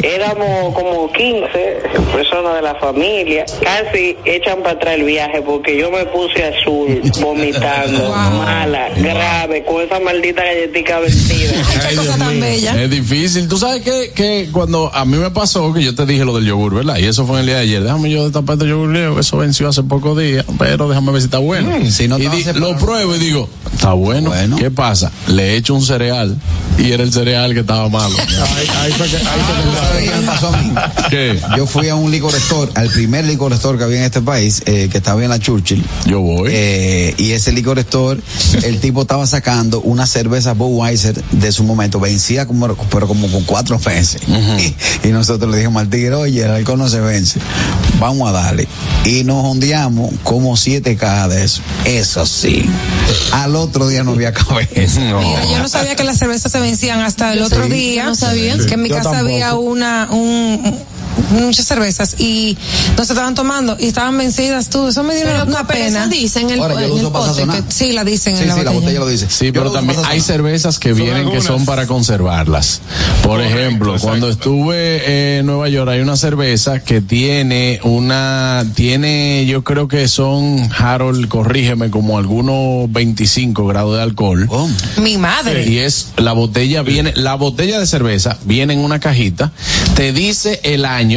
Éramos 0.02 0.74
como 0.74 1.12
15 1.12 1.82
personas 2.12 2.56
de 2.56 2.62
la 2.62 2.74
familia. 2.76 3.44
Casi 3.62 4.16
echan 4.24 4.58
para 4.62 4.72
atrás 4.72 4.94
el 4.94 5.04
viaje 5.04 5.42
porque 5.42 5.76
yo 5.78 5.90
me 5.90 6.04
puse 6.06 6.44
azul, 6.44 7.00
vomitando, 7.20 8.10
mala, 8.10 8.88
grave, 8.96 9.64
con 9.64 9.82
esa 9.82 10.00
maldita 10.00 10.42
galletica 10.42 10.98
vencida. 10.98 11.52
Qué 11.88 11.96
cosa 11.96 12.18
tan 12.18 12.40
bella. 12.40 12.82
Es 12.82 12.90
difícil. 12.90 13.48
Tú 13.48 13.58
sabes 13.58 13.82
que, 13.82 14.10
que 14.14 14.48
cuando 14.50 14.90
a 14.92 15.04
mí 15.04 15.16
me 15.18 15.30
pasó, 15.30 15.72
que 15.72 15.82
yo 15.82 15.94
te 15.94 16.06
dije 16.06 16.24
lo 16.24 16.34
del 16.34 16.46
yogur, 16.46 16.74
¿verdad? 16.74 16.98
Y 16.98 17.06
eso 17.06 17.24
fue 17.26 17.29
en 17.34 17.40
el 17.40 17.46
día 17.46 17.56
de 17.56 17.62
ayer. 17.62 17.82
Déjame 17.82 18.10
yo 18.10 18.24
destapar 18.24 18.54
este 18.56 18.68
yogur 18.68 18.90
griego, 18.90 19.14
que 19.14 19.20
eso 19.22 19.36
venció 19.38 19.68
hace 19.68 19.82
pocos 19.82 20.18
días, 20.18 20.44
pero 20.58 20.88
déjame 20.88 21.12
ver 21.12 21.20
si 21.20 21.26
está 21.26 21.38
bueno. 21.38 21.70
Mm, 21.78 21.90
si 21.90 22.08
no 22.08 22.18
y 22.18 22.28
di- 22.28 22.44
lo 22.54 22.76
pruebo 22.76 23.14
y 23.16 23.18
digo, 23.18 23.48
está 23.72 23.92
bueno. 23.92 24.32
¿Qué 24.58 24.70
pasa? 24.70 25.10
Le 25.28 25.56
echo 25.56 25.74
un 25.74 25.82
cereal 25.84 26.36
y 26.78 26.92
era 26.92 27.02
el 27.02 27.12
cereal 27.12 27.54
que 27.54 27.60
estaba 27.60 27.88
malo. 27.88 28.16
¿Sabes 28.28 30.00
qué 30.04 30.10
me 30.20 30.26
pasó 30.26 30.48
a 30.48 30.56
mí? 30.56 30.72
¿Qué? 31.10 31.40
Yo 31.56 31.66
fui 31.66 31.88
a 31.88 31.94
un 31.94 32.10
licor 32.10 32.34
store, 32.34 32.70
al 32.74 32.88
primer 32.88 33.24
licor 33.24 33.52
store 33.52 33.78
que 33.78 33.84
había 33.84 33.98
en 33.98 34.04
este 34.04 34.20
país, 34.20 34.62
eh, 34.66 34.88
que 34.90 34.98
estaba 34.98 35.22
en 35.22 35.30
la 35.30 35.38
Churchill. 35.38 35.84
Yo 36.06 36.20
voy. 36.20 36.50
Eh, 36.52 37.14
y 37.18 37.32
ese 37.32 37.52
licor 37.52 37.78
store, 37.80 38.20
el 38.62 38.80
tipo 38.80 39.02
estaba 39.02 39.26
sacando 39.26 39.80
una 39.80 40.06
cerveza 40.06 40.52
Budweiser 40.54 41.22
de 41.32 41.52
su 41.52 41.64
momento, 41.64 42.00
vencida 42.00 42.46
como, 42.46 42.68
pero 42.90 43.06
como 43.06 43.28
con 43.30 43.44
cuatro 43.44 43.78
meses. 43.84 44.20
y, 45.02 45.08
y 45.08 45.12
nosotros 45.12 45.50
le 45.50 45.58
dijimos 45.58 45.80
al 45.82 45.88
tigre, 45.88 46.14
oye, 46.14 46.44
el 46.44 46.50
alcohol 46.50 46.78
no 46.78 46.88
se 46.88 47.00
Vamos 47.98 48.28
a 48.28 48.32
darle. 48.32 48.66
Y 49.04 49.24
nos 49.24 49.44
ondeamos 49.44 50.12
como 50.22 50.56
siete 50.56 50.96
cajas 50.96 51.30
de 51.30 51.44
eso. 51.44 51.62
Eso 51.84 52.26
sí. 52.26 52.64
Al 53.32 53.56
otro 53.56 53.88
día 53.88 54.02
no 54.04 54.12
había 54.12 54.32
cabeza. 54.32 55.00
Mira, 55.00 55.44
yo 55.50 55.58
no 55.58 55.68
sabía 55.68 55.96
que 55.96 56.04
las 56.04 56.18
cervezas 56.18 56.50
se 56.52 56.60
vencían 56.60 57.00
hasta 57.00 57.32
el 57.32 57.42
otro 57.42 57.64
Sí. 57.64 57.70
día. 57.70 58.04
No 58.04 58.14
sabía. 58.14 58.56
Que 58.66 58.74
en 58.74 58.82
mi 58.82 58.88
Yo 58.88 58.96
casa 58.96 59.10
tampoco. 59.10 59.32
había 59.32 59.54
una, 59.54 60.08
un, 60.10 60.60
muchas 61.30 61.66
cervezas 61.66 62.16
y 62.18 62.56
no 62.96 63.04
se 63.04 63.12
estaban 63.12 63.34
tomando 63.34 63.76
y 63.78 63.86
estaban 63.86 64.16
vencidas 64.18 64.68
tú. 64.70 64.88
Eso 64.88 65.02
me 65.02 65.14
dio 65.16 65.24
Pero, 65.24 65.44
una 65.44 65.66
pena. 65.66 66.00
eso 66.04 66.10
dicen 66.10 66.44
en 66.50 66.54
el, 66.56 66.60
Ahora, 66.60 66.86
yo 66.86 66.98
en 66.98 67.04
el 67.06 67.12
pote, 67.12 67.42
que- 67.44 67.72
Sí, 67.72 67.92
la 67.92 68.04
dicen 68.04 68.36
Sí, 68.36 68.42
en 68.42 68.48
la 68.48 68.54
sí, 68.54 68.60
la 68.64 68.70
botella. 68.70 68.80
botella 68.80 69.00
lo 69.00 69.08
dice. 69.08 69.26
Sí, 69.30 69.46
Yo 69.46 69.52
pero 69.52 69.72
también 69.72 70.00
hay 70.06 70.20
cervezas 70.20 70.78
que 70.78 70.92
vienen 70.92 71.30
que 71.30 71.40
son 71.40 71.64
para 71.64 71.86
conservarlas. 71.86 72.80
Por 73.22 73.40
ejemplo, 73.40 73.96
cuando 74.00 74.28
estuve 74.28 75.38
en 75.38 75.46
Nueva 75.46 75.68
York 75.68 75.90
hay 75.90 76.00
una 76.00 76.16
cerveza 76.16 76.80
que 76.80 77.00
tiene 77.00 77.80
una, 77.84 78.64
tiene, 78.74 79.44
yo 79.46 79.62
creo 79.64 79.88
que 79.88 80.08
son, 80.08 80.68
Harold, 80.76 81.28
corrígeme, 81.28 81.90
como 81.90 82.18
algunos 82.18 82.90
25 82.92 83.66
grados 83.66 83.96
de 83.96 84.02
alcohol. 84.02 84.48
Mi 84.98 85.16
madre. 85.18 85.66
Y 85.68 85.78
es, 85.78 86.08
la 86.16 86.32
botella 86.32 86.82
viene, 86.82 87.12
la 87.16 87.34
botella 87.34 87.78
de 87.78 87.86
cerveza 87.86 88.38
viene 88.44 88.74
en 88.74 88.80
una 88.80 89.00
cajita, 89.00 89.52
te 89.94 90.12
dice 90.12 90.60
el 90.64 90.84
año 90.84 91.09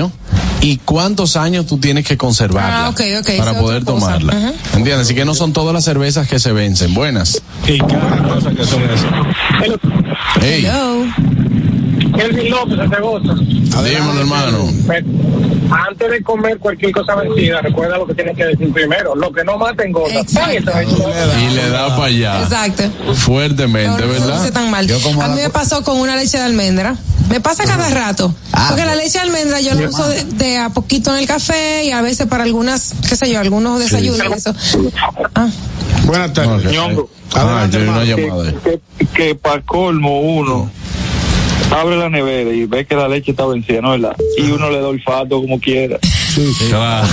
y 0.61 0.78
cuántos 0.78 1.36
años 1.36 1.65
tú 1.68 1.78
tienes 1.78 2.06
que 2.06 2.18
conservarla 2.18 2.88
Ah, 2.88 2.94
para 3.38 3.60
poder 3.60 3.84
tomarla. 3.84 4.34
Ujú. 4.36 4.53
¿Entiendes? 4.78 5.06
Así 5.07 5.15
que 5.15 5.26
no 5.26 5.36
son 5.36 5.53
todas 5.53 5.74
las 5.74 5.84
cervezas 5.84 6.28
que 6.28 6.40
se 6.40 6.52
vencen. 6.53 6.94
Buenas. 6.94 7.41
Y 7.68 7.78
cada 7.80 8.24
cosa 8.24 8.52
que 8.52 8.65
son 8.65 8.82
esas. 8.84 9.06
Hey, 10.41 10.65
Elvin 12.18 12.49
López, 12.49 12.77
de 12.90 12.95
Agosto. 12.95 13.35
dímelo, 13.35 14.19
hermano. 14.19 14.69
Antes 15.90 16.11
de 16.11 16.22
comer 16.23 16.60
cualquier 16.60 16.91
cosa 16.91 17.15
vencida, 17.15 17.61
recuerda 17.61 17.98
lo 17.98 18.06
que 18.06 18.14
tienes 18.14 18.38
que 18.38 18.45
decir 18.45 18.72
primero. 18.72 19.15
Lo 19.15 19.31
que 19.31 19.44
no 19.44 19.57
mata 19.57 19.84
engorda. 19.84 20.22
Y 21.40 21.49
le 21.53 21.69
da 21.69 21.88
para 21.95 22.06
allá. 22.06 22.41
Exacto. 22.44 22.84
Fuertemente, 23.15 24.02
No, 24.02 24.07
no 24.07 24.14
¿verdad? 24.14 24.52
tan 24.53 24.69
mal. 24.69 24.88
A 25.22 25.27
mí 25.30 25.41
me 25.41 25.49
pasó 25.49 25.84
con 25.84 25.98
una 25.99 26.15
leche 26.15 26.38
de 26.38 26.44
almendra. 26.44 26.95
Me 27.30 27.40
pasa 27.40 27.64
cada 27.64 27.90
rato. 27.90 28.34
Ah. 28.52 28.65
porque 28.69 28.85
la 28.85 28.95
leche 28.95 29.14
de 29.14 29.19
almendra 29.22 29.61
yo 29.61 29.73
la 29.73 29.88
uso 29.90 30.07
de, 30.07 30.23
de 30.26 30.57
a 30.57 30.69
poquito 30.69 31.11
en 31.14 31.19
el 31.22 31.26
café 31.26 31.85
y 31.85 31.91
a 31.91 32.02
veces 32.02 32.27
para 32.27 32.44
algunas, 32.44 32.94
qué 33.10 33.15
sé 33.15 33.31
yo, 33.31 33.40
algunos 33.40 33.80
desayunos 33.80 34.27
y 34.30 34.34
eso. 34.34 34.53
Ah. 35.34 35.48
Buenas 36.06 36.34
tardes. 36.34 36.72
Ñongo. 36.72 37.10
Ah, 37.35 37.68
yo 37.72 37.80
una 37.80 38.03
llamada. 38.03 38.53
que, 38.64 38.80
que 39.15 39.35
para 39.35 39.61
colmo 39.61 40.19
uno 40.22 40.69
abre 41.72 41.98
la 41.98 42.10
nevera 42.10 42.52
y 42.52 42.66
ve 42.66 42.86
que 42.86 42.96
la 42.96 43.08
leche 43.08 43.32
está 43.32 43.46
vencida, 43.46 43.82
¿no? 43.82 43.92
¿verdad? 43.92 44.16
Y 44.38 44.52
uno 44.52 44.70
le 44.70 44.80
da 44.80 44.88
olfato 44.88 45.42
como 45.42 45.60
quiera. 45.60 46.00
Claro. 46.70 47.08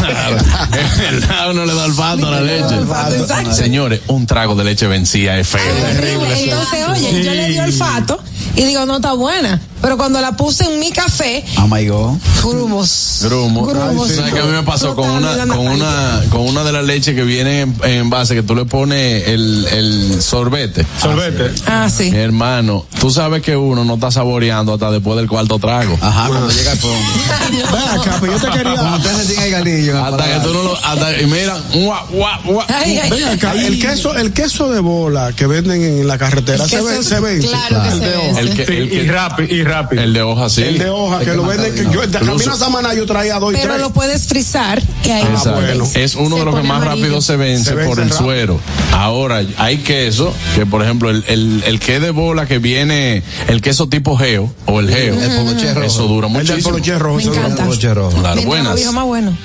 Claro. 0.00 0.36
Es 0.72 0.98
verdad, 0.98 1.50
uno 1.50 1.66
le 1.66 1.74
da 1.74 1.84
olfato 1.84 2.26
a 2.26 2.30
la 2.30 2.40
leche. 2.40 3.52
Señores, 3.52 4.00
un 4.08 4.26
trago 4.26 4.54
de 4.54 4.64
leche 4.64 4.86
vencida 4.86 5.38
es 5.38 5.48
feo. 5.48 5.60
Entonces, 5.62 6.88
oye, 6.88 7.24
yo 7.24 7.34
le 7.34 7.48
di 7.48 7.58
olfato 7.58 8.18
y 8.56 8.62
digo, 8.62 8.86
no 8.86 8.96
está 8.96 9.12
buena. 9.12 9.60
Pero 9.84 9.98
cuando 9.98 10.18
la 10.22 10.32
puse 10.32 10.64
en 10.64 10.80
mi 10.80 10.90
café, 10.90 11.44
Oh 11.58 11.68
my 11.68 11.86
God. 11.86 12.14
grumos. 12.42 13.18
Grumo. 13.22 13.66
Grumos. 13.66 14.10
¿Sabes 14.10 14.32
qué 14.32 14.40
a 14.40 14.44
mí 14.44 14.52
me 14.52 14.62
pasó 14.62 14.94
con 14.96 15.10
una, 15.10 15.36
con 15.46 15.58
una, 15.66 16.22
con 16.30 16.40
una 16.40 16.64
de 16.64 16.72
las 16.72 16.84
leches 16.86 17.14
que 17.14 17.22
viene 17.22 17.60
en, 17.60 17.76
en 17.82 18.08
base, 18.08 18.34
que 18.34 18.42
tú 18.42 18.54
le 18.54 18.64
pones 18.64 19.28
el, 19.28 19.66
el 19.70 20.22
sorbete? 20.22 20.86
Sorbete. 20.98 21.50
Ah, 21.66 21.90
sí. 21.94 22.10
Mi 22.10 22.16
hermano, 22.16 22.86
tú 22.98 23.10
sabes 23.10 23.42
que 23.42 23.56
uno 23.58 23.84
no 23.84 23.94
está 23.96 24.10
saboreando 24.10 24.72
hasta 24.72 24.90
después 24.90 25.18
del 25.18 25.28
cuarto 25.28 25.58
trago. 25.58 25.98
Ajá, 26.00 26.28
cuando 26.28 26.48
llega 26.50 26.72
el 26.72 26.78
fondo. 26.78 26.96
Ven 27.50 28.00
acá, 28.00 28.16
pero 28.22 28.32
yo 28.32 28.40
te 28.40 28.50
quería. 28.56 28.82
Usted 28.96 29.44
el 29.44 29.50
galillo. 29.50 30.02
Hasta 30.02 30.24
que 30.24 30.40
tú 30.46 30.54
no 30.54 30.62
lo, 30.62 30.76
hasta, 30.82 31.20
y 31.20 31.26
mira, 31.26 31.58
guau, 31.74 32.06
guau, 32.10 32.42
guau. 32.44 32.66
Ay, 32.68 32.98
ay, 33.02 33.10
Ven 33.10 33.24
acá, 33.24 33.52
el 33.52 33.78
queso, 33.78 34.14
el 34.16 34.32
queso 34.32 34.70
de 34.72 34.80
bola 34.80 35.32
que 35.36 35.46
venden 35.46 35.82
en 35.82 36.08
la 36.08 36.16
carretera 36.16 36.66
se, 36.66 36.80
ve, 36.80 37.02
se 37.02 37.20
vence. 37.20 37.48
claro 37.48 37.82
que 37.82 37.90
se 37.90 37.94
El 37.96 38.00
de 38.00 38.16
hoja. 38.16 38.26
vence. 38.26 38.40
El 38.40 38.54
que, 38.54 38.62
el 38.78 38.84
Y 38.84 38.88
que, 39.06 39.12
rápido, 39.12 39.54
y 39.54 39.62
rápido. 39.62 39.73
El 39.92 40.12
de 40.12 40.22
hoja, 40.22 40.48
sí. 40.48 40.62
El 40.62 40.78
de 40.78 40.90
hoja, 40.90 41.20
que 41.20 41.34
lo 41.34 41.44
venden. 41.44 41.74
Que 41.74 41.84
yo, 41.92 42.06
de 42.06 42.18
camino 42.18 42.52
a 42.52 42.56
Samaná 42.56 42.94
yo 42.94 43.06
traía 43.06 43.38
dos 43.38 43.52
y 43.52 43.56
Pero 43.56 43.68
tres. 43.74 43.80
lo 43.80 43.90
puedes 43.92 44.26
frizar 44.26 44.82
y 45.04 45.10
ahí 45.10 45.22
Exacto. 45.22 45.60
bueno. 45.60 45.86
Es 45.94 46.14
uno 46.14 46.36
Se 46.36 46.40
de 46.40 46.44
los 46.44 46.54
que 46.56 46.62
más 46.66 46.76
amarillo. 46.82 47.02
rápido 47.04 47.20
se 47.22 47.36
vence, 47.36 47.64
Se 47.70 47.74
vence 47.74 47.88
por 47.88 47.98
el 48.02 48.10
rápido. 48.10 48.24
suero. 48.26 48.60
Ahora, 48.92 49.42
hay 49.58 49.78
queso, 49.78 50.32
que 50.54 50.66
por 50.66 50.82
ejemplo, 50.82 51.10
el, 51.10 51.24
el, 51.28 51.62
el 51.66 51.80
que 51.80 52.00
de 52.00 52.10
bola 52.10 52.46
que 52.46 52.58
viene, 52.58 53.22
el 53.48 53.60
queso 53.62 53.88
tipo 53.88 54.16
geo, 54.16 54.52
o 54.66 54.80
el 54.80 54.88
geo, 54.90 55.14
El 55.20 55.30
poloche 55.36 55.74
rojo. 55.74 55.86
eso 55.86 56.02
dura 56.08 56.26
El 56.28 56.32
muchísimo. 56.32 56.62
poloche 56.62 56.98
rojo. 56.98 57.16
Me 57.16 57.22
encanta. 57.24 57.64
Rojo. 57.94 58.16
Claro, 58.20 58.36
Mi 58.36 58.44
buenas. 58.46 58.76
dijo 58.76 58.92
más 58.92 59.04
bueno. 59.04 59.36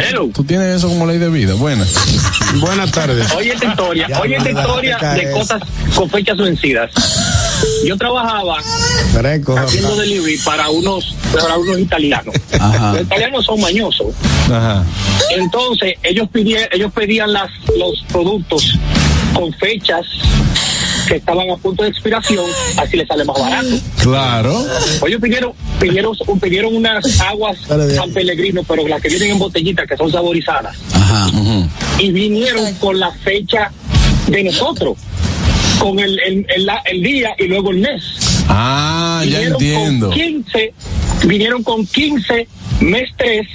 Hello. 0.00 0.28
Tú 0.34 0.44
tienes 0.44 0.76
eso 0.76 0.88
como 0.88 1.06
ley 1.06 1.18
de 1.18 1.28
vida, 1.28 1.54
buenas. 1.54 1.88
Buenas 2.60 2.90
tardes. 2.90 3.30
Oye 3.32 3.52
esta 3.52 3.66
historia, 3.66 4.06
Ya, 4.08 4.20
oye 4.20 4.36
esta 4.36 4.50
historia 4.50 4.98
de 4.98 5.30
cosas 5.30 5.62
con 5.94 6.10
fechas 6.10 6.36
vencidas. 6.36 6.90
Yo 7.84 7.96
trabajaba 7.96 8.58
haciendo 9.58 9.96
delivery 9.96 10.38
para 10.38 10.68
unos 10.70 11.14
para 11.32 11.56
unos 11.56 11.78
italianos. 11.78 12.34
Ajá. 12.58 12.92
Los 12.92 13.02
italianos 13.02 13.44
son 13.44 13.60
mañosos. 13.60 14.14
Ajá. 14.46 14.84
Entonces, 15.30 15.94
ellos 16.02 16.28
pidían, 16.32 16.64
ellos 16.72 16.92
pedían 16.92 17.32
las, 17.32 17.50
los 17.76 18.04
productos 18.10 18.78
con 19.34 19.52
fechas 19.54 20.06
que 21.06 21.16
estaban 21.16 21.50
a 21.50 21.56
punto 21.56 21.82
de 21.82 21.90
expiración, 21.90 22.44
así 22.78 22.96
les 22.96 23.06
sale 23.06 23.24
más 23.24 23.38
barato. 23.38 23.68
Claro. 24.02 24.64
Ellos 25.06 25.20
pidieron, 25.20 25.52
pidieron, 25.78 26.16
pidieron 26.40 26.74
unas 26.74 27.20
aguas 27.20 27.58
San 27.94 28.10
Pellegrino, 28.12 28.62
pero 28.66 28.86
las 28.88 29.02
que 29.02 29.08
vienen 29.08 29.32
en 29.32 29.38
botellitas, 29.38 29.86
que 29.86 29.96
son 29.96 30.10
saborizadas. 30.10 30.76
Ajá. 30.94 31.30
Y 31.98 32.10
vinieron 32.10 32.72
con 32.74 32.98
la 32.98 33.10
fecha 33.10 33.70
de 34.26 34.44
nosotros, 34.44 34.96
con 35.84 35.98
el, 35.98 36.18
el, 36.20 36.46
el, 36.48 36.70
el 36.86 37.02
día 37.02 37.34
y 37.38 37.44
luego 37.44 37.70
el 37.70 37.76
mes. 37.76 38.02
Ah, 38.48 39.22
ya 39.28 39.40
Vinieron 39.40 39.62
entiendo. 39.62 40.06
Con 40.06 40.18
15, 40.18 40.74
vinieron 41.26 41.62
con 41.62 41.86
15 41.86 42.48
mes 42.80 43.10
3 43.18 43.46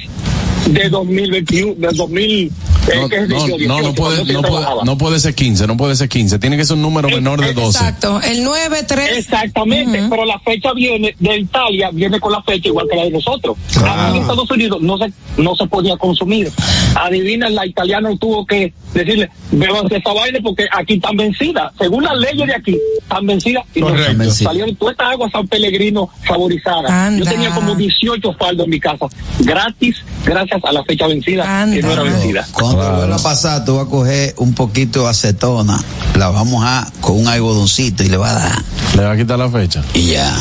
de 0.68 0.90
2021, 0.90 1.74
de 1.74 1.88
2000. 1.88 2.52
Eh, 2.94 3.28
No, 3.28 3.40
no, 3.40 3.46
18, 3.46 3.68
no, 3.68 3.82
no 3.82 3.94
puede, 3.94 4.34
no, 4.34 4.42
puede, 4.42 4.66
no 4.84 4.98
puede 4.98 5.20
ser 5.20 5.36
15, 5.36 5.68
no 5.68 5.78
puede 5.78 5.96
ser 5.96 6.10
15. 6.10 6.40
Tiene 6.40 6.58
que 6.58 6.66
ser 6.66 6.76
un 6.76 6.82
número 6.82 7.10
menor 7.10 7.42
de 7.42 7.54
12. 7.54 7.78
Exacto. 7.78 8.22
El 8.22 8.44
9, 8.44 8.84
3. 8.88 9.18
Exactamente, 9.18 10.04
pero 10.10 10.26
la 10.26 10.40
fecha 10.40 10.74
viene 10.74 11.16
de 11.20 11.38
Italia, 11.38 11.90
viene 11.92 12.20
con 12.20 12.32
la 12.32 12.42
fecha 12.44 12.68
igual 12.68 12.88
que 12.90 12.96
la 12.96 13.04
de 13.04 13.12
nosotros. 13.12 13.58
Aquí 13.78 14.18
en 14.18 14.22
Estados 14.22 14.52
Unidos 14.52 14.82
no 14.82 14.98
se, 14.98 15.12
no 15.38 15.56
se 15.56 15.66
podía 15.68 15.98
consumir. 15.98 16.52
Adivina, 16.96 17.50
la 17.50 17.66
italiana 17.66 18.10
tuvo 18.20 18.46
que 18.46 18.74
decirle, 18.94 19.30
bebanse 19.52 19.98
esa 19.98 20.14
vaina 20.14 20.40
porque 20.44 20.66
aquí 20.72 20.96
están 20.96 21.16
vencidas. 21.18 21.72
Según 21.78 22.04
las 22.04 22.18
leyes 22.18 22.48
de 22.48 22.56
aquí, 22.56 22.78
están 23.02 23.26
vencidas. 23.26 23.64
Y 23.76 23.82
nos 23.82 23.92
Correcto. 23.92 24.32
salieron 24.32 24.76
todas 24.76 24.94
estas 24.94 25.12
aguas 25.12 25.32
San 25.32 25.48
Pellegrino 25.48 26.10
saborizadas. 26.28 26.92
Anda. 26.92 27.26
Yo 27.26 27.32
tenía 27.32 27.52
como 27.52 27.76
18 27.76 28.34
faldos 28.34 28.66
en 28.66 28.70
mi 28.70 28.80
casa, 28.80 29.06
gratis, 29.40 29.98
gracias 30.26 30.62
a 30.64 30.72
la 30.72 30.84
fecha 30.84 31.08
vencida, 31.08 31.68
que 31.72 31.82
no 31.82 31.92
era 31.92 32.04
vencida. 32.04 32.48
Cuando 32.52 32.79
te 32.80 32.90
vuelva 32.98 33.16
a 33.16 33.20
pasar, 33.20 33.66
tú 33.66 33.76
vas 33.78 33.86
a 33.88 33.90
coger 33.90 34.34
un 34.38 34.54
poquito 34.54 35.04
de 35.04 35.10
acetona, 35.10 35.80
la 36.16 36.30
vamos 36.30 36.64
a 36.66 36.88
con 37.02 37.18
un 37.20 37.28
algodoncito 37.28 38.04
y 38.04 38.10
le 38.10 38.18
va 38.18 38.32
a 38.32 38.34
dar. 38.34 38.64
Le 38.96 39.04
va 39.04 39.12
a 39.12 39.18
quitar 39.18 39.38
la 39.40 39.50
fecha. 39.50 39.84
Y 39.94 40.12
ya. 40.12 40.32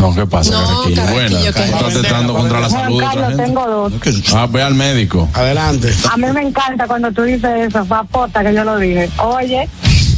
No, 0.00 0.12
¿qué 0.14 0.26
pasa, 0.26 0.50
No, 0.52 0.66
Carraquillo? 0.66 0.96
Carraquillo, 0.96 1.12
Bueno, 1.12 1.38
estás 1.38 1.92
tratando 2.02 2.34
contra 2.34 2.60
la 2.60 2.68
Juan 2.68 2.82
salud 2.82 2.98
de 2.98 3.04
otra 3.06 3.20
Carlos, 3.20 3.28
gente. 3.28 3.44
tengo 3.44 3.66
dos. 3.68 3.92
Ah, 4.34 4.46
ve 4.50 4.62
al 4.62 4.74
médico. 4.74 5.28
Adelante. 5.34 5.94
A 6.10 6.16
mí 6.16 6.26
me 6.34 6.42
encanta 6.42 6.86
cuando 6.88 7.12
tú 7.12 7.22
dices 7.22 7.50
eso, 7.68 7.84
papota, 7.84 8.42
que 8.42 8.52
yo 8.54 8.64
lo 8.64 8.78
dije. 8.78 9.08
Oye, 9.18 9.68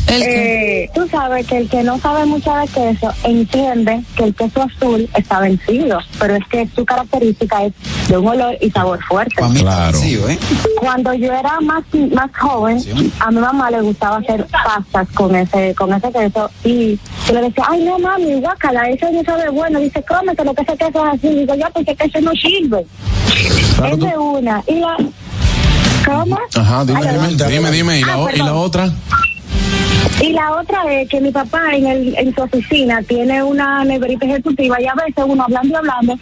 eh, 0.08 0.90
tú 0.94 1.08
sabes 1.08 1.46
que 1.46 1.58
el 1.58 1.68
que 1.68 1.82
no 1.82 1.98
sabe 1.98 2.26
mucho 2.26 2.52
de 2.54 2.66
queso 2.68 3.12
entiende 3.24 4.02
que 4.16 4.24
el 4.24 4.34
queso 4.34 4.62
azul 4.62 5.08
está 5.16 5.40
vencido, 5.40 5.98
pero 6.18 6.36
es 6.36 6.46
que 6.48 6.68
su 6.74 6.84
característica 6.84 7.64
es 7.64 7.72
de 8.08 8.18
un 8.18 8.28
olor 8.28 8.56
y 8.60 8.70
sabor 8.70 9.02
fuerte. 9.04 9.36
Claro. 9.36 9.98
¿eh? 9.98 10.38
Cuando 10.78 11.14
yo 11.14 11.32
era 11.32 11.60
más 11.60 11.82
más 12.12 12.30
joven, 12.36 12.78
a 13.20 13.30
mi 13.30 13.40
mamá 13.40 13.70
le 13.70 13.80
gustaba 13.80 14.18
hacer 14.18 14.46
pastas 14.46 15.08
con 15.14 15.34
ese 15.34 15.74
con 15.74 15.92
ese 15.92 16.12
queso 16.12 16.50
y 16.64 16.98
yo 17.26 17.34
le 17.34 17.42
decía, 17.42 17.64
ay 17.68 17.84
no 17.84 17.98
mami, 17.98 18.34
guácala, 18.40 18.88
eso 18.90 19.10
no 19.10 19.22
sabe 19.24 19.48
bueno. 19.50 19.78
Dice, 19.80 20.02
cómete 20.06 20.44
lo 20.44 20.54
que 20.54 20.62
ese 20.62 20.76
queso 20.76 21.06
es 21.06 21.14
así. 21.14 21.28
Digo, 21.28 21.54
ya, 21.54 21.70
porque 21.70 21.94
queso 21.96 22.20
no 22.20 22.32
sirve. 22.32 22.86
Claro, 23.76 23.94
es 23.94 24.00
de 24.00 24.18
una. 24.18 24.62
Y 24.66 24.74
la... 24.74 24.96
¿Cómo? 26.04 26.38
Ajá, 26.54 26.84
dime, 26.84 27.00
dime, 27.00 27.48
dime, 27.48 27.70
dime. 27.70 27.98
¿Y 28.00 28.02
la, 28.04 28.14
Ah, 28.14 28.26
y 28.34 28.38
la 28.38 28.54
otra? 28.54 28.92
Y 30.20 30.32
la 30.32 30.52
otra 30.56 30.84
es 30.92 31.08
que 31.08 31.20
mi 31.20 31.30
papá 31.30 31.74
en, 31.74 31.86
el, 31.86 32.16
en 32.16 32.34
su 32.34 32.42
oficina 32.42 33.02
tiene 33.02 33.42
una 33.42 33.84
neverita 33.84 34.26
ejecutiva 34.26 34.80
y 34.80 34.86
a 34.86 34.94
veces 34.94 35.24
uno 35.26 35.44
hablando 35.44 35.74
y 35.74 35.76
hablando 35.76 36.18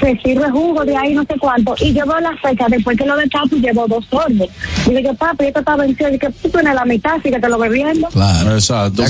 se 0.00 0.18
sirve 0.22 0.50
jugo 0.50 0.84
de 0.84 0.96
ahí 0.96 1.14
no 1.14 1.22
sé 1.24 1.34
cuánto 1.38 1.74
y 1.80 1.92
yo 1.92 2.06
veo 2.06 2.20
la 2.20 2.36
fecha 2.36 2.66
después 2.68 2.96
que 2.96 3.04
lo 3.04 3.16
destapo 3.16 3.56
y 3.56 3.60
llevo 3.60 3.86
dos 3.88 4.04
sorbos. 4.10 4.48
Digo 4.86 5.00
yo, 5.00 5.14
papi, 5.14 5.46
esto 5.46 5.60
está 5.60 5.76
vencido. 5.76 6.10
Y 6.10 6.18
que 6.18 6.30
tú 6.30 6.48
tienes 6.48 6.74
la 6.74 6.84
mitad, 6.84 7.14
así 7.14 7.30
que 7.30 7.38
te 7.38 7.48
lo 7.48 7.58
bebiendo. 7.58 8.08
Claro. 8.08 8.54
Exacto. 8.54 9.02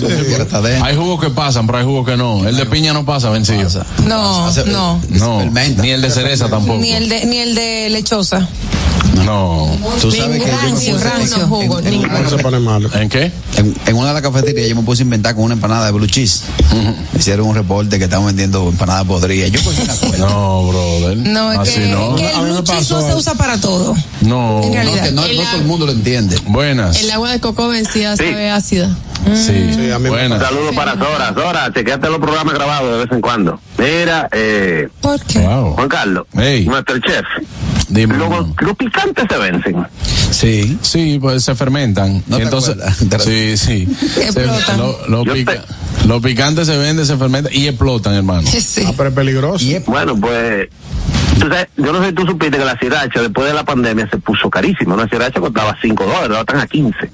Hay 0.82 0.96
jugos 0.96 1.20
que 1.20 1.30
pasan, 1.30 1.66
pero 1.66 1.78
hay 1.78 1.84
jugos 1.84 2.06
que 2.06 2.16
no. 2.16 2.46
El 2.46 2.56
de 2.56 2.66
piña 2.66 2.92
no 2.92 3.04
pasa 3.04 3.30
vencido. 3.30 3.68
No, 4.06 4.50
no. 4.66 5.00
No, 5.10 5.44
ni 5.82 5.90
el 5.90 6.02
de 6.02 6.10
cereza 6.10 6.48
tampoco. 6.48 6.78
Ni 6.78 6.92
el 6.92 7.08
de, 7.08 7.26
ni 7.26 7.38
el 7.38 7.54
de 7.54 7.90
lechosa. 7.90 8.48
No. 9.24 9.68
Tú 10.00 10.10
sabes 10.10 10.42
que 10.42 10.48
yo 10.50 10.56
me 10.56 10.62
rancio, 10.62 10.94
puse 10.94 11.04
rancio, 11.08 11.36
en- 11.42 11.48
jugo, 11.48 11.78
en- 11.80 11.86
en 11.86 11.92
ni- 11.92 12.04
una- 12.04 12.20
No 12.20 12.28
se 12.30 12.38
pone 12.38 12.58
malo. 12.58 12.90
¿En 12.94 13.08
qué? 13.08 13.30
En, 13.56 13.74
en 13.86 13.96
una 13.96 14.08
de 14.08 14.14
las 14.14 14.22
cafeterías 14.22 14.68
yo 14.68 14.76
me 14.76 14.82
puse 14.82 15.02
a 15.02 15.04
inventar 15.04 15.34
con 15.34 15.44
una 15.44 15.54
empanada 15.54 15.86
de 15.86 15.92
blue 15.92 16.06
cheese. 16.06 16.42
Me 17.12 17.18
hicieron 17.18 17.46
un 17.46 17.54
reporte 17.54 17.98
que 17.98 18.04
estaban 18.04 18.26
vendiendo 18.26 18.68
empanadas 18.68 19.04
podridas. 19.04 19.50
Yo 19.50 19.62
cogí 19.62 19.80
una 19.82 19.94
cuenta. 19.94 20.18
No, 20.18 20.66
brother. 20.68 21.16
No, 21.18 21.52
es 21.52 21.58
Así 21.58 21.72
que, 21.80 21.86
no. 21.88 22.16
el 22.16 22.52
blue 22.52 22.62
cheese 22.64 22.90
no 22.90 23.00
se 23.06 23.14
usa 23.14 23.34
para 23.34 23.58
todo. 23.60 23.94
No. 24.22 24.62
En 24.64 24.72
realidad. 24.72 25.10
No, 25.12 25.24
que 25.26 25.34
no, 25.36 25.42
no 25.42 25.48
todo 25.50 25.60
el 25.60 25.66
mundo 25.66 25.86
lo 25.86 25.92
entiende. 25.92 26.36
Buenas. 26.46 27.00
El 27.00 27.10
agua 27.10 27.30
de 27.30 27.40
coco 27.40 27.68
vencida 27.68 28.16
Sí. 28.16 28.24
sabe 28.24 28.50
ácida. 28.50 28.96
Sí. 29.34 29.72
Sí, 29.74 29.90
a 29.90 29.98
mí 29.98 30.10
me 30.10 30.26
Un 30.28 30.38
saludo 30.40 30.72
para 30.74 30.92
Zora. 30.96 31.32
Zora, 31.34 31.72
chequeate 31.72 32.08
los 32.08 32.18
programas 32.18 32.54
grabados 32.54 32.92
de 32.92 32.98
vez 33.04 33.12
en 33.12 33.20
cuando. 33.20 33.60
Mira, 33.78 34.28
eh, 34.32 34.88
¿Por 35.00 35.20
qué? 35.22 35.38
Wow. 35.40 35.74
Juan 35.74 35.88
Carlos, 35.88 36.26
Hey. 36.34 36.66
nuestro 36.66 36.98
chef. 36.98 37.24
Dime. 37.88 38.16
Los, 38.16 38.30
los 38.60 38.76
picantes 38.76 39.24
se 39.30 39.36
vencen. 39.38 39.86
Sí. 40.30 40.78
Sí, 40.82 41.18
pues 41.20 41.44
se 41.44 41.54
fermentan. 41.54 42.22
No 42.26 42.38
entonces, 42.38 42.76
sí, 43.24 43.56
sí. 43.56 43.86
Se- 44.32 44.46
lo- 44.76 44.98
lo 45.08 45.24
Yo 45.24 45.34
pica- 45.34 45.52
te- 45.52 46.08
Los 46.08 46.22
picantes 46.22 46.66
se 46.66 46.76
venden, 46.78 47.04
se 47.06 47.16
fermentan 47.16 47.52
y 47.54 47.68
explotan, 47.68 48.14
hermano. 48.14 48.48
Sí. 48.50 48.84
Ah, 48.86 48.92
pero 48.96 49.10
es 49.10 49.14
peligroso. 49.14 49.64
Y 49.64 49.74
es- 49.74 49.84
Bueno, 49.84 50.16
pues, 50.18 50.68
sabes, 51.38 51.68
yo 51.76 51.92
no 51.92 52.00
sé 52.00 52.08
si 52.08 52.12
tú 52.14 52.26
supiste 52.26 52.56
que 52.58 52.64
la 52.64 52.76
sriracha 52.78 53.20
después 53.20 53.46
de 53.46 53.54
la 53.54 53.64
pandemia 53.64 54.08
se 54.10 54.16
puso 54.18 54.48
carísima. 54.48 54.94
Una 54.94 55.06
sriracha 55.06 55.38
costaba 55.40 55.76
5 55.82 56.04
dólares, 56.04 56.28
ahora 56.30 56.40
están 56.40 56.60
a 56.60 56.66
15. 56.66 57.10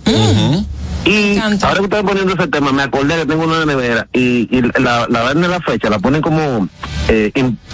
Y 1.08 1.38
ahora 1.38 1.78
que 1.78 1.84
estoy 1.84 2.02
poniendo 2.02 2.34
ese 2.34 2.48
tema, 2.48 2.70
me 2.72 2.82
acordé 2.82 3.16
que 3.16 3.26
tengo 3.26 3.44
una 3.44 3.64
nevera 3.64 4.06
y, 4.12 4.46
y 4.54 4.62
la, 4.80 5.06
la 5.08 5.22
ven 5.24 5.40
de 5.40 5.48
la 5.48 5.60
fecha, 5.60 5.88
la 5.88 5.98
ponen 5.98 6.20
como 6.20 6.68
eh, 7.08 7.32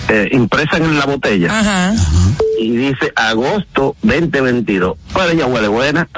eh, 0.08 0.28
impresa 0.32 0.76
en 0.76 0.96
la 0.98 1.06
botella 1.06 1.58
Ajá. 1.58 1.94
y 2.60 2.70
dice 2.76 3.12
agosto 3.16 3.96
2022. 4.02 4.96
Pero 5.12 5.30
ella 5.30 5.46
huele 5.46 5.68
buena, 5.68 6.08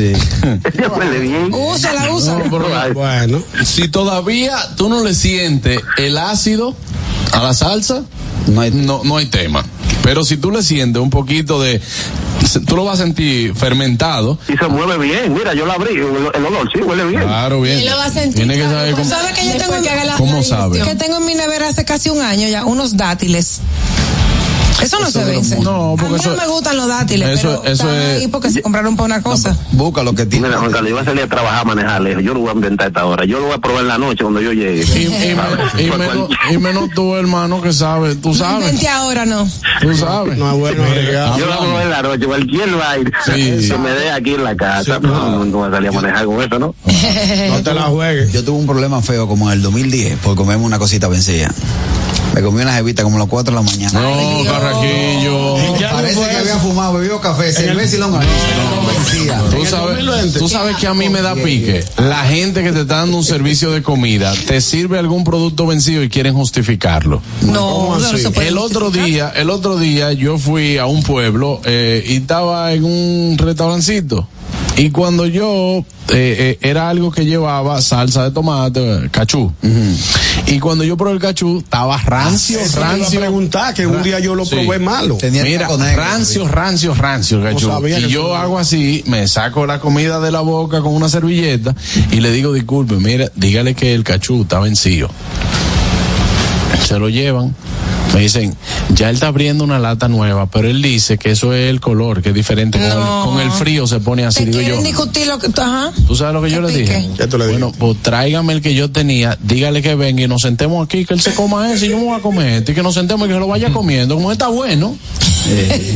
Sí. 0.00 0.12
ella 0.78 0.88
huele 0.88 1.18
bien. 1.20 1.52
Úsala, 1.52 2.10
úsala. 2.10 2.44
No, 2.44 2.50
pero- 2.50 2.78
Ay, 2.80 2.92
Bueno. 2.92 3.42
si 3.64 3.88
todavía 3.88 4.56
tú 4.76 4.88
no 4.88 5.04
le 5.04 5.14
sientes 5.14 5.80
el 5.98 6.16
ácido 6.16 6.74
a 7.32 7.42
la 7.42 7.52
salsa, 7.54 8.02
No 8.46 8.62
hay- 8.62 8.70
no, 8.70 9.02
no 9.04 9.18
hay 9.18 9.26
tema. 9.26 9.62
Pero 10.02 10.24
si 10.24 10.38
tú 10.38 10.50
le 10.50 10.62
sientes 10.62 11.02
un 11.02 11.10
poquito 11.10 11.60
de, 11.60 11.78
tú 12.66 12.74
lo 12.76 12.86
vas 12.86 12.98
a 12.98 13.02
sentir 13.02 13.54
fermentado. 13.54 14.38
Y 14.48 14.56
se 14.56 14.66
mueve 14.66 14.96
bien, 14.96 15.34
mira, 15.34 15.52
yo 15.52 15.66
la 15.66 15.74
abrí, 15.74 15.94
el, 15.94 16.00
el 16.34 16.44
olor, 16.46 16.66
sí, 16.72 16.80
huele 16.80 17.04
bien. 17.04 17.20
Claro, 17.22 17.60
bien. 17.60 17.80
Y 17.80 17.84
lo 17.84 17.96
va 17.98 18.06
a 18.06 18.10
sentir, 18.10 18.36
Tiene 18.36 18.56
que 18.56 18.62
saber 18.62 18.94
pues, 18.94 19.06
cómo. 19.08 19.20
¿Sabe 19.20 19.34
que 19.34 19.44
yo 19.46 19.52
tengo, 19.58 19.82
que 19.82 20.06
la- 20.06 20.16
¿Cómo 20.16 20.36
la 20.38 20.42
sabe? 20.42 20.80
que 20.80 20.94
tengo 20.94 21.18
en 21.18 21.26
mi 21.26 21.34
nevera 21.34 21.68
hace 21.68 21.84
casi 21.84 22.08
un 22.08 22.22
año 22.22 22.48
ya? 22.48 22.64
Unos 22.64 22.96
dátiles. 22.96 23.60
Eso 24.82 24.98
no 25.00 25.10
se 25.10 25.24
vence. 25.24 25.58
No, 25.60 25.94
porque 25.98 26.06
a 26.06 26.08
mí 26.10 26.16
eso- 26.16 26.30
no 26.30 26.36
me 26.36 26.46
gustan 26.48 26.76
los 26.76 26.88
dátiles, 26.88 27.28
eso- 27.38 27.60
pero 27.62 27.72
eso 27.74 27.84
están 27.90 28.02
es- 28.02 28.20
ahí 28.22 28.28
porque 28.28 28.50
se 28.50 28.62
compraron 28.62 28.96
para 28.96 29.06
una 29.06 29.22
cosa. 29.22 29.56
Busca 29.72 30.02
lo 30.02 30.14
que 30.14 30.26
tiene. 30.26 30.48
Mira, 30.48 30.58
Juan 30.60 30.72
Carlos, 30.72 30.88
yo 30.90 30.94
voy 30.96 31.02
a 31.02 31.04
salir 31.06 31.22
a 31.24 31.26
trabajar 31.28 31.60
a 31.60 31.64
manejar, 31.64 32.00
le 32.02 32.10
dije, 32.10 32.22
yo 32.24 32.34
lo 32.34 32.40
voy 32.40 32.50
a 32.50 32.52
inventar 32.52 32.88
esta 32.88 33.04
hora, 33.04 33.24
yo 33.24 33.38
lo 33.40 33.46
voy 33.46 33.54
a 33.54 33.58
probar 33.58 33.82
en 33.82 33.88
la 33.88 33.98
noche 33.98 34.22
cuando 34.22 34.40
yo 34.40 34.52
llegue. 34.52 34.84
Y, 35.00 35.04
y 35.04 35.08
me- 35.34 35.82
y 35.82 35.90
menos, 35.90 36.30
y 36.52 36.58
menos 36.58 36.90
tú, 36.94 37.14
hermano, 37.14 37.60
que 37.62 37.72
sabes, 37.72 38.20
tú 38.20 38.34
sabes, 38.34 38.66
Vente 38.66 38.88
ahora 38.88 39.24
no. 39.26 39.48
tú 39.80 39.94
sabes. 39.96 40.36
No 40.38 40.52
es 40.52 40.58
bueno. 40.58 40.82
Yo 41.38 41.46
lo 41.46 41.46
voy 41.46 41.52
a 41.54 41.58
probar 41.58 41.82
en 41.84 41.90
la 41.90 42.02
noche, 42.02 42.26
cualquier 42.26 42.70
baile 42.74 43.10
Sí. 43.24 43.68
que 43.68 43.78
me 43.78 43.90
dé 43.90 44.10
aquí 44.10 44.34
en 44.34 44.44
la 44.44 44.56
casa, 44.56 44.96
Sí, 44.96 45.06
no, 45.06 45.44
no 45.44 45.58
voy 45.58 45.68
a 45.68 45.70
salir 45.72 45.88
a 45.88 45.92
manejar 45.92 46.24
con 46.26 46.42
eso, 46.42 46.58
¿no? 46.58 46.74
No 47.50 47.62
te 47.62 47.74
la 47.74 47.82
juegues. 47.82 48.32
Yo 48.32 48.44
tuve 48.44 48.58
un 48.58 48.66
problema 48.66 49.00
feo 49.02 49.26
como 49.26 49.50
en 49.50 49.58
el 49.58 49.62
2010 49.62 50.18
por 50.18 50.36
comerme 50.36 50.64
una 50.64 50.78
cosita 50.78 51.08
vencida. 51.08 51.50
Me 52.34 52.42
comí 52.42 52.62
una 52.62 52.74
jevita 52.74 53.02
como 53.02 53.16
a 53.16 53.20
las 53.20 53.28
4 53.28 53.52
de 53.52 53.56
la 53.56 53.62
mañana. 53.62 54.00
No, 54.00 54.44
carraquillo. 54.44 55.56
Parece 55.90 56.20
que 56.20 56.36
había 56.36 56.58
fumado, 56.58 56.94
bebido 56.94 57.20
café, 57.20 57.52
cerveza 57.52 57.96
y 57.96 57.98
longaniza. 57.98 58.32
No, 58.56 58.86
vencía. 58.86 59.42
Tú 59.50 59.66
sabes, 59.66 60.32
tú 60.34 60.48
sabes 60.48 60.76
que 60.76 60.86
a 60.86 60.94
mí 60.94 61.08
me 61.08 61.22
da 61.22 61.34
pique. 61.34 61.84
La 61.96 62.24
gente 62.24 62.62
que 62.62 62.72
te 62.72 62.82
está 62.82 62.96
dando 62.96 63.16
un 63.16 63.24
servicio 63.24 63.70
de 63.72 63.82
comida 63.82 64.32
te 64.46 64.60
sirve 64.60 64.98
algún 64.98 65.24
producto 65.24 65.66
vencido 65.66 66.02
y 66.02 66.08
quieren 66.08 66.34
justificarlo. 66.34 67.20
No, 67.42 67.98
no 67.98 68.16
se 68.16 68.30
puede 68.30 68.48
El 68.48 68.58
otro 68.58 68.90
día, 68.90 69.32
el 69.34 69.50
otro 69.50 69.78
día 69.78 70.12
yo 70.12 70.38
fui 70.38 70.78
a 70.78 70.86
un 70.86 71.02
pueblo 71.02 71.60
eh, 71.64 72.04
y 72.06 72.16
estaba 72.16 72.72
en 72.72 72.84
un 72.84 73.36
restaurancito. 73.38 74.28
Y 74.76 74.90
cuando 74.90 75.26
yo 75.26 75.84
eh, 76.08 76.58
eh, 76.58 76.58
era 76.62 76.88
algo 76.88 77.10
que 77.10 77.26
llevaba 77.26 77.80
salsa 77.82 78.24
de 78.24 78.30
tomate, 78.30 79.08
cachú. 79.10 79.52
Y 80.46 80.58
cuando 80.58 80.84
yo 80.84 80.96
probé 80.96 81.14
el 81.14 81.20
cachú, 81.20 81.58
estaba 81.58 81.98
rancio, 82.24 82.60
Eso 82.60 82.72
te 82.74 82.78
iba 82.80 82.86
a 82.88 82.92
rancio. 82.96 83.20
preguntar, 83.20 83.74
que 83.74 83.86
un 83.86 84.02
día 84.02 84.18
yo 84.20 84.34
lo 84.34 84.44
Sí. 84.44 84.54
probé 84.54 84.78
malo. 84.78 85.16
Tenía 85.16 85.42
Mira, 85.42 85.68
negro, 85.68 85.96
rancio, 85.96 86.48
rancio, 86.48 86.94
rancio, 86.94 87.42
cachú. 87.42 87.66
sabía 87.68 87.98
Y 88.00 88.08
yo 88.08 88.34
hago 88.34 88.58
así, 88.58 89.02
me 89.06 89.26
saco 89.28 89.66
la 89.66 89.80
comida 89.80 90.20
de 90.20 90.30
la 90.30 90.40
boca 90.40 90.80
con 90.80 90.94
una 90.94 91.08
servilleta 91.08 91.74
y 92.12 92.20
le 92.20 92.30
digo, 92.32 92.52
disculpe, 92.52 92.94
mira, 92.96 93.30
dígale 93.36 93.74
que 93.74 93.94
el 93.94 94.04
cachú 94.04 94.42
está 94.42 94.60
vencido. 94.60 95.10
Se 96.86 96.98
lo 96.98 97.08
llevan. 97.08 97.54
Me 98.14 98.20
dicen, 98.20 98.54
ya 98.94 99.08
él 99.08 99.14
está 99.14 99.28
abriendo 99.28 99.62
una 99.62 99.78
lata 99.78 100.08
nueva, 100.08 100.46
pero 100.46 100.68
él 100.68 100.82
dice 100.82 101.16
que 101.16 101.30
eso 101.30 101.52
es 101.54 101.70
el 101.70 101.80
color, 101.80 102.22
que 102.22 102.30
es 102.30 102.34
diferente. 102.34 102.78
Con, 102.78 102.88
el, 102.90 102.94
con 103.24 103.40
el 103.40 103.50
frío 103.52 103.86
se 103.86 104.00
pone 104.00 104.24
así. 104.24 104.44
Te 104.46 104.50
Digo 104.58 104.62
yo, 104.76 104.82
discutir 104.82 105.26
lo 105.28 105.38
que 105.38 105.46
ajá. 105.60 105.92
¿Tú 106.08 106.16
sabes 106.16 106.34
lo 106.34 106.42
que 106.42 106.50
yo 106.50 106.60
¿Qué 106.60 106.72
le 106.72 106.78
dije? 106.78 106.98
pique? 107.00 107.14
Ya 107.18 107.28
tú 107.28 107.38
le 107.38 107.46
bueno, 107.48 107.72
pues 107.78 107.98
tráigame 108.02 108.52
el 108.52 108.62
que 108.62 108.74
yo 108.74 108.90
tenía, 108.90 109.38
dígale 109.40 109.80
que 109.80 109.94
venga 109.94 110.22
y 110.22 110.28
nos 110.28 110.42
sentemos 110.42 110.84
aquí, 110.84 111.04
que 111.04 111.14
él 111.14 111.20
se 111.20 111.32
coma 111.34 111.72
ese 111.72 111.86
y 111.86 111.90
yo 111.90 111.98
me 111.98 112.04
voy 112.06 112.18
a 112.18 112.20
comer 112.22 112.48
este, 112.60 112.72
y 112.72 112.74
que 112.74 112.82
nos 112.82 112.94
sentemos 112.94 113.26
y 113.26 113.28
que 113.28 113.34
se 113.34 113.40
lo 113.40 113.46
vaya 113.46 113.70
comiendo, 113.72 114.16
como 114.16 114.32
está 114.32 114.48
bueno. 114.48 114.96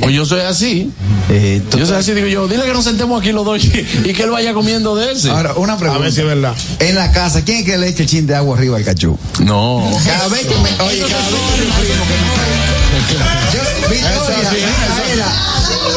pues 0.00 0.14
yo 0.14 0.24
soy 0.24 0.40
así. 0.40 0.90
Eh, 1.30 1.62
Yo 1.76 1.86
soy 1.86 1.96
así, 1.96 2.12
digo 2.12 2.26
yo, 2.28 2.46
dile 2.48 2.64
que 2.64 2.72
nos 2.72 2.84
sentemos 2.84 3.20
aquí 3.20 3.32
los 3.32 3.44
dos 3.44 3.62
y, 3.64 3.68
y 4.04 4.12
que 4.12 4.22
él 4.22 4.30
vaya 4.30 4.52
comiendo 4.54 4.94
de 4.94 5.12
ese. 5.12 5.30
Ahora, 5.30 5.54
una 5.54 5.74
A 5.74 5.78
pregunta. 5.78 6.02
ver 6.02 6.12
si 6.12 6.20
es 6.20 6.26
verdad. 6.26 6.54
En 6.80 6.94
la 6.94 7.10
casa, 7.12 7.42
¿quién 7.44 7.58
es 7.58 7.64
que 7.64 7.76
le 7.78 7.88
echa 7.88 8.02
el 8.02 8.08
chin 8.08 8.26
de 8.26 8.34
agua 8.34 8.56
arriba 8.56 8.76
al 8.76 8.84
cachú? 8.84 9.18
no. 9.40 9.82
Cada 10.04 10.28
vez 10.28 10.42
que 10.46 10.54
me. 10.56 10.70
Oye, 10.84 11.00
cada 11.00 11.22
vez 11.30 11.40
que 11.86 11.94
mi 11.94 12.03
primo 12.06 12.34
que 12.34 12.46
me 12.50 13.24
Yo, 13.52 13.62
Victoria, 13.88 14.50
mira, 14.50 15.04
mira. 15.06 15.53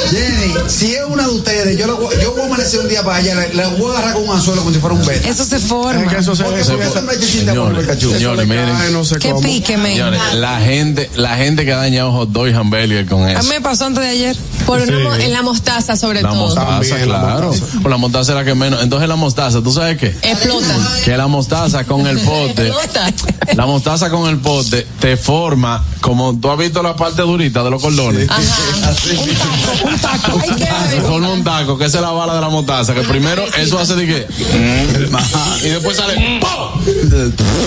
Jenny, 0.09 0.53
si 0.67 0.93
es 0.93 1.01
una 1.07 1.23
de 1.23 1.29
ustedes, 1.29 1.77
yo, 1.77 1.87
lo 1.87 1.97
voy- 1.97 2.15
yo 2.21 2.31
voy 2.31 2.41
a 2.41 2.45
amanecer 2.45 2.79
un 2.79 2.87
día 2.87 3.03
para 3.03 3.17
allá, 3.17 3.35
le, 3.35 3.53
le 3.53 3.65
voy 3.77 3.89
a 3.93 3.97
agarrar 3.97 4.13
con 4.13 4.23
un 4.29 4.35
anzuelo 4.35 4.61
como 4.61 4.73
si 4.73 4.79
fuera 4.79 4.95
un 4.95 5.05
beto. 5.05 5.27
Eso 5.27 5.43
se 5.45 5.59
forma. 5.59 6.01
Es 6.03 6.09
que 6.09 6.17
eso 6.19 6.35
se 6.35 6.43
Porque 6.43 6.63
¿por 6.63 7.97
Señores, 7.97 8.47
miren. 8.47 8.69
cae, 8.77 8.91
no 8.91 9.03
sé 9.05 9.17
Qué 9.19 9.29
cómo. 9.31 9.41
pique, 9.41 9.77
men. 9.77 9.93
Señores, 9.93 10.21
la 10.35 10.59
gente, 10.59 11.09
la 11.15 11.35
gente 11.37 11.65
que 11.65 11.73
ha 11.73 11.77
dañado 11.77 12.11
hot 12.11 12.29
dog 12.31 12.47
y 12.47 12.53
hamburger 12.53 13.05
con 13.05 13.23
A 13.23 13.33
eso. 13.33 13.43
mí 13.43 13.49
me 13.49 13.61
pasó 13.61 13.85
antes 13.85 14.03
de 14.03 14.09
ayer. 14.09 14.37
Por 14.65 14.83
Sí. 14.85 14.91
en 15.21 15.31
la 15.33 15.41
mostaza 15.43 15.95
sobre 15.95 16.21
La 16.21 16.29
todo. 16.29 16.39
mostaza, 16.39 16.67
También 16.67 17.09
la 17.09 17.19
claro. 17.21 17.47
mostaza. 17.47 17.71
Pues 17.81 17.89
la 17.91 17.97
mostaza 17.97 18.31
es 18.33 18.37
la 18.37 18.43
que 18.45 18.55
menos. 18.55 18.83
Entonces 18.83 19.07
la 19.07 19.15
mostaza, 19.15 19.61
¿tú 19.61 19.71
sabes 19.71 19.97
qué? 19.97 20.07
Explota. 20.07 20.75
Que 21.05 21.15
la 21.17 21.27
mostaza 21.27 21.83
con 21.85 22.05
el 22.07 22.19
pote, 22.19 22.67
Explota. 22.67 23.13
la 23.55 23.65
mostaza 23.65 24.09
con 24.09 24.27
el 24.29 24.37
pote 24.39 24.85
te 24.99 25.15
forma 25.17 25.83
como 26.01 26.37
tú 26.37 26.49
has 26.51 26.57
visto 26.57 26.81
la 26.83 26.95
parte 26.95 27.21
durita 27.21 27.63
de 27.63 27.69
los 27.71 27.81
cordones. 27.81 28.23
Un 28.23 28.27
taco. 28.27 29.96
Ay, 30.03 30.49
Se 30.57 30.67
ave. 30.67 31.01
forma 31.01 31.29
un 31.31 31.43
taco, 31.43 31.77
que 31.77 31.85
esa 31.85 31.97
es 31.97 32.03
la 32.03 32.11
bala 32.11 32.35
de 32.35 32.41
la 32.41 32.49
mostaza, 32.49 32.93
que 32.93 33.01
primero 33.01 33.43
eso 33.57 33.79
hace 33.79 33.95
de 33.95 34.05
que 34.05 34.27
y 35.63 35.69
después 35.69 35.97
sale 35.97 36.39
¡pum! 36.39 36.81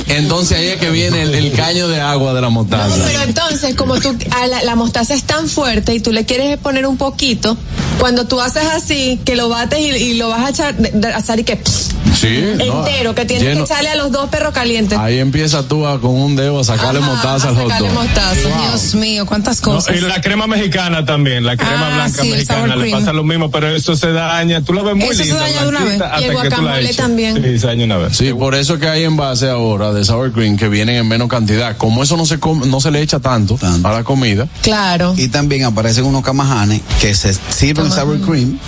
Entonces 0.08 0.58
ahí 0.58 0.68
es 0.68 0.76
que 0.78 0.90
viene 0.90 1.22
el, 1.22 1.34
el 1.34 1.52
caño 1.52 1.88
de 1.88 2.00
agua 2.00 2.32
de 2.34 2.40
la 2.40 2.48
mostaza. 2.50 2.96
No, 2.96 3.04
pero 3.04 3.22
entonces, 3.22 3.74
como 3.74 3.98
tú, 4.00 4.16
a 4.30 4.46
la, 4.46 4.62
la 4.64 4.74
mostaza 4.76 5.14
es 5.14 5.24
tan 5.24 5.48
fuerte 5.48 5.94
y 5.94 6.00
tú 6.00 6.12
le 6.12 6.24
quieres 6.24 6.58
poner 6.58 6.86
un 6.86 6.96
poquito, 6.96 7.56
cuando 8.00 8.26
tú 8.26 8.40
haces 8.40 8.64
así, 8.74 9.20
que 9.24 9.36
lo 9.36 9.48
bates 9.48 9.78
y, 9.78 9.84
y 9.90 10.14
lo 10.14 10.28
vas 10.28 10.46
a 10.46 10.50
echar, 10.50 10.74
asar 11.14 11.38
y 11.40 11.44
que 11.44 11.60
Sí, 12.14 12.42
no, 12.58 12.84
entero, 12.86 13.14
que 13.14 13.24
tienes 13.24 13.46
lleno- 13.46 13.64
que 13.66 13.72
echarle 13.72 13.88
a 13.90 13.94
los 13.96 14.10
dos 14.12 14.28
perros 14.28 14.52
calientes. 14.52 14.98
Ahí 14.98 15.18
empieza 15.18 15.62
tú 15.62 15.86
a, 15.86 16.00
con 16.00 16.10
un 16.10 16.36
dedo 16.36 16.60
a 16.60 16.64
sacarle 16.64 17.00
Ajá, 17.00 17.10
mostaza 17.12 17.46
a 17.46 17.50
al 17.50 17.56
hot 17.56 17.68
sacarle 17.68 17.88
dog. 17.88 17.96
mostaza. 17.98 18.34
Dios 18.68 18.94
mío, 18.96 19.24
cuántas 19.26 19.62
No, 19.66 19.72
cosas. 19.74 19.96
y 19.96 20.00
la 20.00 20.20
crema 20.20 20.46
mexicana 20.46 21.04
también, 21.06 21.44
la 21.44 21.56
crema 21.56 21.88
Ah, 21.92 21.94
blanca 21.94 22.22
sí, 22.22 22.30
mexicana 22.30 22.66
sour 22.66 22.76
le 22.76 22.82
cream. 22.84 22.98
pasa 22.98 23.12
lo 23.14 23.24
mismo, 23.24 23.50
pero 23.50 23.68
eso 23.74 23.96
se 23.96 24.12
daña, 24.12 24.60
tú 24.62 24.72
lo 24.74 24.84
ves 24.84 24.96
muy 24.96 25.06
Eso 25.06 25.24
se 25.24 25.32
daña 25.32 25.62
de 25.62 25.68
una 25.68 25.84
vez. 25.84 26.00
Y 26.20 26.24
el 26.24 26.32
guacamole 26.32 26.94
también. 26.94 27.42
Sí, 27.42 27.58
se 27.58 27.66
daña 27.68 27.84
una 27.84 27.96
vez. 27.96 28.16
Sí, 28.16 28.32
por 28.34 28.54
eso 28.54 28.78
que 28.78 28.88
hay 28.88 29.04
envase 29.04 29.48
ahora 29.48 29.92
de 29.92 30.04
sour 30.04 30.32
cream 30.32 30.56
que 30.58 30.68
vienen 30.68 30.96
en 30.96 31.08
menos 31.08 31.28
cantidad. 31.28 31.76
Como 31.78 32.02
eso 32.02 32.16
no 32.18 32.26
se 32.26 32.38
come- 32.38 32.66
no 32.66 32.80
se 32.80 32.90
le 32.90 33.00
echa 33.00 33.20
tanto, 33.20 33.54
Tanto. 33.54 33.88
a 33.88 33.92
la 33.92 34.04
comida. 34.04 34.46
Claro. 34.62 35.14
Y 35.16 35.28
también 35.28 35.64
aparecen 35.64 36.04
unos 36.04 36.22
camajanes 36.22 36.82
que 37.00 37.14
se 37.14 37.32
sirven 37.50 37.89
sour 37.90 38.20
cream, 38.20 38.58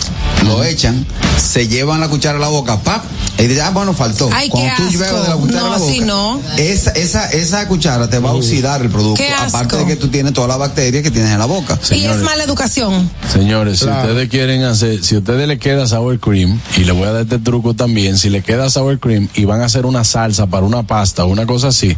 lo 0.47 0.63
echan, 0.65 1.07
se 1.41 1.69
llevan 1.69 2.01
la 2.01 2.09
cuchara 2.09 2.39
a 2.39 2.41
la 2.41 2.49
boca, 2.49 2.79
¡pap! 2.81 3.03
Y 3.39 3.47
dicen, 3.47 3.65
ah, 3.67 3.71
bueno, 3.71 3.93
faltó. 3.93 4.29
Ay, 4.33 4.49
Cuando 4.49 4.71
qué 4.71 4.77
tú 4.77 4.89
asco. 4.89 4.93
llevas 5.05 5.23
de 5.25 5.29
la 5.31 5.37
cuchara 5.37 5.61
No, 5.61 5.67
a 5.67 5.71
la 5.71 5.77
así 5.77 5.95
boca, 6.01 6.07
no. 6.07 6.41
Esa, 6.59 6.91
esa, 6.93 7.29
esa 7.31 7.67
cuchara 7.67 8.09
te 8.09 8.19
va 8.21 8.31
a 8.31 8.35
oxidar 8.35 8.83
el 8.83 8.89
producto. 8.91 9.17
Qué 9.23 9.31
asco. 9.31 9.57
Aparte 9.57 9.79
de 9.79 9.87
que 9.87 9.97
tú 9.97 10.09
tienes 10.09 10.33
todas 10.33 10.49
las 10.49 10.59
bacterias 10.59 11.03
que 11.03 11.11
tienes 11.11 11.31
en 11.33 11.39
la 11.41 11.47
boca. 11.47 11.77
Y 11.91 12.05
es 12.05 12.19
mala 12.19 12.45
educación. 12.45 13.11
Señores, 13.33 13.81
Claro. 13.81 14.03
si 14.03 14.09
ustedes 14.11 14.29
quieren 14.29 14.63
hacer, 14.63 15.03
si 15.03 15.17
a 15.17 15.19
ustedes 15.19 15.49
le 15.49 15.59
queda 15.59 15.87
sour 15.89 16.21
cream, 16.21 16.61
y 16.77 16.85
le 16.85 16.93
voy 16.93 17.05
a 17.05 17.13
dar 17.13 17.23
este 17.23 17.39
truco 17.41 17.75
también, 17.75 18.17
si 18.17 18.31
le 18.31 18.43
queda 18.43 18.71
sour 18.71 19.01
cream 19.01 19.29
y 19.35 19.45
van 19.45 19.61
a 19.63 19.65
hacer 19.65 19.87
una 19.87 20.05
salsa 20.05 20.47
para 20.47 20.65
una 20.65 20.85
pasta 20.85 21.25
o 21.25 21.29
una 21.29 21.45
cosa 21.47 21.69
así, 21.69 21.97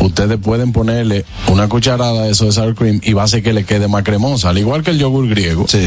ustedes 0.00 0.38
pueden 0.38 0.72
ponerle 0.72 1.26
una 1.48 1.68
cucharada 1.68 2.22
de 2.22 2.30
eso 2.30 2.46
de 2.46 2.52
sour 2.52 2.74
cream 2.74 3.00
y 3.02 3.12
va 3.12 3.22
a 3.22 3.24
hacer 3.26 3.42
que 3.42 3.52
le 3.52 3.64
quede 3.64 3.88
más 3.88 4.02
cremosa, 4.02 4.48
al 4.50 4.58
igual 4.58 4.82
que 4.82 4.92
el 4.92 4.98
yogur 4.98 5.28
griego. 5.28 5.66
Sí. 5.68 5.78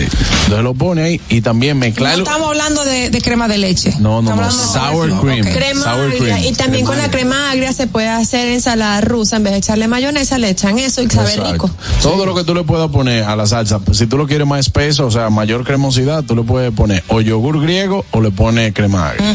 Entonces 0.43 0.63
lo 0.69 0.73
pone 0.75 1.01
ahí 1.01 1.21
y 1.29 1.41
también 1.41 1.77
No 1.79 1.85
mezclarlo. 1.85 2.23
estamos 2.23 2.47
hablando 2.49 2.85
de, 2.85 3.09
de 3.09 3.21
crema 3.21 3.47
de 3.47 3.57
leche. 3.57 3.93
No, 3.99 4.21
no, 4.21 4.35
no, 4.35 4.43
de- 4.45 4.51
sour 4.51 5.19
cream. 5.21 5.45
Crema 5.51 5.83
Sour 5.83 6.05
agria. 6.11 6.19
cream. 6.19 6.39
Y 6.45 6.53
también 6.53 6.85
con 6.85 6.97
la 6.97 7.09
crema 7.09 7.51
agria 7.51 7.73
se 7.73 7.87
puede 7.87 8.07
hacer 8.07 8.47
ensalada 8.49 9.01
rusa. 9.01 9.37
En 9.37 9.43
vez 9.43 9.53
de 9.53 9.59
echarle 9.59 9.87
mayonesa, 9.87 10.37
le 10.37 10.49
echan 10.49 10.77
eso 10.79 11.01
y 11.01 11.09
sabe 11.09 11.29
Exacto. 11.33 11.51
rico. 11.53 11.69
Todo 12.01 12.25
lo 12.25 12.35
que 12.35 12.43
tú 12.43 12.53
le 12.53 12.63
puedas 12.63 12.89
poner 12.89 13.23
a 13.23 13.35
la 13.35 13.47
salsa, 13.47 13.79
si 13.93 14.05
tú 14.07 14.17
lo 14.17 14.27
quieres 14.27 14.45
más 14.47 14.59
espeso, 14.59 15.07
o 15.07 15.11
sea, 15.11 15.29
mayor 15.29 15.63
cremosidad, 15.63 16.23
tú 16.23 16.35
le 16.35 16.43
puedes 16.43 16.71
poner 16.71 17.03
o 17.07 17.21
yogur 17.21 17.59
griego 17.61 18.05
o 18.11 18.21
le 18.21 18.31
pones 18.31 18.73
crema 18.73 19.09
agria. 19.09 19.25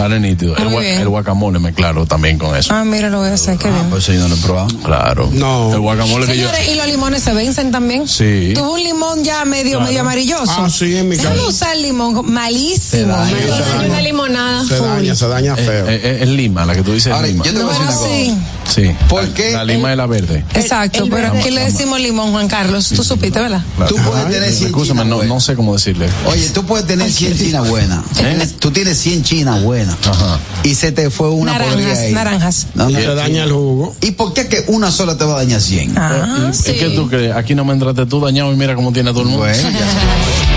Sale 0.00 0.18
nítido. 0.20 0.56
El, 0.56 0.72
el 0.84 1.08
guacamole 1.08 1.58
mezclarlo 1.58 2.06
también 2.06 2.38
con 2.38 2.56
eso. 2.56 2.72
Ah, 2.74 2.84
mira, 2.84 3.10
lo 3.10 3.18
voy 3.18 3.28
a 3.28 3.34
hacer, 3.34 3.58
qué 3.58 3.68
bien. 3.70 3.90
Pues 3.90 4.04
sí, 4.04 4.12
no 4.12 4.28
lo 4.28 4.34
he 4.34 4.38
probado. 4.38 4.68
Claro. 4.82 5.28
No. 5.32 5.72
El 5.72 5.80
guacamole 5.80 6.26
que 6.26 6.38
yo. 6.38 6.48
Y 6.70 6.74
los 6.76 6.86
limones 6.86 7.22
se 7.22 7.32
vencen 7.34 7.70
también. 7.70 8.08
Sí. 8.08 8.52
Tuvo 8.54 8.74
un 8.74 8.82
limón 8.82 9.22
ya 9.24 9.44
medio, 9.44 9.72
Claro. 9.72 9.84
medio 9.86 10.00
amarilloso. 10.00 10.52
Ah, 10.56 10.70
sí, 10.70 10.96
en 10.96 11.08
mi 11.08 11.16
casa. 11.16 11.34
usar 11.46 11.76
el 11.76 11.82
limón, 11.82 12.22
malísimo. 12.32 13.12
daña, 13.12 13.34
Me- 13.36 13.42
se 13.42 13.48
daña. 13.48 13.88
Una 13.88 14.00
limonada. 14.00 14.64
Se 14.64 14.78
daña, 14.80 15.14
se 15.14 15.28
daña 15.28 15.54
Eh, 15.58 15.64
feo. 15.64 15.88
eh, 15.88 16.00
eh, 16.02 16.18
es 16.22 16.28
lima, 16.28 16.64
la 16.64 16.74
que 16.74 16.82
tú 16.82 16.92
dices 16.92 17.12
Ahora, 17.12 17.26
es 17.26 17.32
lima. 17.34 17.44
yo 17.44 17.52
te 17.54 17.62
voy 17.62 17.68
a 17.74 17.78
decir 17.78 17.82
una 17.86 17.94
cosa. 17.96 18.08
sí. 18.08 18.36
Sí. 18.74 18.90
¿Por 19.08 19.24
La- 19.24 19.34
qué 19.34 19.52
La 19.52 19.64
lima 19.64 19.90
es 19.90 19.96
la 19.96 20.06
verde. 20.06 20.44
Exacto, 20.54 21.04
el 21.04 21.10
pero 21.10 21.22
verde. 21.24 21.40
aquí 21.40 21.50
le 21.50 21.62
decimos 21.64 22.00
limón, 22.00 22.30
Juan 22.32 22.48
Carlos. 22.48 22.88
Tú 22.88 23.02
supiste, 23.02 23.40
¿verdad? 23.40 23.62
Claro. 23.76 23.94
Tú 23.94 24.00
puedes 24.02 24.24
tener 24.30 24.52
100 24.52 24.66
Escúchame, 24.68 25.00
chinas 25.00 25.06
no, 25.06 25.16
buenas. 25.16 25.34
no 25.34 25.40
sé 25.40 25.54
cómo 25.56 25.72
decirle. 25.74 26.08
Oye, 26.26 26.48
tú 26.50 26.64
puedes 26.64 26.86
tener 26.86 27.10
100 27.10 27.36
chinas 27.36 27.68
buenas. 27.68 28.04
Tú 28.04 28.20
tienes- 28.20 28.56
Tú 28.60 28.70
tienes 28.70 28.98
100 28.98 29.22
chinas 29.24 29.62
buenas. 29.62 29.96
Ajá. 30.06 30.38
Y 30.62 30.74
se 30.74 30.92
te 30.92 31.10
fue 31.10 31.30
una 31.30 31.52
por 31.58 31.62
Naranjas, 31.66 31.98
ahí. 31.98 32.12
naranjas. 32.12 32.66
No, 32.74 32.88
no. 32.88 32.98
Te 32.98 33.14
daña 33.14 33.44
el 33.44 33.52
jugo. 33.52 33.96
¿Y 34.00 34.12
por 34.12 34.32
qué 34.34 34.46
que 34.48 34.64
una 34.68 34.90
sola 34.90 35.16
te 35.16 35.24
va 35.24 35.34
a 35.34 35.36
dañar 35.38 35.60
100? 35.60 35.96
Ah, 35.98 36.50
¿Es 36.52 36.62
que 36.62 36.90
tú 36.94 37.08
crees? 37.08 37.34
Aquí 37.34 37.54
no 37.54 37.64
me 37.64 37.72
entraste 37.72 38.06
tú 38.06 38.20
dañado 38.20 38.52
y 38.52 38.56
mira 38.56 38.74
cómo 38.74 38.92
tiene 38.92 39.10
todo 39.10 39.22
el 39.22 39.28
mundo. 39.28 39.46
Bueno, 39.46 39.70
ya 39.70 39.70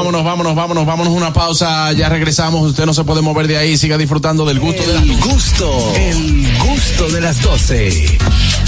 vámonos, 0.00 0.24
vámonos, 0.24 0.54
vámonos, 0.54 0.86
vámonos 0.86 1.12
una 1.12 1.30
pausa, 1.30 1.92
ya 1.92 2.08
regresamos, 2.08 2.62
usted 2.62 2.86
no 2.86 2.94
se 2.94 3.04
puede 3.04 3.20
mover 3.20 3.46
de 3.46 3.58
ahí, 3.58 3.76
siga 3.76 3.98
disfrutando 3.98 4.46
del 4.46 4.58
gusto 4.58 4.82
de 4.82 4.94
la... 4.94 5.00
El 5.00 5.20
gusto, 5.20 5.92
el 5.94 6.58
gusto 6.58 7.08
de 7.10 7.20
las 7.20 7.42
12. 7.42 8.18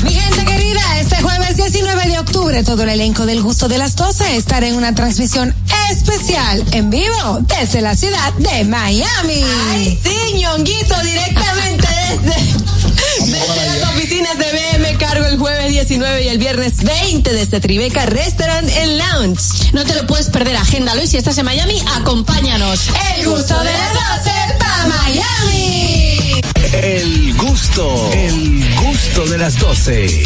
Mi 0.04 0.12
gente 0.12 0.44
querida, 0.44 0.80
este 1.00 1.22
jueves 1.22 1.56
19 1.56 2.06
de 2.08 2.18
octubre 2.18 2.62
todo 2.64 2.82
el 2.82 2.90
elenco 2.90 3.24
del 3.24 3.40
gusto 3.40 3.66
de 3.68 3.78
las 3.78 3.96
12 3.96 4.36
estará 4.36 4.68
en 4.68 4.74
una 4.74 4.94
transmisión 4.94 5.54
especial 5.90 6.62
en 6.72 6.90
vivo 6.90 7.38
desde 7.40 7.80
la 7.80 7.96
ciudad 7.96 8.34
de 8.34 8.64
Miami. 8.64 9.42
Ay, 9.70 9.98
sí, 10.02 10.34
ñonguito, 10.38 10.94
directamente 11.02 11.88
desde, 12.10 13.32
desde 13.32 13.80
las 13.80 13.88
oficinas 13.88 14.36
de 14.36 14.44
BM 14.44 14.71
El 15.14 15.36
jueves 15.36 15.70
19 15.70 16.22
y 16.24 16.28
el 16.28 16.38
viernes 16.38 16.82
20 16.82 17.34
desde 17.34 17.60
Tribeca 17.60 18.06
Restaurant 18.06 18.66
and 18.66 18.96
Lounge. 18.96 19.72
No 19.74 19.84
te 19.84 19.94
lo 19.94 20.06
puedes 20.06 20.30
perder, 20.30 20.56
agéndalo 20.56 21.02
y 21.02 21.06
si 21.06 21.18
estás 21.18 21.36
en 21.36 21.44
Miami, 21.44 21.82
acompáñanos. 21.96 22.88
El 23.14 23.26
gusto 23.28 23.58
de 23.58 23.72
las 23.72 24.24
12 24.24 24.30
para 24.58 24.86
Miami. 24.86 26.42
El 26.70 27.34
gusto, 27.36 28.10
el 28.12 28.64
gusto 28.76 29.26
de 29.26 29.38
las 29.38 29.58
12. 29.58 30.24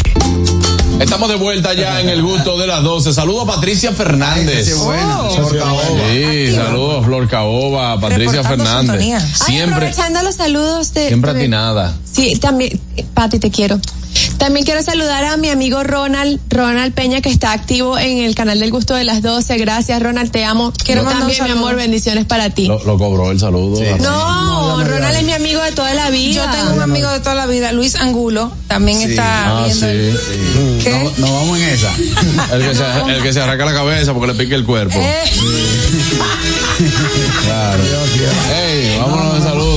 Estamos 0.99 1.29
de 1.29 1.35
vuelta 1.35 1.73
ya 1.73 1.99
en 1.99 2.09
el 2.09 2.21
gusto 2.21 2.57
de 2.57 2.67
las 2.67 2.83
12. 2.83 3.13
Saludos 3.13 3.43
a 3.43 3.55
Patricia 3.55 3.91
Fernández. 3.91 4.73
Oh. 4.77 5.29
Flor 5.35 5.57
Caoba. 5.57 5.81
Sí, 6.11 6.51
saludos 6.55 7.05
Flor 7.05 7.27
Caoba, 7.27 7.99
Patricia 7.99 8.41
Reportando 8.43 8.63
Fernández. 8.65 9.01
sintonía. 9.03 9.17
Ay, 9.17 9.45
Siempre, 9.53 9.75
aprovechando 9.75 10.21
los 10.23 10.35
saludos 10.35 10.93
de... 10.93 11.07
siempre 11.07 11.31
atinada. 11.31 11.95
Sí, 12.11 12.35
también, 12.39 12.79
Pati, 13.13 13.39
te 13.39 13.49
quiero. 13.51 13.79
También 14.37 14.65
quiero 14.65 14.81
saludar 14.83 15.23
a 15.25 15.37
mi 15.37 15.49
amigo 15.49 15.83
Ronald, 15.83 16.39
Ronald 16.49 16.93
Peña, 16.93 17.21
que 17.21 17.29
está 17.29 17.51
activo 17.53 17.97
en 17.97 18.19
el 18.19 18.35
canal 18.35 18.59
del 18.59 18.71
gusto 18.71 18.93
de 18.95 19.03
las 19.03 19.21
12. 19.21 19.57
Gracias, 19.57 20.01
Ronald, 20.01 20.31
te 20.31 20.43
amo. 20.43 20.73
Quiero 20.83 21.03
también, 21.03 21.43
mi 21.43 21.51
amor, 21.51 21.75
bendiciones 21.75 22.25
para 22.25 22.49
ti. 22.51 22.67
Lo, 22.67 22.83
lo 22.83 22.97
cobró 22.97 23.31
el 23.31 23.39
saludo. 23.39 23.79
No, 23.99 24.83
Ronald 24.83 25.17
es 25.17 25.23
mi 25.23 25.33
amigo 25.33 25.61
de 25.61 25.71
toda 25.71 25.93
la 25.93 26.09
vida. 26.09 26.26
Yo 26.33 26.43
tengo 26.51 26.71
un 26.73 26.81
amigo 26.81 27.09
de 27.09 27.19
toda 27.19 27.35
la 27.35 27.45
vida, 27.45 27.71
Luis 27.71 27.95
Angulo, 27.95 28.51
también 28.67 28.97
Sí. 28.99 29.05
está 29.11 29.59
Ah, 29.59 29.63
viendo. 29.65 29.87
sí. 29.87 30.83
¿Qué? 30.83 30.91
No, 31.17 31.27
no 31.27 31.33
vamos 31.33 31.59
en 31.59 31.69
esa. 31.69 31.91
El 32.55 32.61
que, 32.67 32.75
se, 32.75 32.83
el 33.15 33.23
que 33.23 33.33
se 33.33 33.41
arranca 33.41 33.65
la 33.65 33.73
cabeza 33.73 34.13
porque 34.13 34.33
le 34.33 34.39
pique 34.43 34.55
el 34.55 34.65
cuerpo. 34.65 34.97
Eh, 34.99 35.23
Claro. 37.45 37.83
Ey, 38.55 38.97
vámonos 38.99 39.35
de 39.35 39.41
saludo. 39.41 39.67
No 39.67 39.76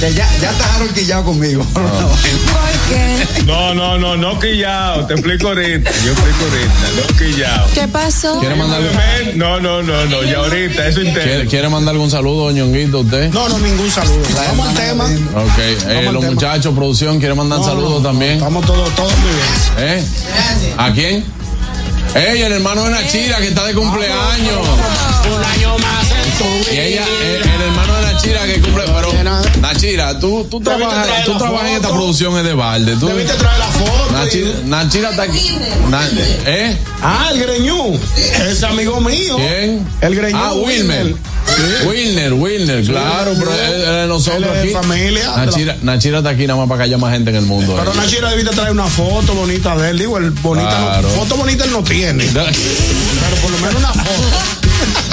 Ya, 0.00 0.08
ya, 0.08 0.50
está 0.50 0.74
arroquillado 0.76 1.24
conmigo. 1.24 1.62
¿Por 1.74 1.82
qué? 2.88 3.44
No, 3.44 3.74
no, 3.74 3.98
no, 3.98 4.16
no 4.16 4.38
quillao. 4.40 5.06
Te 5.06 5.12
explico 5.14 5.48
ahorita. 5.48 5.90
Yo 6.04 6.12
explico 6.12 6.44
ahorita. 6.44 6.72
No 6.96 7.16
quillao. 7.18 7.66
¿Qué 7.74 7.88
pasó? 7.88 8.38
¿Quiere 8.40 8.54
mandar, 8.54 8.80
Ven, 8.82 9.36
No, 9.38 9.60
no, 9.60 9.82
no, 9.82 10.06
no. 10.06 10.22
Ya 10.24 10.38
ahorita, 10.38 10.86
eso 10.86 11.00
¿quiere, 11.00 11.08
interno. 11.20 11.50
quiere 11.50 11.68
mandar 11.68 11.94
algún 11.94 12.10
saludo, 12.10 12.50
Ñonguito, 12.50 13.00
usted? 13.00 13.30
No, 13.32 13.48
no, 13.48 13.58
ningún 13.58 13.90
saludo. 13.90 14.22
Vamos 14.34 14.68
al 14.68 14.74
tema. 14.74 15.04
Ok, 15.04 15.58
eh, 15.58 16.02
los 16.10 16.20
tema. 16.20 16.34
muchachos, 16.34 16.74
producción, 16.74 17.18
¿quiere 17.18 17.34
mandar 17.34 17.58
No, 17.58 17.64
saludos 17.64 18.02
no, 18.02 18.08
también? 18.08 18.32
Estamos 18.34 18.64
todos, 18.64 18.94
todos 18.94 19.12
muy 19.18 19.30
bien. 19.30 19.98
¿Eh? 19.98 20.04
¿A 20.78 20.92
quién? 20.92 21.24
Ey, 22.14 22.42
el 22.42 22.52
hermano 22.52 22.84
de 22.84 22.90
Nachira 22.90 23.36
que 23.38 23.48
está 23.48 23.64
de 23.66 23.74
cumpleaños. 23.74 24.58
Un 25.32 25.44
año 25.44 25.78
más 25.78 26.06
en 26.10 26.32
tu 26.38 26.72
Y 26.72 26.78
ella, 26.78 27.04
el, 27.22 27.42
el 27.48 27.60
hermano 27.62 27.94
de 27.94 27.99
Nachira 28.20 28.44
que 28.44 28.60
cumple, 28.60 28.84
pero 28.84 29.12
Nachira, 29.62 30.18
tú, 30.20 30.44
tú 30.50 30.60
trabajas, 30.60 31.24
tú 31.24 31.38
trabajas 31.38 31.70
en 31.70 31.76
esta 31.76 31.88
producción 31.88 32.36
es 32.36 32.44
de 32.44 32.52
balde. 32.52 32.94
Tú, 32.96 33.06
Debiste 33.06 33.32
traer 33.32 33.58
la 33.58 33.66
foto. 33.66 34.12
Nachira, 34.12 34.50
Nachira 34.66 35.10
está 35.10 35.22
aquí. 35.22 35.38
¿Eh? 36.44 36.76
Ah, 37.02 37.30
el 37.32 37.40
Greñú. 37.40 37.98
Es 38.46 38.62
amigo 38.62 39.00
mío. 39.00 39.36
¿Quién? 39.36 39.88
El 40.02 40.14
Greñú. 40.16 40.38
Ah, 40.38 40.52
Wilmer. 40.52 41.14
Wilner, 41.86 42.32
Wilner, 42.34 42.84
claro, 42.84 43.32
pero 43.38 44.06
nosotros 44.06 44.44
Él 44.44 44.52
de 44.52 44.60
aquí. 44.60 44.68
familia. 44.70 45.36
Nachira, 45.36 45.76
Nachira 45.82 46.18
está 46.18 46.30
aquí 46.30 46.46
nada 46.46 46.60
más 46.60 46.68
para 46.68 46.78
que 46.80 46.84
haya 46.84 46.98
más 46.98 47.12
gente 47.14 47.30
en 47.30 47.36
el 47.36 47.46
mundo. 47.46 47.74
Pero 47.78 47.92
eh. 47.92 47.96
Nachira 47.96 48.28
debiste 48.30 48.54
traer 48.54 48.72
una 48.72 48.86
foto 48.86 49.32
bonita 49.34 49.74
de 49.76 49.90
él. 49.90 49.98
Digo, 49.98 50.18
el 50.18 50.30
bonita 50.30 50.68
Claro. 50.68 51.08
no, 51.08 51.14
foto 51.14 51.36
bonita 51.36 51.64
él 51.64 51.72
no 51.72 51.82
tiene. 51.82 52.24
Pero 52.34 53.36
por 53.40 53.50
lo 53.50 53.58
menos 53.58 53.76
una 53.76 53.92
foto. 53.94 54.59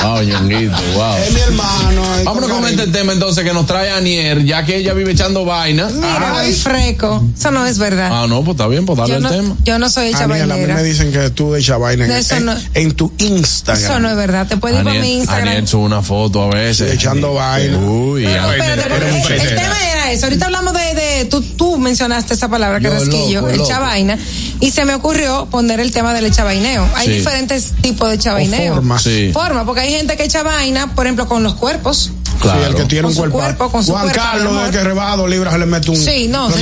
Wow, 0.08 0.24
Ñonguito, 0.24 0.76
wow. 0.96 1.18
Es 1.28 1.34
mi 1.34 1.40
hermano. 1.42 2.16
es 2.18 2.24
Vámonos 2.26 2.50
con 2.50 2.66
este 2.68 2.88
tema 2.88 3.14
entonces 3.14 3.44
que 3.44 3.54
nos 3.54 3.66
trae 3.66 3.90
Anier, 3.92 4.44
ya 4.46 4.66
que 4.66 4.78
ella 4.78 4.94
vive 4.94 5.12
echando 5.12 5.46
vaina. 5.46 5.90
Mira, 5.94 6.46
el 6.46 6.54
freco. 6.54 7.24
Eso 7.38 7.52
no 7.52 7.66
es 7.66 7.78
verdad. 7.78 8.10
Ah, 8.12 8.26
no, 8.28 8.44
pues 8.44 8.56
está 8.56 8.68
bien, 8.68 8.86
pues 8.86 8.98
dale 8.98 9.12
yo, 9.12 9.18
el 9.18 9.24
no, 9.24 9.30
tema. 9.30 9.56
yo 9.64 9.80
no 9.80 9.90
soy 9.90 10.08
hecha 10.08 10.24
Aniel, 10.24 10.52
a 10.52 10.56
mí 10.56 10.66
me 10.66 10.84
dicen 10.84 11.12
que 11.12 11.30
tú 11.30 11.56
echas 11.56 11.80
vaina 11.80 12.06
en, 12.06 12.12
Eso 12.12 12.36
en- 12.36 12.46
no- 12.46 12.56
en 12.74 12.92
tu 12.94 13.12
Instagram. 13.18 13.84
Eso 13.84 14.00
no 14.00 14.10
es 14.10 14.16
verdad. 14.16 14.48
Te 14.48 14.58
puedes 14.58 14.78
ir 14.80 14.84
para 14.84 15.00
mi 15.00 15.14
Instagram. 15.18 15.48
Aniel 15.50 15.68
sube 15.68 15.84
una 15.84 16.02
foto 16.02 16.44
a 16.44 16.56
veces. 16.56 16.94
Echando 16.94 17.34
vaina. 17.34 17.78
Uy, 17.78 18.24
Pero, 18.26 18.44
ah, 18.44 18.56
espérate, 18.56 19.36
el, 19.36 19.56
tema 19.56 19.76
era 19.92 20.12
eso. 20.12 20.26
Ahorita 20.26 20.46
hablamos 20.46 20.74
de, 20.74 20.94
de 20.94 21.07
tú, 21.26 21.42
tú 21.42 21.78
mencionaste 21.78 22.34
esa 22.34 22.48
palabra, 22.50 22.80
Yo 22.80 22.90
carrasquillo, 22.90 23.42
loco, 23.42 23.52
el 23.52 23.58
loco. 23.58 23.70
chavaina, 23.70 24.18
y 24.60 24.72
se 24.72 24.86
me 24.86 24.94
ocurrió 24.96 25.48
poner 25.50 25.80
el 25.80 25.92
tema 25.92 26.14
del 26.14 26.32
chavaineo. 26.32 26.88
Hay 26.96 27.08
Sí. 27.08 27.14
diferentes 27.16 27.72
tipos 27.82 28.10
de 28.10 28.18
chavaineo. 28.18 28.76
formas. 28.76 29.04
Sí. 29.04 29.32
Forma, 29.34 29.66
porque 29.66 29.82
hay 29.82 29.92
gente 29.92 30.16
que 30.18 30.24
echa 30.24 30.44
vaina, 30.44 30.94
por 30.96 31.06
ejemplo, 31.06 31.28
con 31.28 31.44
los 31.44 31.56
cuerpos. 31.56 32.12
Claro. 32.42 32.60
Sí, 32.60 32.66
el 32.70 32.76
que 32.76 32.86
tiene 32.86 33.02
Con 33.04 33.12
un 33.12 33.18
cuerpo. 33.18 33.38
cuerpo, 33.38 33.72
con 33.72 33.84
su 33.84 33.92
Juan 33.92 34.04
cuerpo, 34.06 34.22
Carlos, 34.22 34.66
el 34.66 34.72
que 34.72 34.84
rebaba 34.84 35.16
dos 35.18 35.30
libras, 35.30 35.54
se 35.54 35.60
le 35.60 35.66
mete 35.66 35.92
un. 35.92 35.98
Sí, 35.98 36.28
no. 36.28 36.50
Foto 36.50 36.60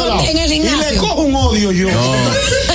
de 0.00 0.08
lado. 0.08 0.20
el 0.22 0.52
Y 0.52 0.60
le 0.60 0.96
cojo 0.98 1.22
un 1.22 1.34
odio 1.34 1.72
yo. 1.72 1.88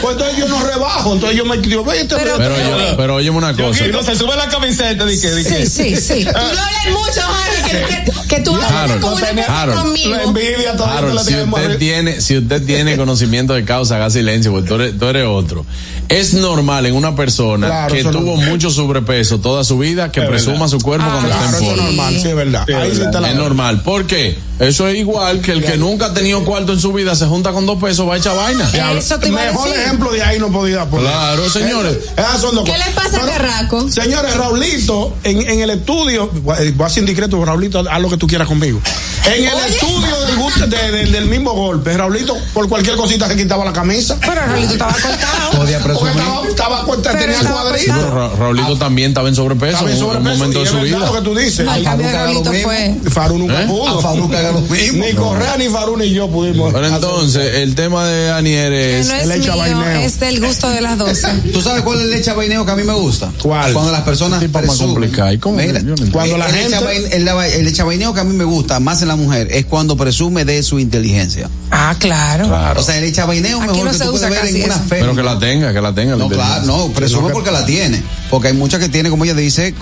Pues 0.02 0.14
entonces 0.14 0.38
yo 0.38 0.48
no 0.48 0.60
rebajo. 0.68 1.14
Entonces 1.14 1.38
yo 1.38 1.46
me 1.46 1.58
digo, 1.58 1.84
vete, 1.84 2.16
Pero- 2.16 2.38
Pero, 2.38 2.56
yo, 2.58 2.98
pero 2.98 3.16
óyeme 3.16 3.38
una 3.38 3.56
cosa. 3.56 3.86
Yo, 3.86 3.92
no 3.92 4.04
se 4.04 4.16
sube 4.16 4.36
la 4.36 4.48
camiseta 4.48 5.06
de 5.06 5.20
que, 5.20 5.30
de 5.30 5.44
que. 5.44 5.66
Sí, 5.66 5.96
sí, 5.96 6.02
sí. 6.02 6.26
Tú 6.26 6.32
lo 6.32 7.00
mucho, 7.00 7.22
Harold, 7.22 7.70
que, 7.70 8.12
que, 8.12 8.28
que 8.36 8.40
tú 8.42 8.56
hablas 8.56 8.98
como 8.98 9.16
una 9.16 9.76
conmigo. 9.76 10.16
La 10.16 10.24
envidia 10.24 10.76
todavía 10.76 11.14
la 11.14 11.24
si 11.24 11.36
usted 11.36 11.78
tiene, 11.78 12.22
si 12.22 12.38
usted 12.38 12.66
tiene 12.66 12.98
conocimiento 12.98 13.54
de 13.54 13.64
causa, 13.66 13.96
haga 13.96 14.10
silencio, 14.10 14.52
porque 14.52 14.68
tú 14.68 14.76
eres, 14.76 14.98
tú 15.00 15.06
eres 15.06 15.26
otro. 15.28 15.66
Es 16.10 16.34
normal 16.34 16.86
en 16.86 16.96
una 16.96 17.16
persona 17.16 17.68
Claro, 17.68 17.94
que 17.96 18.04
tuvo 18.04 18.38
no- 18.38 18.42
mucho 18.50 18.70
sobrepeso 18.70 19.40
toda 19.40 19.64
su 19.66 19.78
vida 19.78 20.10
que 20.12 20.22
Es 20.22 20.28
verdad. 20.66 20.78
su 20.78 20.80
cuerpo 20.80 21.06
cuando 21.08 21.28
Claro, 21.28 21.46
está 21.46 21.50
en 21.50 21.56
eso 21.56 21.64
es 21.64 21.70
forma. 21.78 21.84
normal, 21.88 22.14
sí, 22.22 22.28
es 22.28 22.36
verdad. 22.36 22.64
Sí, 22.68 22.74
Ahí 22.74 22.92
es 22.92 23.00
está 23.00 23.22
la 23.22 23.30
Es 23.32 23.36
normal. 23.36 23.82
¿Por 23.82 24.06
qué? 24.08 24.38
Eso 24.60 24.88
es 24.88 24.98
igual 24.98 25.40
que 25.42 25.52
el 25.52 25.64
que 25.64 25.78
nunca 25.78 26.08
ha 26.08 26.14
tenido 26.16 26.44
cuarto 26.44 26.74
en 26.74 26.80
su 26.80 26.92
vida 26.92 27.16
se 27.16 27.28
junta 27.28 27.52
con 27.52 27.68
dos 27.68 27.80
pesos, 27.82 28.10
va 28.10 28.16
a 28.16 28.18
echar 28.18 28.36
vaina. 28.36 28.68
Eso 28.98 29.20
te 29.20 29.28
iba 29.28 29.42
a 29.42 29.46
Mejor 29.52 29.68
decir. 29.70 29.84
ejemplo 29.84 30.12
de 30.12 30.24
ahí 30.24 30.40
no 30.40 30.48
podía 30.52 30.86
poner. 30.86 31.06
Claro, 31.08 31.48
señores. 31.50 31.98
Esas 32.18 32.42
son 32.42 32.56
dos 32.56 32.66
¿Qué 32.66 32.76
le 32.78 32.86
pasa 32.96 33.24
a 33.24 33.26
Carraco? 33.28 33.88
Señores, 33.92 34.36
Raulito, 34.36 35.16
en, 35.24 35.48
en 35.48 35.60
el 35.60 35.70
estudio, 35.70 36.32
voy 36.44 36.56
a 36.86 36.90
ser 36.90 37.04
indiscreto, 37.04 37.44
Raulito, 37.46 37.84
los 37.84 38.02
lo 38.02 38.10
que 38.10 38.18
tú 38.18 38.26
quieras 38.26 38.48
conmigo. 38.48 38.80
En 39.26 39.44
el 39.46 39.58
estudio 39.74 40.20
del, 40.26 40.36
gusto- 40.38 40.66
de- 40.68 40.92
de- 40.92 41.06
del 41.12 41.26
mismo 41.26 41.52
golpe, 41.52 41.96
Raulito 41.98 42.36
por 42.54 42.68
cualquier 42.70 42.96
cosita 42.96 43.28
se 43.28 43.36
quitaba 43.36 43.64
la 43.66 43.74
camisa. 43.74 44.18
Pero 44.22 44.34
Raulito 44.42 44.72
estaba 44.74 44.94
cortado. 44.94 45.52
Podía 45.52 45.80
Porque 45.80 46.00
presumir. 46.00 46.24
estaba, 46.24 46.48
estaba 46.48 46.86
Pero 46.86 47.20
tenía 47.20 47.36
estaba 47.38 47.62
cuadrito. 47.62 48.36
Raulito 48.40 48.78
también 48.78 49.10
estaba 49.10 49.28
en 49.30 49.36
sobrepeso 49.36 49.72
Estaba 49.74 49.92
en 49.92 50.00
sobrepeso, 50.00 50.38
su 50.66 50.80
vida. 50.80 51.00
lo 51.00 51.14
que 51.14 51.22
tú 51.22 51.36
dices. 51.36 51.68
Cambio 51.84 52.08
de 52.08 52.62
fue. 52.64 52.96
Farú 53.10 53.38
nunca 53.38 53.64
¿Eh? 53.64 53.68
pudo. 53.68 54.00
A 54.00 54.02
Farú 54.02 54.30
que 54.30 54.38
haga 54.38 54.52
lo 54.52 54.62
mismo. 54.62 55.06
Ni 55.06 55.14
Correa, 55.14 55.58
ni 55.58 55.68
Farú, 55.70 55.98
ni 55.98 56.10
yo 56.10 56.28
pudimos. 56.30 56.74
Pero 56.74 56.88
entonces, 56.88 57.56
el 57.56 57.76
tema 57.76 58.06
de 58.06 58.32
Anier 58.32 58.72
Que 58.72 59.00
es... 59.00 59.08
no 59.08 59.14
es 59.16 59.40
mío, 59.40 59.56
del 60.20 60.46
gusto 60.46 60.70
de 60.70 60.82
las 60.82 60.98
12. 60.98 61.28
¿Tú 61.54 61.62
sabes 61.62 61.84
cuál 61.84 62.00
es 62.00 62.06
el 62.06 62.12
leche 62.12 62.34
vaineo 62.34 62.66
que 62.66 62.72
a 62.72 62.76
mí 62.76 62.84
me 62.84 62.94
gusta? 62.94 63.32
¿Cuál? 63.42 63.74
Cuando 63.74 63.92
las 63.92 64.02
personas 64.02 64.40
Tipo 64.40 64.62
más 64.62 64.78
complicado. 64.78 65.32
¿Y 65.32 65.38
cómo? 65.38 65.58
Mira. 65.58 65.82
Cuando 66.12 66.38
la 66.38 66.48
el, 66.48 66.56
gente- 66.56 67.16
el, 67.16 67.28
el 67.28 67.68
echabaineo 67.68 68.14
que 68.14 68.20
a 68.20 68.24
mí 68.24 68.36
me 68.36 68.44
gusta 68.44 68.80
más 68.80 69.02
en 69.02 69.08
la 69.08 69.16
mujer 69.16 69.48
es 69.52 69.66
cuando 69.66 69.96
presume 69.98 70.46
de 70.46 70.64
su 70.64 70.80
inteligencia. 70.80 71.50
Ah, 71.72 71.96
claro. 72.00 72.48
Claro. 72.48 72.80
O 72.80 72.84
sea, 72.84 72.98
el 72.98 73.04
echabaineo 73.06 73.58
Aquí 73.60 73.68
mejor 73.68 73.86
no 73.86 73.92
que 73.92 73.98
se 73.98 74.06
tú 74.06 74.12
puedes 74.12 74.30
ver 74.30 74.46
en 74.46 74.64
una 74.64 74.76
fe. 74.80 74.98
Pero 75.00 75.16
que 75.16 75.24
la 75.24 75.40
tenga, 75.40 75.74
que 75.74 75.82
la 75.82 75.94
tenga. 75.94 76.16
la 76.16 76.24
No, 76.24 76.30
claro, 76.30 76.66
no, 76.66 76.88
presume 76.90 77.32
porque 77.32 77.52
la 77.52 77.66
tiene. 77.66 78.02
Porque 78.30 78.50
hay 78.50 78.54
muchas 78.54 78.80
que 78.80 78.90
tienen, 78.90 79.12
como 79.12 79.26
ella 79.26 79.34
dice, 79.34 79.74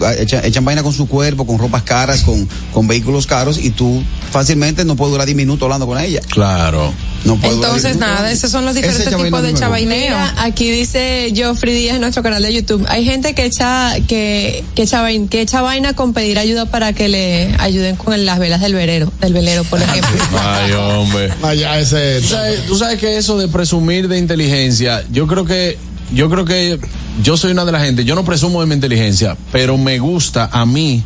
echan, 0.55 0.65
vaina 0.65 0.83
con 0.83 0.93
su 0.93 1.07
cuerpo, 1.07 1.45
con 1.45 1.57
ropas 1.59 1.83
caras, 1.83 2.21
con, 2.21 2.47
con 2.73 2.87
vehículos 2.87 3.27
caros, 3.27 3.57
y 3.57 3.69
tú 3.71 4.01
fácilmente 4.31 4.85
no 4.85 4.95
puedes 4.95 5.11
durar 5.11 5.25
10 5.27 5.35
minutos 5.35 5.63
hablando 5.63 5.85
con 5.85 5.99
ella. 5.99 6.21
Claro. 6.29 6.93
No 7.25 7.35
puedes 7.37 7.55
durar 7.57 7.71
Entonces, 7.71 7.83
10 7.93 7.95
minutos. 7.97 8.15
nada, 8.15 8.31
esos 8.31 8.51
son 8.51 8.65
los 8.65 8.75
diferentes 8.75 9.15
tipos 9.17 9.41
de 9.41 9.53
chabaineo. 9.53 9.97
Mira, 10.17 10.33
aquí 10.37 10.69
dice 10.71 11.33
Joffrey 11.35 11.73
Díaz 11.73 11.95
en 11.95 12.01
nuestro 12.01 12.23
canal 12.23 12.41
de 12.43 12.53
YouTube. 12.53 12.85
Hay 12.87 13.03
gente 13.03 13.33
que 13.33 13.45
echa, 13.45 13.93
que, 14.07 14.63
que 14.75 14.83
echa, 14.83 15.01
vain- 15.03 15.27
que 15.27 15.41
echa 15.41 15.61
vaina 15.61 15.93
con 15.93 16.13
pedir 16.13 16.37
ayuda 16.39 16.65
para 16.67 16.93
que 16.93 17.09
le 17.09 17.55
ayuden 17.59 17.95
con 17.95 18.25
las 18.25 18.39
velas 18.39 18.61
del 18.61 18.73
velero, 18.75 19.11
del 19.21 19.33
velero, 19.33 19.63
por 19.65 19.81
ejemplo. 19.81 20.09
Ay, 20.39 20.71
hombre. 20.73 21.31
Allá 21.41 21.79
ese. 21.79 22.21
Tú 22.21 22.27
sabes, 22.27 22.65
tú 22.67 22.77
sabes 22.77 22.99
que 22.99 23.17
eso 23.17 23.37
de 23.37 23.47
presumir 23.47 24.07
de 24.07 24.17
inteligencia, 24.19 25.03
yo 25.11 25.25
creo 25.27 25.45
que, 25.45 25.77
yo 26.13 26.29
creo 26.29 26.45
que 26.45 26.79
yo 27.21 27.37
soy 27.37 27.51
una 27.51 27.65
de 27.65 27.71
la 27.71 27.79
gente, 27.79 28.05
yo 28.05 28.15
no 28.15 28.25
presumo 28.25 28.61
de 28.61 28.67
mi 28.67 28.75
inteligencia, 28.75 29.37
pero 29.51 29.77
me 29.77 29.99
gusta 29.99 30.49
a 30.51 30.65
mí 30.65 31.03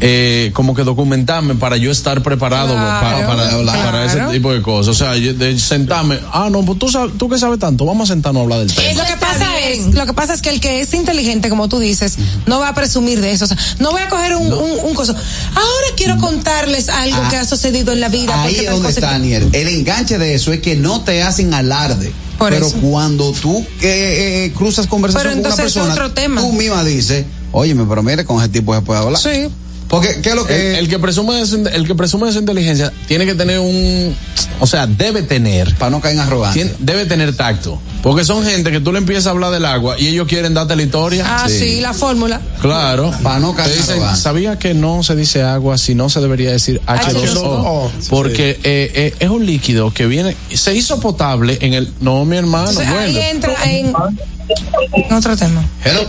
eh, 0.00 0.50
como 0.54 0.74
que 0.74 0.82
documentarme 0.82 1.54
para 1.54 1.76
yo 1.76 1.90
estar 1.90 2.22
preparado 2.22 2.74
Claro, 2.74 3.26
para, 3.26 3.48
claro. 3.50 3.82
para 3.84 4.04
ese 4.06 4.20
tipo 4.32 4.52
de 4.52 4.60
cosas. 4.62 4.88
O 4.88 4.94
sea, 4.98 5.16
yo- 5.16 5.34
de 5.34 5.58
sentarme, 5.58 6.18
ah, 6.32 6.48
no, 6.50 6.64
pues 6.64 6.78
tú, 6.78 6.88
sabes, 6.90 7.12
tú 7.16 7.28
que 7.28 7.38
sabes 7.38 7.58
tanto, 7.58 7.84
vamos 7.86 8.10
a 8.10 8.12
sentarnos 8.14 8.40
a 8.40 8.42
hablar 8.44 8.58
del 8.60 8.74
tema. 8.74 9.02
Lo 9.02 9.06
que 9.06 9.16
pasa 9.18 9.58
es, 9.60 9.94
lo 9.94 10.06
que 10.06 10.12
pasa 10.12 10.34
es 10.34 10.42
que 10.42 10.50
el 10.50 10.60
que 10.60 10.80
es 10.80 10.92
inteligente, 10.94 11.48
como 11.48 11.68
tú 11.68 11.78
dices, 11.78 12.16
no 12.46 12.58
va 12.60 12.68
a 12.68 12.74
presumir 12.74 13.20
de 13.20 13.32
eso. 13.32 13.44
O 13.44 13.48
sea, 13.48 13.56
no 13.78 13.92
voy 13.92 14.02
a 14.02 14.08
coger 14.08 14.34
un, 14.36 14.52
un, 14.52 14.70
un 14.84 14.94
coso. 14.94 15.12
Ahora 15.14 15.86
quiero 15.96 16.18
contarles 16.18 16.88
algo 16.88 17.18
Ah, 17.22 17.28
que 17.30 17.36
ha 17.36 17.44
sucedido 17.44 17.92
en 17.92 18.00
la 18.00 18.08
vida. 18.08 18.42
Ahí 18.42 18.56
es 18.56 18.70
donde 18.70 18.90
está, 18.90 19.14
Aniel. 19.14 19.48
El 19.52 19.68
enganche 19.68 20.18
de 20.18 20.34
eso 20.34 20.52
es 20.52 20.60
que 20.60 20.76
no 20.76 21.02
te 21.02 21.22
hacen 21.22 21.54
alarde. 21.54 22.12
Por 22.38 22.50
pero 22.50 22.66
eso. 22.66 22.76
cuando 22.80 23.30
tú 23.32 23.58
eh, 23.80 24.46
eh, 24.46 24.52
cruzas 24.56 24.88
conversación 24.88 25.22
Pero 25.22 25.34
con 25.34 25.38
una 25.40 25.48
entonces 25.54 25.66
es 25.66 25.72
persona, 25.74 25.94
otro 25.94 26.12
tema. 26.12 26.40
tú 26.40 26.52
misma 26.52 26.82
dices, 26.82 27.24
óyeme, 27.52 27.84
pero 27.88 28.02
mire, 28.02 28.24
con 28.24 28.40
ese 28.40 28.48
tipo 28.48 28.74
se 28.74 28.82
puede 28.82 28.98
hablar. 29.00 29.22
Sí. 29.22 29.48
Porque, 29.94 30.20
¿qué 30.22 30.30
es 30.30 30.34
lo 30.34 30.44
que...? 30.44 30.70
El, 30.72 30.76
el 30.80 30.88
que 30.88 30.98
presume 30.98 31.34
de 31.36 31.46
su, 31.46 31.56
el 31.68 31.86
que 31.86 31.94
presume 31.94 32.26
de 32.26 32.32
su 32.32 32.38
inteligencia 32.40 32.92
tiene 33.06 33.26
que 33.26 33.34
tener 33.34 33.60
un, 33.60 34.14
o 34.58 34.66
sea, 34.66 34.86
debe 34.88 35.22
tener, 35.22 35.72
para 35.76 35.90
no 35.90 36.00
caer 36.00 36.14
en 36.16 36.20
arrogancia. 36.22 36.62
tiene- 36.64 36.76
debe 36.80 37.06
tener 37.06 37.36
tacto, 37.36 37.80
porque 38.02 38.24
son 38.24 38.44
gente 38.44 38.72
que 38.72 38.80
tú 38.80 38.90
le 38.92 38.98
empiezas 38.98 39.28
a 39.28 39.30
hablar 39.30 39.52
del 39.52 39.64
agua 39.64 39.94
y 39.98 40.08
ellos 40.08 40.26
quieren 40.26 40.52
darte 40.52 40.74
la 40.74 40.82
historia. 40.82 41.24
Ah, 41.26 41.48
sí, 41.48 41.80
la 41.80 41.94
fórmula. 41.94 42.40
Claro. 42.60 43.12
Pa' 43.22 43.38
no 43.38 43.54
caer 43.54 43.68
Te 43.68 43.74
en 43.76 43.80
dicen, 43.82 43.94
arrogancia. 43.98 44.22
¿sabía 44.22 44.58
que 44.58 44.74
no 44.74 45.02
se 45.04 45.14
dice 45.14 45.42
agua 45.42 45.78
si 45.78 45.94
no 45.94 46.08
se 46.08 46.20
debería 46.20 46.50
decir 46.50 46.80
H2O? 46.86 47.22
H2O. 47.34 47.90
Porque 48.10 48.58
eh, 48.64 48.90
eh, 48.94 49.14
es 49.20 49.28
un 49.30 49.46
líquido 49.46 49.92
que 49.92 50.06
viene, 50.06 50.36
se 50.52 50.74
hizo 50.74 50.98
potable 50.98 51.56
en 51.60 51.72
el, 51.74 51.92
no 52.00 52.24
mi 52.24 52.36
hermano, 52.36 52.68
Entonces, 52.70 52.92
ahí 52.92 53.12
bueno. 53.12 53.28
entra 53.30 53.54
en, 53.64 53.92
en 55.04 55.12
otro 55.12 55.36
tema. 55.36 55.64
Hello. 55.84 56.00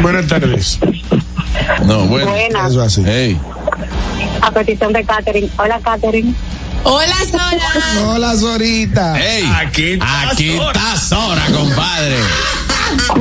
Buenas 0.00 0.26
tardes. 0.28 0.78
No, 1.84 2.06
bueno. 2.06 2.30
Buenas. 2.30 2.70
Eso 2.72 2.82
así. 2.82 3.02
Hey. 3.06 3.38
A 4.40 4.50
petición 4.50 4.92
de 4.92 5.04
Catherine. 5.04 5.50
Hola, 5.56 5.80
Catherine. 5.82 6.34
Hola, 6.84 7.16
Sora. 7.30 8.08
Hola, 8.12 8.36
Zorita. 8.36 9.14
Hey, 9.18 9.44
Aquí 9.56 9.92
está 9.92 10.30
aquí 10.30 10.56
Sora. 10.56 10.72
está 10.72 10.96
Sora, 10.96 11.42
compadre. 11.52 12.16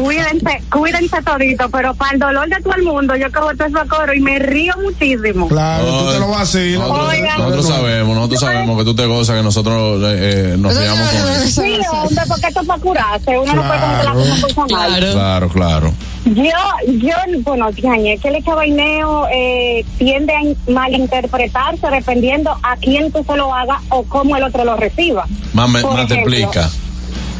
Cuídense, 0.01 0.61
cuídense 0.71 1.21
todito, 1.21 1.69
pero 1.69 1.93
para 1.95 2.11
el 2.13 2.19
dolor 2.19 2.47
de 2.49 2.55
todo 2.61 2.73
el 2.75 2.83
mundo, 2.83 3.15
yo 3.15 3.31
cojo 3.31 3.51
todo 3.55 3.67
eso 3.67 3.79
coro 3.89 4.13
y 4.13 4.19
me 4.19 4.39
río 4.39 4.73
muchísimo. 4.81 5.47
Claro, 5.47 5.85
tú 5.85 6.11
te 6.11 6.19
lo 6.19 6.27
vas 6.29 6.37
a 6.55 6.57
decir. 6.59 6.79
Nosotros, 6.79 7.09
Oigan. 7.09 7.37
nosotros 7.37 7.67
sabemos, 7.67 8.15
nosotros 8.15 8.39
sabemos 8.39 8.77
que 8.77 8.83
tú 8.85 8.95
te 8.95 9.05
gozas, 9.05 9.35
que 9.37 9.43
nosotros 9.43 10.01
eh, 10.03 10.53
eh, 10.53 10.55
nos 10.57 10.75
riamos 10.77 11.09
con 11.09 11.29
eso. 11.43 11.61
Sí, 11.61 11.77
hombre, 11.91 12.23
porque 12.27 12.47
esto 12.47 12.61
es 12.61 12.67
para 12.67 12.81
curarse. 12.81 13.37
Uno 13.37 13.53
no 13.53 13.63
puede 13.67 13.79
coger 13.79 14.05
la 14.05 14.13
cosa 14.13 14.35
personal. 14.47 15.11
Claro, 15.13 15.49
claro. 15.49 15.93
Yo, 16.25 16.91
yo, 16.99 17.15
bueno, 17.41 17.69
Tiañe, 17.73 18.17
que 18.17 18.29
el 18.29 18.35
echabaineo 18.35 19.27
eh, 19.29 19.85
tiende 19.97 20.33
a 20.33 20.71
malinterpretarse 20.71 21.87
dependiendo 21.91 22.51
a 22.63 22.77
quién 22.77 23.11
tú 23.11 23.25
se 23.27 23.35
lo 23.35 23.53
hagas 23.53 23.81
o 23.89 24.03
cómo 24.03 24.37
el 24.37 24.43
otro 24.43 24.63
lo 24.63 24.77
reciba. 24.77 25.25
Más, 25.53 25.69
me- 25.69 25.81
Por 25.81 25.93
más 25.95 26.07
te 26.07 26.15
explica. 26.15 26.69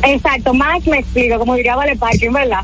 Exacto, 0.05 0.53
más 0.53 0.85
me 0.85 0.99
explico, 0.99 1.39
como 1.39 1.55
diría 1.55 1.75
Vale 1.75 1.95
Parking, 1.95 2.31
¿verdad? 2.31 2.61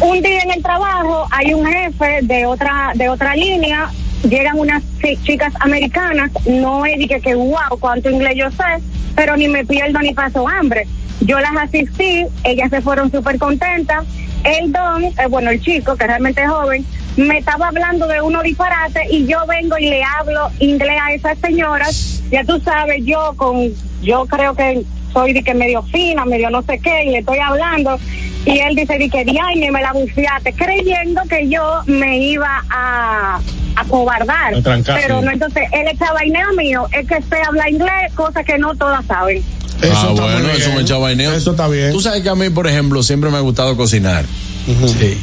Un 0.00 0.20
día 0.22 0.40
en 0.42 0.50
el 0.50 0.62
trabajo 0.62 1.26
hay 1.30 1.54
un 1.54 1.64
jefe 1.66 2.18
de 2.22 2.46
otra 2.46 2.92
de 2.94 3.08
otra 3.08 3.36
línea, 3.36 3.90
llegan 4.28 4.58
unas 4.58 4.82
chi- 5.00 5.16
chicas 5.22 5.54
americanas, 5.60 6.30
no 6.46 6.84
es 6.84 6.98
de 6.98 7.06
que, 7.06 7.20
que 7.20 7.34
wow, 7.34 7.78
cuánto 7.78 8.10
inglés 8.10 8.34
yo 8.36 8.50
sé, 8.50 8.82
pero 9.14 9.36
ni 9.36 9.46
me 9.48 9.64
pierdo 9.64 10.00
ni 10.00 10.12
paso 10.12 10.48
hambre. 10.48 10.86
Yo 11.20 11.38
las 11.38 11.56
asistí, 11.56 12.26
ellas 12.42 12.70
se 12.70 12.80
fueron 12.82 13.10
súper 13.10 13.38
contentas. 13.38 14.04
El 14.42 14.72
don, 14.72 15.04
eh, 15.04 15.14
bueno, 15.30 15.50
el 15.50 15.60
chico, 15.62 15.96
que 15.96 16.06
realmente 16.06 16.42
es 16.42 16.48
joven, 16.50 16.84
me 17.16 17.38
estaba 17.38 17.68
hablando 17.68 18.06
de 18.08 18.20
uno 18.20 18.42
disparate 18.42 19.00
y 19.10 19.24
yo 19.26 19.38
vengo 19.46 19.78
y 19.78 19.88
le 19.88 20.02
hablo 20.02 20.50
inglés 20.58 20.98
a 21.02 21.12
esas 21.14 21.38
señoras. 21.38 22.20
Ya 22.30 22.44
tú 22.44 22.60
sabes, 22.60 23.02
yo 23.06 23.32
con, 23.36 23.70
yo 24.02 24.26
creo 24.26 24.54
que 24.54 24.82
soy 25.14 25.32
de 25.32 25.42
que 25.42 25.54
medio 25.54 25.82
fina, 25.84 26.26
medio 26.26 26.50
no 26.50 26.60
sé 26.62 26.78
qué, 26.78 27.04
y 27.04 27.10
le 27.12 27.18
estoy 27.18 27.38
hablando. 27.38 27.98
Y 28.44 28.58
él 28.58 28.76
dice, 28.76 28.98
di 28.98 29.08
que 29.08 29.24
diañe 29.24 29.70
me 29.70 29.80
la 29.80 29.92
bufiaste, 29.92 30.52
creyendo 30.52 31.22
que 31.30 31.48
yo 31.48 31.80
me 31.86 32.18
iba 32.18 32.62
a, 32.68 33.40
a 33.76 33.84
cobardar. 33.86 34.54
A 34.54 34.62
trancar, 34.62 35.00
Pero 35.00 35.22
no, 35.22 35.30
entonces, 35.30 35.62
él 35.72 35.88
echa 35.88 36.12
vaineo 36.12 36.52
mío, 36.52 36.86
es 36.92 37.08
que 37.08 37.22
sé 37.22 37.36
hablar 37.46 37.70
inglés, 37.70 38.12
cosa 38.14 38.44
que 38.44 38.58
no 38.58 38.74
todas 38.74 39.06
saben. 39.06 39.42
Eso 39.80 39.92
ah, 39.94 40.08
está 40.10 40.22
bueno, 40.22 40.50
eso 40.50 40.70
bien. 40.72 40.84
me 40.84 40.98
vaineo. 40.98 41.32
Eso 41.32 41.50
está 41.52 41.68
bien. 41.68 41.92
Tú 41.92 42.00
sabes 42.00 42.22
que 42.22 42.28
a 42.28 42.34
mí, 42.34 42.50
por 42.50 42.66
ejemplo, 42.66 43.02
siempre 43.02 43.30
me 43.30 43.36
ha 43.36 43.40
gustado 43.40 43.76
cocinar. 43.76 44.24
Sí. 44.66 45.18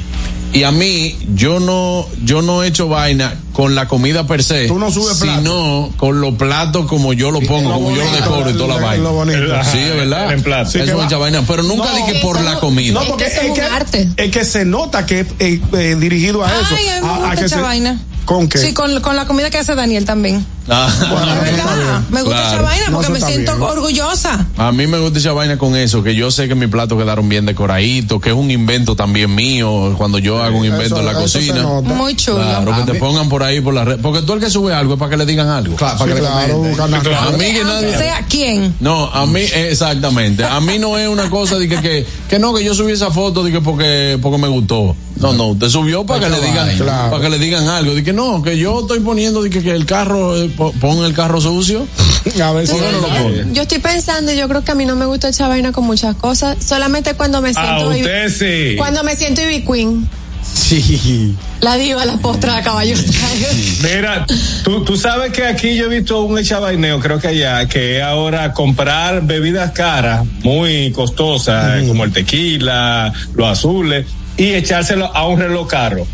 Y 0.54 0.64
a 0.64 0.72
mí, 0.72 1.18
yo 1.34 1.60
no, 1.62 2.06
yo 2.24 2.42
no 2.42 2.62
he 2.64 2.68
hecho 2.68 2.88
vaina 2.90 3.36
con 3.54 3.74
la 3.74 3.88
comida 3.88 4.28
per 4.28 4.44
se. 4.44 4.68
Tú 4.68 4.78
no 4.80 4.92
subes 4.92 5.18
plato. 5.18 5.40
Sino 5.40 5.94
con 5.98 6.20
los 6.20 6.34
platos 6.36 6.88
como 6.88 7.14
yo 7.14 7.32
lo 7.32 7.40
pongo, 7.42 7.70
lo 7.70 7.76
como 7.76 7.92
yo 7.92 7.98
lo 7.98 8.04
bonito, 8.10 8.24
decoro 8.24 8.50
y 8.50 8.54
toda 8.54 8.76
la 8.76 8.82
vaina. 8.86 9.10
bonito. 9.10 9.40
Sí, 9.72 9.78
es 9.80 9.96
verdad. 9.96 10.34
En 10.34 10.44
plato. 10.44 10.70
Sí, 10.72 10.80
eso 10.80 10.88
me 10.88 10.94
va- 11.00 11.06
echa 11.06 11.18
vaina. 11.18 11.44
Pero 11.48 11.64
nunca 11.64 11.86
No, 11.90 11.96
dije 11.96 12.20
por 12.22 12.36
eso 12.38 12.44
la 12.46 12.60
comida. 12.60 12.94
No, 12.94 13.06
porque 13.08 13.26
Es 13.26 13.40
que 13.40 13.48
es 13.48 13.58
es 13.58 14.14
que, 14.16 14.24
es 14.26 14.32
que 14.32 14.44
se 14.46 14.66
nota 14.66 15.06
que 15.06 15.22
es 15.22 15.28
eh, 15.40 15.62
eh, 15.74 15.96
dirigido 15.98 16.44
a 16.44 16.48
eso. 16.50 16.76
Ay, 16.76 16.88
a 16.90 16.98
a- 17.28 17.32
a 17.32 17.36
que 17.36 17.46
esa 17.46 17.56
se- 17.56 17.62
vaina. 17.62 18.02
¿Con 18.26 18.48
qué? 18.48 18.58
Sí, 18.60 18.74
con, 18.74 19.00
con 19.02 19.16
la 19.16 19.26
comida 19.26 19.50
que 19.50 19.58
hace 19.58 19.76
Daniel 19.76 20.06
también. 20.06 20.46
Ah. 20.70 20.90
Verdad. 21.44 22.02
Me 22.12 22.22
gusta 22.22 22.38
Claro. 22.38 22.54
esa 22.54 22.62
vaina 22.62 22.86
porque 22.94 23.10
me 23.10 23.20
siento 23.20 23.58
bien. 23.58 23.70
orgullosa. 23.70 24.46
A 24.58 24.72
mí 24.72 24.88
me 24.88 25.00
gusta 25.00 25.20
esa 25.20 25.34
vaina 25.34 25.58
con 25.58 25.76
eso, 25.76 26.04
que 26.04 26.16
yo 26.16 26.30
sé 26.32 26.48
que 26.48 26.56
mis 26.56 26.70
platos 26.70 26.98
quedaron 26.98 27.28
bien 27.28 27.46
decoraditos, 27.46 28.22
que 28.22 28.30
es 28.30 28.36
un 28.36 28.52
invento 28.52 28.96
también 28.96 29.34
mío, 29.34 29.96
cuando 29.98 30.20
yo 30.20 30.42
hago 30.42 30.58
un 30.60 30.66
invento 30.66 30.96
Eso- 30.96 31.00
en 31.00 31.06
la 31.06 31.14
cocina. 31.14 31.64
Muy 31.84 32.16
chulo. 32.16 32.38
Claro, 32.42 32.76
que 32.86 32.92
te 32.94 33.00
pongan 33.00 33.28
por 33.28 33.44
ahí 33.44 33.60
por 33.60 33.74
la 33.74 33.84
red. 33.86 34.00
Porque 34.02 34.22
tú 34.22 34.34
el 34.34 34.40
que 34.40 34.50
sube 34.50 34.74
algo 34.74 34.94
es 34.94 35.00
para 35.00 35.10
que 35.12 35.18
le 35.18 35.26
digan 35.26 35.50
algo. 35.50 35.76
Claro, 35.76 35.98
Sí, 35.98 36.00
para 36.04 36.14
que 36.16 36.22
le 36.22 36.28
claro, 36.28 36.54
comenten. 36.54 36.78
ganas- 36.78 37.08
A 37.34 37.38
mí 37.38 37.46
que 37.54 37.64
nadie. 37.64 37.98
sea 37.98 38.26
quién. 38.30 38.76
No, 38.80 39.06
a 39.12 39.26
mí, 39.26 39.42
exactamente. 39.42 40.44
A 40.46 40.62
mí 40.62 40.78
no 40.80 40.98
es 40.98 41.08
una 41.10 41.30
cosa 41.30 41.58
de 41.58 41.68
que, 41.68 41.82
que, 41.82 42.06
que 42.30 42.40
no, 42.40 42.54
que 42.54 42.64
yo 42.64 42.76
subí 42.76 42.92
esa 42.92 43.12
foto 43.12 43.44
de 43.44 43.52
que 43.52 43.62
porque, 43.62 44.18
porque 44.22 44.38
me 44.38 44.48
gustó. 44.48 44.96
No, 45.18 45.34
no, 45.34 45.48
usted 45.50 45.70
subió 45.70 46.04
para 46.04 46.22
que 46.22 46.30
le 46.30 46.42
digan, 46.42 46.78
Claro. 46.78 47.12
para 47.12 47.22
que 47.24 47.30
le 47.30 47.38
digan 47.38 47.68
algo. 47.68 47.94
De 47.94 48.04
que 48.04 48.11
no, 48.14 48.42
que 48.42 48.58
yo 48.58 48.82
estoy 48.82 49.00
poniendo 49.00 49.42
que, 49.44 49.50
que 49.62 49.72
el 49.72 49.86
carro, 49.86 50.36
eh, 50.38 50.50
po- 50.56 50.72
pon 50.80 51.04
el 51.06 51.14
carro 51.14 51.40
sucio. 51.42 51.86
A 52.44 52.52
ver 52.52 52.68
si 52.68 52.74
¿Por 52.74 52.82
qué 52.84 52.92
no 52.92 53.00
lo 53.02 53.08
pone? 53.08 53.46
Yo 53.54 53.64
estoy 53.64 53.80
pensando, 53.80 54.32
yo 54.32 54.48
creo 54.48 54.64
que 54.64 54.72
a 54.72 54.76
mí 54.76 54.86
no 54.86 54.96
me 54.96 55.06
gusta 55.06 55.30
echar 55.30 55.50
vaina 55.50 55.72
con 55.72 55.86
muchas 55.86 56.16
cosas, 56.16 56.58
solamente 56.64 57.14
cuando 57.16 57.42
me 57.42 57.50
A 57.50 57.54
siento 57.54 57.92
Ivy- 57.94 58.02
usted 58.02 58.30
sí. 58.72 58.76
cuando 58.78 59.04
me 59.04 59.16
siento 59.16 59.42
Ivy 59.42 59.66
Queen, 59.66 60.10
Sí. 60.54 61.36
la 61.62 61.76
diva, 61.78 62.04
la 62.06 62.18
postra 62.18 62.58
de 62.58 62.64
caballo. 62.64 62.96
Mira, 63.84 64.26
tú, 64.64 64.84
tú 64.84 64.98
sabes 64.98 65.32
que 65.32 65.46
aquí 65.46 65.76
yo 65.76 65.86
he 65.86 66.00
visto 66.00 66.22
un 66.24 66.38
echabaineo, 66.40 67.00
creo 67.00 67.20
que 67.20 67.28
allá, 67.30 67.68
que 67.68 67.98
es 67.98 68.04
ahora 68.04 68.52
comprar 68.54 69.22
bebidas 69.26 69.72
caras, 69.72 70.26
muy 70.44 70.92
costosas, 70.92 71.84
como 71.88 72.04
el 72.04 72.12
tequila, 72.12 73.14
los 73.36 73.48
azules, 73.48 74.06
y 74.38 74.54
echárselo 74.54 75.16
a 75.16 75.28
un 75.28 75.40
reloj 75.40 75.68
caro. 75.68 76.06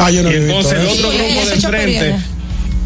Ah, 0.00 0.10
yo 0.10 0.22
no 0.22 0.30
y 0.30 0.34
entonces 0.34 0.72
el 0.78 0.86
otro 0.86 1.10
grupo 1.10 1.46
de 1.46 1.58
chopería. 1.58 2.26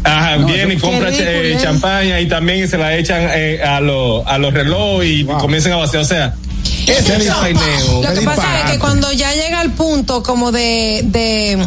Ajá, 0.03 0.37
No, 0.37 0.45
viene 0.47 0.75
y 0.75 0.77
compra 0.77 1.09
eh, 1.09 1.53
¿eh? 1.53 1.57
champaña 1.59 2.19
y 2.19 2.27
también 2.27 2.67
se 2.67 2.77
la 2.77 2.95
echan 2.95 3.27
eh, 3.33 3.59
a, 3.63 3.79
los 3.81 4.25
a 4.27 4.37
los 4.37 4.53
relojes 4.53 5.09
y 5.09 5.25
comienzan 5.25 5.71
a 5.73 5.77
vaciar. 5.77 6.03
O 6.03 6.05
sea, 6.05 6.35
es 6.87 7.09
el. 7.09 7.25
Lo 7.25 8.13
que 8.13 8.21
pasa 8.21 8.59
es 8.59 8.71
que 8.71 8.79
cuando 8.79 9.11
ya 9.11 9.33
llega 9.33 9.61
al 9.61 9.71
punto 9.71 10.21
como 10.21 10.51
de, 10.51 11.01
de 11.05 11.57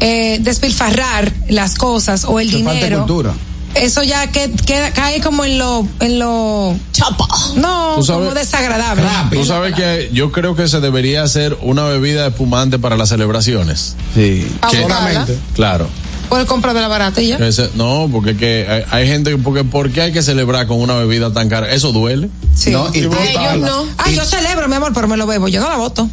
eh, 0.00 0.38
despilfarrar 0.40 1.32
las 1.48 1.74
cosas 1.74 2.24
o 2.24 2.38
el 2.38 2.50
de 2.50 2.58
dinero, 2.58 2.98
cultura. 2.98 3.34
Eso 3.74 4.02
ya 4.02 4.30
que, 4.30 4.50
queda, 4.66 4.92
cae 4.92 5.20
como 5.20 5.44
en 5.44 5.58
lo, 5.58 5.86
en 6.00 6.18
lo 6.18 6.76
chapa. 6.92 7.26
No, 7.56 8.02
sabes- 8.02 8.26
como 8.26 8.34
desagradable. 8.34 9.02
Tú 9.32 9.44
sabes 9.44 9.74
que 9.74 10.10
yo 10.12 10.32
creo 10.32 10.54
que 10.54 10.68
se 10.68 10.80
debería 10.80 11.22
hacer 11.22 11.56
una 11.62 11.84
bebida 11.84 12.26
espumante 12.26 12.78
para 12.78 12.96
las 12.96 13.08
celebraciones. 13.08 13.96
Sí. 14.14 14.46
Que- 14.70 14.78
Abocada. 14.78 15.26
Claro. 15.54 15.88
Por 16.28 16.46
compra 16.46 16.72
de 16.72 16.80
la 16.80 16.88
barata 16.88 17.20
y 17.20 17.28
ya. 17.28 17.36
Ese- 17.36 17.68
no, 17.74 18.08
porque 18.10 18.36
que 18.36 18.66
hay, 18.68 18.84
hay 18.90 19.06
gente 19.06 19.30
que, 19.32 19.36
porque 19.38 19.64
¿por 19.64 19.90
qué 19.90 20.00
hay 20.02 20.12
que 20.12 20.22
celebrar 20.22 20.66
con 20.66 20.80
una 20.80 20.94
bebida 20.94 21.30
tan 21.32 21.48
cara? 21.50 21.70
Eso 21.72 21.92
duele. 21.92 22.30
Sí. 22.54 22.70
No, 22.70 22.88
y- 22.94 23.00
A 23.04 23.30
ellos 23.52 23.58
no. 23.66 23.86
Ah, 23.98 24.10
yo 24.10 24.24
celebro, 24.24 24.66
mi 24.68 24.76
amor, 24.76 24.92
pero 24.94 25.08
me 25.08 25.16
lo 25.18 25.26
bebo. 25.26 25.48
Yo 25.48 25.60
no 25.60 25.68
la 25.68 25.76
voto. 25.76 26.08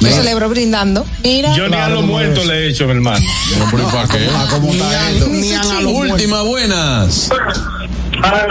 Yo 0.00 0.06
Mira. 0.06 0.16
celebro 0.16 0.48
brindando. 0.48 1.06
Mira. 1.22 1.54
Yo 1.54 1.68
ni 1.68 1.76
a 1.76 1.88
los 1.90 2.04
muertos 2.04 2.46
le 2.46 2.54
he 2.54 2.68
hecho, 2.70 2.86
mi 2.86 2.92
hermano. 2.92 3.24
No, 3.58 3.66
pero 3.70 3.82
¿y 3.82 3.86
para 3.92 4.08
qué? 4.08 4.28
Ah, 4.32 4.46
¿cómo 4.50 4.72
está 4.72 5.10
esto? 5.10 5.90
Última, 5.90 6.42
buenas. 6.42 7.30
Ah, 8.22 8.46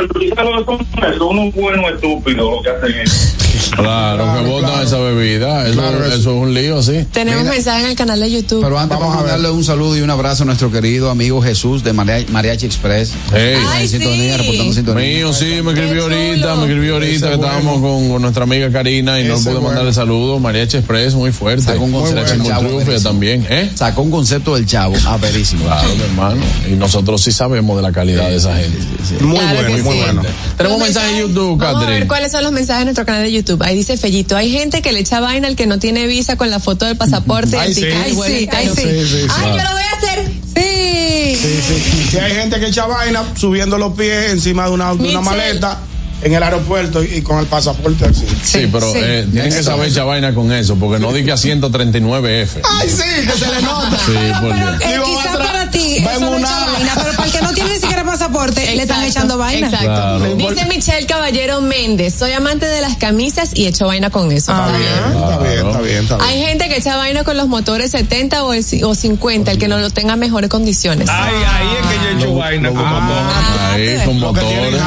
son 1.18 1.38
unos 1.40 1.54
buenos 1.56 1.92
estúpidos 1.94 2.56
lo 2.56 2.62
que 2.62 2.70
hacen 2.70 3.00
eso. 3.02 3.36
Claro, 3.80 4.34
que 4.44 4.50
votan 4.50 4.82
esa 4.84 4.98
bebida. 5.00 5.66
Eso, 5.68 5.74
Claro, 5.80 5.98
eso 6.06 6.16
eso. 6.16 6.20
es 6.32 6.42
un 6.42 6.54
lío, 6.54 6.82
sí. 6.84 7.06
Tenemos 7.12 7.42
Mira. 7.42 7.54
mensaje 7.56 7.84
en 7.86 7.90
el 7.92 7.96
canal 7.96 8.20
de 8.20 8.32
YouTube. 8.32 8.62
Pero 8.64 8.78
antes 8.80 8.98
Vamos 8.98 9.16
vamos 9.16 9.28
a 9.30 9.32
darle 9.32 9.50
un 9.52 9.64
saludo 9.64 9.98
y 9.98 10.02
un 10.02 10.10
abrazo 10.10 10.44
a 10.44 10.46
nuestro 10.46 10.72
querido 10.72 11.10
amigo 11.10 11.42
Jesús 11.42 11.84
de 11.84 11.94
Maria- 11.94 12.26
Mariachi 12.30 12.66
Express. 12.66 13.14
Hey. 13.34 13.56
Ay, 13.70 13.88
sintonía, 13.88 14.36
sí. 14.36 14.42
reportando 14.42 14.74
sintonía. 14.74 15.06
Mío, 15.06 15.34
sí, 15.34 15.62
me 15.64 15.72
escribió 15.72 16.04
ahorita, 16.04 16.56
me 16.56 16.62
escribió 16.64 16.94
ahorita 16.96 17.16
Ese 17.16 17.30
que 17.30 17.36
bueno. 17.38 17.46
estábamos 17.46 17.82
con, 17.82 18.10
con 18.10 18.22
nuestra 18.22 18.44
amiga 18.44 18.72
Karina 18.72 19.20
y 19.20 19.24
no 19.26 19.36
Ese 19.36 19.44
pude 19.44 19.54
bueno. 19.56 19.68
mandarle 19.70 19.94
saludos. 19.94 20.42
Mariachi 20.42 20.78
Express, 20.78 21.14
muy 21.16 21.32
fuerte. 21.32 21.64
Sacó 21.64 21.84
un 21.84 21.92
concepto 21.92 22.32
del 22.32 22.44
chavo, 22.44 22.70
también, 23.04 23.46
¿eh? 23.50 23.72
Sacó 23.76 24.02
un 24.02 24.12
concepto 24.12 24.56
del 24.56 24.66
chavo, 24.66 24.96
averísimo. 25.06 25.66
Claro, 25.66 25.90
mi 25.96 26.04
hermano. 26.04 26.42
Y 26.70 26.74
nosotros 26.76 27.22
sí 27.22 27.32
sabemos 27.32 27.76
de 27.78 27.82
la 27.84 27.92
calidad 27.92 28.30
de 28.30 28.36
esa 28.38 28.56
gente. 28.56 28.78
Muy 29.22 29.38
Claro 29.38 29.56
bueno, 29.56 29.70
muy 29.70 29.78
sí. 29.80 29.84
bueno. 30.04 30.22
Tenemos 30.58 30.80
mensaje 30.80 31.12
en 31.12 31.28
YouTube, 31.28 31.58
Vamos 31.58 31.64
a 31.76 31.80
ver 31.80 31.86
Catherine. 31.88 32.08
cuáles 32.08 32.32
son 32.32 32.44
los 32.44 32.52
mensajes 32.52 32.82
en 32.82 32.86
nuestro 32.88 33.06
canal 33.06 33.24
de 33.24 33.32
YouTube. 33.32 33.49
Ahí 33.62 33.76
dice 33.76 33.98
Fellito, 33.98 34.36
hay 34.36 34.52
gente 34.52 34.82
que 34.82 34.92
le 34.92 35.00
echa 35.00 35.20
vaina 35.20 35.48
al 35.48 35.56
que 35.56 35.66
no 35.68 35.80
tiene 35.80 36.06
visa 36.08 36.36
con 36.38 36.50
la 36.50 36.60
foto 36.60 36.86
del 36.86 36.98
pasaporte. 36.98 37.58
Ay, 37.58 37.74
sí. 37.74 37.86
Ay, 37.86 38.12
y 38.12 38.16
sí, 38.16 38.50
ay, 38.52 38.70
sí. 38.76 38.84
Ay, 38.84 39.50
yo 39.58 39.64
lo 39.64 39.72
voy 39.72 39.84
a 39.84 39.98
hacer. 39.98 40.32
Sí. 40.56 41.36
Sí, 41.36 41.62
sí. 41.68 42.08
Que 42.12 42.22
hay 42.22 42.34
gente 42.34 42.60
que 42.60 42.68
echa 42.68 42.86
vaina 42.86 43.24
subiendo 43.36 43.78
los 43.78 43.94
pies 43.94 44.32
encima 44.32 44.66
de 44.66 44.72
una, 44.72 44.94
de 44.94 45.10
una 45.10 45.22
maleta 45.22 45.80
en 46.22 46.34
el 46.34 46.44
aeropuerto 46.44 47.04
y, 47.04 47.22
con 47.22 47.40
el 47.40 47.46
pasaporte 47.46 48.06
así. 48.06 48.26
Sí, 48.44 48.68
pero 48.72 48.92
sí. 48.92 49.00
eh, 49.02 49.28
tienen 49.32 49.52
que 49.54 49.64
saber 49.64 49.90
echar 49.90 50.06
vaina 50.06 50.34
con 50.34 50.52
eso, 50.52 50.76
porque 50.76 51.00
no 51.00 51.12
diga 51.14 51.36
139F. 51.36 52.62
Ay, 52.64 52.90
sí, 52.90 53.26
que 53.26 53.32
se 53.38 53.48
le 53.52 53.62
nota. 53.62 53.98
Sí, 54.06 54.12
por 54.42 54.52
Pero 54.54 54.56
Dios. 54.72 54.82
eh, 54.82 54.88
Digo, 54.94 55.06
quizá 55.06 55.34
otra- 55.34 55.46
para 55.46 55.72
ti 55.72 55.98
eso 55.98 56.20
no 56.20 56.32
una 56.32 56.50
vaina, 56.74 56.94
pero 56.96 57.12
para 57.14 57.26
el 57.26 57.32
que 57.32 57.42
no 57.42 57.54
tiene 57.54 57.70
ni 57.74 57.76
siquiera 57.80 58.04
pasaporte, 58.04 58.62
le 58.76 58.82
están 58.82 58.98
Exacto, 59.04 59.08
echando 59.10 59.38
vaina. 59.38 59.68
Exacto. 59.68 59.86
Claro. 59.88 60.36
Dice 60.36 60.66
Michelle 60.66 61.06
Caballero 61.08 61.62
Méndez, 61.62 62.14
soy 62.16 62.32
amante 62.34 62.66
de 62.66 62.82
las 62.82 62.98
camisas 62.98 63.52
y 63.54 63.68
echo 63.68 63.88
vaina 63.88 64.10
con 64.10 64.32
eso. 64.32 64.52
Está 64.52 64.78
bien, 64.78 64.90
está 65.24 65.38
bien, 65.40 65.68
está 65.68 65.82
bien, 65.82 65.98
está 66.04 66.18
bien. 66.18 66.30
Hay 66.30 66.42
gente 66.42 66.68
que 66.70 66.78
echa 66.78 66.96
vaina 66.98 67.24
con 67.24 67.38
los 67.38 67.48
motores 67.48 67.92
70 67.92 68.44
o, 68.44 68.54
el 68.54 68.66
o 68.84 68.96
50, 68.96 69.52
el 69.52 69.58
que 69.58 69.68
no 69.68 69.78
lo 69.80 69.90
tenga 69.90 70.14
en 70.14 70.20
mejores 70.20 70.50
condiciones. 70.50 71.08
Ay, 71.10 71.36
ahí 71.48 71.68
es 71.82 71.88
que 71.88 71.96
yo 72.04 72.10
he 72.10 72.18
hecho 72.22 72.36
vaina 72.36 72.70
con 72.70 72.78
motor. 72.78 73.24
Ahí, 73.72 73.98
con 74.06 74.20
motores. 74.20 74.82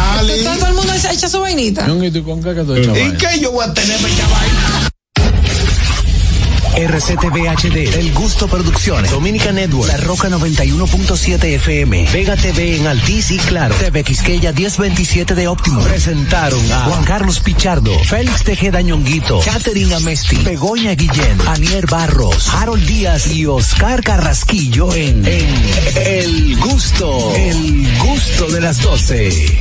Echa, 1.13 1.29
su 1.29 1.41
vainita. 1.41 1.87
¿Y 1.89 2.11
tú 2.11 2.25
con 2.25 2.43
qué 2.43 2.55
que 2.55 2.63
tú 2.63 2.75
echas 2.75 2.97
¿Y 2.97 3.01
vaina? 3.01 3.19
qué 3.19 3.41
yo 3.41 3.53
voy 3.53 3.65
a 3.65 3.75
tener 3.75 4.01
vaina? 4.01 4.89
RCTV 6.75 7.49
HD, 7.49 7.99
El 7.99 8.15
Gusto 8.15 8.49
Producciones, 8.49 9.11
Dominica 9.11 9.53
Network, 9.53 9.89
La 9.89 9.99
Roca 9.99 10.31
91.7 10.31 11.45
FM, 11.57 12.09
Vega 12.11 12.35
TV 12.35 12.77
en 12.77 12.87
Altiz 12.87 13.31
y 13.31 13.37
Claro, 13.37 13.75
TV 13.75 14.03
Quisqueya 14.03 14.53
1027 14.53 15.35
de 15.35 15.49
Óptimo. 15.49 15.83
Presentaron 15.83 16.73
a 16.73 16.85
Juan 16.87 17.05
Carlos 17.05 17.41
Pichardo, 17.41 17.93
Félix 18.05 18.43
Tejeda 18.45 18.81
Ñonguito, 18.81 19.41
Catherine 19.45 19.95
Amesti, 19.95 20.37
Begoña 20.37 20.95
Guillén, 20.95 21.39
Anier 21.47 21.87
Barros, 21.87 22.49
Harold 22.55 22.87
Díaz 22.87 23.27
y 23.31 23.45
Oscar 23.45 24.03
Carrasquillo 24.03 24.95
en, 24.95 25.27
en 25.27 25.55
El 26.07 26.57
Gusto, 26.57 27.35
El 27.37 27.99
Gusto 27.99 28.47
de 28.47 28.61
las 28.63 28.81
12. 28.81 29.61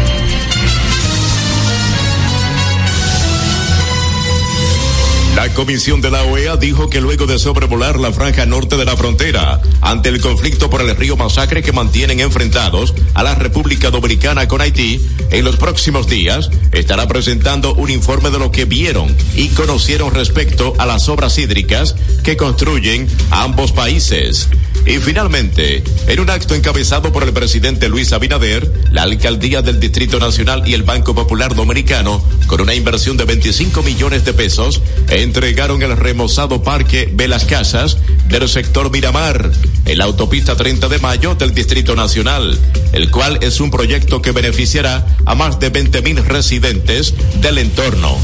La 5.35 5.47
Comisión 5.53 6.01
de 6.01 6.11
la 6.11 6.23
OEA 6.23 6.57
dijo 6.57 6.89
que 6.89 6.99
luego 6.99 7.25
de 7.25 7.39
sobrevolar 7.39 7.99
la 7.99 8.11
franja 8.11 8.45
norte 8.45 8.75
de 8.75 8.83
la 8.83 8.97
frontera, 8.97 9.61
ante 9.79 10.09
el 10.09 10.19
conflicto 10.19 10.69
por 10.69 10.81
el 10.81 10.95
río 10.95 11.15
Masacre 11.15 11.63
que 11.63 11.71
mantienen 11.71 12.19
enfrentados 12.19 12.93
a 13.13 13.23
la 13.23 13.33
República 13.33 13.91
Dominicana 13.91 14.47
con 14.49 14.59
Haití, 14.59 14.99
en 15.31 15.45
los 15.45 15.55
próximos 15.55 16.07
días 16.07 16.49
estará 16.73 17.07
presentando 17.07 17.73
un 17.75 17.89
informe 17.89 18.29
de 18.29 18.39
lo 18.39 18.51
que 18.51 18.65
vieron 18.65 19.15
y 19.33 19.47
conocieron 19.49 20.13
respecto 20.13 20.73
a 20.77 20.85
las 20.85 21.07
obras 21.07 21.37
hídricas 21.37 21.95
que 22.23 22.35
construyen 22.35 23.07
ambos 23.31 23.71
países. 23.71 24.49
Y 24.85 24.97
finalmente, 24.97 25.83
en 26.07 26.19
un 26.19 26.29
acto 26.29 26.55
encabezado 26.55 27.11
por 27.11 27.23
el 27.23 27.33
presidente 27.33 27.87
Luis 27.87 28.13
Abinader, 28.13 28.71
la 28.91 29.03
alcaldía 29.03 29.61
del 29.61 29.79
Distrito 29.79 30.19
Nacional 30.19 30.67
y 30.67 30.73
el 30.73 30.83
Banco 30.83 31.13
Popular 31.13 31.53
Dominicano, 31.53 32.23
con 32.47 32.61
una 32.61 32.73
inversión 32.73 33.15
de 33.15 33.25
25 33.25 33.83
millones 33.83 34.25
de 34.25 34.33
pesos, 34.33 34.81
entregaron 35.23 35.81
el 35.81 35.95
remozado 35.97 36.63
parque 36.63 37.09
de 37.11 37.27
las 37.27 37.45
casas 37.45 37.97
del 38.27 38.47
sector 38.49 38.91
Miramar, 38.91 39.51
en 39.85 39.97
la 39.97 40.05
autopista 40.05 40.55
30 40.55 40.87
de 40.87 40.99
mayo 40.99 41.35
del 41.35 41.53
Distrito 41.53 41.95
Nacional, 41.95 42.57
el 42.93 43.11
cual 43.11 43.39
es 43.41 43.59
un 43.59 43.71
proyecto 43.71 44.21
que 44.21 44.31
beneficiará 44.31 45.05
a 45.25 45.35
más 45.35 45.59
de 45.59 45.69
20 45.69 46.01
mil 46.01 46.25
residentes 46.25 47.13
del 47.41 47.57
entorno. 47.57 48.17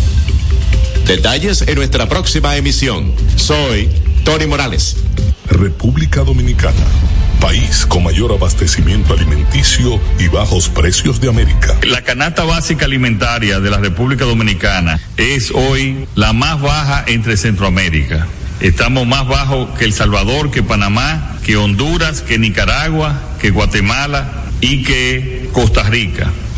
Detalles 1.06 1.62
en 1.62 1.76
nuestra 1.76 2.10
próxima 2.10 2.58
emisión. 2.58 3.14
Soy 3.36 3.90
Tony 4.28 4.46
Morales. 4.46 4.98
República 5.50 6.22
Dominicana, 6.22 6.76
país 7.40 7.86
con 7.86 8.04
mayor 8.04 8.34
abastecimiento 8.34 9.14
alimenticio 9.14 10.02
y 10.20 10.28
bajos 10.28 10.68
precios 10.68 11.22
de 11.22 11.30
América. 11.30 11.78
La 11.84 12.02
canasta 12.02 12.44
básica 12.44 12.84
alimentaria 12.84 13.62
de 13.62 13.70
la 13.70 13.78
República 13.78 14.26
Dominicana 14.26 15.00
es 15.16 15.52
hoy 15.52 16.10
la 16.16 16.34
más 16.34 16.62
baja 16.62 17.06
entre 17.08 17.38
Centroamérica. 17.38 18.28
Estamos 18.60 19.08
más 19.08 19.26
bajos 19.30 19.70
que 19.80 19.86
El 19.86 19.94
Salvador, 19.94 20.52
que 20.52 20.62
Panamá, 20.62 21.38
que 21.46 21.56
Honduras, 21.56 22.20
que 22.22 22.38
Nicaragua, 22.38 23.18
que 23.40 23.52
Guatemala 23.52 24.44
y 24.60 24.84
que 24.84 25.50
Costa 25.54 25.84
Rica. 25.84 26.34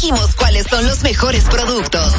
Dijimos 0.00 0.34
cuáles 0.34 0.66
son 0.66 0.86
los 0.86 1.02
mejores 1.02 1.44
productos. 1.44 2.14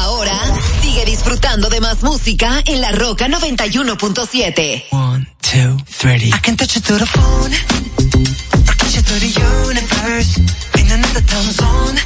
Ahora 0.00 0.38
sigue 0.82 1.06
disfrutando 1.06 1.70
de 1.70 1.80
más 1.80 2.02
música 2.02 2.62
en 2.66 2.82
La 2.82 2.92
Roca 2.92 3.26
91.7. 3.26 4.84
One, 4.90 5.26
two, 5.40 5.78
three. 5.86 6.30
I 6.30 6.38
can 6.42 6.58
touch 6.58 6.76
you 6.76 6.82
through 6.82 6.98
the 6.98 7.06
phone. 7.06 7.52
Or 8.68 8.74
kiss 8.76 8.96
you 8.96 9.02
through 9.02 9.18
the 9.18 9.32
universe. 9.32 10.36
In 10.76 10.90
another 10.92 11.22
time 11.22 11.50
zone. 11.52 11.96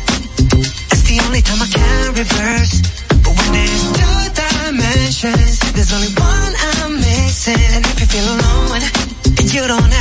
It's 0.92 1.02
the 1.02 1.20
only 1.26 1.42
time 1.42 1.60
I 1.60 1.66
can 1.66 2.14
reverse. 2.14 2.82
But 3.24 3.34
when 3.34 3.50
there's 3.50 3.82
two 3.98 4.30
dimensions, 4.30 5.58
there's 5.74 5.92
only 5.92 6.14
one 6.14 6.54
I'm 6.70 6.94
missing. 7.00 7.58
And 7.74 7.84
if 7.84 7.98
you 7.98 8.06
feel 8.06 8.28
alone, 8.30 8.82
and 9.42 9.52
you 9.52 9.66
don't 9.66 9.93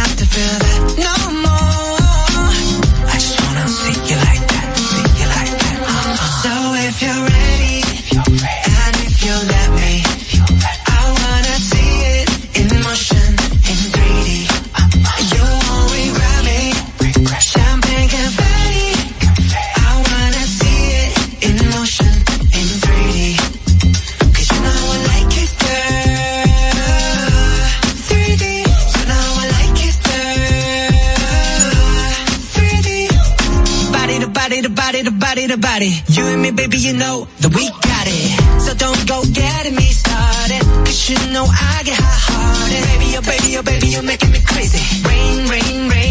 body. 35.74 35.94
You 36.08 36.24
and 36.26 36.42
me, 36.42 36.52
baby, 36.52 36.78
you 36.78 36.94
know 36.94 37.28
that 37.42 37.52
we 37.56 37.66
got 37.70 38.06
it. 38.06 38.62
So 38.62 38.74
don't 38.76 39.02
go 39.08 39.24
getting 39.34 39.76
me 39.76 39.90
started. 40.04 40.62
Cause 40.86 41.10
you 41.10 41.18
know 41.34 41.46
I 41.50 41.82
get 41.84 41.98
hot 41.98 42.20
hearted. 42.30 42.84
Baby, 42.90 43.08
oh 43.18 43.24
baby, 43.32 43.58
oh 43.58 43.64
baby, 43.64 43.88
you're 43.94 44.08
making 44.14 44.32
me 44.32 44.42
crazy. 44.46 44.82
Rain, 45.08 45.50
rain, 45.50 45.90
rain, 45.90 46.03